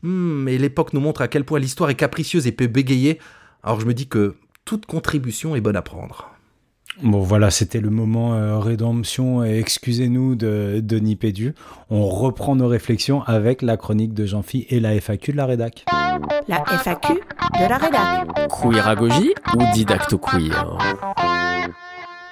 Hmm, 0.01 0.43
mais 0.43 0.57
l'époque 0.57 0.93
nous 0.93 0.99
montre 0.99 1.21
à 1.21 1.27
quel 1.27 1.45
point 1.45 1.59
l'histoire 1.59 1.91
est 1.91 1.95
capricieuse 1.95 2.47
et 2.47 2.51
peut 2.51 2.65
bégayer. 2.65 3.19
Alors 3.61 3.79
je 3.79 3.85
me 3.85 3.93
dis 3.93 4.07
que 4.07 4.33
toute 4.63 4.87
contribution 4.87 5.55
est 5.55 5.61
bonne 5.61 5.75
à 5.75 5.83
prendre. 5.83 6.34
Bon 7.03 7.19
voilà, 7.19 7.51
c'était 7.51 7.81
le 7.81 7.89
moment 7.89 8.35
euh, 8.35 8.57
rédemption 8.59 9.43
et 9.43 9.59
excusez-nous 9.59 10.35
de, 10.35 10.79
de 10.81 10.99
Nipédu. 10.99 11.53
On 11.89 12.07
reprend 12.07 12.55
nos 12.55 12.67
réflexions 12.67 13.21
avec 13.23 13.61
la 13.61 13.75
chronique 13.75 14.13
de 14.13 14.25
Jean-Phi 14.25 14.65
et 14.69 14.79
la 14.79 14.93
FAQ 14.99 15.33
de 15.33 15.37
la 15.37 15.45
rédac. 15.45 15.85
La 16.47 16.63
FAQ 16.65 17.13
de 17.13 17.69
la 17.69 17.77
rédac. 17.77 18.49
Queeragogie 18.61 19.33
ou 19.55 19.63
didacto-queer 19.73 20.77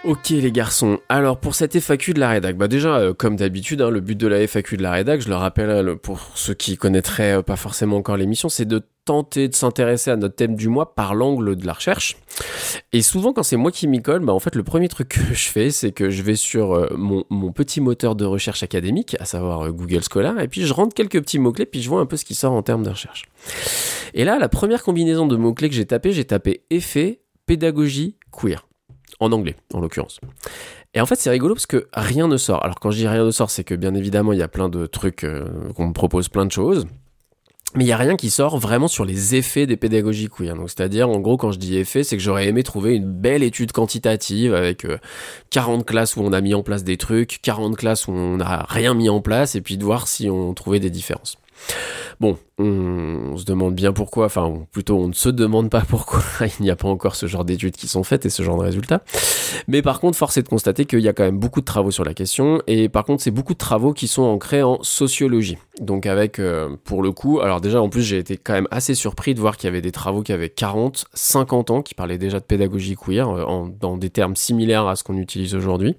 Ok 0.06 0.32
les 0.32 0.52
garçons, 0.52 1.00
alors 1.08 1.40
pour 1.40 1.56
cette 1.56 1.80
FAQ 1.80 2.14
de 2.14 2.20
la 2.20 2.28
rédac, 2.28 2.58
bah 2.58 2.68
déjà 2.68 2.98
euh, 2.98 3.14
comme 3.14 3.38
d'habitude, 3.38 3.82
hein, 3.82 3.90
le 3.90 4.02
but 4.02 4.18
de 4.18 4.28
la 4.28 4.46
FAQ 4.46 4.76
de 4.76 4.84
la 4.84 4.92
rédac, 4.92 5.22
je 5.22 5.30
le 5.30 5.36
rappelle 5.36 5.70
hein, 5.70 5.96
pour 5.96 6.20
ceux 6.36 6.54
qui 6.54 6.76
connaîtraient 6.76 7.38
euh, 7.38 7.42
pas 7.42 7.56
forcément 7.56 7.96
encore 7.96 8.18
l'émission, 8.18 8.50
c'est 8.50 8.66
de 8.66 8.82
tenter 9.06 9.48
de 9.48 9.56
s'intéresser 9.56 10.12
à 10.12 10.18
notre 10.18 10.36
thème 10.36 10.56
du 10.56 10.68
mois 10.68 10.94
par 10.94 11.16
l'angle 11.16 11.56
de 11.56 11.66
la 11.66 11.72
recherche. 11.72 12.18
Et 12.92 13.02
souvent 13.02 13.32
quand 13.32 13.44
c'est 13.44 13.56
moi 13.56 13.72
qui 13.72 13.88
m'y 13.88 14.02
colle, 14.02 14.26
bah 14.26 14.34
en 14.34 14.40
fait 14.40 14.56
le 14.56 14.64
premier 14.64 14.90
truc 14.90 15.08
que 15.08 15.34
je 15.34 15.48
fais, 15.48 15.70
c'est 15.70 15.94
que 15.94 16.10
je 16.10 16.22
vais 16.22 16.36
sur 16.36 16.74
euh, 16.74 16.94
mon, 16.98 17.24
petit 17.54 17.80
moteur 17.80 18.16
de 18.18 18.26
recherche 18.26 18.62
académique, 18.62 19.16
à 19.22 19.26
savoir 19.26 19.68
euh, 19.68 19.72
Google 19.72 20.02
Scholar, 20.04 20.38
et 20.42 20.50
puis 20.50 20.66
je 20.66 20.74
rentre 20.74 20.94
quelques 20.94 21.22
petits 21.22 21.40
mots-clés, 21.40 21.66
puis 21.66 21.82
je 21.82 21.88
vois 21.88 22.02
un 22.02 22.06
peu 22.06 22.18
ce 22.18 22.26
qui 22.26 22.36
sort 22.36 22.52
en 22.52 22.62
termes 22.62 22.84
de 22.84 22.90
recherche. 22.90 23.24
Et 24.14 24.26
là, 24.26 24.38
la 24.38 24.50
première 24.50 24.84
combinaison 24.84 25.28
de 25.28 25.38
mots-clés 25.38 25.70
que 25.70 25.76
j'ai 25.76 25.86
tapé, 25.86 26.12
j'ai 26.12 26.26
tapé 26.26 26.66
effet, 26.70 27.22
pédagogie, 27.46 28.18
queer 28.38 28.66
en 29.20 29.32
anglais 29.32 29.56
en 29.74 29.80
l'occurrence. 29.80 30.20
Et 30.94 31.02
en 31.02 31.06
fait, 31.06 31.16
c'est 31.16 31.30
rigolo 31.30 31.56
parce 31.56 31.66
que 31.66 31.88
rien 31.94 32.28
ne 32.28 32.38
sort. 32.38 32.64
Alors 32.64 32.80
quand 32.80 32.92
je 32.92 32.98
dis 32.98 33.08
rien 33.08 33.26
ne 33.26 33.32
sort, 33.32 33.50
c'est 33.50 33.64
que 33.64 33.76
bien 33.76 33.96
évidemment, 33.96 34.34
il 34.34 34.40
y 34.40 34.44
a 34.44 34.48
plein 34.48 34.70
de 34.70 34.86
trucs 34.86 35.24
euh, 35.24 35.46
qu'on 35.76 35.88
me 35.88 35.94
propose 35.94 36.30
plein 36.30 36.46
de 36.46 36.52
choses. 36.52 36.86
Mais 37.76 37.86
il 37.86 37.88
n'y 37.88 37.94
a 37.94 37.98
rien 37.98 38.16
qui 38.16 38.30
sort 38.30 38.60
vraiment 38.60 38.88
sur 38.88 39.04
les 39.04 39.34
effets 39.34 39.66
des 39.66 39.78
pédagogies 39.78 40.30
queer. 40.30 40.56
Donc, 40.56 40.70
c'est-à-dire, 40.70 41.10
en 41.10 41.20
gros, 41.20 41.38
quand 41.38 41.52
je 41.52 41.58
dis 41.58 41.76
effet, 41.78 42.04
c'est 42.04 42.16
que 42.16 42.22
j'aurais 42.22 42.48
aimé 42.48 42.62
trouver 42.62 42.94
une 42.94 43.12
belle 43.12 43.42
étude 43.42 43.72
quantitative 43.72 44.54
avec 44.54 44.86
euh, 44.86 45.00
40 45.50 45.84
classes 45.84 46.16
où 46.16 46.22
on 46.22 46.34
a 46.34 46.42
mis 46.42 46.54
en 46.54 46.62
place 46.62 46.84
des 46.84 46.98
trucs, 46.98 47.40
40 47.42 47.76
classes 47.76 48.08
où 48.08 48.12
on 48.12 48.38
n'a 48.38 48.68
rien 48.70 48.94
mis 48.94 49.10
en 49.10 49.22
place, 49.22 49.56
et 49.56 49.62
puis 49.62 49.78
de 49.78 49.84
voir 49.84 50.08
si 50.08 50.30
on 50.30 50.54
trouvait 50.54 50.80
des 50.80 50.92
différences. 50.92 51.38
Bon, 52.20 52.38
on, 52.60 53.36
se 53.38 53.46
demande 53.46 53.74
bien 53.74 53.94
pourquoi, 53.94 54.26
enfin 54.26 54.66
plutôt 54.72 54.98
on 54.98 55.08
ne 55.08 55.14
se 55.14 55.30
demande 55.30 55.70
pas 55.70 55.82
pourquoi 55.82 56.22
il 56.60 56.64
n'y 56.64 56.70
a 56.70 56.76
pas 56.76 56.88
encore 56.88 57.16
ce 57.16 57.26
genre 57.26 57.46
d'études 57.46 57.76
qui 57.76 57.88
sont 57.88 58.04
faites 58.04 58.26
et 58.26 58.30
ce 58.30 58.44
genre 58.44 58.58
de 58.58 58.64
résultats. 58.64 59.02
Mais 59.68 59.82
par 59.82 60.00
contre, 60.00 60.18
force 60.18 60.38
est 60.38 60.44
de 60.44 60.50
constater 60.50 60.86
qu'il 60.86 61.00
y 61.00 61.08
a 61.08 61.14
quand 61.14 61.24
même 61.24 61.40
beaucoup 61.40 61.62
de 61.62 61.66
travaux 61.66 61.92
sur 61.92 62.04
la 62.04 62.14
question 62.14 62.62
et 62.68 62.90
par 62.90 63.06
contre 63.06 63.24
c'est 63.24 63.32
beaucoup 63.32 63.54
de 63.54 63.58
travaux 63.58 63.94
qui 63.94 64.08
sont 64.08 64.24
ancrés 64.24 64.62
en 64.62 64.82
sociologie. 64.84 65.58
Donc 65.80 66.06
avec, 66.06 66.38
euh, 66.38 66.76
pour 66.84 67.02
le 67.02 67.12
coup, 67.12 67.40
alors 67.40 67.60
déjà 67.60 67.82
en 67.82 67.90
plus 67.90 68.04
j'ai 68.04 68.18
été 68.18 68.38
quand 68.38 68.54
même 68.54 68.68
assez 68.70 68.94
surpris 68.94 69.34
de 69.34 69.40
voir 69.40 69.58
qu'il 69.58 69.68
y 69.68 69.70
avait 69.70 69.82
des 69.82 69.92
travaux 69.92 70.22
qui 70.22 70.32
avaient 70.32 70.50
40, 70.50 71.06
50 71.14 71.72
ans, 71.72 71.82
qui 71.82 71.96
parlaient 71.96 72.20
déjà 72.20 72.40
de 72.40 72.46
pédagogie 72.46 72.96
queer 72.96 73.28
euh, 73.30 73.44
en, 73.44 73.68
dans 73.68 73.98
des 73.98 74.12
termes 74.12 74.36
similaires 74.36 74.88
à 74.88 74.96
ce 74.96 75.04
qu'on 75.04 75.18
utilise 75.18 75.56
aujourd'hui. 75.56 75.96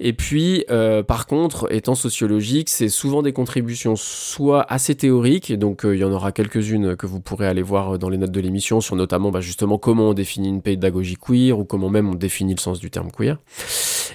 Et 0.00 0.12
puis, 0.12 0.64
euh, 0.70 1.02
par 1.02 1.26
contre, 1.26 1.72
étant 1.72 1.94
sociologique, 1.94 2.68
c'est 2.68 2.88
souvent 2.88 3.22
des 3.22 3.32
contributions 3.32 3.94
soit 3.96 4.62
assez 4.68 4.94
théoriques, 4.94 5.51
et 5.52 5.56
donc 5.56 5.84
euh, 5.84 5.94
il 5.94 6.00
y 6.00 6.04
en 6.04 6.12
aura 6.12 6.32
quelques-unes 6.32 6.96
que 6.96 7.06
vous 7.06 7.20
pourrez 7.20 7.46
aller 7.46 7.62
voir 7.62 7.98
dans 7.98 8.08
les 8.08 8.18
notes 8.18 8.32
de 8.32 8.40
l'émission 8.40 8.80
sur 8.80 8.96
notamment 8.96 9.30
bah, 9.30 9.40
justement 9.40 9.78
comment 9.78 10.10
on 10.10 10.14
définit 10.14 10.48
une 10.48 10.62
pédagogie 10.62 11.16
queer 11.16 11.58
ou 11.58 11.64
comment 11.64 11.90
même 11.90 12.08
on 12.08 12.14
définit 12.14 12.54
le 12.54 12.60
sens 12.60 12.80
du 12.80 12.90
terme 12.90 13.10
queer. 13.10 13.38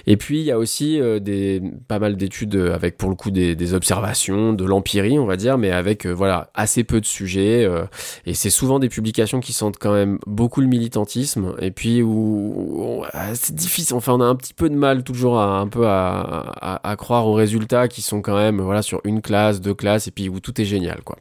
Et 0.06 0.16
puis 0.16 0.40
il 0.40 0.44
y 0.44 0.50
a 0.50 0.58
aussi 0.58 1.00
euh, 1.00 1.60
pas 1.86 1.98
mal 1.98 2.16
d'études 2.16 2.56
avec 2.56 2.96
pour 2.96 3.10
le 3.10 3.16
coup 3.16 3.30
des, 3.30 3.74
observations, 3.74 4.52
de 4.52 4.64
l'empirie, 4.64 5.18
on 5.18 5.26
va 5.26 5.36
dire, 5.36 5.58
mais 5.58 5.70
avec 5.70 6.06
euh, 6.06 6.12
voilà 6.12 6.50
assez 6.54 6.84
peu 6.84 7.00
de 7.00 7.06
sujets. 7.06 7.64
euh, 7.64 7.84
et 8.26 8.34
c'est 8.34 8.50
souvent 8.50 8.78
des 8.78 8.88
publications 8.88 9.40
qui 9.40 9.52
sentent 9.52 9.78
quand 9.78 9.92
même 9.92 10.18
beaucoup 10.26 10.60
le 10.60 10.66
militantisme. 10.66 11.54
Et 11.60 11.70
puis 11.70 12.02
où, 12.02 13.04
ah, 13.12 13.34
c'est 13.34 13.54
difficile. 13.54 13.96
Enfin, 13.96 14.14
on 14.14 14.20
a 14.20 14.24
un 14.24 14.36
petit 14.36 14.54
peu 14.54 14.68
de 14.68 14.74
mal 14.74 15.02
toujours 15.02 15.38
à 15.38 15.58
un 15.58 15.68
peu 15.68 15.86
à 15.86 16.94
croire 16.98 17.26
aux 17.26 17.34
résultats 17.34 17.88
qui 17.88 18.02
sont 18.02 18.22
quand 18.22 18.36
même 18.36 18.60
voilà 18.60 18.82
sur 18.82 19.00
une 19.04 19.20
classe, 19.20 19.60
deux 19.60 19.74
classes, 19.74 20.08
et 20.08 20.10
puis 20.10 20.28
où 20.28 20.40
tout 20.40 20.60
est 20.60 20.64
génial 20.64 21.02
quoi. 21.04 21.16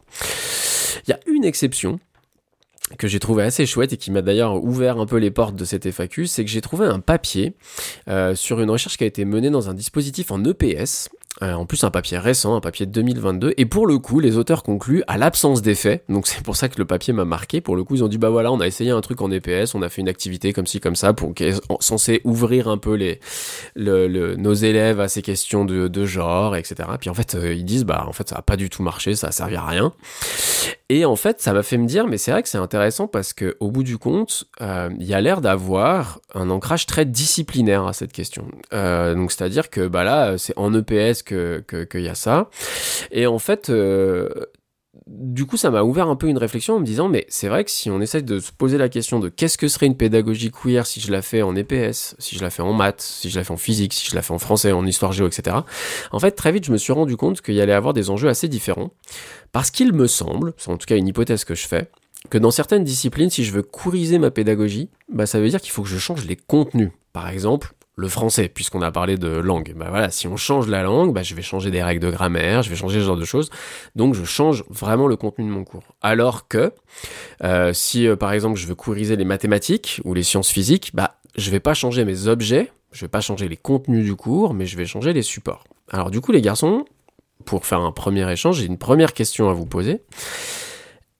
Il 1.07 1.11
y 1.11 1.13
a 1.13 1.19
une 1.27 1.45
exception 1.45 1.99
que 2.97 3.07
j'ai 3.07 3.19
trouvé 3.19 3.43
assez 3.43 3.65
chouette 3.65 3.93
et 3.93 3.97
qui 3.97 4.11
m'a 4.11 4.21
d'ailleurs 4.21 4.63
ouvert 4.63 4.99
un 4.99 5.05
peu 5.05 5.17
les 5.17 5.31
portes 5.31 5.55
de 5.55 5.65
cette 5.65 5.91
FAQ, 5.91 6.27
c'est 6.27 6.45
que 6.45 6.49
j'ai 6.49 6.61
trouvé 6.61 6.85
un 6.85 6.99
papier 6.99 7.53
euh, 8.07 8.35
sur 8.35 8.61
une 8.61 8.69
recherche 8.69 8.97
qui 8.97 9.03
a 9.03 9.07
été 9.07 9.25
menée 9.25 9.49
dans 9.49 9.69
un 9.69 9.73
dispositif 9.73 10.31
en 10.31 10.43
EPS. 10.43 11.09
Euh, 11.43 11.53
en 11.53 11.65
plus, 11.65 11.83
un 11.83 11.91
papier 11.91 12.17
récent, 12.17 12.55
un 12.55 12.61
papier 12.61 12.85
de 12.85 12.91
2022. 12.91 13.53
Et 13.57 13.65
pour 13.65 13.85
le 13.85 13.99
coup, 13.99 14.19
les 14.19 14.37
auteurs 14.37 14.63
concluent 14.63 15.03
à 15.07 15.17
l'absence 15.17 15.61
d'effet. 15.61 16.03
Donc 16.09 16.25
c'est 16.25 16.41
pour 16.41 16.55
ça 16.55 16.67
que 16.67 16.77
le 16.79 16.85
papier 16.85 17.13
m'a 17.13 17.25
marqué. 17.25 17.61
Pour 17.61 17.75
le 17.75 17.83
coup, 17.83 17.95
ils 17.95 18.03
ont 18.03 18.07
dit 18.07 18.17
bah 18.17 18.29
voilà, 18.29 18.51
on 18.51 18.59
a 18.59 18.65
essayé 18.67 18.89
un 18.89 19.01
truc 19.01 19.21
en 19.21 19.29
EPS, 19.29 19.75
on 19.75 19.81
a 19.83 19.89
fait 19.89 20.01
une 20.01 20.09
activité 20.09 20.51
comme 20.51 20.65
ci 20.65 20.79
comme 20.79 20.95
ça, 20.95 21.13
pour 21.13 21.33
qui 21.35 21.51
censé 21.79 22.21
ouvrir 22.23 22.67
un 22.67 22.77
peu 22.77 22.95
les 22.95 23.19
le, 23.75 24.07
le, 24.07 24.35
nos 24.35 24.53
élèves 24.53 24.99
à 24.99 25.07
ces 25.07 25.21
questions 25.21 25.63
de, 25.65 26.05
genre, 26.05 26.55
etc. 26.55 26.75
Puis 26.99 27.09
en 27.09 27.13
fait, 27.13 27.35
euh, 27.35 27.53
ils 27.53 27.65
disent 27.65 27.85
bah 27.85 28.05
en 28.07 28.13
fait 28.13 28.29
ça 28.29 28.37
a 28.37 28.41
pas 28.41 28.55
du 28.55 28.69
tout 28.69 28.81
marché, 28.81 29.15
ça 29.15 29.27
a 29.27 29.31
servi 29.31 29.55
à 29.55 29.65
rien. 29.65 29.93
Et 30.89 31.03
en 31.05 31.17
fait, 31.17 31.41
ça 31.41 31.51
m'a 31.51 31.63
fait 31.63 31.77
me 31.77 31.85
dire, 31.85 32.07
mais 32.07 32.17
c'est 32.17 32.31
vrai 32.31 32.41
que 32.41 32.49
c'est 32.49 32.57
intéressant 32.57 33.07
parce 33.07 33.33
que 33.33 33.57
au 33.59 33.71
bout 33.71 33.83
du 33.83 33.97
compte, 33.97 34.45
euh, 34.61 34.89
il 34.99 35.05
y 35.05 35.13
a 35.13 35.19
l'air 35.19 35.41
d'avoir 35.41 36.19
un 36.33 36.49
ancrage 36.49 36.85
très 36.85 37.03
disciplinaire 37.05 37.85
à 37.85 37.93
cette 37.93 38.13
question. 38.13 38.47
Donc 38.71 39.31
c'est-à-dire 39.31 39.69
que 39.69 39.87
bah 39.87 40.03
là, 40.03 40.37
c'est 40.37 40.53
en 40.57 40.73
EPS 40.73 41.16
qu'il 41.23 41.63
que 41.67 41.97
y 41.97 42.09
a 42.09 42.15
ça. 42.15 42.49
Et 43.11 43.27
en 43.27 43.39
fait, 43.39 43.69
euh, 43.69 44.29
du 45.07 45.45
coup, 45.45 45.57
ça 45.57 45.69
m'a 45.69 45.83
ouvert 45.83 46.07
un 46.09 46.15
peu 46.15 46.27
une 46.27 46.37
réflexion 46.37 46.75
en 46.75 46.79
me 46.79 46.85
disant, 46.85 47.07
mais 47.07 47.25
c'est 47.29 47.47
vrai 47.47 47.63
que 47.63 47.71
si 47.71 47.89
on 47.89 48.01
essaie 48.01 48.21
de 48.21 48.39
se 48.39 48.51
poser 48.51 48.77
la 48.77 48.89
question 48.89 49.19
de 49.19 49.29
qu'est-ce 49.29 49.57
que 49.57 49.67
serait 49.67 49.85
une 49.85 49.95
pédagogie 49.95 50.51
queer 50.51 50.85
si 50.85 50.99
je 50.99 51.11
la 51.11 51.21
fais 51.21 51.41
en 51.41 51.55
EPS, 51.55 52.15
si 52.19 52.35
je 52.35 52.41
la 52.41 52.49
fais 52.49 52.61
en 52.61 52.73
maths, 52.73 53.01
si 53.01 53.29
je 53.29 53.37
la 53.37 53.43
fais 53.43 53.51
en 53.51 53.57
physique, 53.57 53.93
si 53.93 54.09
je 54.09 54.15
la 54.15 54.21
fais 54.21 54.33
en 54.33 54.39
français, 54.39 54.71
en 54.71 54.85
histoire 54.85 55.13
géo, 55.13 55.27
etc. 55.27 55.57
En 56.11 56.19
fait, 56.19 56.31
très 56.31 56.51
vite, 56.51 56.65
je 56.65 56.71
me 56.71 56.77
suis 56.77 56.93
rendu 56.93 57.15
compte 57.15 57.41
qu'il 57.41 57.55
y 57.55 57.61
allait 57.61 57.73
avoir 57.73 57.93
des 57.93 58.09
enjeux 58.09 58.29
assez 58.29 58.47
différents. 58.47 58.91
Parce 59.51 59.71
qu'il 59.71 59.93
me 59.93 60.07
semble, 60.07 60.53
c'est 60.57 60.71
en 60.71 60.77
tout 60.77 60.85
cas 60.85 60.97
une 60.97 61.07
hypothèse 61.07 61.45
que 61.45 61.55
je 61.55 61.67
fais, 61.67 61.89
que 62.29 62.37
dans 62.37 62.51
certaines 62.51 62.83
disciplines, 62.83 63.29
si 63.29 63.43
je 63.43 63.51
veux 63.51 63.63
couriser 63.63 64.19
ma 64.19 64.31
pédagogie, 64.31 64.89
bah, 65.11 65.25
ça 65.25 65.39
veut 65.39 65.49
dire 65.49 65.61
qu'il 65.61 65.71
faut 65.71 65.83
que 65.83 65.89
je 65.89 65.97
change 65.97 66.25
les 66.25 66.35
contenus. 66.35 66.91
Par 67.13 67.29
exemple, 67.29 67.73
le 67.97 68.07
français, 68.07 68.47
puisqu'on 68.47 68.83
a 68.83 68.91
parlé 68.91 69.17
de 69.17 69.27
langue. 69.27 69.73
Bah 69.75 69.87
voilà, 69.89 70.11
si 70.11 70.27
on 70.27 70.37
change 70.37 70.67
la 70.67 70.83
langue, 70.83 71.13
bah 71.13 71.23
je 71.23 71.33
vais 71.33 71.41
changer 71.41 71.71
des 71.71 71.81
règles 71.81 72.05
de 72.05 72.11
grammaire, 72.11 72.61
je 72.61 72.69
vais 72.69 72.75
changer 72.75 72.99
ce 72.99 73.05
genre 73.05 73.17
de 73.17 73.25
choses. 73.25 73.49
Donc 73.95 74.13
je 74.13 74.23
change 74.23 74.63
vraiment 74.69 75.07
le 75.07 75.15
contenu 75.15 75.45
de 75.45 75.49
mon 75.49 75.63
cours. 75.63 75.95
Alors 76.03 76.47
que 76.47 76.71
euh, 77.43 77.73
si 77.73 78.07
euh, 78.07 78.15
par 78.15 78.33
exemple 78.33 78.57
je 78.57 78.67
veux 78.67 78.75
couriser 78.75 79.15
les 79.15 79.25
mathématiques 79.25 79.99
ou 80.05 80.13
les 80.13 80.21
sciences 80.21 80.51
physiques, 80.51 80.91
bah 80.93 81.15
je 81.35 81.49
vais 81.49 81.59
pas 81.59 81.73
changer 81.73 82.05
mes 82.05 82.27
objets, 82.27 82.71
je 82.91 83.01
vais 83.01 83.09
pas 83.09 83.21
changer 83.21 83.49
les 83.49 83.57
contenus 83.57 84.05
du 84.05 84.15
cours, 84.15 84.53
mais 84.53 84.67
je 84.67 84.77
vais 84.77 84.85
changer 84.85 85.11
les 85.11 85.23
supports. 85.23 85.63
Alors 85.89 86.11
du 86.11 86.21
coup 86.21 86.31
les 86.31 86.41
garçons, 86.41 86.85
pour 87.45 87.65
faire 87.65 87.81
un 87.81 87.91
premier 87.91 88.31
échange, 88.31 88.57
j'ai 88.59 88.65
une 88.65 88.77
première 88.77 89.13
question 89.13 89.49
à 89.49 89.53
vous 89.53 89.65
poser. 89.65 90.01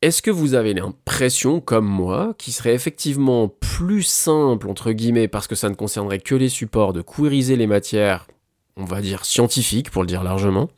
Est-ce 0.03 0.21
que 0.21 0.29
vous 0.29 0.53
avez 0.53 0.75
l'impression, 0.75 1.59
comme 1.59 1.87
moi, 1.87 2.35
qu'il 2.37 2.53
serait 2.53 2.75
effectivement 2.75 3.47
plus 3.47 4.03
simple, 4.03 4.69
entre 4.69 4.91
guillemets, 4.91 5.27
parce 5.27 5.47
que 5.47 5.55
ça 5.55 5.69
ne 5.69 5.73
concernerait 5.73 6.19
que 6.19 6.35
les 6.35 6.49
supports, 6.49 6.93
de 6.93 7.01
queeriser 7.01 7.55
les 7.55 7.65
matières, 7.65 8.27
on 8.75 8.85
va 8.85 9.01
dire 9.01 9.25
scientifiques, 9.25 9.89
pour 9.89 10.03
le 10.03 10.07
dire 10.07 10.23
largement, 10.23 10.69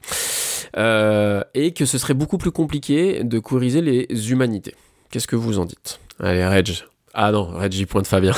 euh, 0.77 1.43
et 1.53 1.73
que 1.73 1.85
ce 1.85 1.97
serait 1.97 2.13
beaucoup 2.13 2.37
plus 2.37 2.51
compliqué 2.51 3.25
de 3.25 3.39
queeriser 3.39 3.81
les 3.81 4.31
humanités? 4.31 4.75
Qu'est-ce 5.11 5.27
que 5.27 5.35
vous 5.35 5.59
en 5.59 5.65
dites? 5.65 5.99
Allez, 6.21 6.45
Reg. 6.45 6.85
Ah 7.13 7.31
non, 7.31 7.45
Reg, 7.45 7.73
il 7.73 7.87
pointe 7.87 8.07
Fabien. 8.07 8.33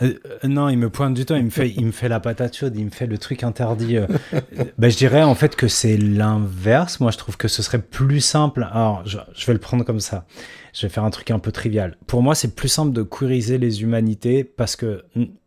Euh, 0.00 0.14
non, 0.44 0.68
il 0.68 0.76
me 0.78 0.90
pointe 0.90 1.14
du 1.14 1.24
temps, 1.24 1.34
il 1.34 1.44
me 1.44 1.50
fait, 1.50 1.70
il 1.70 1.86
me 1.86 1.90
fait 1.90 2.08
la 2.08 2.20
patate 2.20 2.56
chaude, 2.56 2.74
il 2.76 2.84
me 2.84 2.90
fait 2.90 3.06
le 3.08 3.18
truc 3.18 3.42
interdit. 3.42 3.96
euh. 3.96 4.06
Ben, 4.78 4.90
je 4.90 4.96
dirais 4.96 5.22
en 5.24 5.34
fait 5.34 5.56
que 5.56 5.66
c'est 5.66 5.96
l'inverse. 5.96 7.00
Moi, 7.00 7.10
je 7.10 7.18
trouve 7.18 7.36
que 7.36 7.48
ce 7.48 7.62
serait 7.62 7.80
plus 7.82 8.20
simple. 8.20 8.68
Alors, 8.70 9.02
je, 9.06 9.18
je 9.34 9.46
vais 9.46 9.54
le 9.54 9.58
prendre 9.58 9.84
comme 9.84 9.98
ça. 10.00 10.24
Je 10.72 10.86
vais 10.86 10.88
faire 10.88 11.02
un 11.04 11.10
truc 11.10 11.30
un 11.32 11.40
peu 11.40 11.50
trivial. 11.50 11.96
Pour 12.06 12.22
moi, 12.22 12.34
c'est 12.36 12.54
plus 12.54 12.68
simple 12.68 12.92
de 12.92 13.02
queeriser 13.02 13.58
les 13.58 13.82
humanités 13.82 14.44
parce 14.44 14.76
que 14.76 15.04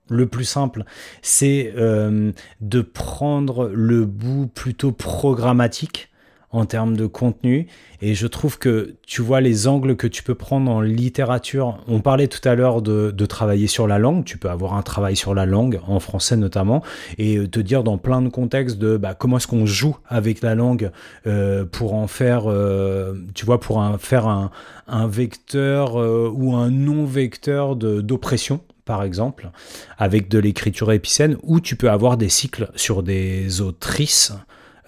le 0.10 0.26
plus 0.28 0.44
simple, 0.44 0.84
c'est 1.22 1.74
euh, 1.78 2.34
de 2.60 2.82
prendre 2.82 3.70
le 3.74 4.06
bout 4.06 4.48
plutôt 4.48 4.92
programmatique 4.92 6.11
en 6.52 6.66
termes 6.66 6.98
de 6.98 7.06
contenu. 7.06 7.68
Et 8.02 8.16
je 8.16 8.28
trouve 8.28 8.58
que 8.58 8.96
tu 9.06 9.22
vois 9.22 9.42
les 9.42 9.68
angles 9.68 9.96
que 9.96 10.08
tu 10.08 10.24
peux 10.24 10.36
prendre 10.36 10.72
en 10.72 10.82
littérature. 10.82 11.78
On 11.88 12.00
parlait 12.00 12.28
tout 12.28 12.48
à 12.48 12.56
l'heure 12.56 12.82
de, 12.82 13.26
travailler 13.26 13.68
sur 13.68 13.88
la 13.88 14.00
langue. 14.00 14.26
Tu 14.26 14.38
peux 14.38 14.50
avoir 14.50 14.74
un 14.74 14.82
travail 14.82 15.16
sur 15.16 15.34
la 15.34 15.46
langue, 15.46 15.80
en 15.88 16.00
français 16.00 16.36
notamment, 16.36 16.84
et 17.18 17.38
euh, 17.38 17.48
te 17.48 17.60
dire 17.60 17.84
dans 17.84 17.98
plein 17.98 18.22
de 18.22 18.30
contextes 18.30 18.78
de 18.78 18.98
bah, 18.98 19.14
comment 19.14 19.38
est-ce 19.38 19.48
qu'on 19.48 19.66
joue 19.66 19.96
avec 20.08 20.42
la 20.42 20.56
langue 20.56 20.92
euh, 21.28 21.66
pour 21.66 21.94
en 21.94 22.08
faire, 22.08 22.44
euh, 22.48 23.14
tu 23.36 23.46
vois, 23.46 23.60
pour 23.60 23.78
en 23.78 23.98
faire 23.98 24.28
un, 24.28 24.52
un 24.88 25.08
vecteur 25.08 25.96
ou 25.96 26.56
un 26.56 26.70
non-vecteur 26.72 27.76
d'oppression 27.76 28.62
par 28.84 29.04
exemple, 29.04 29.52
avec 29.98 30.28
de 30.28 30.40
l'écriture 30.40 30.92
épicène, 30.92 31.38
où 31.44 31.62
tu 31.62 31.76
peux 31.76 31.90
avoir 31.90 32.18
des 32.18 32.30
cycles 32.30 32.70
sur 32.76 33.04
des 33.04 33.62
autrices. 33.62 34.34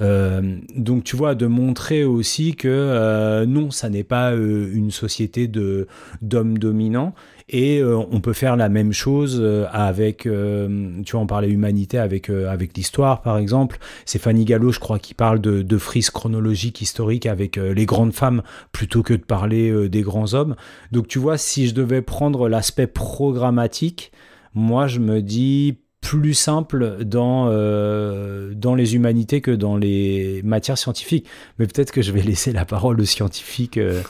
Euh, 0.04 0.58
donc 0.76 1.04
tu 1.04 1.16
vois, 1.16 1.34
de 1.36 1.48
montrer 1.48 2.04
aussi 2.04 2.56
que 2.56 2.68
euh, 2.70 3.46
non, 3.46 3.72
ça 3.72 3.90
n'est 3.90 4.04
pas 4.04 4.34
euh, 4.34 4.70
une 4.74 4.92
société 4.92 5.48
d'hommes 5.48 6.58
dominants. 6.58 7.14
Et 7.50 7.84
on 7.84 8.22
peut 8.22 8.32
faire 8.32 8.56
la 8.56 8.70
même 8.70 8.94
chose 8.94 9.44
avec, 9.74 10.20
tu 10.24 11.12
vois, 11.12 11.20
on 11.20 11.28
parlait 11.28 11.50
humanité 11.50 12.00
avec, 12.00 12.30
avec 12.30 12.76
l'histoire, 12.76 13.22
par 13.22 13.38
exemple. 13.38 13.80
C'est 14.06 14.18
Fanny 14.18 14.46
Gallo, 14.46 14.72
je 14.72 14.80
crois, 14.80 14.98
qui 14.98 15.14
parle 15.14 15.42
de, 15.42 15.62
de 15.62 15.78
frises 15.78 16.10
chronologiques 16.10 16.82
historiques 16.82 17.26
avec 17.26 17.58
les 17.58 17.86
grandes 17.86 18.14
femmes 18.14 18.44
plutôt 18.72 19.04
que 19.04 19.14
de 19.14 19.24
parler 19.24 19.90
des 19.90 20.02
grands 20.02 20.34
hommes. 20.34 20.56
Donc 20.94 21.10
tu 21.10 21.20
vois, 21.20 21.38
si 21.38 21.68
je 21.68 21.76
devais 21.76 22.02
prendre 22.02 22.48
l'aspect 22.48 22.88
programmatique, 22.88 24.14
moi 24.56 24.88
je 24.88 25.00
me 25.00 25.22
dis 25.22 25.83
plus 26.04 26.34
simple 26.34 27.04
dans, 27.06 27.48
euh, 27.50 28.54
dans 28.56 28.76
les 28.76 28.94
humanités 28.96 29.40
que 29.42 29.52
dans 29.52 29.78
les 29.78 30.42
matières 30.44 30.78
scientifiques. 30.78 31.26
Mais 31.58 31.66
peut-être 31.66 31.92
que 31.92 32.02
je 32.02 32.12
vais 32.12 32.22
laisser 32.22 32.52
la 32.52 32.66
parole 32.66 33.00
aux 33.02 33.06
scientifiques, 33.06 33.78
euh, 33.78 34.02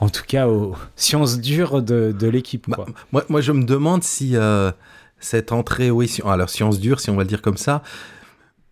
en 0.00 0.08
tout 0.08 0.24
cas 0.26 0.48
aux 0.48 0.74
sciences 0.96 1.38
dures 1.40 1.82
de, 1.82 2.14
de 2.18 2.26
l'équipe. 2.28 2.64
Bah. 2.68 2.86
Moi, 3.12 3.24
moi, 3.28 3.40
je 3.42 3.52
me 3.52 3.64
demande 3.64 4.02
si 4.02 4.36
euh, 4.36 4.72
cette 5.20 5.52
entrée, 5.52 5.90
oui, 5.90 6.08
si- 6.08 6.22
alors 6.22 6.48
science 6.50 6.80
dure, 6.80 6.98
si 6.98 7.10
on 7.10 7.16
va 7.16 7.22
le 7.22 7.28
dire 7.28 7.42
comme 7.42 7.58
ça, 7.58 7.82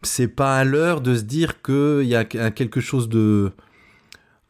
c'est 0.02 0.28
pas 0.28 0.56
à 0.56 0.64
l'heure 0.64 1.00
de 1.02 1.14
se 1.14 1.22
dire 1.22 1.62
qu'il 1.62 2.06
y 2.08 2.16
a 2.16 2.24
quelque 2.24 2.80
chose 2.80 3.08
de 3.08 3.52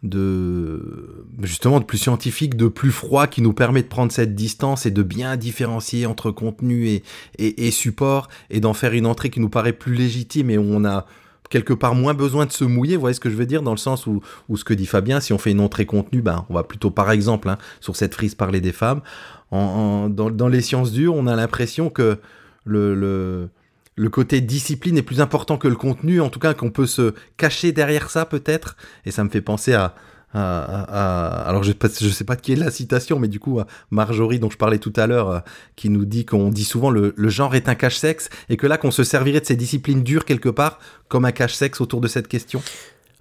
de 0.02 1.24
justement 1.42 1.78
de 1.78 1.84
plus 1.84 1.98
scientifique, 1.98 2.56
de 2.56 2.66
plus 2.66 2.90
froid 2.90 3.26
qui 3.26 3.40
nous 3.40 3.52
permet 3.52 3.82
de 3.82 3.88
prendre 3.88 4.10
cette 4.10 4.34
distance 4.34 4.84
et 4.84 4.90
de 4.90 5.02
bien 5.02 5.36
différencier 5.36 6.06
entre 6.06 6.30
contenu 6.30 6.88
et, 6.88 7.02
et, 7.38 7.70
support 7.70 8.28
et 8.50 8.60
d'en 8.60 8.74
faire 8.74 8.92
une 8.94 9.06
entrée 9.06 9.30
qui 9.30 9.38
nous 9.38 9.48
paraît 9.48 9.72
plus 9.72 9.94
légitime 9.94 10.50
et 10.50 10.58
où 10.58 10.66
on 10.68 10.84
a 10.84 11.06
quelque 11.50 11.74
part 11.74 11.94
moins 11.94 12.14
besoin 12.14 12.46
de 12.46 12.52
se 12.52 12.64
mouiller, 12.64 12.96
vous 12.96 13.02
voyez 13.02 13.14
ce 13.14 13.20
que 13.20 13.30
je 13.30 13.36
veux 13.36 13.46
dire, 13.46 13.62
dans 13.62 13.72
le 13.72 13.76
sens 13.76 14.06
où, 14.06 14.22
où 14.48 14.56
ce 14.56 14.64
que 14.64 14.72
dit 14.72 14.86
Fabien, 14.86 15.20
si 15.20 15.32
on 15.32 15.38
fait 15.38 15.50
une 15.50 15.60
entrée 15.60 15.86
contenu, 15.86 16.22
ben, 16.22 16.46
on 16.48 16.54
va 16.54 16.64
plutôt 16.64 16.90
par 16.90 17.10
exemple 17.10 17.48
hein, 17.48 17.58
sur 17.80 17.94
cette 17.94 18.14
frise 18.14 18.34
parler 18.34 18.60
des 18.60 18.72
femmes. 18.72 19.02
En, 19.50 20.08
dans, 20.08 20.30
dans 20.30 20.48
les 20.48 20.62
sciences 20.62 20.92
dures, 20.92 21.14
on 21.14 21.26
a 21.26 21.36
l'impression 21.36 21.90
que 21.90 22.18
le, 22.64 23.48
le 23.96 24.08
côté 24.08 24.40
discipline 24.40 24.96
est 24.98 25.02
plus 25.02 25.20
important 25.20 25.58
que 25.58 25.68
le 25.68 25.76
contenu, 25.76 26.20
en 26.20 26.28
tout 26.30 26.38
cas 26.40 26.54
qu'on 26.54 26.70
peut 26.70 26.86
se 26.86 27.14
cacher 27.36 27.72
derrière 27.72 28.10
ça 28.10 28.24
peut-être, 28.24 28.76
et 29.04 29.10
ça 29.10 29.22
me 29.24 29.28
fait 29.28 29.42
penser 29.42 29.74
à... 29.74 29.94
à- 30.34 31.42
à- 31.42 31.48
alors 31.48 31.62
je 31.62 31.68
ne 31.70 32.10
sais 32.10 32.24
pas 32.24 32.36
de 32.36 32.40
qui 32.40 32.52
est 32.52 32.56
la 32.56 32.70
citation, 32.70 33.18
mais 33.18 33.28
du 33.28 33.38
coup 33.38 33.60
à 33.60 33.66
Marjorie 33.90 34.38
dont 34.38 34.48
je 34.48 34.56
parlais 34.56 34.78
tout 34.78 34.92
à 34.96 35.06
l'heure, 35.06 35.28
euh, 35.30 35.40
qui 35.76 35.90
nous 35.90 36.06
dit 36.06 36.24
qu'on 36.24 36.48
dit 36.48 36.64
souvent 36.64 36.88
le, 36.90 37.12
le 37.16 37.28
genre 37.28 37.54
est 37.54 37.68
un 37.68 37.74
cache-sexe, 37.74 38.30
et 38.48 38.56
que 38.56 38.66
là 38.66 38.78
qu'on 38.78 38.90
se 38.90 39.04
servirait 39.04 39.40
de 39.40 39.46
ces 39.46 39.56
disciplines 39.56 40.02
dures 40.02 40.24
quelque 40.24 40.48
part 40.48 40.78
comme 41.08 41.26
un 41.26 41.32
cache-sexe 41.32 41.82
autour 41.82 42.00
de 42.00 42.08
cette 42.08 42.28
question. 42.28 42.62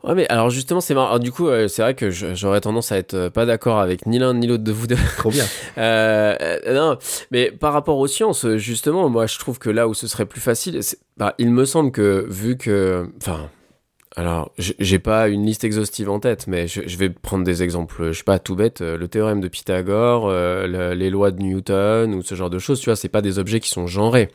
Ouais, 0.03 0.15
mais 0.15 0.27
alors 0.29 0.49
justement, 0.49 0.81
c'est 0.81 0.93
marrant. 0.93 1.07
Alors, 1.07 1.19
du 1.19 1.31
coup, 1.31 1.47
euh, 1.47 1.67
c'est 1.67 1.81
vrai 1.81 1.93
que 1.93 2.09
j'aurais 2.09 2.61
tendance 2.61 2.91
à 2.91 2.97
être 2.97 3.13
euh, 3.13 3.29
pas 3.29 3.45
d'accord 3.45 3.79
avec 3.79 4.05
ni 4.05 4.17
l'un 4.17 4.33
ni 4.33 4.47
l'autre 4.47 4.63
de 4.63 4.71
vous 4.71 4.87
deux. 4.87 4.97
Trop 5.17 5.31
bien. 5.31 5.45
Euh, 5.77 6.57
non, 6.67 6.97
mais 7.31 7.49
par 7.49 7.73
rapport 7.73 7.97
aux 7.97 8.07
sciences, 8.07 8.45
justement, 8.57 9.09
moi, 9.09 9.25
je 9.25 9.39
trouve 9.39 9.57
que 9.57 9.69
là 9.69 9.87
où 9.87 9.93
ce 9.93 10.05
serait 10.05 10.25
plus 10.25 10.41
facile, 10.41 10.79
bah, 11.17 11.33
il 11.37 11.49
me 11.49 11.65
semble 11.65 11.91
que 11.91 12.25
vu 12.29 12.57
que, 12.57 13.07
enfin. 13.17 13.49
Alors, 14.18 14.51
j'ai 14.57 14.99
pas 14.99 15.30
une 15.30 15.45
liste 15.45 15.64
exhaustive 15.64 16.09
en 16.09 16.20
tête, 16.20 16.45
mais 16.45 16.68
je, 16.68 16.97
vais 16.97 17.09
prendre 17.09 17.45
des 17.45 17.64
exemples, 17.64 18.12
je 18.12 18.18
sais 18.18 18.26
pas, 18.26 18.39
tout 18.39 18.57
bête, 18.57 18.82
euh, 18.82 18.97
le 18.97 19.07
théorème 19.07 19.39
de 19.39 19.47
Pythagore, 19.47 20.28
euh, 20.28 20.68
le- 20.68 20.93
les 20.93 21.09
lois 21.09 21.32
de 21.32 21.41
Newton 21.41 22.14
ou 22.16 22.22
ce 22.22 22.36
genre 22.36 22.49
de 22.49 22.59
choses, 22.59 22.82
tu 22.82 22.89
vois, 22.89 22.97
c'est 22.97 23.07
pas 23.07 23.22
des 23.22 23.39
objets 23.39 23.62
qui 23.62 23.70
sont 23.70 23.88
genrés. 23.88 24.28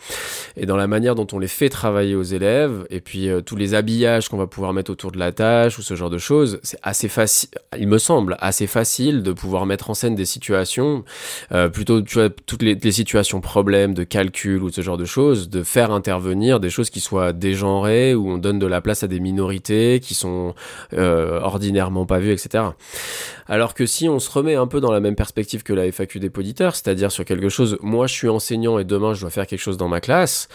Et 0.56 0.64
dans 0.64 0.78
la 0.78 0.86
manière 0.86 1.14
dont 1.14 1.26
on 1.34 1.38
les 1.38 1.46
fait 1.46 1.68
travailler 1.68 2.14
aux 2.14 2.22
élèves, 2.22 2.86
et 2.88 3.00
puis 3.02 3.28
euh, 3.28 3.42
tous 3.42 3.54
les 3.54 3.74
habillages 3.74 4.30
qu'on 4.30 4.38
va 4.38 4.46
pouvoir 4.46 4.72
mettre 4.72 4.90
autour 4.90 5.12
de 5.12 5.18
la 5.18 5.30
tâche 5.30 5.78
ou 5.78 5.82
ce 5.82 5.94
genre 5.94 6.08
de 6.08 6.16
choses, 6.16 6.58
c'est 6.62 6.78
assez 6.82 7.08
facile, 7.08 7.50
il 7.78 7.86
me 7.88 7.98
semble, 7.98 8.38
assez 8.40 8.66
facile 8.66 9.22
de 9.22 9.32
pouvoir 9.32 9.66
mettre 9.66 9.90
en 9.90 9.94
scène 9.94 10.14
des 10.14 10.24
situations, 10.24 11.04
euh, 11.52 11.68
plutôt, 11.68 12.00
tu 12.00 12.14
vois, 12.14 12.30
toutes 12.30 12.62
les, 12.62 12.76
les 12.76 12.92
situations 12.92 13.42
problèmes 13.42 13.92
de 13.92 14.04
calcul 14.04 14.62
ou 14.62 14.70
ce 14.70 14.80
genre 14.80 14.96
de 14.96 15.04
choses, 15.04 15.50
de 15.50 15.62
faire 15.62 15.90
intervenir 15.90 16.60
des 16.60 16.70
choses 16.70 16.88
qui 16.88 17.00
soient 17.00 17.34
dégenrées, 17.34 18.14
où 18.14 18.30
on 18.30 18.38
donne 18.38 18.58
de 18.58 18.66
la 18.66 18.80
place 18.80 19.02
à 19.02 19.06
des 19.06 19.20
minorités 19.20 19.65
qui 20.02 20.14
sont 20.14 20.54
euh, 20.92 21.40
ordinairement 21.40 22.06
pas 22.06 22.18
vues, 22.18 22.32
etc. 22.32 22.64
Alors 23.48 23.74
que 23.74 23.86
si 23.86 24.08
on 24.08 24.18
se 24.18 24.30
remet 24.30 24.56
un 24.56 24.66
peu 24.66 24.80
dans 24.80 24.90
la 24.90 25.00
même 25.00 25.14
perspective 25.14 25.62
que 25.62 25.72
la 25.72 25.90
FAQ 25.90 26.18
des 26.18 26.30
poditeurs, 26.30 26.74
c'est-à-dire 26.74 27.12
sur 27.12 27.24
quelque 27.24 27.48
chose, 27.48 27.78
moi 27.80 28.06
je 28.06 28.14
suis 28.14 28.28
enseignant 28.28 28.78
et 28.78 28.84
demain 28.84 29.14
je 29.14 29.20
dois 29.20 29.30
faire 29.30 29.46
quelque 29.46 29.60
chose 29.60 29.76
dans 29.76 29.88
ma 29.88 30.00
classe, 30.00 30.48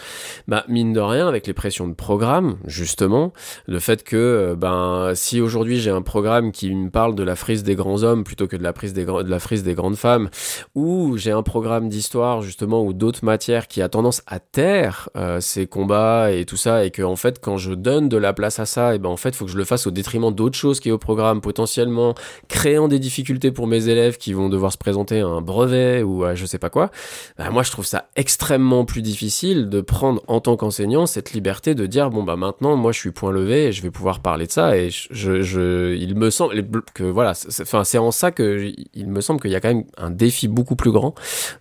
bah 0.46 0.64
mine 0.68 0.92
de 0.92 1.00
rien, 1.00 1.26
avec 1.26 1.46
les 1.46 1.54
pressions 1.54 1.88
de 1.88 1.94
programme, 1.94 2.58
justement, 2.66 3.32
le 3.66 3.78
fait 3.78 4.04
que, 4.04 4.16
euh, 4.16 4.54
ben, 4.54 5.12
si 5.14 5.40
aujourd'hui 5.40 5.80
j'ai 5.80 5.90
un 5.90 6.02
programme 6.02 6.52
qui 6.52 6.74
me 6.74 6.90
parle 6.90 7.14
de 7.14 7.22
la 7.22 7.36
frise 7.36 7.62
des 7.62 7.74
grands 7.74 8.02
hommes 8.02 8.24
plutôt 8.24 8.46
que 8.46 8.56
de 8.56 8.62
la, 8.62 8.72
prise 8.72 8.92
de 8.92 9.04
la 9.04 9.38
frise 9.38 9.62
des 9.62 9.74
grandes 9.74 9.96
femmes, 9.96 10.28
ou 10.74 11.16
j'ai 11.16 11.32
un 11.32 11.42
programme 11.42 11.88
d'histoire, 11.88 12.42
justement, 12.42 12.82
ou 12.82 12.92
d'autres 12.92 13.24
matières 13.24 13.68
qui 13.68 13.82
a 13.82 13.88
tendance 13.88 14.22
à 14.26 14.38
taire 14.38 15.08
euh, 15.16 15.40
ces 15.40 15.66
combats 15.66 16.30
et 16.30 16.44
tout 16.44 16.56
ça, 16.56 16.84
et 16.84 16.90
que, 16.90 17.02
en 17.02 17.16
fait, 17.16 17.40
quand 17.40 17.56
je 17.56 17.72
donne 17.72 18.08
de 18.08 18.16
la 18.16 18.32
place 18.32 18.58
à 18.58 18.66
ça, 18.66 18.94
et 18.94 18.98
ben, 19.02 19.10
en 19.10 19.16
fait, 19.16 19.30
il 19.30 19.34
faut 19.34 19.44
que 19.44 19.50
je 19.50 19.58
le 19.58 19.64
fasse 19.64 19.86
au 19.86 19.90
détriment 19.90 20.32
d'autres 20.32 20.56
choses 20.56 20.80
qui 20.80 20.88
est 20.88 20.92
au 20.92 20.98
programme, 20.98 21.40
potentiellement 21.40 22.14
créant 22.48 22.88
des 22.88 22.98
difficultés 22.98 23.50
pour 23.50 23.66
mes 23.66 23.88
élèves 23.88 24.16
qui 24.16 24.32
vont 24.32 24.48
devoir 24.48 24.72
se 24.72 24.78
présenter 24.78 25.20
à 25.20 25.26
un 25.26 25.40
brevet 25.40 26.02
ou 26.02 26.24
à 26.24 26.34
je 26.34 26.46
sais 26.46 26.58
pas 26.58 26.70
quoi. 26.70 26.90
Bah, 27.38 27.50
moi, 27.50 27.62
je 27.62 27.70
trouve 27.70 27.86
ça 27.86 28.08
extrêmement 28.16 28.84
plus 28.84 29.02
difficile 29.02 29.68
de 29.68 29.80
prendre 29.80 30.22
en 30.26 30.40
tant 30.40 30.56
qu'enseignant 30.56 31.06
cette 31.06 31.32
liberté 31.32 31.74
de 31.74 31.86
dire 31.86 32.10
bon 32.10 32.22
bah 32.22 32.36
maintenant, 32.36 32.76
moi, 32.76 32.92
je 32.92 32.98
suis 32.98 33.10
point 33.10 33.32
levé 33.32 33.66
et 33.66 33.72
je 33.72 33.82
vais 33.82 33.90
pouvoir 33.90 34.20
parler 34.20 34.46
de 34.46 34.52
ça. 34.52 34.76
Et 34.76 34.90
je, 34.90 35.42
je, 35.42 35.94
il 35.96 36.16
me 36.16 36.30
semble 36.30 36.54
que 36.94 37.04
voilà, 37.04 37.32
enfin, 37.60 37.84
c'est 37.84 37.98
en 37.98 38.10
ça 38.10 38.30
que 38.30 38.72
il 38.94 39.08
me 39.08 39.20
semble 39.20 39.40
qu'il 39.40 39.50
y 39.50 39.56
a 39.56 39.60
quand 39.60 39.74
même 39.74 39.84
un 39.96 40.10
défi 40.10 40.48
beaucoup 40.48 40.76
plus 40.76 40.90
grand 40.90 41.14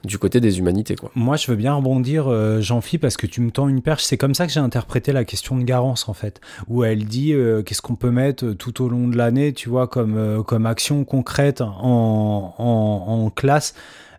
du 0.03 0.17
côté 0.17 0.39
des 0.39 0.59
humanités, 0.59 0.95
quoi. 0.95 1.11
Moi, 1.15 1.37
je 1.37 1.47
veux 1.49 1.57
bien 1.57 1.73
rebondir, 1.73 2.27
euh, 2.27 2.61
Jean-Phi, 2.61 2.97
parce 2.97 3.17
que 3.17 3.27
tu 3.27 3.41
me 3.41 3.51
tends 3.51 3.67
une 3.67 3.81
perche. 3.81 4.03
C'est 4.03 4.17
comme 4.17 4.33
ça 4.33 4.47
que 4.47 4.53
j'ai 4.53 4.59
interprété 4.59 5.11
la 5.11 5.25
question 5.25 5.57
de 5.57 5.63
Garance, 5.63 6.07
en 6.07 6.13
fait, 6.13 6.41
où 6.67 6.83
elle 6.83 7.05
dit 7.05 7.30
euh, 7.33 7.63
qu'est-ce 7.63 7.81
qu'on 7.81 7.95
peut 7.95 8.11
mettre 8.11 8.51
tout 8.53 8.83
au 8.83 8.89
long 8.89 9.07
de 9.07 9.17
l'année, 9.17 9.53
tu 9.53 9.69
vois, 9.69 9.87
comme, 9.87 10.17
euh, 10.17 10.65
action 10.65 11.03
concrète 11.03 11.61
en 11.61 13.31
classe. 13.35 13.73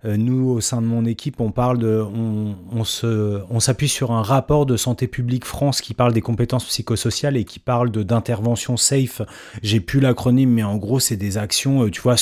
Euh, 0.05 0.17
nous, 0.17 0.49
au 0.51 0.61
sein 0.61 0.83
de 0.83 0.87
mon 0.87 1.05
équipe, 1.05 1.41
on 1.41 1.51
parle 1.51 1.79
de, 1.79 2.03
on, 2.03 2.55
on 2.73 2.83
on 3.51 3.61
s'appuie 3.61 3.89
sur 3.89 4.11
un 4.11 4.23
rapport 4.23 4.67
de 4.67 4.77
Santé 4.77 5.07
publique 5.07 5.45
France 5.45 5.81
qui 5.81 5.95
parle 5.95 6.13
des 6.13 6.21
compétences 6.21 6.65
psychosociales 6.65 7.37
et 7.37 7.45
qui 7.45 7.59
parle 7.59 7.91
d'intervention 7.91 8.77
safe. 8.77 9.23
J'ai 9.63 9.81
plus 9.81 10.01
l'acronyme, 10.01 10.51
mais 10.51 10.63
en 10.63 10.77
gros, 10.77 10.99
c'est 10.99 11.17
des 11.17 11.39
actions, 11.39 11.85
euh, 11.85 11.91
tu 11.91 12.01
vois, 12.01 12.17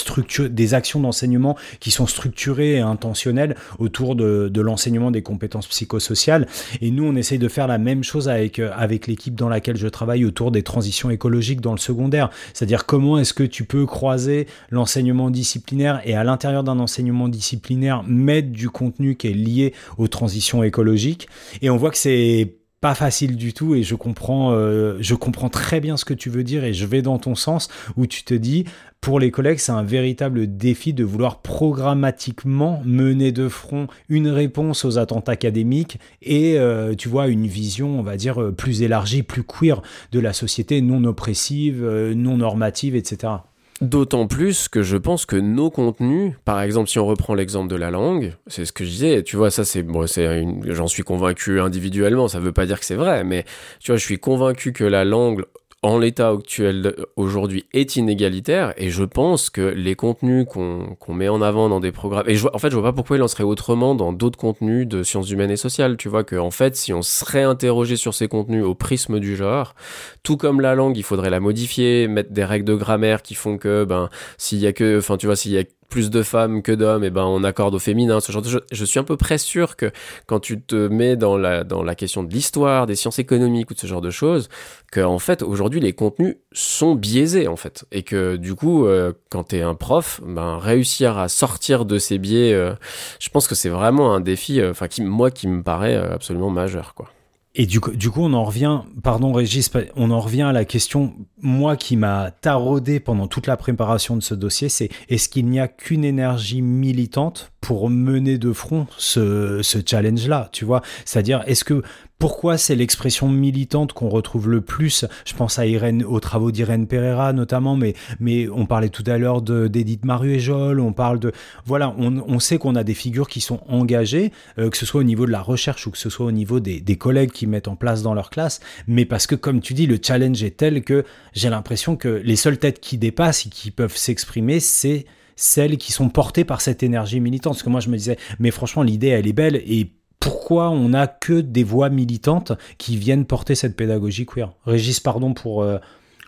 des 0.51 0.75
actions 0.75 1.01
d'enseignement 1.01 1.57
qui 1.81 1.91
sont 1.91 2.07
structurées 2.07 2.75
et 2.75 2.81
intentionnelles 2.81 3.57
autour 3.79 4.17
de, 4.17 4.51
de 4.53 4.61
l'enseignement 4.61 5.11
des 5.11 5.23
compétences 5.23 5.67
psychosociales. 5.67 6.47
Et 6.81 6.91
nous, 6.91 7.05
on 7.05 7.17
essaye 7.17 7.39
de 7.39 7.49
faire 7.49 7.67
la 7.67 7.79
même 7.79 8.05
chose 8.05 8.29
avec, 8.29 8.59
euh, 8.59 8.71
avec 8.77 9.07
l'équipe 9.07 9.35
dans 9.35 9.49
laquelle 9.49 9.77
je 9.77 9.89
travaille 9.89 10.25
autour 10.25 10.51
des 10.51 10.63
transitions 10.63 11.11
écologiques 11.11 11.61
dans 11.61 11.73
le 11.73 11.79
secondaire. 11.79 12.31
C'est-à-dire 12.53 12.85
comment 12.85 13.19
est-ce 13.19 13.33
que 13.33 13.45
tu 13.45 13.65
peux 13.65 13.87
croiser 13.87 14.47
l'enseignement 14.71 15.31
disciplinaire 15.31 16.03
et 16.05 16.15
à 16.15 16.25
l'intérieur 16.25 16.65
d'un 16.65 16.79
enseignement 16.79 17.29
disciplinaire 17.29 17.70
mettre 17.77 18.49
du 18.49 18.71
contenu 18.71 19.17
qui 19.17 19.29
est 19.29 19.35
lié 19.35 19.75
aux 19.99 20.09
transitions 20.09 20.63
écologiques. 20.63 21.29
Et 21.63 21.71
on 21.71 21.77
voit 21.77 21.91
que 21.91 21.99
c'est 21.99 22.55
pas 22.81 22.95
facile 22.95 23.37
du 23.37 23.53
tout 23.53 23.75
et 23.75 23.83
je 23.83 23.95
comprends 23.95 24.53
euh, 24.53 24.97
je 25.01 25.15
comprends 25.15 25.51
très 25.51 25.81
bien 25.81 25.97
ce 25.99 26.07
que 26.07 26.15
tu 26.15 26.31
veux 26.31 26.45
dire 26.45 26.65
et 26.65 26.73
je 26.73 26.87
vais 26.87 27.03
dans 27.03 27.19
ton 27.19 27.35
sens 27.35 27.69
où 27.97 28.07
tu 28.07 28.25
te 28.25 28.33
dis 28.33 28.65
pour 29.03 29.21
les 29.21 29.31
collègues 29.31 29.59
c'est 29.59 29.73
un 29.73 29.83
véritable 29.83 30.57
défi 30.57 30.95
de 30.95 31.05
vouloir 31.05 31.43
programmatiquement 31.43 32.81
mener 32.87 33.33
de 33.33 33.49
front 33.49 33.87
une 34.09 34.29
réponse 34.29 34.87
aux 34.87 34.97
attentes 34.97 35.29
académiques 35.29 35.99
et 36.23 36.59
euh, 36.59 36.95
tu 36.95 37.11
vois 37.11 37.29
une 37.29 37.47
vision 37.47 37.99
on 37.99 38.03
va 38.03 38.17
dire 38.17 38.41
euh, 38.41 38.51
plus 38.51 38.81
élargie 38.81 39.23
plus 39.23 39.45
queer 39.45 39.83
de 40.13 40.21
la 40.21 40.33
société 40.33 40.81
non 40.81 41.05
oppressive 41.05 41.85
non 42.17 42.39
normative 42.39 42.97
etc 42.97 43.35
D'autant 43.81 44.27
plus 44.27 44.69
que 44.69 44.83
je 44.83 44.99
pense 44.99 45.25
que 45.25 45.37
nos 45.37 45.71
contenus, 45.71 46.35
par 46.45 46.61
exemple, 46.61 46.91
si 46.91 46.99
on 46.99 47.07
reprend 47.07 47.33
l'exemple 47.33 47.69
de 47.69 47.77
la 47.77 47.91
langue, 47.91 48.35
c'est 48.47 48.67
ce 48.67 48.73
que 48.73 48.85
je 48.85 48.91
disais, 48.91 49.23
tu 49.23 49.37
vois, 49.37 49.51
ça 49.51 49.65
c'est, 49.65 49.83
bon, 49.83 50.07
c'est 50.07 50.45
j'en 50.67 50.87
suis 50.87 51.03
convaincu 51.03 51.61
individuellement, 51.61 52.29
ça 52.29 52.41
veut 52.41 52.53
pas 52.53 52.67
dire 52.67 52.79
que 52.79 52.85
c'est 52.85 52.95
vrai, 52.95 53.25
mais 53.25 53.45
tu 53.79 53.91
vois, 53.91 53.97
je 53.97 54.05
suis 54.05 54.19
convaincu 54.19 54.75
que 54.75 54.85
la 54.85 55.07
langue, 55.07 55.47
en 55.83 55.99
l'état 55.99 56.29
actuel 56.29 56.95
aujourd'hui 57.17 57.65
est 57.73 57.97
inégalitaire 57.97 58.75
et 58.77 58.91
je 58.91 59.03
pense 59.03 59.49
que 59.49 59.63
les 59.63 59.95
contenus 59.95 60.45
qu'on 60.47 61.15
met 61.15 61.29
en 61.31 61.41
avant 61.41 61.71
dans 61.71 61.81
des 61.81 61.91
programmes 61.91 62.29
et 62.29 62.35
je 62.35 62.43
vois, 62.43 62.55
en 62.55 62.59
fait 62.59 62.69
je 62.71 62.75
vois 62.75 62.83
pas 62.83 62.93
pourquoi 62.93 63.17
il 63.17 63.23
en 63.23 63.29
serait 63.29 63.45
autrement 63.45 63.95
dans 63.95 64.13
d'autres 64.13 64.39
contenus 64.39 64.87
de 64.87 65.03
sciences 65.03 65.31
humaines 65.31 65.51
et 65.51 65.57
sociales 65.57 65.97
tu 65.97 66.11
vois 66.11 66.23
que 66.23 66.37
en 66.37 66.51
fait 66.51 66.77
si 66.77 66.93
on 66.93 67.01
serait 67.01 67.45
interrogé 67.45 67.97
sur 67.97 68.13
ces 68.13 68.29
contenus 68.29 68.63
au 68.63 68.75
prisme 68.75 69.21
du 69.21 69.37
genre 69.37 69.75
tout 70.23 70.37
comme 70.37 70.61
la 70.61 70.75
langue 70.75 70.99
il 70.99 71.03
faudrait 71.03 71.31
la 71.31 71.41
modifier 71.41 72.09
mettre 72.09 72.31
des 72.31 72.45
règles 72.45 72.67
de 72.67 72.75
grammaire 72.75 73.23
qui 73.23 73.35
font 73.35 73.57
que 73.57 73.85
ben 73.85 74.11
s'il 74.37 74.59
y 74.59 74.67
a 74.67 74.75
que 74.75 74.99
enfin 74.99 75.17
tu 75.17 75.27
vois 75.27 75.37
s'il 75.37 75.53
y 75.53 75.59
a 75.59 75.65
plus 75.91 76.09
de 76.09 76.23
femmes 76.23 76.63
que 76.63 76.73
d'hommes, 76.73 77.05
et 77.05 77.11
ben 77.11 77.25
on 77.25 77.45
accorde 77.45 77.75
au 77.75 77.79
féminin, 77.79 78.21
ce 78.21 78.33
genre 78.33 78.43
de 78.43 78.49
choses. 78.49 78.65
Je 78.73 78.85
suis 78.85 78.99
un 78.99 79.05
peu 79.05 79.17
près 79.17 79.37
sûr 79.37 79.77
que 79.77 79.91
quand 80.27 80.41
tu 80.41 80.61
te 80.61 80.89
mets 80.89 81.17
dans 81.17 81.37
la, 81.37 81.65
dans 81.65 81.83
la 81.83 81.95
question 81.95 82.23
de 82.23 82.33
l'histoire, 82.33 82.87
des 82.87 82.97
sciences 82.97 83.19
économiques 83.19 83.71
ou 83.71 83.75
de 83.75 83.79
ce 83.79 83.87
genre 83.87 84.01
de 84.01 84.11
choses, 84.11 84.49
que 84.91 85.01
en 85.01 85.19
fait 85.19 85.43
aujourd'hui 85.43 85.81
les 85.81 85.93
contenus 85.93 86.37
sont 86.53 86.95
biaisés 86.95 87.49
en 87.49 87.57
fait, 87.57 87.85
et 87.93 88.03
que 88.03 88.37
du 88.37 88.55
coup 88.55 88.87
euh, 88.87 89.13
quand 89.29 89.45
t'es 89.45 89.63
un 89.63 89.75
prof, 89.75 90.21
ben 90.25 90.57
réussir 90.59 91.19
à 91.19 91.29
sortir 91.29 91.85
de 91.85 91.99
ces 91.99 92.19
biais, 92.19 92.53
euh, 92.55 92.73
je 93.19 93.29
pense 93.29 93.49
que 93.49 93.55
c'est 93.55 93.69
vraiment 93.69 94.15
un 94.15 94.21
défi, 94.21 94.61
euh, 94.61 94.71
enfin 94.71 94.89
qui 94.89 95.03
moi 95.03 95.31
qui 95.31 95.49
me 95.49 95.63
paraît 95.63 95.97
euh, 95.97 96.15
absolument 96.15 96.51
majeur 96.51 96.95
quoi. 96.95 97.11
Et 97.57 97.67
du 97.67 97.81
coup, 97.81 97.91
du 97.91 98.11
coup, 98.11 98.21
on 98.23 98.33
en 98.33 98.45
revient, 98.45 98.83
pardon 99.03 99.33
Régis, 99.33 99.71
on 99.97 100.13
en 100.13 100.21
revient 100.21 100.43
à 100.43 100.53
la 100.53 100.65
question, 100.65 101.15
moi 101.41 101.77
qui 101.77 101.97
m'a 101.97 102.31
taraudé 102.31 103.01
pendant 103.01 103.27
toute 103.27 103.49
la 103.49 103.57
préparation 103.57 104.15
de 104.17 104.23
ce 104.23 104.35
dossier, 104.35 104.69
c'est 104.69 104.89
est-ce 105.09 105.29
qu'il 105.29 105.47
n'y 105.47 105.59
a 105.59 105.67
qu'une 105.67 106.05
énergie 106.05 106.63
militante 106.63 107.53
pour 107.61 107.91
mener 107.91 108.39
de 108.39 108.53
front 108.53 108.87
ce, 108.99 109.63
ce 109.63 109.79
challenge-là, 109.85 110.49
tu 110.53 110.65
vois? 110.65 110.81
C'est-à-dire, 111.05 111.43
est-ce 111.47 111.65
que 111.65 111.83
pourquoi 112.21 112.59
c'est 112.59 112.77
l'expression 112.77 113.31
militante 113.31 113.95
qu'on 113.95 114.11
retrouve 114.11 114.51
le 114.51 114.61
plus? 114.61 115.07
Je 115.25 115.35
pense 115.35 115.59
à 115.59 115.67
Irène, 115.67 116.05
aux 116.05 116.21
travaux 116.21 116.53
d'Irène 116.53 116.87
Pereira 116.87 117.33
notamment, 117.33 117.77
mais, 117.77 117.95
mais 118.21 118.47
on 118.51 118.67
parlait 118.67 118.91
tout 118.91 119.03
à 119.07 119.17
l'heure 119.17 119.41
de- 119.41 119.69
d'Edith 119.69 120.05
Maruéjol, 120.05 120.81
on 120.81 120.93
parle 120.93 121.19
de... 121.19 121.33
Voilà, 121.65 121.95
on, 121.99 122.23
on 122.29 122.39
sait 122.39 122.59
qu'on 122.59 122.77
a 122.77 122.85
des 122.85 122.93
figures 122.93 123.27
qui 123.27 123.41
sont 123.41 123.61
engagées, 123.67 124.33
euh, 124.59 124.69
que 124.69 124.77
ce 124.77 124.85
soit 124.85 125.01
au 125.01 125.05
niveau 125.05 125.25
de 125.25 125.33
la 125.33 125.41
recherche 125.41 125.87
ou 125.87 125.91
que 125.91 125.99
ce 125.99 126.11
soit 126.11 126.27
au 126.27 126.31
niveau 126.31 126.61
des, 126.61 126.81
des 126.81 126.97
collègues 126.97 127.33
qui 127.33 127.47
mettent 127.47 127.69
en 127.69 127.77
place 127.77 128.03
dans 128.03 128.13
leur 128.13 128.29
classe, 128.29 128.61
mais 128.87 129.07
parce 129.07 129.27
que, 129.27 129.35
comme 129.35 129.63
tu 129.63 129.73
dis, 129.73 129.87
le 129.87 129.99
challenge 130.01 130.43
est 130.43 130.59
tel 130.59 130.85
que 130.85 131.05
j'ai 131.33 131.49
l'impression 131.49 131.97
que 131.97 132.21
les 132.23 132.37
seules 132.37 132.59
têtes 132.59 132.81
qui 132.81 132.99
dépassent 132.99 133.47
et 133.47 133.49
qui 133.49 133.71
peuvent 133.71 133.97
s'exprimer, 133.97 134.61
c'est 134.61 135.07
celles 135.37 135.79
qui 135.79 135.91
sont 135.91 136.11
portées 136.11 136.45
par 136.45 136.61
cette 136.61 136.83
énergie 136.83 137.19
militante. 137.19 137.55
Parce 137.55 137.63
que 137.63 137.71
moi, 137.71 137.81
je 137.81 137.89
me 137.89 137.97
disais, 137.97 138.19
mais 138.39 138.51
franchement, 138.51 138.83
l'idée, 138.83 139.09
elle 139.09 139.27
est 139.27 139.33
belle 139.33 139.57
et 139.57 139.91
pourquoi 140.21 140.71
on 140.71 140.91
n'a 140.91 141.07
que 141.07 141.41
des 141.41 141.65
voix 141.65 141.89
militantes 141.89 142.53
qui 142.79 142.97
viennent 142.97 143.25
porter 143.25 143.55
cette 143.55 143.75
pédagogie 143.75 144.27
queer? 144.27 144.53
Régis, 144.67 145.01
pardon 145.01 145.35
pour... 145.35 145.63
euh, 145.63 145.79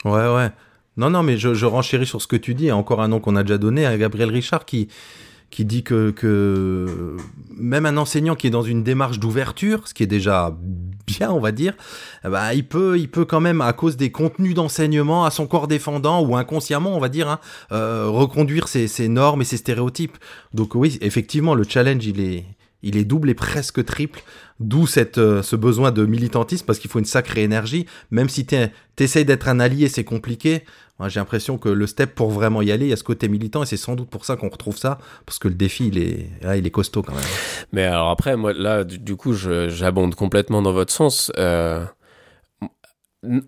Ouais, 0.04 0.34
ouais. 0.34 0.50
Non, 0.96 1.10
non, 1.10 1.22
mais 1.22 1.36
je, 1.36 1.54
je 1.54 1.66
renchéris 1.66 2.06
sur 2.06 2.20
ce 2.20 2.26
que 2.26 2.36
tu 2.36 2.54
dis. 2.54 2.72
Encore 2.72 3.00
un 3.00 3.08
nom 3.08 3.20
qu'on 3.20 3.36
a 3.36 3.42
déjà 3.42 3.58
donné 3.58 3.86
à 3.86 3.96
Gabriel 3.96 4.30
Richard 4.30 4.64
qui, 4.64 4.88
qui 5.50 5.64
dit 5.64 5.84
que, 5.84 6.10
que 6.10 7.16
même 7.56 7.86
un 7.86 7.96
enseignant 7.96 8.34
qui 8.34 8.46
est 8.46 8.50
dans 8.50 8.62
une 8.62 8.82
démarche 8.82 9.18
d'ouverture, 9.18 9.86
ce 9.86 9.94
qui 9.94 10.02
est 10.02 10.06
déjà 10.06 10.56
bien, 11.06 11.30
on 11.30 11.40
va 11.40 11.52
dire, 11.52 11.74
ben, 12.24 12.52
il, 12.52 12.66
peut, 12.66 12.98
il 12.98 13.08
peut 13.08 13.24
quand 13.24 13.40
même, 13.40 13.60
à 13.60 13.72
cause 13.72 13.96
des 13.96 14.10
contenus 14.10 14.54
d'enseignement, 14.54 15.24
à 15.24 15.30
son 15.30 15.46
corps 15.46 15.68
défendant 15.68 16.22
ou 16.22 16.36
inconsciemment, 16.36 16.96
on 16.96 17.00
va 17.00 17.08
dire, 17.08 17.28
hein, 17.28 17.38
euh, 17.72 18.06
reconduire 18.08 18.68
ses, 18.68 18.86
ses 18.88 19.08
normes 19.08 19.42
et 19.42 19.44
ses 19.44 19.56
stéréotypes. 19.58 20.16
Donc 20.54 20.74
oui, 20.74 20.98
effectivement, 21.00 21.54
le 21.54 21.64
challenge, 21.64 22.06
il 22.06 22.20
est, 22.20 22.44
il 22.82 22.96
est 22.96 23.04
double 23.04 23.30
et 23.30 23.34
presque 23.34 23.84
triple. 23.84 24.22
D'où 24.60 24.86
euh, 25.18 25.42
ce 25.42 25.56
besoin 25.56 25.90
de 25.90 26.06
militantisme, 26.06 26.64
parce 26.66 26.78
qu'il 26.78 26.90
faut 26.90 26.98
une 26.98 27.04
sacrée 27.04 27.42
énergie. 27.42 27.86
Même 28.10 28.28
si 28.28 28.46
tu 28.46 28.56
essayes 28.98 29.24
d'être 29.24 29.48
un 29.48 29.60
allié, 29.60 29.88
c'est 29.88 30.04
compliqué. 30.04 30.64
Moi, 30.98 31.08
j'ai 31.08 31.18
l'impression 31.18 31.58
que 31.58 31.68
le 31.68 31.86
step 31.86 32.14
pour 32.14 32.30
vraiment 32.30 32.62
y 32.62 32.70
aller, 32.70 32.86
il 32.86 32.90
y 32.90 32.92
a 32.92 32.96
ce 32.96 33.02
côté 33.02 33.28
militant, 33.28 33.62
et 33.62 33.66
c'est 33.66 33.76
sans 33.76 33.96
doute 33.96 34.08
pour 34.08 34.24
ça 34.24 34.36
qu'on 34.36 34.48
retrouve 34.48 34.76
ça, 34.76 34.98
parce 35.26 35.38
que 35.38 35.48
le 35.48 35.54
défi, 35.54 35.88
il 35.88 35.98
est, 35.98 36.28
là, 36.42 36.56
il 36.56 36.66
est 36.66 36.70
costaud 36.70 37.02
quand 37.02 37.14
même. 37.14 37.24
Mais 37.72 37.84
alors 37.84 38.10
après, 38.10 38.36
moi, 38.36 38.52
là, 38.52 38.84
du, 38.84 38.98
du 38.98 39.16
coup, 39.16 39.32
j'abonde 39.32 40.14
complètement 40.14 40.62
dans 40.62 40.72
votre 40.72 40.92
sens. 40.92 41.32
Euh, 41.38 41.84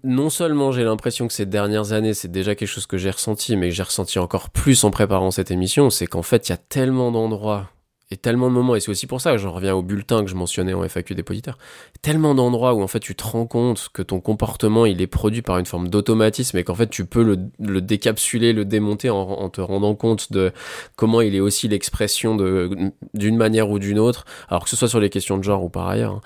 non 0.05 0.31
seulement 0.31 0.71
j'ai 0.71 0.85
l'impression 0.85 1.27
que 1.27 1.33
ces 1.33 1.47
dernières 1.47 1.93
années, 1.93 2.15
c'est 2.15 2.31
déjà 2.31 2.55
quelque 2.55 2.69
chose 2.69 2.87
que 2.87 2.97
j'ai 2.97 3.11
ressenti, 3.11 3.57
mais 3.57 3.71
que 3.71 3.75
j'ai 3.75 3.83
ressenti 3.83 4.19
encore 4.19 4.51
plus 4.51 4.85
en 4.85 4.91
préparant 4.91 5.31
cette 5.31 5.51
émission, 5.51 5.91
c'est 5.91 6.07
qu'en 6.07 6.23
fait, 6.23 6.49
il 6.49 6.53
y 6.53 6.55
a 6.55 6.59
tellement 6.59 7.11
d'endroits 7.11 7.71
et 8.15 8.17
tellement 8.17 8.49
de 8.49 8.55
moments, 8.55 8.77
et 8.77 8.81
c'est 8.81 8.93
aussi 8.93 9.09
pour 9.09 9.21
ça 9.21 9.33
que 9.33 9.39
j'en 9.39 9.51
reviens 9.51 9.75
au 9.75 9.83
bulletin 9.83 10.23
que 10.23 10.31
je 10.31 10.37
mentionnais 10.37 10.73
en 10.73 10.85
FAQ 10.85 11.17
dépositaire, 11.17 11.59
tellement 12.01 12.37
d'endroits 12.37 12.73
où 12.73 12.81
en 12.81 12.87
fait 12.87 13.01
tu 13.01 13.17
te 13.17 13.25
rends 13.25 13.45
compte 13.47 13.89
que 13.93 14.03
ton 14.03 14.21
comportement 14.21 14.87
il 14.87 15.03
est 15.03 15.09
produit 15.09 15.43
par 15.43 15.59
une 15.59 15.67
forme 15.67 15.89
d'automatisme 15.89 16.57
et 16.57 16.63
qu'en 16.63 16.77
fait 16.77 16.89
tu 16.89 17.07
peux 17.07 17.25
le, 17.25 17.39
le 17.59 17.81
décapsuler, 17.81 18.53
le 18.53 18.65
démonter 18.65 19.11
en, 19.11 19.49
te 19.51 19.61
rendant 19.61 19.97
compte 19.97 20.31
de 20.31 20.53
comment 20.95 21.23
il 21.23 21.35
est 21.35 21.41
aussi 21.41 21.67
l'expression 21.67 22.37
d'une 22.37 23.37
manière 23.37 23.69
ou 23.69 23.81
d'une 23.81 23.99
autre, 23.99 24.27
alors 24.49 24.63
que 24.63 24.71
ce 24.71 24.77
soit 24.77 24.89
sur 24.89 25.01
les 25.01 25.11
questions 25.11 25.37
de 25.37 25.43
genre 25.43 25.65
ou 25.65 25.69
par 25.69 25.89
ailleurs, 25.89 26.13
hein, 26.13 26.21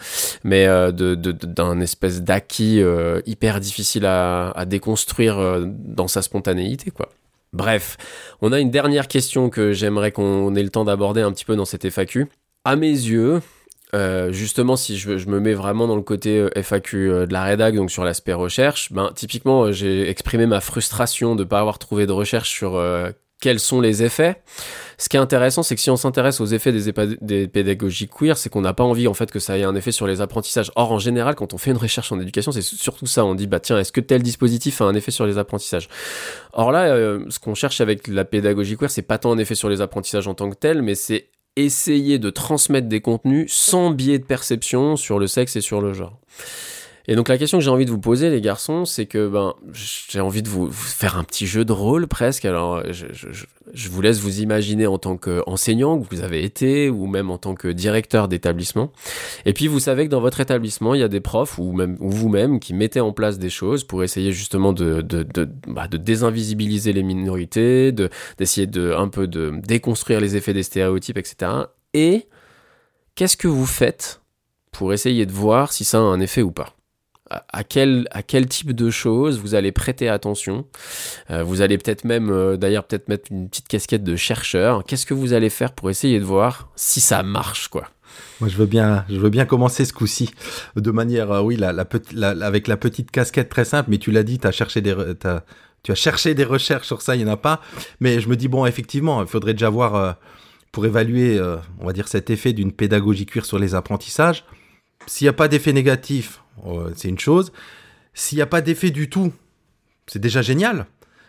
mais 0.45 0.67
euh, 0.67 0.93
d'un 0.93 1.81
espèce 1.81 2.21
d'acquis 2.21 2.83
euh, 2.83 3.23
hyper 3.25 3.61
difficile 3.61 4.05
à, 4.05 4.51
à 4.51 4.67
déconstruire 4.67 5.39
euh, 5.39 5.65
dans 5.67 6.07
sa 6.07 6.21
spontanéité 6.21 6.91
quoi. 6.91 7.09
Bref, 7.53 7.97
on 8.41 8.53
a 8.53 8.61
une 8.61 8.71
dernière 8.71 9.09
question 9.09 9.51
que 9.51 9.73
j'aimerais 9.73 10.13
qu'on 10.13 10.55
ait 10.55 10.63
le 10.63 10.69
temps 10.69 10.85
d'aborder 10.85 11.23
un 11.23 11.33
petit 11.33 11.45
peu 11.45 11.57
dans 11.57 11.65
cette 11.65 11.89
FAQ. 11.89 12.27
À 12.65 12.77
mes 12.77 12.91
yeux, 12.91 13.41
euh, 13.95 14.33
justement, 14.33 14.77
si 14.77 14.99
je, 14.99 15.29
me 15.29 15.41
mets 15.41 15.55
vraiment 15.55 15.87
dans 15.87 15.97
le 15.97 16.03
côté 16.03 16.39
euh, 16.39 16.51
FAQ 16.55 17.11
euh, 17.11 17.27
de 17.27 17.33
la 17.33 17.45
rédac, 17.45 17.75
donc 17.75 17.91
sur 17.91 18.05
l'aspect 18.05 18.35
recherche, 18.35 18.93
ben 18.93 19.13
typiquement, 19.15 19.73
j'ai 19.73 20.09
exprimé 20.11 20.47
ma 20.47 20.61
frustration 20.61 21.35
de 21.35 21.45
ne 21.45 21.49
pas 21.49 21.61
avoir 21.61 21.79
trouvé 21.79 22.07
de 22.07 22.13
recherche 22.13 22.51
sur 22.51 22.73
quels 23.41 23.61
sont 23.61 23.81
les 23.81 24.03
effets. 24.03 24.41
Ce 24.97 25.09
qui 25.09 25.17
est 25.17 25.21
intéressant, 25.21 25.63
c'est 25.63 25.77
que 25.77 25.81
si 25.81 25.91
on 25.91 25.97
s'intéresse 25.97 26.41
aux 26.41 26.47
effets 26.47 26.73
des, 26.73 27.47
pédagogies 27.47 28.09
queer, 28.09 28.37
c'est 28.37 28.51
qu'on 28.51 28.63
n'a 28.63 28.75
pas 28.75 28.83
envie 28.83 29.07
en 29.07 29.15
fait 29.15 29.31
que 29.31 29.39
ça 29.39 29.57
ait 29.57 29.63
un 29.63 29.77
effet 29.77 29.93
sur 29.93 30.09
les 30.09 30.21
apprentissages. 30.21 30.73
Or, 30.75 30.91
en 30.91 30.99
général, 30.99 31.37
quand 31.37 31.55
on 31.55 31.59
fait 31.59 31.71
une 31.71 31.77
recherche 31.77 32.11
en 32.11 32.19
éducation, 32.19 32.51
c'est 32.51 32.63
surtout 32.63 33.07
ça. 33.07 33.25
On 33.25 33.37
dit 33.37 33.47
bah 33.47 33.61
tiens, 33.61 33.79
est-ce 33.79 33.93
que 33.93 34.01
tel 34.01 34.23
dispositif 34.23 34.81
a 34.81 34.85
un 34.85 34.95
effet 34.95 35.13
sur 35.13 35.25
les 35.25 35.39
apprentissages? 35.39 35.89
Or 36.53 36.73
là, 36.73 36.87
euh, 36.87 37.25
ce 37.29 37.39
qu'on 37.39 37.55
cherche 37.55 37.81
avec 37.81 38.09
la 38.09 38.25
pédagogie 38.25 38.77
queer, 38.77 38.91
c'est 38.91 39.03
pas 39.03 39.19
tant 39.19 39.33
un 39.33 39.39
effet 39.39 39.55
sur 39.55 39.69
les 39.69 39.81
apprentissages 39.81 40.27
en 40.27 40.35
tant 40.35 40.51
que 40.51 40.57
tel, 40.57 40.83
mais 40.83 40.97
c'est 40.97 41.29
essayer 41.55 42.19
de 42.19 42.31
transmettre 42.31 42.89
des 42.89 43.01
contenus 43.01 43.53
sans 43.53 43.91
biais 43.91 44.19
de 44.19 44.25
perception 44.25 44.97
sur 44.97 45.19
le 45.19 45.27
sexe 45.27 45.57
et 45.57 45.61
sur 45.61 45.81
le 45.81 45.93
genre. 45.93 46.19
Et 47.11 47.17
donc 47.17 47.29
la 47.29 47.39
question 47.39 47.57
que 47.57 47.65
j'ai 47.65 47.71
envie 47.71 47.87
de 47.87 47.91
vous 47.91 47.99
poser, 47.99 48.29
les 48.29 48.43
garçons, 48.43 48.85
c'est 48.85 49.07
que 49.07 49.29
ben 49.29 49.55
j'ai 49.73 50.21
envie 50.21 50.43
de 50.43 50.49
vous, 50.49 50.71
faire 50.71 51.17
un 51.17 51.25
petit 51.25 51.47
jeu 51.47 51.65
de 51.65 51.73
rôle 51.73 52.07
presque. 52.07 52.45
Alors 52.45 52.83
je, 52.93 53.07
je, 53.73 53.89
vous 53.89 54.03
laisse 54.03 54.21
vous 54.21 54.41
imaginer 54.41 54.87
en 54.87 54.99
tant 54.99 55.17
qu'enseignant 55.17 55.99
que 55.99 56.15
vous 56.15 56.23
avez 56.23 56.45
été, 56.45 56.91
ou 56.91 57.07
même 57.07 57.31
en 57.31 57.39
tant 57.39 57.55
que 57.55 57.69
directeur 57.69 58.29
d'établissement. 58.29 58.93
Et 59.47 59.55
puis 59.55 59.69
vous 59.69 59.81
savez 59.81 60.05
que 60.05 60.11
dans 60.11 60.21
votre 60.21 60.41
établissement, 60.41 60.93
il 60.93 61.01
y 61.01 61.03
a 61.03 61.09
des 61.09 61.21
profs 61.21 61.57
ou 61.57 61.73
même 61.73 61.97
ou 62.01 62.11
vous-même 62.11 62.61
qui 62.61 62.75
mettez 62.75 63.01
en 63.01 63.13
place 63.13 63.39
des 63.39 63.51
choses 63.51 63.85
pour 63.85 64.05
essayer 64.05 64.31
justement 64.31 64.75
de 64.75 65.01
de, 65.01 65.23
de, 65.23 65.49
bah, 65.67 65.89
de 65.89 65.97
désinvisibiliser 65.97 66.93
les 66.93 67.03
minorités, 67.03 67.91
de 67.91 68.11
d'essayer 68.37 68.67
de 68.67 68.93
un 68.93 69.09
peu 69.09 69.27
de 69.27 69.55
déconstruire 69.67 70.21
les 70.21 70.37
effets 70.37 70.53
des 70.53 70.63
stéréotypes, 70.63 71.17
etc. 71.17 71.53
Et 71.95 72.27
qu'est-ce 73.15 73.39
que 73.39 73.49
vous 73.49 73.67
faites 73.67 74.21
pour 74.73 74.93
essayer 74.93 75.25
de 75.25 75.33
voir 75.33 75.73
si 75.73 75.87
ça 75.87 75.97
a 75.97 76.03
un 76.03 76.21
effet 76.21 76.43
ou 76.43 76.51
pas? 76.51 76.78
À 77.31 77.65
quel, 77.65 78.09
à 78.11 78.23
quel 78.23 78.47
type 78.47 78.73
de 78.73 78.91
choses 78.91 79.39
vous 79.41 79.55
allez 79.55 79.73
prêter 79.73 80.09
attention 80.09 80.67
Euh, 81.31 81.43
Vous 81.43 81.61
allez 81.61 81.79
peut-être 81.79 82.05
même, 82.05 82.31
euh, 82.31 82.57
d'ailleurs, 82.57 82.85
peut-être 82.85 83.09
mettre 83.09 83.31
une 83.31 83.49
petite 83.49 83.69
casquette 83.69 84.05
de 84.05 84.17
chercheur. 84.17 84.85
Qu'est-ce 84.85 85.07
que 85.07 85.15
vous 85.15 85.33
allez 85.33 85.51
faire 85.51 85.73
pour 85.73 85.91
essayer 85.91 86.19
de 86.19 86.25
voir 86.25 86.71
si 86.77 87.01
ça 87.01 87.23
marche, 87.23 87.69
quoi? 87.69 87.89
Moi, 88.41 88.49
je 88.49 88.57
veux 88.57 88.67
bien, 88.67 89.05
je 89.11 89.17
veux 89.17 89.29
bien 89.31 89.45
commencer 89.45 89.85
ce 89.85 89.93
coup-ci 89.93 90.31
de 90.77 90.91
manière, 90.91 91.31
euh, 91.31 91.41
oui, 91.43 91.59
avec 91.63 92.67
la 92.69 92.77
petite 92.77 93.11
casquette 93.11 93.49
très 93.49 93.65
simple. 93.65 93.91
Mais 93.91 93.99
tu 93.99 94.11
l'as 94.11 94.23
dit, 94.23 94.39
as 94.45 94.51
cherché 94.53 94.81
des, 94.81 94.95
t'as- 95.19 95.45
tu 95.83 95.93
as 95.93 95.95
cherché 95.95 96.35
des 96.35 96.45
recherches 96.45 96.87
sur 96.87 97.03
ça, 97.03 97.15
il 97.15 97.25
n'y 97.25 97.31
en 97.31 97.33
a 97.35 97.37
pas. 97.37 97.61
Mais 98.01 98.21
je 98.21 98.29
me 98.29 98.37
dis 98.37 98.49
bon, 98.49 98.67
effectivement, 98.67 99.21
il 99.23 99.29
faudrait 99.29 99.53
déjà 99.55 99.71
voir 99.71 100.17
pour 100.73 100.85
évaluer, 100.87 101.41
on 101.81 101.87
va 101.87 101.93
dire, 101.93 102.09
cet 102.09 102.31
effet 102.31 102.53
d'une 102.53 102.73
pédagogie 102.73 103.27
cuir 103.27 103.45
sur 103.47 103.59
les 103.59 103.75
apprentissages. 103.75 104.45
S'il 105.09 105.25
n'y 105.25 105.31
a 105.31 105.33
pas 105.33 105.49
d'effet 105.49 105.73
négatif, 105.73 106.43
euh, 106.67 106.91
c'est 106.95 107.09
une 107.09 107.19
chose. 107.19 107.51
S'il 108.13 108.37
n'y 108.37 108.43
a 108.43 108.47
pas 108.47 108.61
d'effet 108.61 108.91
du 108.91 109.09
tout, 109.09 109.33
c'est 110.07 110.19
déjà 110.19 110.43
génial. 110.43 110.87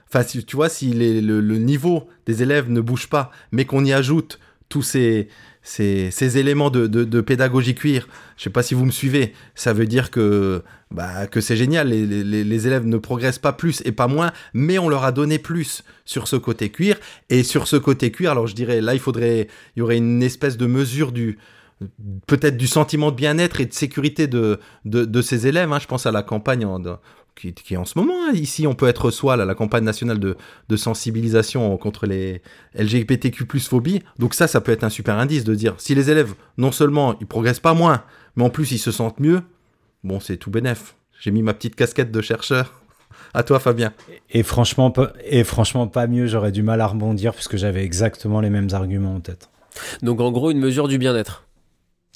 Enfin, 0.07 0.23
tu 0.23 0.55
vois, 0.55 0.69
si 0.69 0.91
le, 0.91 1.57
niveau 1.57 2.09
des 2.25 2.43
élèves 2.43 2.69
ne 2.69 2.81
bouge 2.81 3.07
pas, 3.07 3.31
mais 3.51 3.65
qu'on 3.65 3.85
y 3.85 3.93
ajoute 3.93 4.39
tous 4.67 4.81
ces, 4.81 5.29
ces, 5.61 6.37
éléments 6.37 6.69
de, 6.71 7.21
pédagogie 7.21 7.75
cuir, 7.75 8.07
je 8.35 8.43
sais 8.43 8.49
pas 8.49 8.63
si 8.63 8.73
vous 8.73 8.85
me 8.85 8.91
suivez, 8.91 9.33
ça 9.55 9.71
veut 9.71 9.85
dire 9.85 10.11
que, 10.11 10.63
bah, 10.91 11.27
que 11.27 11.39
c'est 11.39 11.55
génial, 11.55 11.89
les, 11.89 12.05
les, 12.05 12.43
les 12.43 12.67
élèves 12.67 12.85
ne 12.85 12.97
progressent 12.97 13.39
pas 13.39 13.53
plus 13.53 13.81
et 13.85 13.91
pas 13.91 14.07
moins, 14.07 14.31
mais 14.53 14.77
on 14.77 14.89
leur 14.89 15.03
a 15.05 15.11
donné 15.11 15.39
plus 15.39 15.83
sur 16.05 16.27
ce 16.27 16.35
côté 16.35 16.69
cuir. 16.69 16.97
Et 17.29 17.43
sur 17.43 17.67
ce 17.67 17.77
côté 17.77 18.11
cuir, 18.11 18.31
alors 18.31 18.47
je 18.47 18.55
dirais, 18.55 18.81
là, 18.81 18.93
il 18.93 18.99
faudrait, 18.99 19.47
il 19.75 19.79
y 19.79 19.81
aurait 19.83 19.97
une 19.97 20.23
espèce 20.23 20.57
de 20.57 20.65
mesure 20.65 21.11
du, 21.11 21.37
peut-être 22.27 22.57
du 22.57 22.67
sentiment 22.67 23.11
de 23.11 23.15
bien-être 23.15 23.61
et 23.61 23.65
de 23.65 23.73
sécurité 23.73 24.27
de, 24.27 24.59
de, 24.85 25.05
de 25.05 25.21
ces 25.21 25.47
élèves. 25.47 25.71
hein. 25.71 25.79
Je 25.79 25.87
pense 25.87 26.05
à 26.05 26.11
la 26.11 26.23
campagne 26.23 26.65
en- 26.65 26.79
de- 26.79 26.95
qui, 27.35 27.53
qui 27.53 27.73
est 27.73 27.77
en 27.77 27.85
ce 27.85 27.97
moment. 27.97 28.13
hein. 28.27 28.33
Ici, 28.33 28.67
on 28.67 28.75
peut 28.75 28.87
être 28.87 29.11
soi, 29.11 29.37
là, 29.37 29.45
la 29.45 29.55
campagne 29.55 29.83
nationale 29.85 30.19
de, 30.19 30.35
de 30.67 30.75
sensibilisation 30.75 31.77
contre 31.77 32.05
les 32.05 32.41
LGBTQ 32.75 33.45
phobie. 33.59 34.01
Donc 34.17 34.33
ça, 34.33 34.47
ça 34.47 34.59
peut 34.61 34.71
être 34.71 34.83
un 34.83 34.89
super 34.89 35.17
indice 35.17 35.43
de 35.45 35.55
dire 35.55 35.75
si 35.77 35.95
les 35.95 36.09
élèves, 36.11 36.33
non 36.57 36.71
seulement 36.71 37.15
ils 37.21 37.27
progressent 37.27 37.59
pas 37.61 37.73
moins, 37.73 38.03
mais 38.35 38.43
en 38.43 38.49
plus 38.49 38.71
ils 38.71 38.77
se 38.79 38.91
sentent 38.91 39.19
mieux, 39.19 39.41
bon, 40.03 40.19
c'est 40.19 40.37
tout 40.37 40.51
bénef. 40.51 40.95
J'ai 41.21 41.31
mis 41.31 41.41
ma 41.43 41.53
petite 41.53 41.75
casquette 41.75 42.11
de 42.11 42.21
chercheur. 42.21 42.73
À 43.33 43.43
toi, 43.43 43.59
Fabien. 43.59 43.93
Et 44.31 44.41
franchement, 44.43 44.89
pas, 44.91 45.13
et 45.23 45.43
franchement, 45.43 45.87
pas 45.87 46.07
mieux, 46.07 46.25
j'aurais 46.25 46.51
du 46.51 46.63
mal 46.63 46.81
à 46.81 46.87
rebondir 46.87 47.33
puisque 47.33 47.57
j'avais 47.57 47.83
exactement 47.83 48.39
les 48.41 48.49
mêmes 48.49 48.69
arguments 48.71 49.13
en 49.15 49.19
tête. 49.19 49.49
Donc 50.01 50.19
en 50.19 50.31
gros, 50.31 50.49
une 50.51 50.57
mesure 50.59 50.87
du 50.87 50.97
bien-être. 50.97 51.45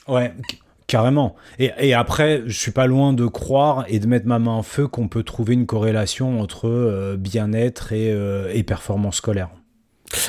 Ouais, 0.08 0.34
carrément. 0.88 1.36
Et, 1.60 1.72
et 1.80 1.94
après, 1.94 2.44
je 2.46 2.58
suis 2.60 2.72
pas 2.72 2.88
loin 2.88 3.14
de 3.14 3.26
croire 3.26 3.86
et 3.88 4.00
de 4.00 4.08
mettre 4.08 4.26
ma 4.28 4.40
main 4.40 4.52
en 4.52 4.64
feu 4.64 4.88
qu'on 4.88 5.08
peut 5.08 5.24
trouver 5.24 5.54
une 5.54 5.66
corrélation 5.66 6.40
entre 6.42 6.68
euh, 6.68 7.16
bien-être 7.18 7.94
et, 7.94 8.12
euh, 8.12 8.52
et 8.54 8.64
performance 8.64 9.18
scolaire. 9.18 9.50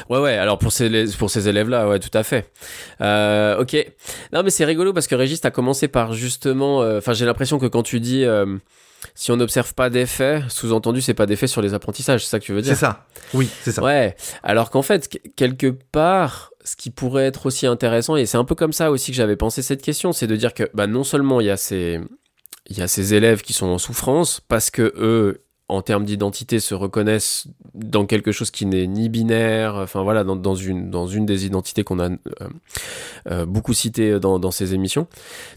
Ouais, 0.08 0.18
ouais, 0.18 0.36
alors 0.38 0.58
pour 0.58 0.72
ces, 0.72 1.04
pour 1.18 1.28
ces 1.30 1.46
élèves-là, 1.48 1.88
ouais, 1.88 1.98
tout 1.98 2.16
à 2.16 2.22
fait. 2.22 2.50
Euh, 3.02 3.58
ok. 3.60 3.76
Non, 4.32 4.42
mais 4.42 4.48
c'est 4.50 4.64
rigolo 4.64 4.94
parce 4.94 5.06
que 5.06 5.14
Régis, 5.14 5.40
t'as 5.42 5.50
commencé 5.50 5.88
par 5.88 6.14
justement. 6.14 6.80
euh, 6.82 6.98
Enfin, 6.98 7.12
j'ai 7.12 7.26
l'impression 7.26 7.58
que 7.58 7.66
quand 7.66 7.82
tu 7.82 8.00
dis 8.00 8.24
euh, 8.24 8.46
si 9.14 9.30
on 9.30 9.36
n'observe 9.36 9.74
pas 9.74 9.90
d'effet, 9.90 10.42
sous-entendu, 10.48 11.02
c'est 11.02 11.12
pas 11.12 11.26
d'effet 11.26 11.46
sur 11.48 11.60
les 11.60 11.74
apprentissages, 11.74 12.24
c'est 12.24 12.30
ça 12.30 12.38
que 12.40 12.44
tu 12.44 12.54
veux 12.54 12.62
dire? 12.62 12.74
C'est 12.74 12.80
ça. 12.80 13.04
Oui, 13.34 13.50
c'est 13.62 13.72
ça. 13.72 13.82
Ouais, 13.82 14.16
alors 14.42 14.70
qu'en 14.70 14.80
fait, 14.80 15.06
qu- 15.08 15.18
quelque 15.36 15.66
part, 15.66 16.50
ce 16.64 16.76
qui 16.76 16.90
pourrait 16.90 17.26
être 17.26 17.46
aussi 17.46 17.66
intéressant, 17.66 18.16
et 18.16 18.26
c'est 18.26 18.38
un 18.38 18.44
peu 18.44 18.54
comme 18.54 18.72
ça 18.72 18.90
aussi 18.90 19.10
que 19.10 19.16
j'avais 19.16 19.36
pensé 19.36 19.62
cette 19.62 19.82
question, 19.82 20.12
c'est 20.12 20.26
de 20.26 20.36
dire 20.36 20.54
que 20.54 20.64
bah, 20.74 20.86
non 20.86 21.04
seulement 21.04 21.40
il 21.40 21.46
y, 21.46 21.50
a 21.50 21.56
ces, 21.56 22.00
il 22.68 22.78
y 22.78 22.82
a 22.82 22.88
ces 22.88 23.14
élèves 23.14 23.42
qui 23.42 23.52
sont 23.52 23.66
en 23.66 23.78
souffrance, 23.78 24.40
parce 24.40 24.70
que 24.70 24.92
eux, 24.96 25.43
en 25.68 25.80
termes 25.80 26.04
d'identité, 26.04 26.60
se 26.60 26.74
reconnaissent 26.74 27.46
dans 27.72 28.04
quelque 28.04 28.32
chose 28.32 28.50
qui 28.50 28.66
n'est 28.66 28.86
ni 28.86 29.08
binaire, 29.08 29.76
enfin 29.76 30.02
voilà, 30.02 30.22
dans, 30.22 30.36
dans, 30.36 30.54
une, 30.54 30.90
dans 30.90 31.06
une 31.06 31.24
des 31.24 31.46
identités 31.46 31.84
qu'on 31.84 31.98
a 32.00 32.10
euh, 32.10 32.16
euh, 33.30 33.46
beaucoup 33.46 33.72
citées 33.72 34.20
dans, 34.20 34.38
dans 34.38 34.50
ces 34.50 34.74
émissions. 34.74 35.06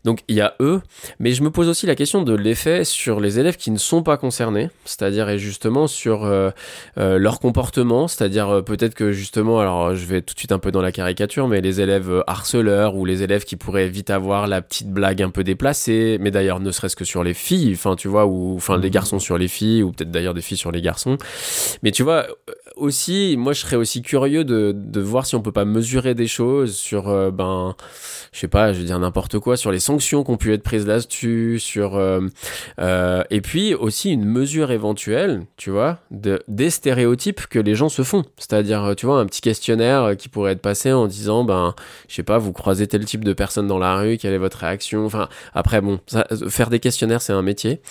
Donc 0.05 0.21
il 0.29 0.35
y 0.35 0.41
a 0.41 0.55
eux, 0.61 0.81
mais 1.19 1.33
je 1.33 1.43
me 1.43 1.51
pose 1.51 1.67
aussi 1.67 1.85
la 1.85 1.95
question 1.95 2.23
de 2.23 2.33
l'effet 2.33 2.85
sur 2.85 3.19
les 3.19 3.37
élèves 3.37 3.57
qui 3.57 3.69
ne 3.69 3.77
sont 3.77 4.01
pas 4.01 4.15
concernés, 4.15 4.69
c'est-à-dire 4.85 5.29
et 5.29 5.39
justement 5.39 5.87
sur 5.87 6.23
euh, 6.23 6.51
leur 6.95 7.41
comportement, 7.41 8.07
c'est-à-dire 8.07 8.63
peut-être 8.65 8.95
que 8.95 9.11
justement, 9.11 9.59
alors 9.59 9.93
je 9.93 10.05
vais 10.05 10.21
tout 10.21 10.33
de 10.33 10.39
suite 10.39 10.53
un 10.53 10.59
peu 10.59 10.71
dans 10.71 10.81
la 10.81 10.93
caricature, 10.93 11.49
mais 11.49 11.59
les 11.59 11.81
élèves 11.81 12.23
harceleurs 12.27 12.95
ou 12.95 13.03
les 13.03 13.23
élèves 13.23 13.43
qui 13.43 13.57
pourraient 13.57 13.89
vite 13.89 14.09
avoir 14.09 14.47
la 14.47 14.61
petite 14.61 14.89
blague 14.89 15.21
un 15.21 15.31
peu 15.31 15.43
déplacée, 15.43 16.17
mais 16.21 16.31
d'ailleurs 16.31 16.61
ne 16.61 16.71
serait-ce 16.71 16.95
que 16.95 17.05
sur 17.05 17.25
les 17.25 17.33
filles, 17.33 17.73
enfin 17.73 17.97
tu 17.97 18.07
vois, 18.07 18.25
ou 18.25 18.55
enfin 18.55 18.77
les 18.77 18.89
garçons 18.89 19.19
sur 19.19 19.37
les 19.37 19.49
filles, 19.49 19.83
ou 19.83 19.91
peut-être 19.97 20.11
d'ailleurs 20.11 20.33
des 20.33 20.41
filles 20.41 20.57
sur 20.57 20.71
les 20.71 20.81
garçons. 20.81 21.17
Mais 21.83 21.91
tu 21.91 22.03
vois, 22.03 22.27
aussi, 22.77 23.35
moi 23.37 23.53
je 23.53 23.61
serais 23.61 23.75
aussi 23.75 24.01
curieux 24.01 24.43
de, 24.43 24.73
de 24.75 25.01
voir 25.01 25.25
si 25.25 25.35
on 25.35 25.41
peut 25.41 25.51
pas 25.51 25.65
mesurer 25.65 26.15
des 26.15 26.27
choses 26.27 26.75
sur, 26.75 27.09
euh, 27.09 27.31
ben, 27.31 27.75
je 28.31 28.39
sais 28.39 28.47
pas, 28.47 28.73
je 28.73 28.79
veux 28.79 28.85
dire 28.85 28.99
n'importe 28.99 29.39
quoi, 29.39 29.57
sur 29.57 29.71
les 29.71 29.79
sanctions 29.79 30.23
qui 30.23 30.31
ont 30.31 30.37
pu 30.37 30.53
être 30.53 30.63
prises 30.63 30.85
là-dessus, 30.85 31.59
sur, 31.59 31.95
euh, 31.95 32.21
euh, 32.79 33.23
et 33.29 33.41
puis 33.41 33.73
aussi 33.73 34.11
une 34.11 34.25
mesure 34.25 34.71
éventuelle, 34.71 35.43
tu 35.57 35.69
vois, 35.69 35.99
de, 36.11 36.41
des 36.47 36.69
stéréotypes 36.69 37.47
que 37.47 37.59
les 37.59 37.75
gens 37.75 37.89
se 37.89 38.03
font. 38.03 38.23
C'est-à-dire, 38.37 38.83
euh, 38.83 38.93
tu 38.93 39.05
vois, 39.05 39.19
un 39.19 39.25
petit 39.25 39.41
questionnaire 39.41 40.03
euh, 40.03 40.13
qui 40.15 40.29
pourrait 40.29 40.53
être 40.53 40.61
passé 40.61 40.91
en 40.93 41.07
disant, 41.07 41.43
ben, 41.43 41.73
je 42.07 42.15
sais 42.15 42.23
pas, 42.23 42.37
vous 42.37 42.53
croisez 42.53 42.87
tel 42.87 43.05
type 43.05 43.23
de 43.23 43.33
personne 43.33 43.67
dans 43.67 43.79
la 43.79 43.97
rue, 43.97 44.17
quelle 44.17 44.33
est 44.33 44.37
votre 44.37 44.59
réaction? 44.59 45.05
Enfin, 45.05 45.29
après, 45.53 45.81
bon, 45.81 45.99
ça, 46.07 46.25
euh, 46.31 46.49
faire 46.49 46.69
des 46.69 46.79
questionnaires, 46.79 47.21
c'est 47.21 47.33
un 47.33 47.41
métier. 47.41 47.81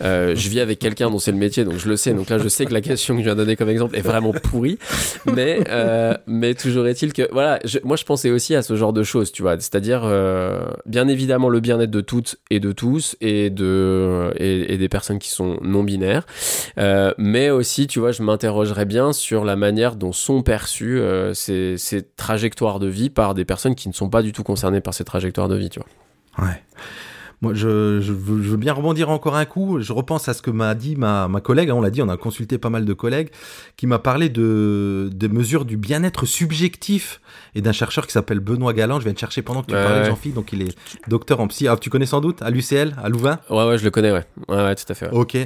Je 0.00 0.48
vis 0.48 0.60
avec 0.60 0.78
quelqu'un 0.78 1.10
dont 1.10 1.18
c'est 1.18 1.32
le 1.32 1.38
métier, 1.38 1.64
donc 1.64 1.76
je 1.76 1.88
le 1.88 1.96
sais. 1.96 2.12
Donc 2.12 2.30
là, 2.30 2.38
je 2.38 2.48
sais 2.48 2.66
que 2.66 2.72
la 2.72 2.80
question 2.80 3.14
que 3.14 3.20
je 3.20 3.24
viens 3.24 3.34
de 3.34 3.40
donner 3.40 3.56
comme 3.56 3.68
exemple 3.68 3.96
est 3.96 4.02
vraiment 4.02 4.25
pourrie. 4.32 4.78
Mais, 5.26 5.60
euh, 5.68 6.14
mais 6.26 6.54
toujours 6.54 6.86
est-il 6.86 7.12
que, 7.12 7.28
voilà, 7.32 7.58
moi, 7.84 7.96
je 7.96 8.04
pensais 8.04 8.30
aussi 8.30 8.54
à 8.54 8.62
ce 8.62 8.76
genre 8.76 8.92
de 8.92 9.02
choses, 9.02 9.32
tu 9.32 9.42
vois. 9.42 9.54
C'est-à-dire, 9.58 10.02
euh, 10.04 10.66
bien 10.86 11.08
évidemment, 11.08 11.48
le 11.48 11.60
bien-être 11.60 11.90
de 11.90 12.00
toutes 12.00 12.36
et 12.50 12.60
de 12.60 12.72
tous 12.72 13.16
et, 13.20 13.50
de, 13.50 14.32
et, 14.36 14.74
et 14.74 14.78
des 14.78 14.88
personnes 14.88 15.18
qui 15.18 15.30
sont 15.30 15.58
non 15.62 15.84
binaires. 15.84 16.26
Euh, 16.78 17.12
mais 17.18 17.50
aussi, 17.50 17.86
tu 17.86 17.98
vois, 17.98 18.12
je 18.12 18.22
m'interrogerais 18.22 18.84
bien 18.84 19.12
sur 19.12 19.44
la 19.44 19.56
manière 19.56 19.96
dont 19.96 20.12
sont 20.12 20.42
perçues 20.42 21.00
ces, 21.34 21.76
ces 21.78 22.02
trajectoires 22.02 22.78
de 22.78 22.86
vie 22.86 23.10
par 23.10 23.34
des 23.34 23.44
personnes 23.44 23.74
qui 23.74 23.88
ne 23.88 23.94
sont 23.94 24.08
pas 24.08 24.22
du 24.22 24.32
tout 24.32 24.42
concernées 24.42 24.80
par 24.80 24.94
ces 24.94 25.04
trajectoires 25.04 25.48
de 25.48 25.56
vie, 25.56 25.70
tu 25.70 25.80
vois. 25.80 26.46
Ouais. 26.46 26.62
Moi, 27.42 27.52
je, 27.54 28.00
je, 28.00 28.12
veux, 28.12 28.42
je 28.42 28.48
veux 28.48 28.56
bien 28.56 28.72
rebondir 28.72 29.10
encore 29.10 29.36
un 29.36 29.44
coup. 29.44 29.78
Je 29.80 29.92
repense 29.92 30.26
à 30.28 30.32
ce 30.34 30.40
que 30.40 30.50
m'a 30.50 30.74
dit 30.74 30.96
ma, 30.96 31.28
ma 31.28 31.40
collègue. 31.42 31.68
hein, 31.70 31.74
on 31.74 31.82
l'a 31.82 31.90
dit, 31.90 32.00
on 32.00 32.08
a 32.08 32.16
consulté 32.16 32.56
pas 32.56 32.70
mal 32.70 32.84
de 32.86 32.92
collègues 32.94 33.28
qui 33.76 33.86
m'a 33.86 33.98
parlé 33.98 34.28
de 34.30 35.10
des 35.12 35.28
mesures 35.28 35.64
du 35.66 35.76
bien-être 35.76 36.24
subjectif 36.26 37.20
et 37.54 37.60
d'un 37.60 37.72
chercheur 37.72 38.06
qui 38.06 38.12
s'appelle 38.12 38.40
Benoît 38.40 38.72
Galland. 38.72 39.00
Je 39.00 39.04
viens 39.04 39.12
de 39.12 39.18
chercher 39.18 39.42
pendant 39.42 39.60
que 39.62 39.66
tu 39.68 39.74
Ouais, 39.74 39.82
parlais 39.84 40.00
de. 40.00 40.04
Jean-Philippe. 40.06 40.34
Donc, 40.36 40.52
il 40.52 40.62
est 40.62 40.76
docteur 41.08 41.40
en 41.40 41.48
psy. 41.48 41.68
Ah, 41.68 41.76
tu 41.78 41.90
connais 41.90 42.06
sans 42.06 42.20
doute 42.22 42.40
à 42.40 42.48
l'UCL, 42.50 42.94
à 43.02 43.08
Louvain? 43.10 43.38
Ouais, 43.50 43.66
ouais, 43.68 43.76
je 43.78 43.84
le 43.84 43.90
connais, 43.90 44.12
ouais. 44.12 44.24
Ouais, 44.48 44.56
ouais, 44.56 44.74
tout 44.74 44.84
à 44.88 44.94
fait. 44.94 45.06
ouais. 45.06 45.12
Ok. 45.18 45.36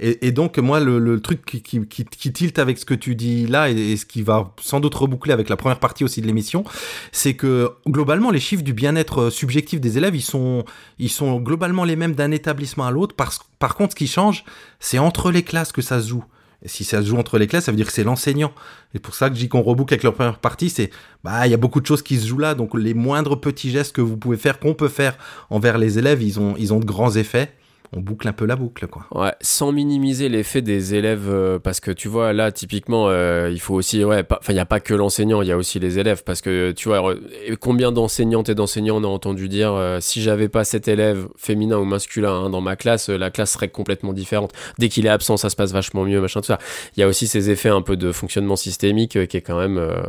Et, 0.00 0.30
donc, 0.30 0.58
moi, 0.58 0.78
le, 0.78 1.20
truc 1.20 1.44
qui, 1.44 2.06
tilte 2.32 2.58
avec 2.58 2.78
ce 2.78 2.84
que 2.84 2.94
tu 2.94 3.16
dis 3.16 3.46
là, 3.46 3.68
et, 3.68 3.74
et 3.74 3.96
ce 3.96 4.06
qui 4.06 4.22
va 4.22 4.54
sans 4.60 4.78
doute 4.78 4.94
reboucler 4.94 5.32
avec 5.32 5.48
la 5.48 5.56
première 5.56 5.80
partie 5.80 6.04
aussi 6.04 6.20
de 6.20 6.26
l'émission, 6.26 6.64
c'est 7.10 7.34
que 7.34 7.72
globalement, 7.88 8.30
les 8.30 8.40
chiffres 8.40 8.62
du 8.62 8.72
bien-être 8.72 9.22
euh, 9.22 9.30
subjectif 9.30 9.80
des 9.80 9.98
élèves, 9.98 10.14
ils 10.14 10.22
sont, 10.22 10.64
ils 10.98 11.10
sont 11.10 11.40
globalement 11.40 11.84
les 11.84 11.96
mêmes 11.96 12.14
d'un 12.14 12.30
établissement 12.30 12.86
à 12.86 12.90
l'autre. 12.92 13.16
Par, 13.16 13.32
par 13.58 13.74
contre, 13.74 13.92
ce 13.92 13.96
qui 13.96 14.06
change, 14.06 14.44
c'est 14.78 14.98
entre 14.98 15.32
les 15.32 15.42
classes 15.42 15.72
que 15.72 15.82
ça 15.82 16.00
se 16.00 16.08
joue. 16.08 16.24
Et 16.62 16.68
si 16.68 16.84
ça 16.84 17.02
se 17.02 17.06
joue 17.06 17.16
entre 17.16 17.38
les 17.38 17.46
classes, 17.46 17.64
ça 17.64 17.72
veut 17.72 17.76
dire 17.76 17.86
que 17.86 17.92
c'est 17.92 18.04
l'enseignant. 18.04 18.52
Et 18.94 18.98
pour 18.98 19.14
ça 19.14 19.28
que 19.28 19.36
je 19.36 19.40
dis 19.40 19.48
qu'on 19.48 19.62
reboucle 19.62 19.94
avec 19.94 20.02
leur 20.02 20.14
première 20.14 20.38
partie, 20.38 20.70
c'est 20.70 20.90
bah 21.22 21.46
il 21.46 21.50
y 21.50 21.54
a 21.54 21.58
beaucoup 21.58 21.80
de 21.80 21.86
choses 21.86 22.02
qui 22.02 22.18
se 22.18 22.26
jouent 22.26 22.38
là. 22.38 22.54
Donc 22.54 22.74
les 22.74 22.94
moindres 22.94 23.40
petits 23.40 23.70
gestes 23.70 23.94
que 23.94 24.00
vous 24.00 24.16
pouvez 24.16 24.36
faire, 24.36 24.58
qu'on 24.58 24.74
peut 24.74 24.88
faire 24.88 25.16
envers 25.50 25.78
les 25.78 25.98
élèves, 25.98 26.20
ils 26.20 26.40
ont 26.40 26.54
ils 26.58 26.72
ont 26.72 26.80
de 26.80 26.84
grands 26.84 27.14
effets. 27.14 27.52
On 27.92 28.00
boucle 28.00 28.28
un 28.28 28.32
peu 28.32 28.44
la 28.44 28.56
boucle, 28.56 28.86
quoi. 28.86 29.06
Ouais, 29.12 29.32
sans 29.40 29.72
minimiser 29.72 30.28
l'effet 30.28 30.62
des 30.62 30.94
élèves, 30.94 31.28
euh, 31.28 31.58
parce 31.58 31.80
que 31.80 31.90
tu 31.90 32.08
vois, 32.08 32.32
là, 32.32 32.52
typiquement, 32.52 33.08
euh, 33.08 33.50
il 33.50 33.60
faut 33.60 33.74
aussi, 33.74 34.04
ouais, 34.04 34.24
enfin, 34.30 34.52
il 34.52 34.54
n'y 34.54 34.60
a 34.60 34.66
pas 34.66 34.80
que 34.80 34.94
l'enseignant, 34.94 35.40
il 35.42 35.48
y 35.48 35.52
a 35.52 35.56
aussi 35.56 35.78
les 35.78 35.98
élèves, 35.98 36.22
parce 36.24 36.40
que 36.40 36.72
tu 36.72 36.88
vois, 36.88 37.14
combien 37.60 37.92
d'enseignantes 37.92 38.48
et 38.48 38.54
d'enseignants 38.54 38.96
on 38.96 39.04
a 39.04 39.08
entendu 39.08 39.48
dire, 39.48 39.72
euh, 39.72 39.98
si 40.00 40.22
j'avais 40.22 40.48
pas 40.48 40.64
cet 40.64 40.88
élève 40.88 41.28
féminin 41.36 41.78
ou 41.78 41.84
masculin 41.84 42.32
hein, 42.32 42.50
dans 42.50 42.60
ma 42.60 42.76
classe, 42.76 43.08
euh, 43.08 43.16
la 43.16 43.30
classe 43.30 43.52
serait 43.52 43.68
complètement 43.68 44.12
différente. 44.12 44.52
Dès 44.78 44.88
qu'il 44.88 45.06
est 45.06 45.10
absent, 45.10 45.36
ça 45.36 45.50
se 45.50 45.56
passe 45.56 45.72
vachement 45.72 46.04
mieux, 46.04 46.20
machin, 46.20 46.40
tout 46.40 46.46
ça. 46.46 46.58
Il 46.96 47.00
y 47.00 47.02
a 47.02 47.08
aussi 47.08 47.26
ces 47.26 47.50
effets 47.50 47.68
un 47.68 47.82
peu 47.82 47.96
de 47.96 48.12
fonctionnement 48.12 48.56
systémique 48.56 49.16
euh, 49.16 49.26
qui 49.26 49.36
est 49.36 49.42
quand 49.42 49.58
même, 49.58 49.78
euh, 49.78 50.00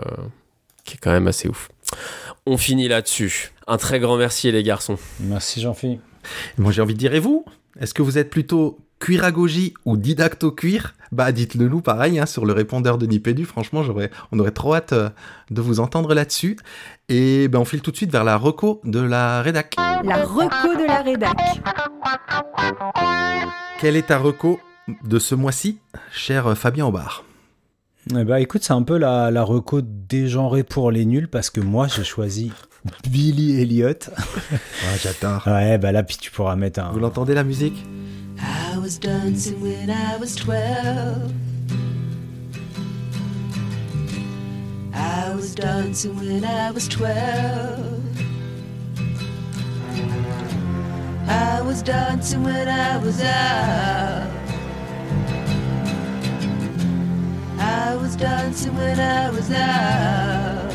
qui 0.84 0.96
est 0.96 1.00
quand 1.00 1.12
même 1.12 1.28
assez 1.28 1.48
ouf. 1.48 1.70
On 2.46 2.58
finit 2.58 2.88
là-dessus. 2.88 3.52
Un 3.68 3.78
très 3.78 4.00
grand 4.00 4.18
merci 4.18 4.52
les 4.52 4.64
garçons. 4.64 4.98
Merci 5.20 5.62
Jean-Philippe. 5.62 6.02
Moi, 6.58 6.72
j'ai 6.72 6.82
envie 6.82 6.94
de 6.94 7.00
dire, 7.00 7.14
et 7.14 7.20
vous? 7.20 7.46
Est-ce 7.80 7.94
que 7.94 8.02
vous 8.02 8.18
êtes 8.18 8.30
plutôt 8.30 8.80
cuiragogie 9.00 9.74
ou 9.86 9.98
didacto-cuir? 9.98 10.96
Bah, 11.12 11.32
dites-le 11.32 11.68
nous 11.68 11.82
pareil 11.82 12.20
hein, 12.20 12.26
sur 12.26 12.46
le 12.46 12.54
répondeur 12.54 12.98
de 12.98 13.06
Nipédu. 13.06 13.46
Franchement, 13.46 13.84
j'aurais, 13.84 14.12
on 14.32 14.40
aurait 14.40 14.52
trop 14.52 14.76
hâte 14.76 14.94
euh, 14.94 15.10
de 15.50 15.62
vous 15.62 15.80
entendre 15.80 16.14
là-dessus. 16.14 16.58
Et 17.08 17.48
ben, 17.48 17.60
on 17.60 17.66
file 17.66 17.82
tout 17.82 17.92
de 17.92 17.98
suite 17.98 18.12
vers 18.12 18.24
la 18.24 18.38
reco 18.38 18.82
de 18.84 19.00
la 19.00 19.42
rédac. 19.42 19.76
La 20.04 20.24
reco 20.24 20.76
de 20.76 20.86
la 20.86 21.02
rédac. 21.02 21.38
Quelle 23.80 23.96
est 23.96 24.08
ta 24.08 24.18
reco 24.18 24.60
de 25.04 25.20
ce 25.20 25.36
mois-ci, 25.36 25.80
cher 26.12 26.48
euh, 26.48 26.56
Fabien 26.56 26.86
Aubard? 26.86 27.24
Eh 28.18 28.24
bah 28.24 28.40
écoute, 28.40 28.64
c'est 28.64 28.74
un 28.74 28.82
peu 28.82 28.98
la, 28.98 29.30
la 29.30 29.44
reco 29.44 29.82
dégenrée 29.84 30.64
pour 30.64 30.90
les 30.92 31.06
nuls 31.06 31.28
parce 31.28 31.50
que 31.52 31.62
moi 31.62 31.88
j'ai 31.88 32.04
choisi 32.04 32.52
Billy 33.10 33.62
Elliot. 33.62 33.94
Ah, 34.52 34.98
j'adore. 35.00 35.46
Ouais, 35.46 35.78
bah 35.78 35.92
là, 35.92 36.02
puis 36.02 36.18
tu 36.20 36.32
pourras 36.32 36.56
mettre 36.56 36.80
un. 36.80 36.92
Vous 36.92 37.00
l'entendez 37.00 37.34
la 37.36 37.44
musique? 37.44 37.86
I 38.40 38.78
was 38.78 38.98
dancing 39.00 39.62
when 39.62 39.90
I 39.90 40.18
was 40.20 40.34
twelve. 40.36 41.32
I 44.94 45.36
was 45.36 45.54
dancing 45.54 46.16
when 46.16 46.44
I 46.44 46.72
was 46.74 46.88
twelve. 46.88 48.00
I 51.28 51.62
was 51.62 51.84
dancing 51.84 52.44
when 52.44 52.68
I 52.68 52.98
was 53.04 53.22
out. 53.22 54.39
Was 58.10 58.18
dancing 58.18 58.76
when 58.76 59.00
I 59.00 59.30
was 59.30 59.52
out. 59.52 60.72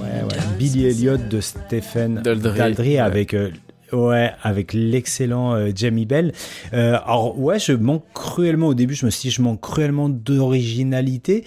Ouais, 0.00 0.22
ouais. 0.22 0.58
Billy 0.58 0.86
Elliot 0.86 1.18
de 1.30 1.40
Stephen 1.40 2.22
Daldry, 2.22 2.58
Daldry, 2.58 2.88
ouais. 2.94 2.98
avec. 2.98 3.34
euh, 3.34 3.50
Ouais, 3.90 4.32
avec 4.42 4.74
l'excellent 4.74 5.54
euh, 5.54 5.70
Jamie 5.74 6.04
Bell. 6.04 6.32
Euh, 6.74 6.98
alors 7.06 7.40
ouais, 7.40 7.58
je 7.58 7.72
manque 7.72 8.04
cruellement 8.12 8.66
au 8.66 8.74
début. 8.74 8.94
Je 8.94 9.06
me 9.06 9.10
suis 9.10 9.30
dit, 9.30 9.34
je 9.34 9.40
manque 9.40 9.62
cruellement 9.62 10.10
d'originalité. 10.10 11.46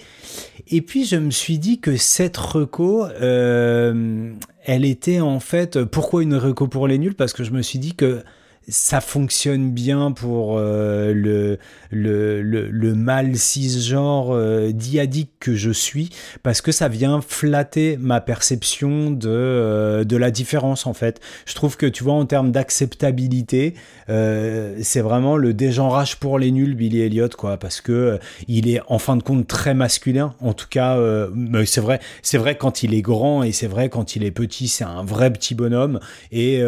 Et 0.66 0.82
puis 0.82 1.04
je 1.04 1.14
me 1.14 1.30
suis 1.30 1.58
dit 1.58 1.78
que 1.78 1.96
cette 1.96 2.36
reco, 2.36 3.06
euh, 3.06 4.32
elle 4.64 4.84
était 4.84 5.20
en 5.20 5.38
fait. 5.38 5.84
Pourquoi 5.84 6.24
une 6.24 6.34
reco 6.34 6.66
pour 6.66 6.88
les 6.88 6.98
nuls? 6.98 7.14
Parce 7.14 7.32
que 7.32 7.44
je 7.44 7.52
me 7.52 7.62
suis 7.62 7.78
dit 7.78 7.94
que 7.94 8.24
ça 8.68 9.00
fonctionne 9.00 9.70
bien 9.70 10.12
pour 10.12 10.56
euh, 10.58 11.12
le, 11.12 11.58
le, 11.90 13.34
cisgenre 13.34 14.34
euh, 14.34 14.72
diadique 14.72 15.30
que 15.40 15.54
je 15.54 15.70
suis, 15.70 16.10
parce 16.42 16.60
que 16.60 16.70
ça 16.70 16.88
vient 16.88 17.20
flatter 17.20 17.96
ma 17.98 18.20
perception 18.20 19.10
de, 19.10 19.28
euh, 19.28 20.04
de 20.04 20.16
la 20.16 20.30
différence 20.30 20.86
en 20.86 20.94
fait. 20.94 21.20
Je 21.46 21.54
trouve 21.54 21.76
que 21.76 21.86
tu 21.86 22.04
vois, 22.04 22.14
en 22.14 22.26
termes 22.26 22.52
d'acceptabilité, 22.52 23.74
c'est 24.08 25.00
vraiment 25.00 25.36
le 25.36 25.54
dégenrage 25.54 26.16
pour 26.16 26.38
les 26.38 26.50
nuls, 26.50 26.74
Billy 26.74 27.00
Elliot, 27.00 27.30
quoi, 27.30 27.56
parce 27.56 27.80
que 27.80 28.18
il 28.46 28.68
est 28.68 28.80
en 28.88 28.98
fin 28.98 29.16
de 29.16 29.22
compte 29.22 29.46
très 29.46 29.74
masculin. 29.74 30.34
En 30.40 30.52
tout 30.52 30.66
cas, 30.68 30.98
c'est 31.64 31.80
vrai, 31.80 32.00
c'est 32.20 32.36
vrai 32.38 32.56
quand 32.56 32.82
il 32.82 32.94
est 32.94 33.00
grand 33.00 33.42
et 33.42 33.52
c'est 33.52 33.66
vrai 33.66 33.88
quand 33.88 34.14
il 34.14 34.24
est 34.24 34.30
petit, 34.30 34.68
c'est 34.68 34.84
un 34.84 35.02
vrai 35.02 35.32
petit 35.32 35.54
bonhomme. 35.54 35.98
Et, 36.30 36.60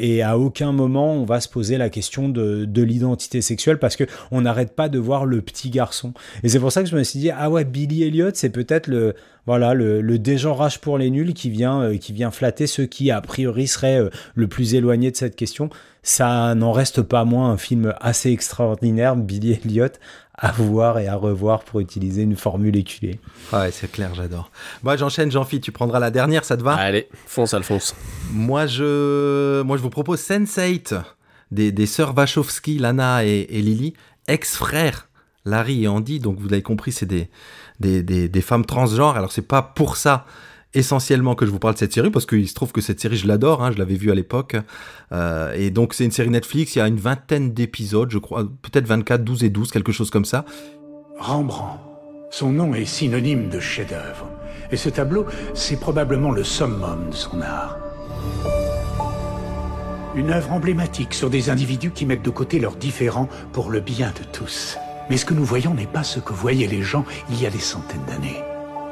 et 0.00 0.22
à 0.22 0.38
aucun 0.38 0.72
moment 0.72 1.12
on 1.14 1.24
va 1.24 1.35
se 1.40 1.48
poser 1.48 1.78
la 1.78 1.90
question 1.90 2.28
de, 2.28 2.64
de 2.64 2.82
l'identité 2.82 3.42
sexuelle 3.42 3.78
parce 3.78 3.96
que 3.96 4.04
on 4.30 4.42
n'arrête 4.42 4.74
pas 4.74 4.88
de 4.88 4.98
voir 4.98 5.26
le 5.26 5.40
petit 5.40 5.70
garçon. 5.70 6.12
Et 6.42 6.48
c'est 6.48 6.60
pour 6.60 6.72
ça 6.72 6.82
que 6.82 6.88
je 6.88 6.96
me 6.96 7.02
suis 7.02 7.18
dit 7.18 7.30
ah 7.30 7.50
ouais, 7.50 7.64
Billy 7.64 8.02
Elliot, 8.02 8.30
c'est 8.34 8.50
peut-être 8.50 8.86
le 8.86 9.14
voilà 9.46 9.74
le, 9.74 10.00
le 10.00 10.18
dégenrage 10.18 10.80
pour 10.80 10.98
les 10.98 11.10
nuls 11.10 11.32
qui 11.32 11.50
vient 11.50 11.80
euh, 11.80 11.96
qui 11.96 12.12
vient 12.12 12.30
flatter 12.30 12.66
ceux 12.66 12.86
qui 12.86 13.10
a 13.10 13.20
priori 13.20 13.66
seraient 13.68 14.00
euh, 14.00 14.10
le 14.34 14.48
plus 14.48 14.74
éloignés 14.74 15.10
de 15.10 15.16
cette 15.16 15.36
question. 15.36 15.70
Ça 16.02 16.54
n'en 16.54 16.70
reste 16.72 17.02
pas 17.02 17.24
moins 17.24 17.50
un 17.50 17.56
film 17.56 17.92
assez 18.00 18.30
extraordinaire, 18.30 19.16
Billy 19.16 19.58
Elliot, 19.64 19.88
à 20.34 20.52
voir 20.52 20.98
et 20.98 21.08
à 21.08 21.16
revoir 21.16 21.64
pour 21.64 21.80
utiliser 21.80 22.22
une 22.22 22.36
formule 22.36 22.76
éculée. 22.76 23.18
Ah 23.52 23.62
Ouais, 23.62 23.70
c'est 23.72 23.90
clair, 23.90 24.14
j'adore. 24.14 24.50
Moi, 24.82 24.96
j'enchaîne, 24.96 25.32
Jean-Phi, 25.32 25.60
tu 25.60 25.72
prendras 25.72 25.98
la 25.98 26.10
dernière, 26.10 26.44
ça 26.44 26.56
te 26.56 26.62
va? 26.62 26.74
Allez, 26.74 27.08
fonce 27.26 27.54
Alphonse. 27.54 27.94
Moi, 28.32 28.66
je, 28.66 29.62
moi, 29.62 29.76
je 29.76 29.82
vous 29.82 29.90
propose 29.90 30.20
Sense8 30.20 30.94
des, 31.50 31.86
sœurs 31.86 32.16
Wachowski, 32.16 32.78
Lana 32.78 33.24
et, 33.24 33.46
Lily, 33.50 33.94
ex-frères 34.28 35.08
Larry 35.44 35.84
et 35.84 35.88
Andy. 35.88 36.20
Donc, 36.20 36.38
vous 36.38 36.48
l'avez 36.48 36.62
compris, 36.62 36.92
c'est 36.92 37.06
des, 37.06 37.28
des, 37.80 38.02
des, 38.02 38.28
des 38.28 38.40
femmes 38.40 38.64
transgenres. 38.64 39.16
Alors, 39.16 39.32
c'est 39.32 39.42
pas 39.46 39.62
pour 39.62 39.96
ça 39.96 40.26
essentiellement 40.74 41.34
que 41.34 41.46
je 41.46 41.50
vous 41.50 41.58
parle 41.58 41.74
de 41.74 41.78
cette 41.78 41.92
série, 41.92 42.10
parce 42.10 42.26
qu'il 42.26 42.46
se 42.48 42.54
trouve 42.54 42.72
que 42.72 42.80
cette 42.80 43.00
série, 43.00 43.16
je 43.16 43.26
l'adore, 43.26 43.64
hein, 43.64 43.72
je 43.72 43.78
l'avais 43.78 43.94
vue 43.94 44.10
à 44.10 44.14
l'époque. 44.14 44.56
Euh, 45.12 45.54
et 45.54 45.70
donc, 45.70 45.94
c'est 45.94 46.04
une 46.04 46.10
série 46.10 46.30
Netflix, 46.30 46.76
il 46.76 46.80
y 46.80 46.82
a 46.82 46.88
une 46.88 46.98
vingtaine 46.98 47.52
d'épisodes, 47.52 48.10
je 48.10 48.18
crois, 48.18 48.44
peut-être 48.44 48.86
24, 48.86 49.24
12 49.24 49.44
et 49.44 49.50
12, 49.50 49.70
quelque 49.70 49.92
chose 49.92 50.10
comme 50.10 50.24
ça. 50.24 50.44
Rembrandt. 51.18 51.80
Son 52.30 52.50
nom 52.52 52.74
est 52.74 52.84
synonyme 52.84 53.48
de 53.48 53.60
chef-d'œuvre. 53.60 54.28
Et 54.70 54.76
ce 54.76 54.88
tableau, 54.88 55.26
c'est 55.54 55.78
probablement 55.78 56.32
le 56.32 56.44
summum 56.44 57.10
de 57.10 57.14
son 57.14 57.40
art. 57.40 57.78
Une 60.16 60.30
œuvre 60.30 60.52
emblématique 60.52 61.12
sur 61.12 61.28
des 61.28 61.50
individus 61.50 61.90
qui 61.90 62.06
mettent 62.06 62.24
de 62.24 62.30
côté 62.30 62.58
leurs 62.58 62.76
différends 62.76 63.28
pour 63.52 63.70
le 63.70 63.80
bien 63.80 64.12
de 64.18 64.24
tous. 64.32 64.78
Mais 65.10 65.18
ce 65.18 65.26
que 65.26 65.34
nous 65.34 65.44
voyons 65.44 65.74
n'est 65.74 65.86
pas 65.86 66.04
ce 66.04 66.20
que 66.20 66.32
voyaient 66.32 66.66
les 66.66 66.80
gens 66.80 67.04
il 67.28 67.38
y 67.40 67.44
a 67.44 67.50
des 67.50 67.58
centaines 67.58 68.04
d'années. 68.06 68.42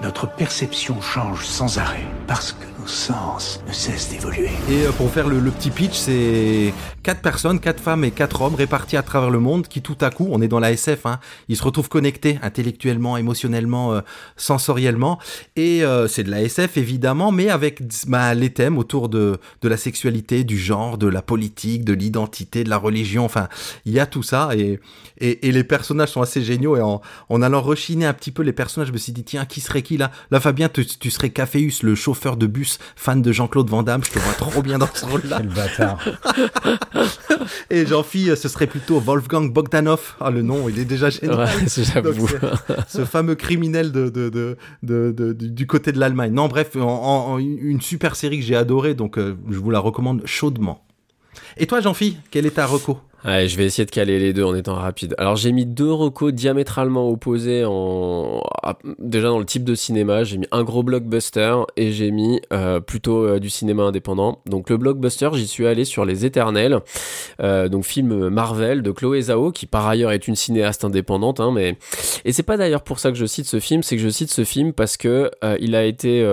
Notre 0.02 0.26
perception 0.26 1.00
change 1.00 1.46
sans 1.46 1.78
arrêt 1.78 2.04
parce 2.26 2.52
que 2.52 2.73
sens 2.86 3.60
ne 3.66 3.72
cessent 3.72 4.10
d'évoluer. 4.10 4.50
Et 4.70 4.86
euh, 4.86 4.92
pour 4.92 5.10
faire 5.10 5.28
le, 5.28 5.40
petit 5.50 5.70
pitch, 5.70 5.94
c'est 5.94 6.72
quatre 7.02 7.20
personnes, 7.20 7.60
quatre 7.60 7.80
femmes 7.80 8.04
et 8.04 8.10
quatre 8.10 8.42
hommes 8.42 8.54
répartis 8.54 8.96
à 8.96 9.02
travers 9.02 9.30
le 9.30 9.38
monde 9.38 9.68
qui 9.68 9.82
tout 9.82 9.96
à 10.00 10.10
coup, 10.10 10.28
on 10.30 10.40
est 10.40 10.48
dans 10.48 10.60
la 10.60 10.72
SF, 10.72 11.06
hein, 11.06 11.20
ils 11.48 11.56
se 11.56 11.62
retrouvent 11.62 11.88
connectés 11.88 12.38
intellectuellement, 12.42 13.16
émotionnellement, 13.16 13.94
euh, 13.94 14.00
sensoriellement. 14.36 15.18
Et 15.56 15.84
euh, 15.84 16.08
c'est 16.08 16.24
de 16.24 16.30
la 16.30 16.42
SF 16.42 16.76
évidemment, 16.76 17.32
mais 17.32 17.50
avec 17.50 17.82
bah, 18.06 18.34
les 18.34 18.50
thèmes 18.50 18.78
autour 18.78 19.08
de, 19.08 19.38
la 19.62 19.76
sexualité, 19.76 20.44
du 20.44 20.58
genre, 20.58 20.98
de 20.98 21.06
la 21.06 21.22
politique, 21.22 21.84
de 21.84 21.92
l'identité, 21.92 22.64
de 22.64 22.70
la 22.70 22.78
religion. 22.78 23.24
Enfin, 23.24 23.48
il 23.84 23.92
y 23.92 24.00
a 24.00 24.06
tout 24.06 24.22
ça 24.22 24.50
et 24.54 25.52
les 25.52 25.64
personnages 25.64 26.10
sont 26.10 26.22
assez 26.22 26.42
géniaux. 26.42 26.76
Et 26.76 26.80
en, 26.80 27.00
en 27.28 27.42
allant 27.42 27.60
rechiner 27.60 28.06
un 28.06 28.12
petit 28.12 28.30
peu 28.30 28.42
les 28.42 28.52
personnages, 28.52 28.88
je 28.88 28.92
me 28.92 28.98
suis 28.98 29.12
dit 29.12 29.24
tiens, 29.24 29.44
qui 29.44 29.60
serait 29.60 29.82
qui 29.82 29.96
là? 29.96 30.10
Là, 30.30 30.40
Fabien, 30.40 30.68
tu, 30.68 30.86
tu 30.86 31.10
serais 31.10 31.30
Caféus, 31.30 31.82
le 31.82 31.94
chauffeur 31.94 32.36
de 32.36 32.46
bus, 32.46 32.73
fan 32.96 33.22
de 33.22 33.32
Jean-Claude 33.32 33.68
Van 33.70 33.82
Damme. 33.82 34.04
Je 34.04 34.10
te 34.10 34.18
vois 34.18 34.32
trop 34.34 34.62
bien 34.62 34.78
dans 34.78 34.88
ce 34.94 35.04
rôle-là. 35.10 35.38
Quel 35.38 35.48
bâtard. 35.48 35.98
Et 37.70 37.86
Jean-Phi, 37.86 38.30
ce 38.36 38.48
serait 38.48 38.66
plutôt 38.66 39.00
Wolfgang 39.00 39.52
Bogdanov. 39.52 40.14
Ah, 40.20 40.30
le 40.30 40.42
nom, 40.42 40.68
il 40.68 40.78
est 40.78 40.84
déjà 40.84 41.10
génial. 41.10 41.38
Ouais. 41.38 42.02
Donc, 42.02 42.30
ce 42.88 43.04
fameux 43.04 43.34
criminel 43.34 43.92
de, 43.92 44.08
de, 44.08 44.28
de, 44.28 44.56
de- 44.82 45.12
de- 45.12 45.32
du 45.32 45.66
côté 45.66 45.92
de 45.92 45.98
l'Allemagne. 45.98 46.32
Non, 46.32 46.48
bref, 46.48 46.76
en, 46.76 46.80
en- 46.80 47.32
en- 47.34 47.38
une 47.38 47.80
super 47.80 48.16
série 48.16 48.38
que 48.40 48.44
j'ai 48.44 48.56
adorée, 48.56 48.94
donc 48.94 49.18
euh, 49.18 49.34
je 49.50 49.58
vous 49.58 49.70
la 49.70 49.78
recommande 49.78 50.22
chaudement. 50.24 50.84
Et 51.56 51.66
toi, 51.66 51.80
Jean-Phi, 51.80 52.16
quel 52.30 52.46
est 52.46 52.52
ta 52.52 52.66
reco? 52.66 52.98
Allez, 53.26 53.48
je 53.48 53.56
vais 53.56 53.64
essayer 53.64 53.86
de 53.86 53.90
caler 53.90 54.18
les 54.18 54.34
deux 54.34 54.44
en 54.44 54.54
étant 54.54 54.74
rapide. 54.74 55.14
Alors 55.16 55.34
j'ai 55.36 55.50
mis 55.50 55.64
deux 55.64 55.90
recos 55.90 56.30
diamétralement 56.30 57.08
opposés 57.08 57.64
en 57.66 58.42
déjà 58.98 59.28
dans 59.28 59.38
le 59.38 59.46
type 59.46 59.64
de 59.64 59.74
cinéma. 59.74 60.24
J'ai 60.24 60.36
mis 60.36 60.46
un 60.52 60.62
gros 60.62 60.82
blockbuster 60.82 61.56
et 61.78 61.90
j'ai 61.92 62.10
mis 62.10 62.42
euh, 62.52 62.80
plutôt 62.80 63.24
euh, 63.24 63.38
du 63.38 63.48
cinéma 63.48 63.84
indépendant. 63.84 64.42
Donc 64.44 64.68
le 64.68 64.76
blockbuster, 64.76 65.30
j'y 65.32 65.46
suis 65.46 65.66
allé 65.66 65.86
sur 65.86 66.04
Les 66.04 66.26
Éternels, 66.26 66.80
euh, 67.40 67.70
donc 67.70 67.84
film 67.84 68.28
Marvel 68.28 68.82
de 68.82 68.90
Chloé 68.90 69.22
Zhao 69.22 69.52
qui 69.52 69.64
par 69.64 69.86
ailleurs 69.86 70.12
est 70.12 70.28
une 70.28 70.36
cinéaste 70.36 70.84
indépendante. 70.84 71.40
Hein, 71.40 71.50
mais 71.50 71.78
et 72.26 72.32
c'est 72.32 72.42
pas 72.42 72.58
d'ailleurs 72.58 72.82
pour 72.82 72.98
ça 72.98 73.10
que 73.10 73.16
je 73.16 73.24
cite 73.24 73.46
ce 73.46 73.58
film, 73.58 73.82
c'est 73.82 73.96
que 73.96 74.02
je 74.02 74.08
cite 74.10 74.30
ce 74.30 74.44
film 74.44 74.74
parce 74.74 74.98
que 74.98 75.30
il 75.60 75.74
a 75.74 75.84
été 75.84 76.26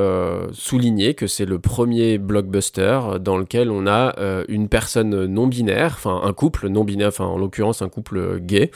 souligné 0.52 1.14
que 1.14 1.28
c'est 1.28 1.46
le 1.46 1.60
premier 1.60 2.18
blockbuster 2.18 3.00
dans 3.22 3.38
lequel 3.38 3.72
on 3.72 3.88
a 3.88 4.14
une 4.50 4.68
personne 4.68 5.26
non 5.26 5.48
binaire, 5.48 5.94
enfin 5.98 6.22
un 6.24 6.34
couple 6.34 6.68
non 6.68 6.81
enfin 7.06 7.26
en 7.26 7.38
l'occurrence 7.38 7.82
un 7.82 7.90
couple 7.90 8.18
euh, 8.18 8.40
gay, 8.40 8.72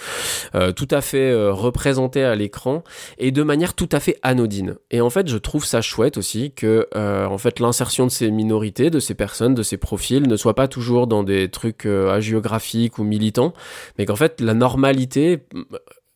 euh, 0.56 0.72
tout 0.72 0.88
à 0.92 1.02
fait 1.02 1.32
euh, 1.32 1.52
représenté 1.52 2.24
à 2.24 2.36
l'écran 2.36 2.84
et 3.18 3.32
de 3.32 3.44
manière 3.44 3.74
tout 3.74 3.90
à 3.92 4.00
fait 4.00 4.18
anodine. 4.22 4.76
Et 4.92 5.02
en 5.02 5.10
fait, 5.10 5.28
je 5.28 5.38
trouve 5.38 5.66
ça 5.66 5.82
chouette 5.82 6.18
aussi 6.18 6.52
que 6.52 6.88
en 6.96 7.38
fait 7.38 7.60
l'insertion 7.60 8.06
de 8.06 8.12
ces 8.12 8.32
minorités, 8.32 8.90
de 8.90 9.00
ces 9.00 9.14
personnes, 9.14 9.54
de 9.54 9.64
ces 9.64 9.78
profils 9.78 10.28
ne 10.28 10.36
soit 10.36 10.56
pas 10.56 10.68
toujours 10.68 11.08
dans 11.08 11.24
des 11.24 11.50
trucs 11.50 11.86
hagiographiques 11.86 12.98
ou 12.98 13.04
militants, 13.04 13.54
mais 13.98 14.06
qu'en 14.06 14.16
fait 14.16 14.42
la 14.42 14.54
normalité 14.54 15.44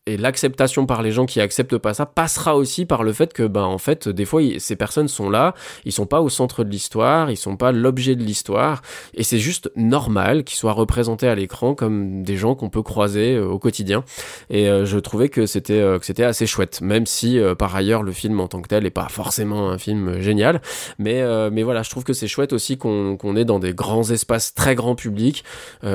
et 0.09 0.17
l'acceptation 0.17 0.87
par 0.87 1.03
les 1.03 1.11
gens 1.11 1.25
qui 1.27 1.39
acceptent 1.39 1.77
pas 1.77 1.93
ça 1.93 2.07
passera 2.07 2.55
aussi 2.55 2.85
par 2.85 3.03
le 3.03 3.13
fait 3.13 3.31
que 3.31 3.43
ben 3.43 3.63
en 3.63 3.77
fait 3.77 4.09
des 4.09 4.25
fois 4.25 4.41
ces 4.57 4.75
personnes 4.75 5.07
sont 5.07 5.29
là 5.29 5.53
ils 5.85 5.91
sont 5.91 6.07
pas 6.07 6.21
au 6.21 6.29
centre 6.29 6.63
de 6.63 6.69
l'histoire 6.69 7.29
ils 7.29 7.37
sont 7.37 7.57
pas 7.57 7.71
l'objet 7.71 8.15
de 8.15 8.23
l'histoire 8.23 8.81
et 9.13 9.23
c'est 9.23 9.37
juste 9.37 9.71
normal 9.75 10.43
qu'ils 10.43 10.57
soient 10.57 10.73
représentés 10.73 11.27
à 11.27 11.35
l'écran 11.35 11.75
comme 11.75 12.23
des 12.23 12.37
gens 12.37 12.55
qu'on 12.55 12.69
peut 12.69 12.81
croiser 12.81 13.35
euh, 13.35 13.45
au 13.45 13.59
quotidien 13.59 14.03
et 14.49 14.67
euh, 14.67 14.85
je 14.85 14.97
trouvais 14.97 15.29
que 15.29 15.45
c'était 15.45 15.79
euh, 15.79 15.99
que 15.99 16.05
c'était 16.05 16.23
assez 16.23 16.47
chouette 16.47 16.81
même 16.81 17.05
si 17.05 17.39
par 17.57 17.75
ailleurs 17.75 18.01
le 18.01 18.11
film 18.11 18.39
en 18.39 18.47
tant 18.47 18.61
que 18.61 18.67
tel 18.67 18.85
est 18.85 18.89
pas 18.89 19.09
forcément 19.09 19.69
un 19.69 19.77
film 19.77 20.19
génial 20.21 20.61
mais 20.97 21.23
mais 21.51 21.63
voilà 21.63 21.83
je 21.83 21.89
trouve 21.89 22.03
que 22.03 22.13
c'est 22.13 22.27
chouette 22.27 22.53
aussi 22.53 22.77
qu'on 22.77 23.15
qu'on 23.17 23.35
est 23.35 23.45
dans 23.45 23.59
des 23.59 23.73
grands 23.73 24.09
espaces 24.09 24.55
très 24.55 24.75
grand 24.75 24.95
public 24.95 25.43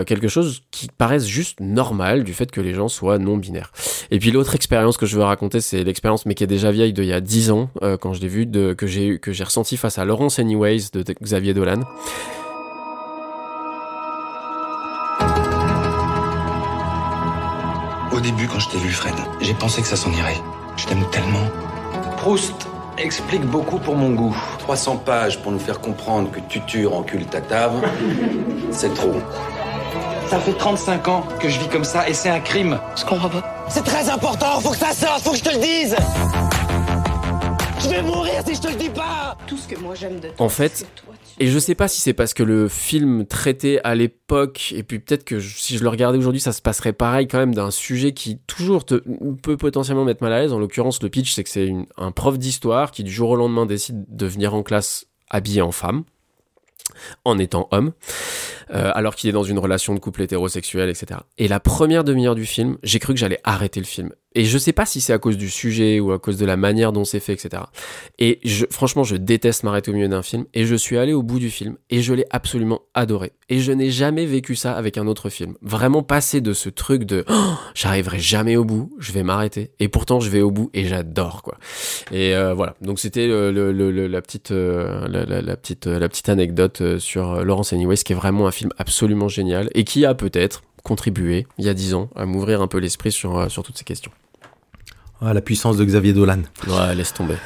quelque 0.06 0.28
chose 0.28 0.62
qui 0.70 0.88
paraisse 0.88 1.26
juste 1.26 1.60
normal 1.60 2.22
du 2.24 2.34
fait 2.34 2.50
que 2.50 2.60
les 2.60 2.74
gens 2.74 2.88
soient 2.88 3.18
non 3.18 3.36
binaires 3.36 3.72
et 4.10 4.18
puis 4.18 4.30
l'autre 4.30 4.54
expérience 4.54 4.96
que 4.96 5.06
je 5.06 5.16
veux 5.16 5.22
raconter, 5.24 5.60
c'est 5.60 5.84
l'expérience, 5.84 6.26
mais 6.26 6.34
qui 6.34 6.44
est 6.44 6.48
déjà 6.48 6.70
vieille 6.70 6.92
d'il 6.92 7.04
y 7.06 7.12
a 7.12 7.20
10 7.20 7.50
ans, 7.50 7.70
euh, 7.82 7.96
quand 7.96 8.12
je 8.12 8.20
l'ai 8.20 8.28
vu, 8.28 8.46
de, 8.46 8.72
que 8.72 8.86
j'ai 8.86 9.06
eu- 9.06 9.18
que 9.20 9.32
j'ai 9.32 9.44
ressenti 9.44 9.76
face 9.76 9.98
à 9.98 10.04
Laurence 10.04 10.38
Anyways 10.38 10.90
de 10.92 11.04
Xavier 11.22 11.54
Dolan. 11.54 11.80
Au 18.12 18.20
début, 18.20 18.46
quand 18.46 18.58
je 18.60 18.68
t'ai 18.68 18.78
vu, 18.78 18.90
Fred, 18.90 19.14
j'ai 19.40 19.54
pensé 19.54 19.82
que 19.82 19.88
ça 19.88 19.96
s'en 19.96 20.12
irait. 20.12 20.36
Je 20.76 20.86
t'aime 20.86 21.04
tellement. 21.10 21.46
Proust 22.16 22.54
explique 22.96 23.42
beaucoup 23.44 23.78
pour 23.78 23.96
mon 23.96 24.10
goût. 24.10 24.36
300 24.60 24.98
pages 24.98 25.40
pour 25.42 25.50
nous 25.52 25.58
faire 25.58 25.80
comprendre 25.80 26.30
que 26.30 26.38
Tutu 26.48 26.86
encule 26.86 27.26
ta 27.26 27.40
table, 27.40 27.82
c'est 28.70 28.94
trop. 28.94 29.14
Ça 30.34 30.40
fait 30.40 30.52
35 30.54 31.06
ans 31.06 31.22
que 31.40 31.48
je 31.48 31.60
vis 31.60 31.68
comme 31.68 31.84
ça 31.84 32.08
et 32.08 32.12
c'est 32.12 32.28
un 32.28 32.40
crime. 32.40 32.80
Je 32.96 33.04
comprends 33.04 33.28
pas. 33.28 33.64
C'est 33.68 33.84
très 33.84 34.10
important, 34.10 34.58
faut 34.60 34.70
que 34.72 34.76
ça 34.76 34.92
sorte, 34.92 35.22
faut 35.22 35.30
que 35.30 35.36
je 35.36 35.44
te 35.44 35.50
le 35.50 35.60
dise 35.60 35.94
Je 37.80 37.88
vais 37.88 38.02
mourir 38.02 38.32
si 38.44 38.56
je 38.56 38.60
te 38.60 38.66
le 38.66 38.74
dis 38.74 38.88
pas 38.88 39.38
Tout 39.46 39.56
ce 39.56 39.68
que 39.68 39.78
moi 39.78 39.94
j'aime 39.94 40.18
de 40.18 40.26
toi. 40.30 40.44
En 40.44 40.48
fait, 40.48 40.88
et 41.38 41.46
je 41.46 41.56
sais 41.60 41.76
pas 41.76 41.86
si 41.86 42.00
c'est 42.00 42.14
parce 42.14 42.34
que 42.34 42.42
le 42.42 42.66
film 42.68 43.24
traitait 43.26 43.80
à 43.84 43.94
l'époque, 43.94 44.72
et 44.76 44.82
puis 44.82 44.98
peut-être 44.98 45.22
que 45.22 45.38
je- 45.38 45.56
si 45.56 45.78
je 45.78 45.84
le 45.84 45.88
regardais 45.88 46.18
aujourd'hui, 46.18 46.40
ça 46.40 46.50
se 46.52 46.60
passerait 46.62 46.92
pareil 46.92 47.28
quand 47.28 47.38
même 47.38 47.54
d'un 47.54 47.70
sujet 47.70 48.12
qui 48.12 48.38
toujours 48.48 48.84
te, 48.84 48.96
peut 49.40 49.56
potentiellement 49.56 50.04
mettre 50.04 50.24
mal 50.24 50.32
à 50.32 50.40
l'aise. 50.40 50.52
En 50.52 50.58
l'occurrence, 50.58 51.00
le 51.00 51.10
pitch, 51.10 51.32
c'est 51.32 51.44
que 51.44 51.50
c'est 51.50 51.66
une- 51.66 51.86
un 51.96 52.10
prof 52.10 52.38
d'histoire 52.38 52.90
qui 52.90 53.04
du 53.04 53.12
jour 53.12 53.30
au 53.30 53.36
lendemain 53.36 53.66
décide 53.66 54.04
de 54.08 54.26
venir 54.26 54.52
en 54.52 54.64
classe 54.64 55.06
habillé 55.30 55.62
en 55.62 55.70
femme, 55.70 56.02
en 57.24 57.38
étant 57.38 57.68
homme, 57.70 57.92
euh, 58.72 58.90
alors 58.94 59.14
qu'il 59.14 59.28
est 59.30 59.32
dans 59.32 59.42
une 59.42 59.58
relation 59.58 59.94
de 59.94 59.98
couple 59.98 60.22
hétérosexuel, 60.22 60.88
etc. 60.88 61.20
Et 61.38 61.48
la 61.48 61.60
première 61.60 62.04
demi-heure 62.04 62.34
du 62.34 62.46
film, 62.46 62.78
j'ai 62.82 62.98
cru 62.98 63.14
que 63.14 63.20
j'allais 63.20 63.40
arrêter 63.44 63.80
le 63.80 63.86
film. 63.86 64.10
Et 64.36 64.44
je 64.44 64.58
sais 64.58 64.72
pas 64.72 64.84
si 64.84 65.00
c'est 65.00 65.12
à 65.12 65.18
cause 65.18 65.36
du 65.38 65.48
sujet 65.48 66.00
ou 66.00 66.10
à 66.10 66.18
cause 66.18 66.38
de 66.38 66.44
la 66.44 66.56
manière 66.56 66.90
dont 66.90 67.04
c'est 67.04 67.20
fait, 67.20 67.34
etc. 67.34 67.62
Et 68.18 68.40
je, 68.44 68.64
franchement, 68.68 69.04
je 69.04 69.14
déteste 69.14 69.62
m'arrêter 69.62 69.92
au 69.92 69.94
milieu 69.94 70.08
d'un 70.08 70.24
film. 70.24 70.44
Et 70.54 70.66
je 70.66 70.74
suis 70.74 70.98
allé 70.98 71.12
au 71.12 71.22
bout 71.22 71.38
du 71.38 71.50
film 71.50 71.76
et 71.88 72.02
je 72.02 72.12
l'ai 72.14 72.26
absolument 72.30 72.80
adoré. 72.94 73.30
Et 73.48 73.60
je 73.60 73.70
n'ai 73.70 73.92
jamais 73.92 74.26
vécu 74.26 74.56
ça 74.56 74.72
avec 74.74 74.98
un 74.98 75.06
autre 75.06 75.28
film. 75.30 75.54
Vraiment 75.62 76.02
passer 76.02 76.40
de 76.40 76.52
ce 76.52 76.68
truc 76.68 77.04
de 77.04 77.24
Oh, 77.28 77.52
j'arriverai 77.76 78.18
jamais 78.18 78.56
au 78.56 78.64
bout, 78.64 78.92
je 78.98 79.12
vais 79.12 79.22
m'arrêter. 79.22 79.70
Et 79.78 79.86
pourtant, 79.86 80.18
je 80.18 80.30
vais 80.30 80.40
au 80.40 80.50
bout 80.50 80.68
et 80.74 80.84
j'adore 80.86 81.42
quoi. 81.42 81.56
Et 82.10 82.34
euh, 82.34 82.54
voilà. 82.54 82.74
Donc 82.80 82.98
c'était 82.98 83.28
le, 83.28 83.52
le- 83.52 83.70
le- 83.72 84.08
la 84.08 84.20
petite 84.20 84.50
euh, 84.50 85.06
la, 85.06 85.56
petite 85.56 85.86
euh, 85.86 86.00
la 86.00 86.08
petite 86.08 86.28
anecdote 86.28 86.80
euh, 86.80 86.98
sur 86.98 87.44
Laurence 87.44 87.72
Anyways, 87.72 87.98
qui 87.98 88.12
est 88.12 88.16
vraiment 88.16 88.48
un 88.48 88.50
film 88.54 88.70
absolument 88.78 89.28
génial 89.28 89.68
et 89.74 89.84
qui 89.84 90.04
a 90.06 90.14
peut-être 90.14 90.62
contribué 90.82 91.46
il 91.58 91.64
y 91.64 91.68
a 91.68 91.74
dix 91.74 91.94
ans 91.94 92.08
à 92.14 92.26
m'ouvrir 92.26 92.62
un 92.62 92.66
peu 92.66 92.78
l'esprit 92.78 93.12
sur 93.12 93.38
euh, 93.38 93.48
sur 93.48 93.62
toutes 93.62 93.78
ces 93.78 93.84
questions. 93.84 94.12
Ah, 95.20 95.32
la 95.32 95.40
puissance 95.40 95.76
de 95.76 95.84
Xavier 95.84 96.12
Dolan. 96.12 96.42
Ouais, 96.66 96.94
laisse 96.94 97.14
tomber. 97.14 97.36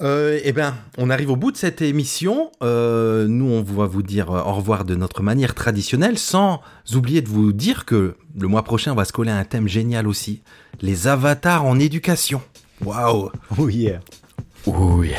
Euh, 0.00 0.38
eh 0.44 0.52
bien, 0.52 0.76
on 0.98 1.10
arrive 1.10 1.30
au 1.30 1.36
bout 1.36 1.50
de 1.50 1.56
cette 1.56 1.82
émission. 1.82 2.52
Euh, 2.62 3.26
nous, 3.26 3.46
on 3.46 3.62
va 3.62 3.86
vous 3.86 4.02
dire 4.02 4.30
au 4.30 4.52
revoir 4.52 4.84
de 4.84 4.94
notre 4.94 5.22
manière 5.22 5.54
traditionnelle, 5.54 6.18
sans 6.18 6.60
oublier 6.94 7.22
de 7.22 7.28
vous 7.28 7.52
dire 7.52 7.84
que 7.84 8.16
le 8.38 8.48
mois 8.48 8.62
prochain, 8.62 8.92
on 8.92 8.96
va 8.96 9.04
se 9.04 9.12
coller 9.12 9.30
à 9.30 9.36
un 9.36 9.44
thème 9.44 9.66
génial 9.66 10.06
aussi 10.06 10.42
les 10.80 11.06
avatars 11.06 11.64
en 11.64 11.78
éducation. 11.78 12.42
Waouh! 12.84 13.30
Oh 13.58 13.68
yeah! 13.68 14.00
Oh 14.66 15.02
yeah! 15.02 15.16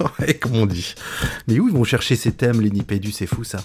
ouais, 0.20 0.34
comme 0.34 0.56
on 0.56 0.66
dit. 0.66 0.94
Mais 1.46 1.58
où 1.58 1.68
ils 1.68 1.74
vont 1.74 1.84
chercher 1.84 2.16
ces 2.16 2.32
thèmes, 2.32 2.60
les 2.60 2.70
Nipédus 2.70 3.12
C'est 3.12 3.26
fou 3.26 3.44
ça. 3.44 3.58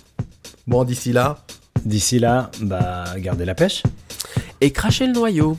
Bon, 0.67 0.83
d'ici 0.83 1.11
là. 1.11 1.37
D'ici 1.85 2.19
là, 2.19 2.49
bah, 2.61 3.05
gardez 3.17 3.45
la 3.45 3.55
pêche. 3.55 3.83
Et 4.61 4.71
crachez 4.71 5.07
le 5.07 5.13
noyau. 5.13 5.57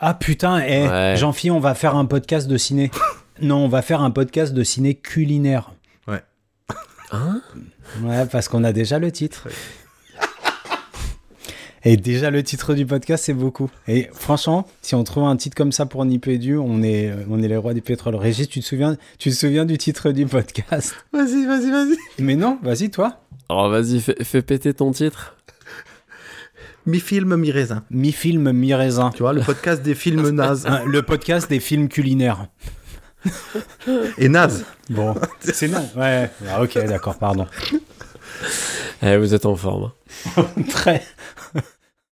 Ah 0.00 0.14
putain, 0.14 0.60
eh, 0.60 0.86
Ouais. 0.88 1.14
Jean-Phi, 1.16 1.50
on 1.50 1.60
va 1.60 1.74
faire 1.74 1.96
un 1.96 2.04
podcast 2.04 2.46
de 2.48 2.56
ciné. 2.56 2.90
non, 3.42 3.64
on 3.64 3.68
va 3.68 3.82
faire 3.82 4.00
un 4.02 4.10
podcast 4.10 4.54
de 4.54 4.62
ciné 4.62 4.94
culinaire. 4.94 5.72
Ouais. 6.06 6.22
Hein? 7.10 7.40
Ouais, 8.02 8.26
parce 8.26 8.48
qu'on 8.48 8.64
a 8.64 8.72
déjà 8.72 8.98
le 8.98 9.10
titre. 9.12 9.48
Et 11.84 11.96
déjà 11.96 12.30
le 12.30 12.42
titre 12.42 12.74
du 12.74 12.84
podcast, 12.86 13.24
c'est 13.24 13.32
beaucoup. 13.34 13.70
Et 13.86 14.08
franchement, 14.12 14.66
si 14.82 14.94
on 14.96 15.04
trouve 15.04 15.24
un 15.24 15.36
titre 15.36 15.56
comme 15.56 15.70
ça 15.72 15.86
pour 15.86 16.04
Nipédu, 16.04 16.56
on 16.56 16.82
est, 16.82 17.12
on 17.30 17.40
est 17.42 17.48
les 17.48 17.56
rois 17.56 17.72
du 17.72 17.82
pétrole. 17.82 18.16
Régis, 18.16 18.48
tu 18.48 18.60
te 18.60 18.64
souviens, 18.64 18.96
tu 19.18 19.30
te 19.30 19.34
souviens 19.34 19.64
du 19.64 19.78
titre 19.78 20.10
du 20.10 20.26
podcast? 20.26 20.94
Vas-y, 21.12 21.46
vas-y, 21.46 21.70
vas-y. 21.70 21.96
Mais 22.18 22.34
non, 22.34 22.58
vas-y 22.62 22.90
toi. 22.90 23.20
Alors 23.48 23.70
vas-y, 23.70 24.00
fais, 24.00 24.16
fais 24.22 24.42
péter 24.42 24.74
ton 24.74 24.90
titre. 24.90 25.36
Mi-film, 26.88 27.36
mi-raisin. 27.36 27.82
Mi-film, 27.90 28.50
mi-raisin. 28.52 29.10
Tu 29.10 29.22
vois, 29.22 29.34
le 29.34 29.42
podcast 29.42 29.82
des 29.82 29.94
films 29.94 30.30
nazes. 30.40 30.64
Hein, 30.66 30.84
le 30.86 31.02
podcast 31.02 31.48
des 31.50 31.60
films 31.60 31.88
culinaires. 31.88 32.46
Et 34.16 34.30
nazes. 34.30 34.64
Bon, 34.88 35.14
c'est 35.40 35.68
non. 35.68 35.86
Ouais, 35.96 36.30
ah, 36.48 36.62
ok, 36.62 36.78
d'accord, 36.86 37.18
pardon. 37.18 37.46
Eh, 39.02 39.18
vous 39.18 39.34
êtes 39.34 39.44
en 39.44 39.54
forme. 39.54 39.90
hein. 40.38 40.46
Très. 40.70 41.02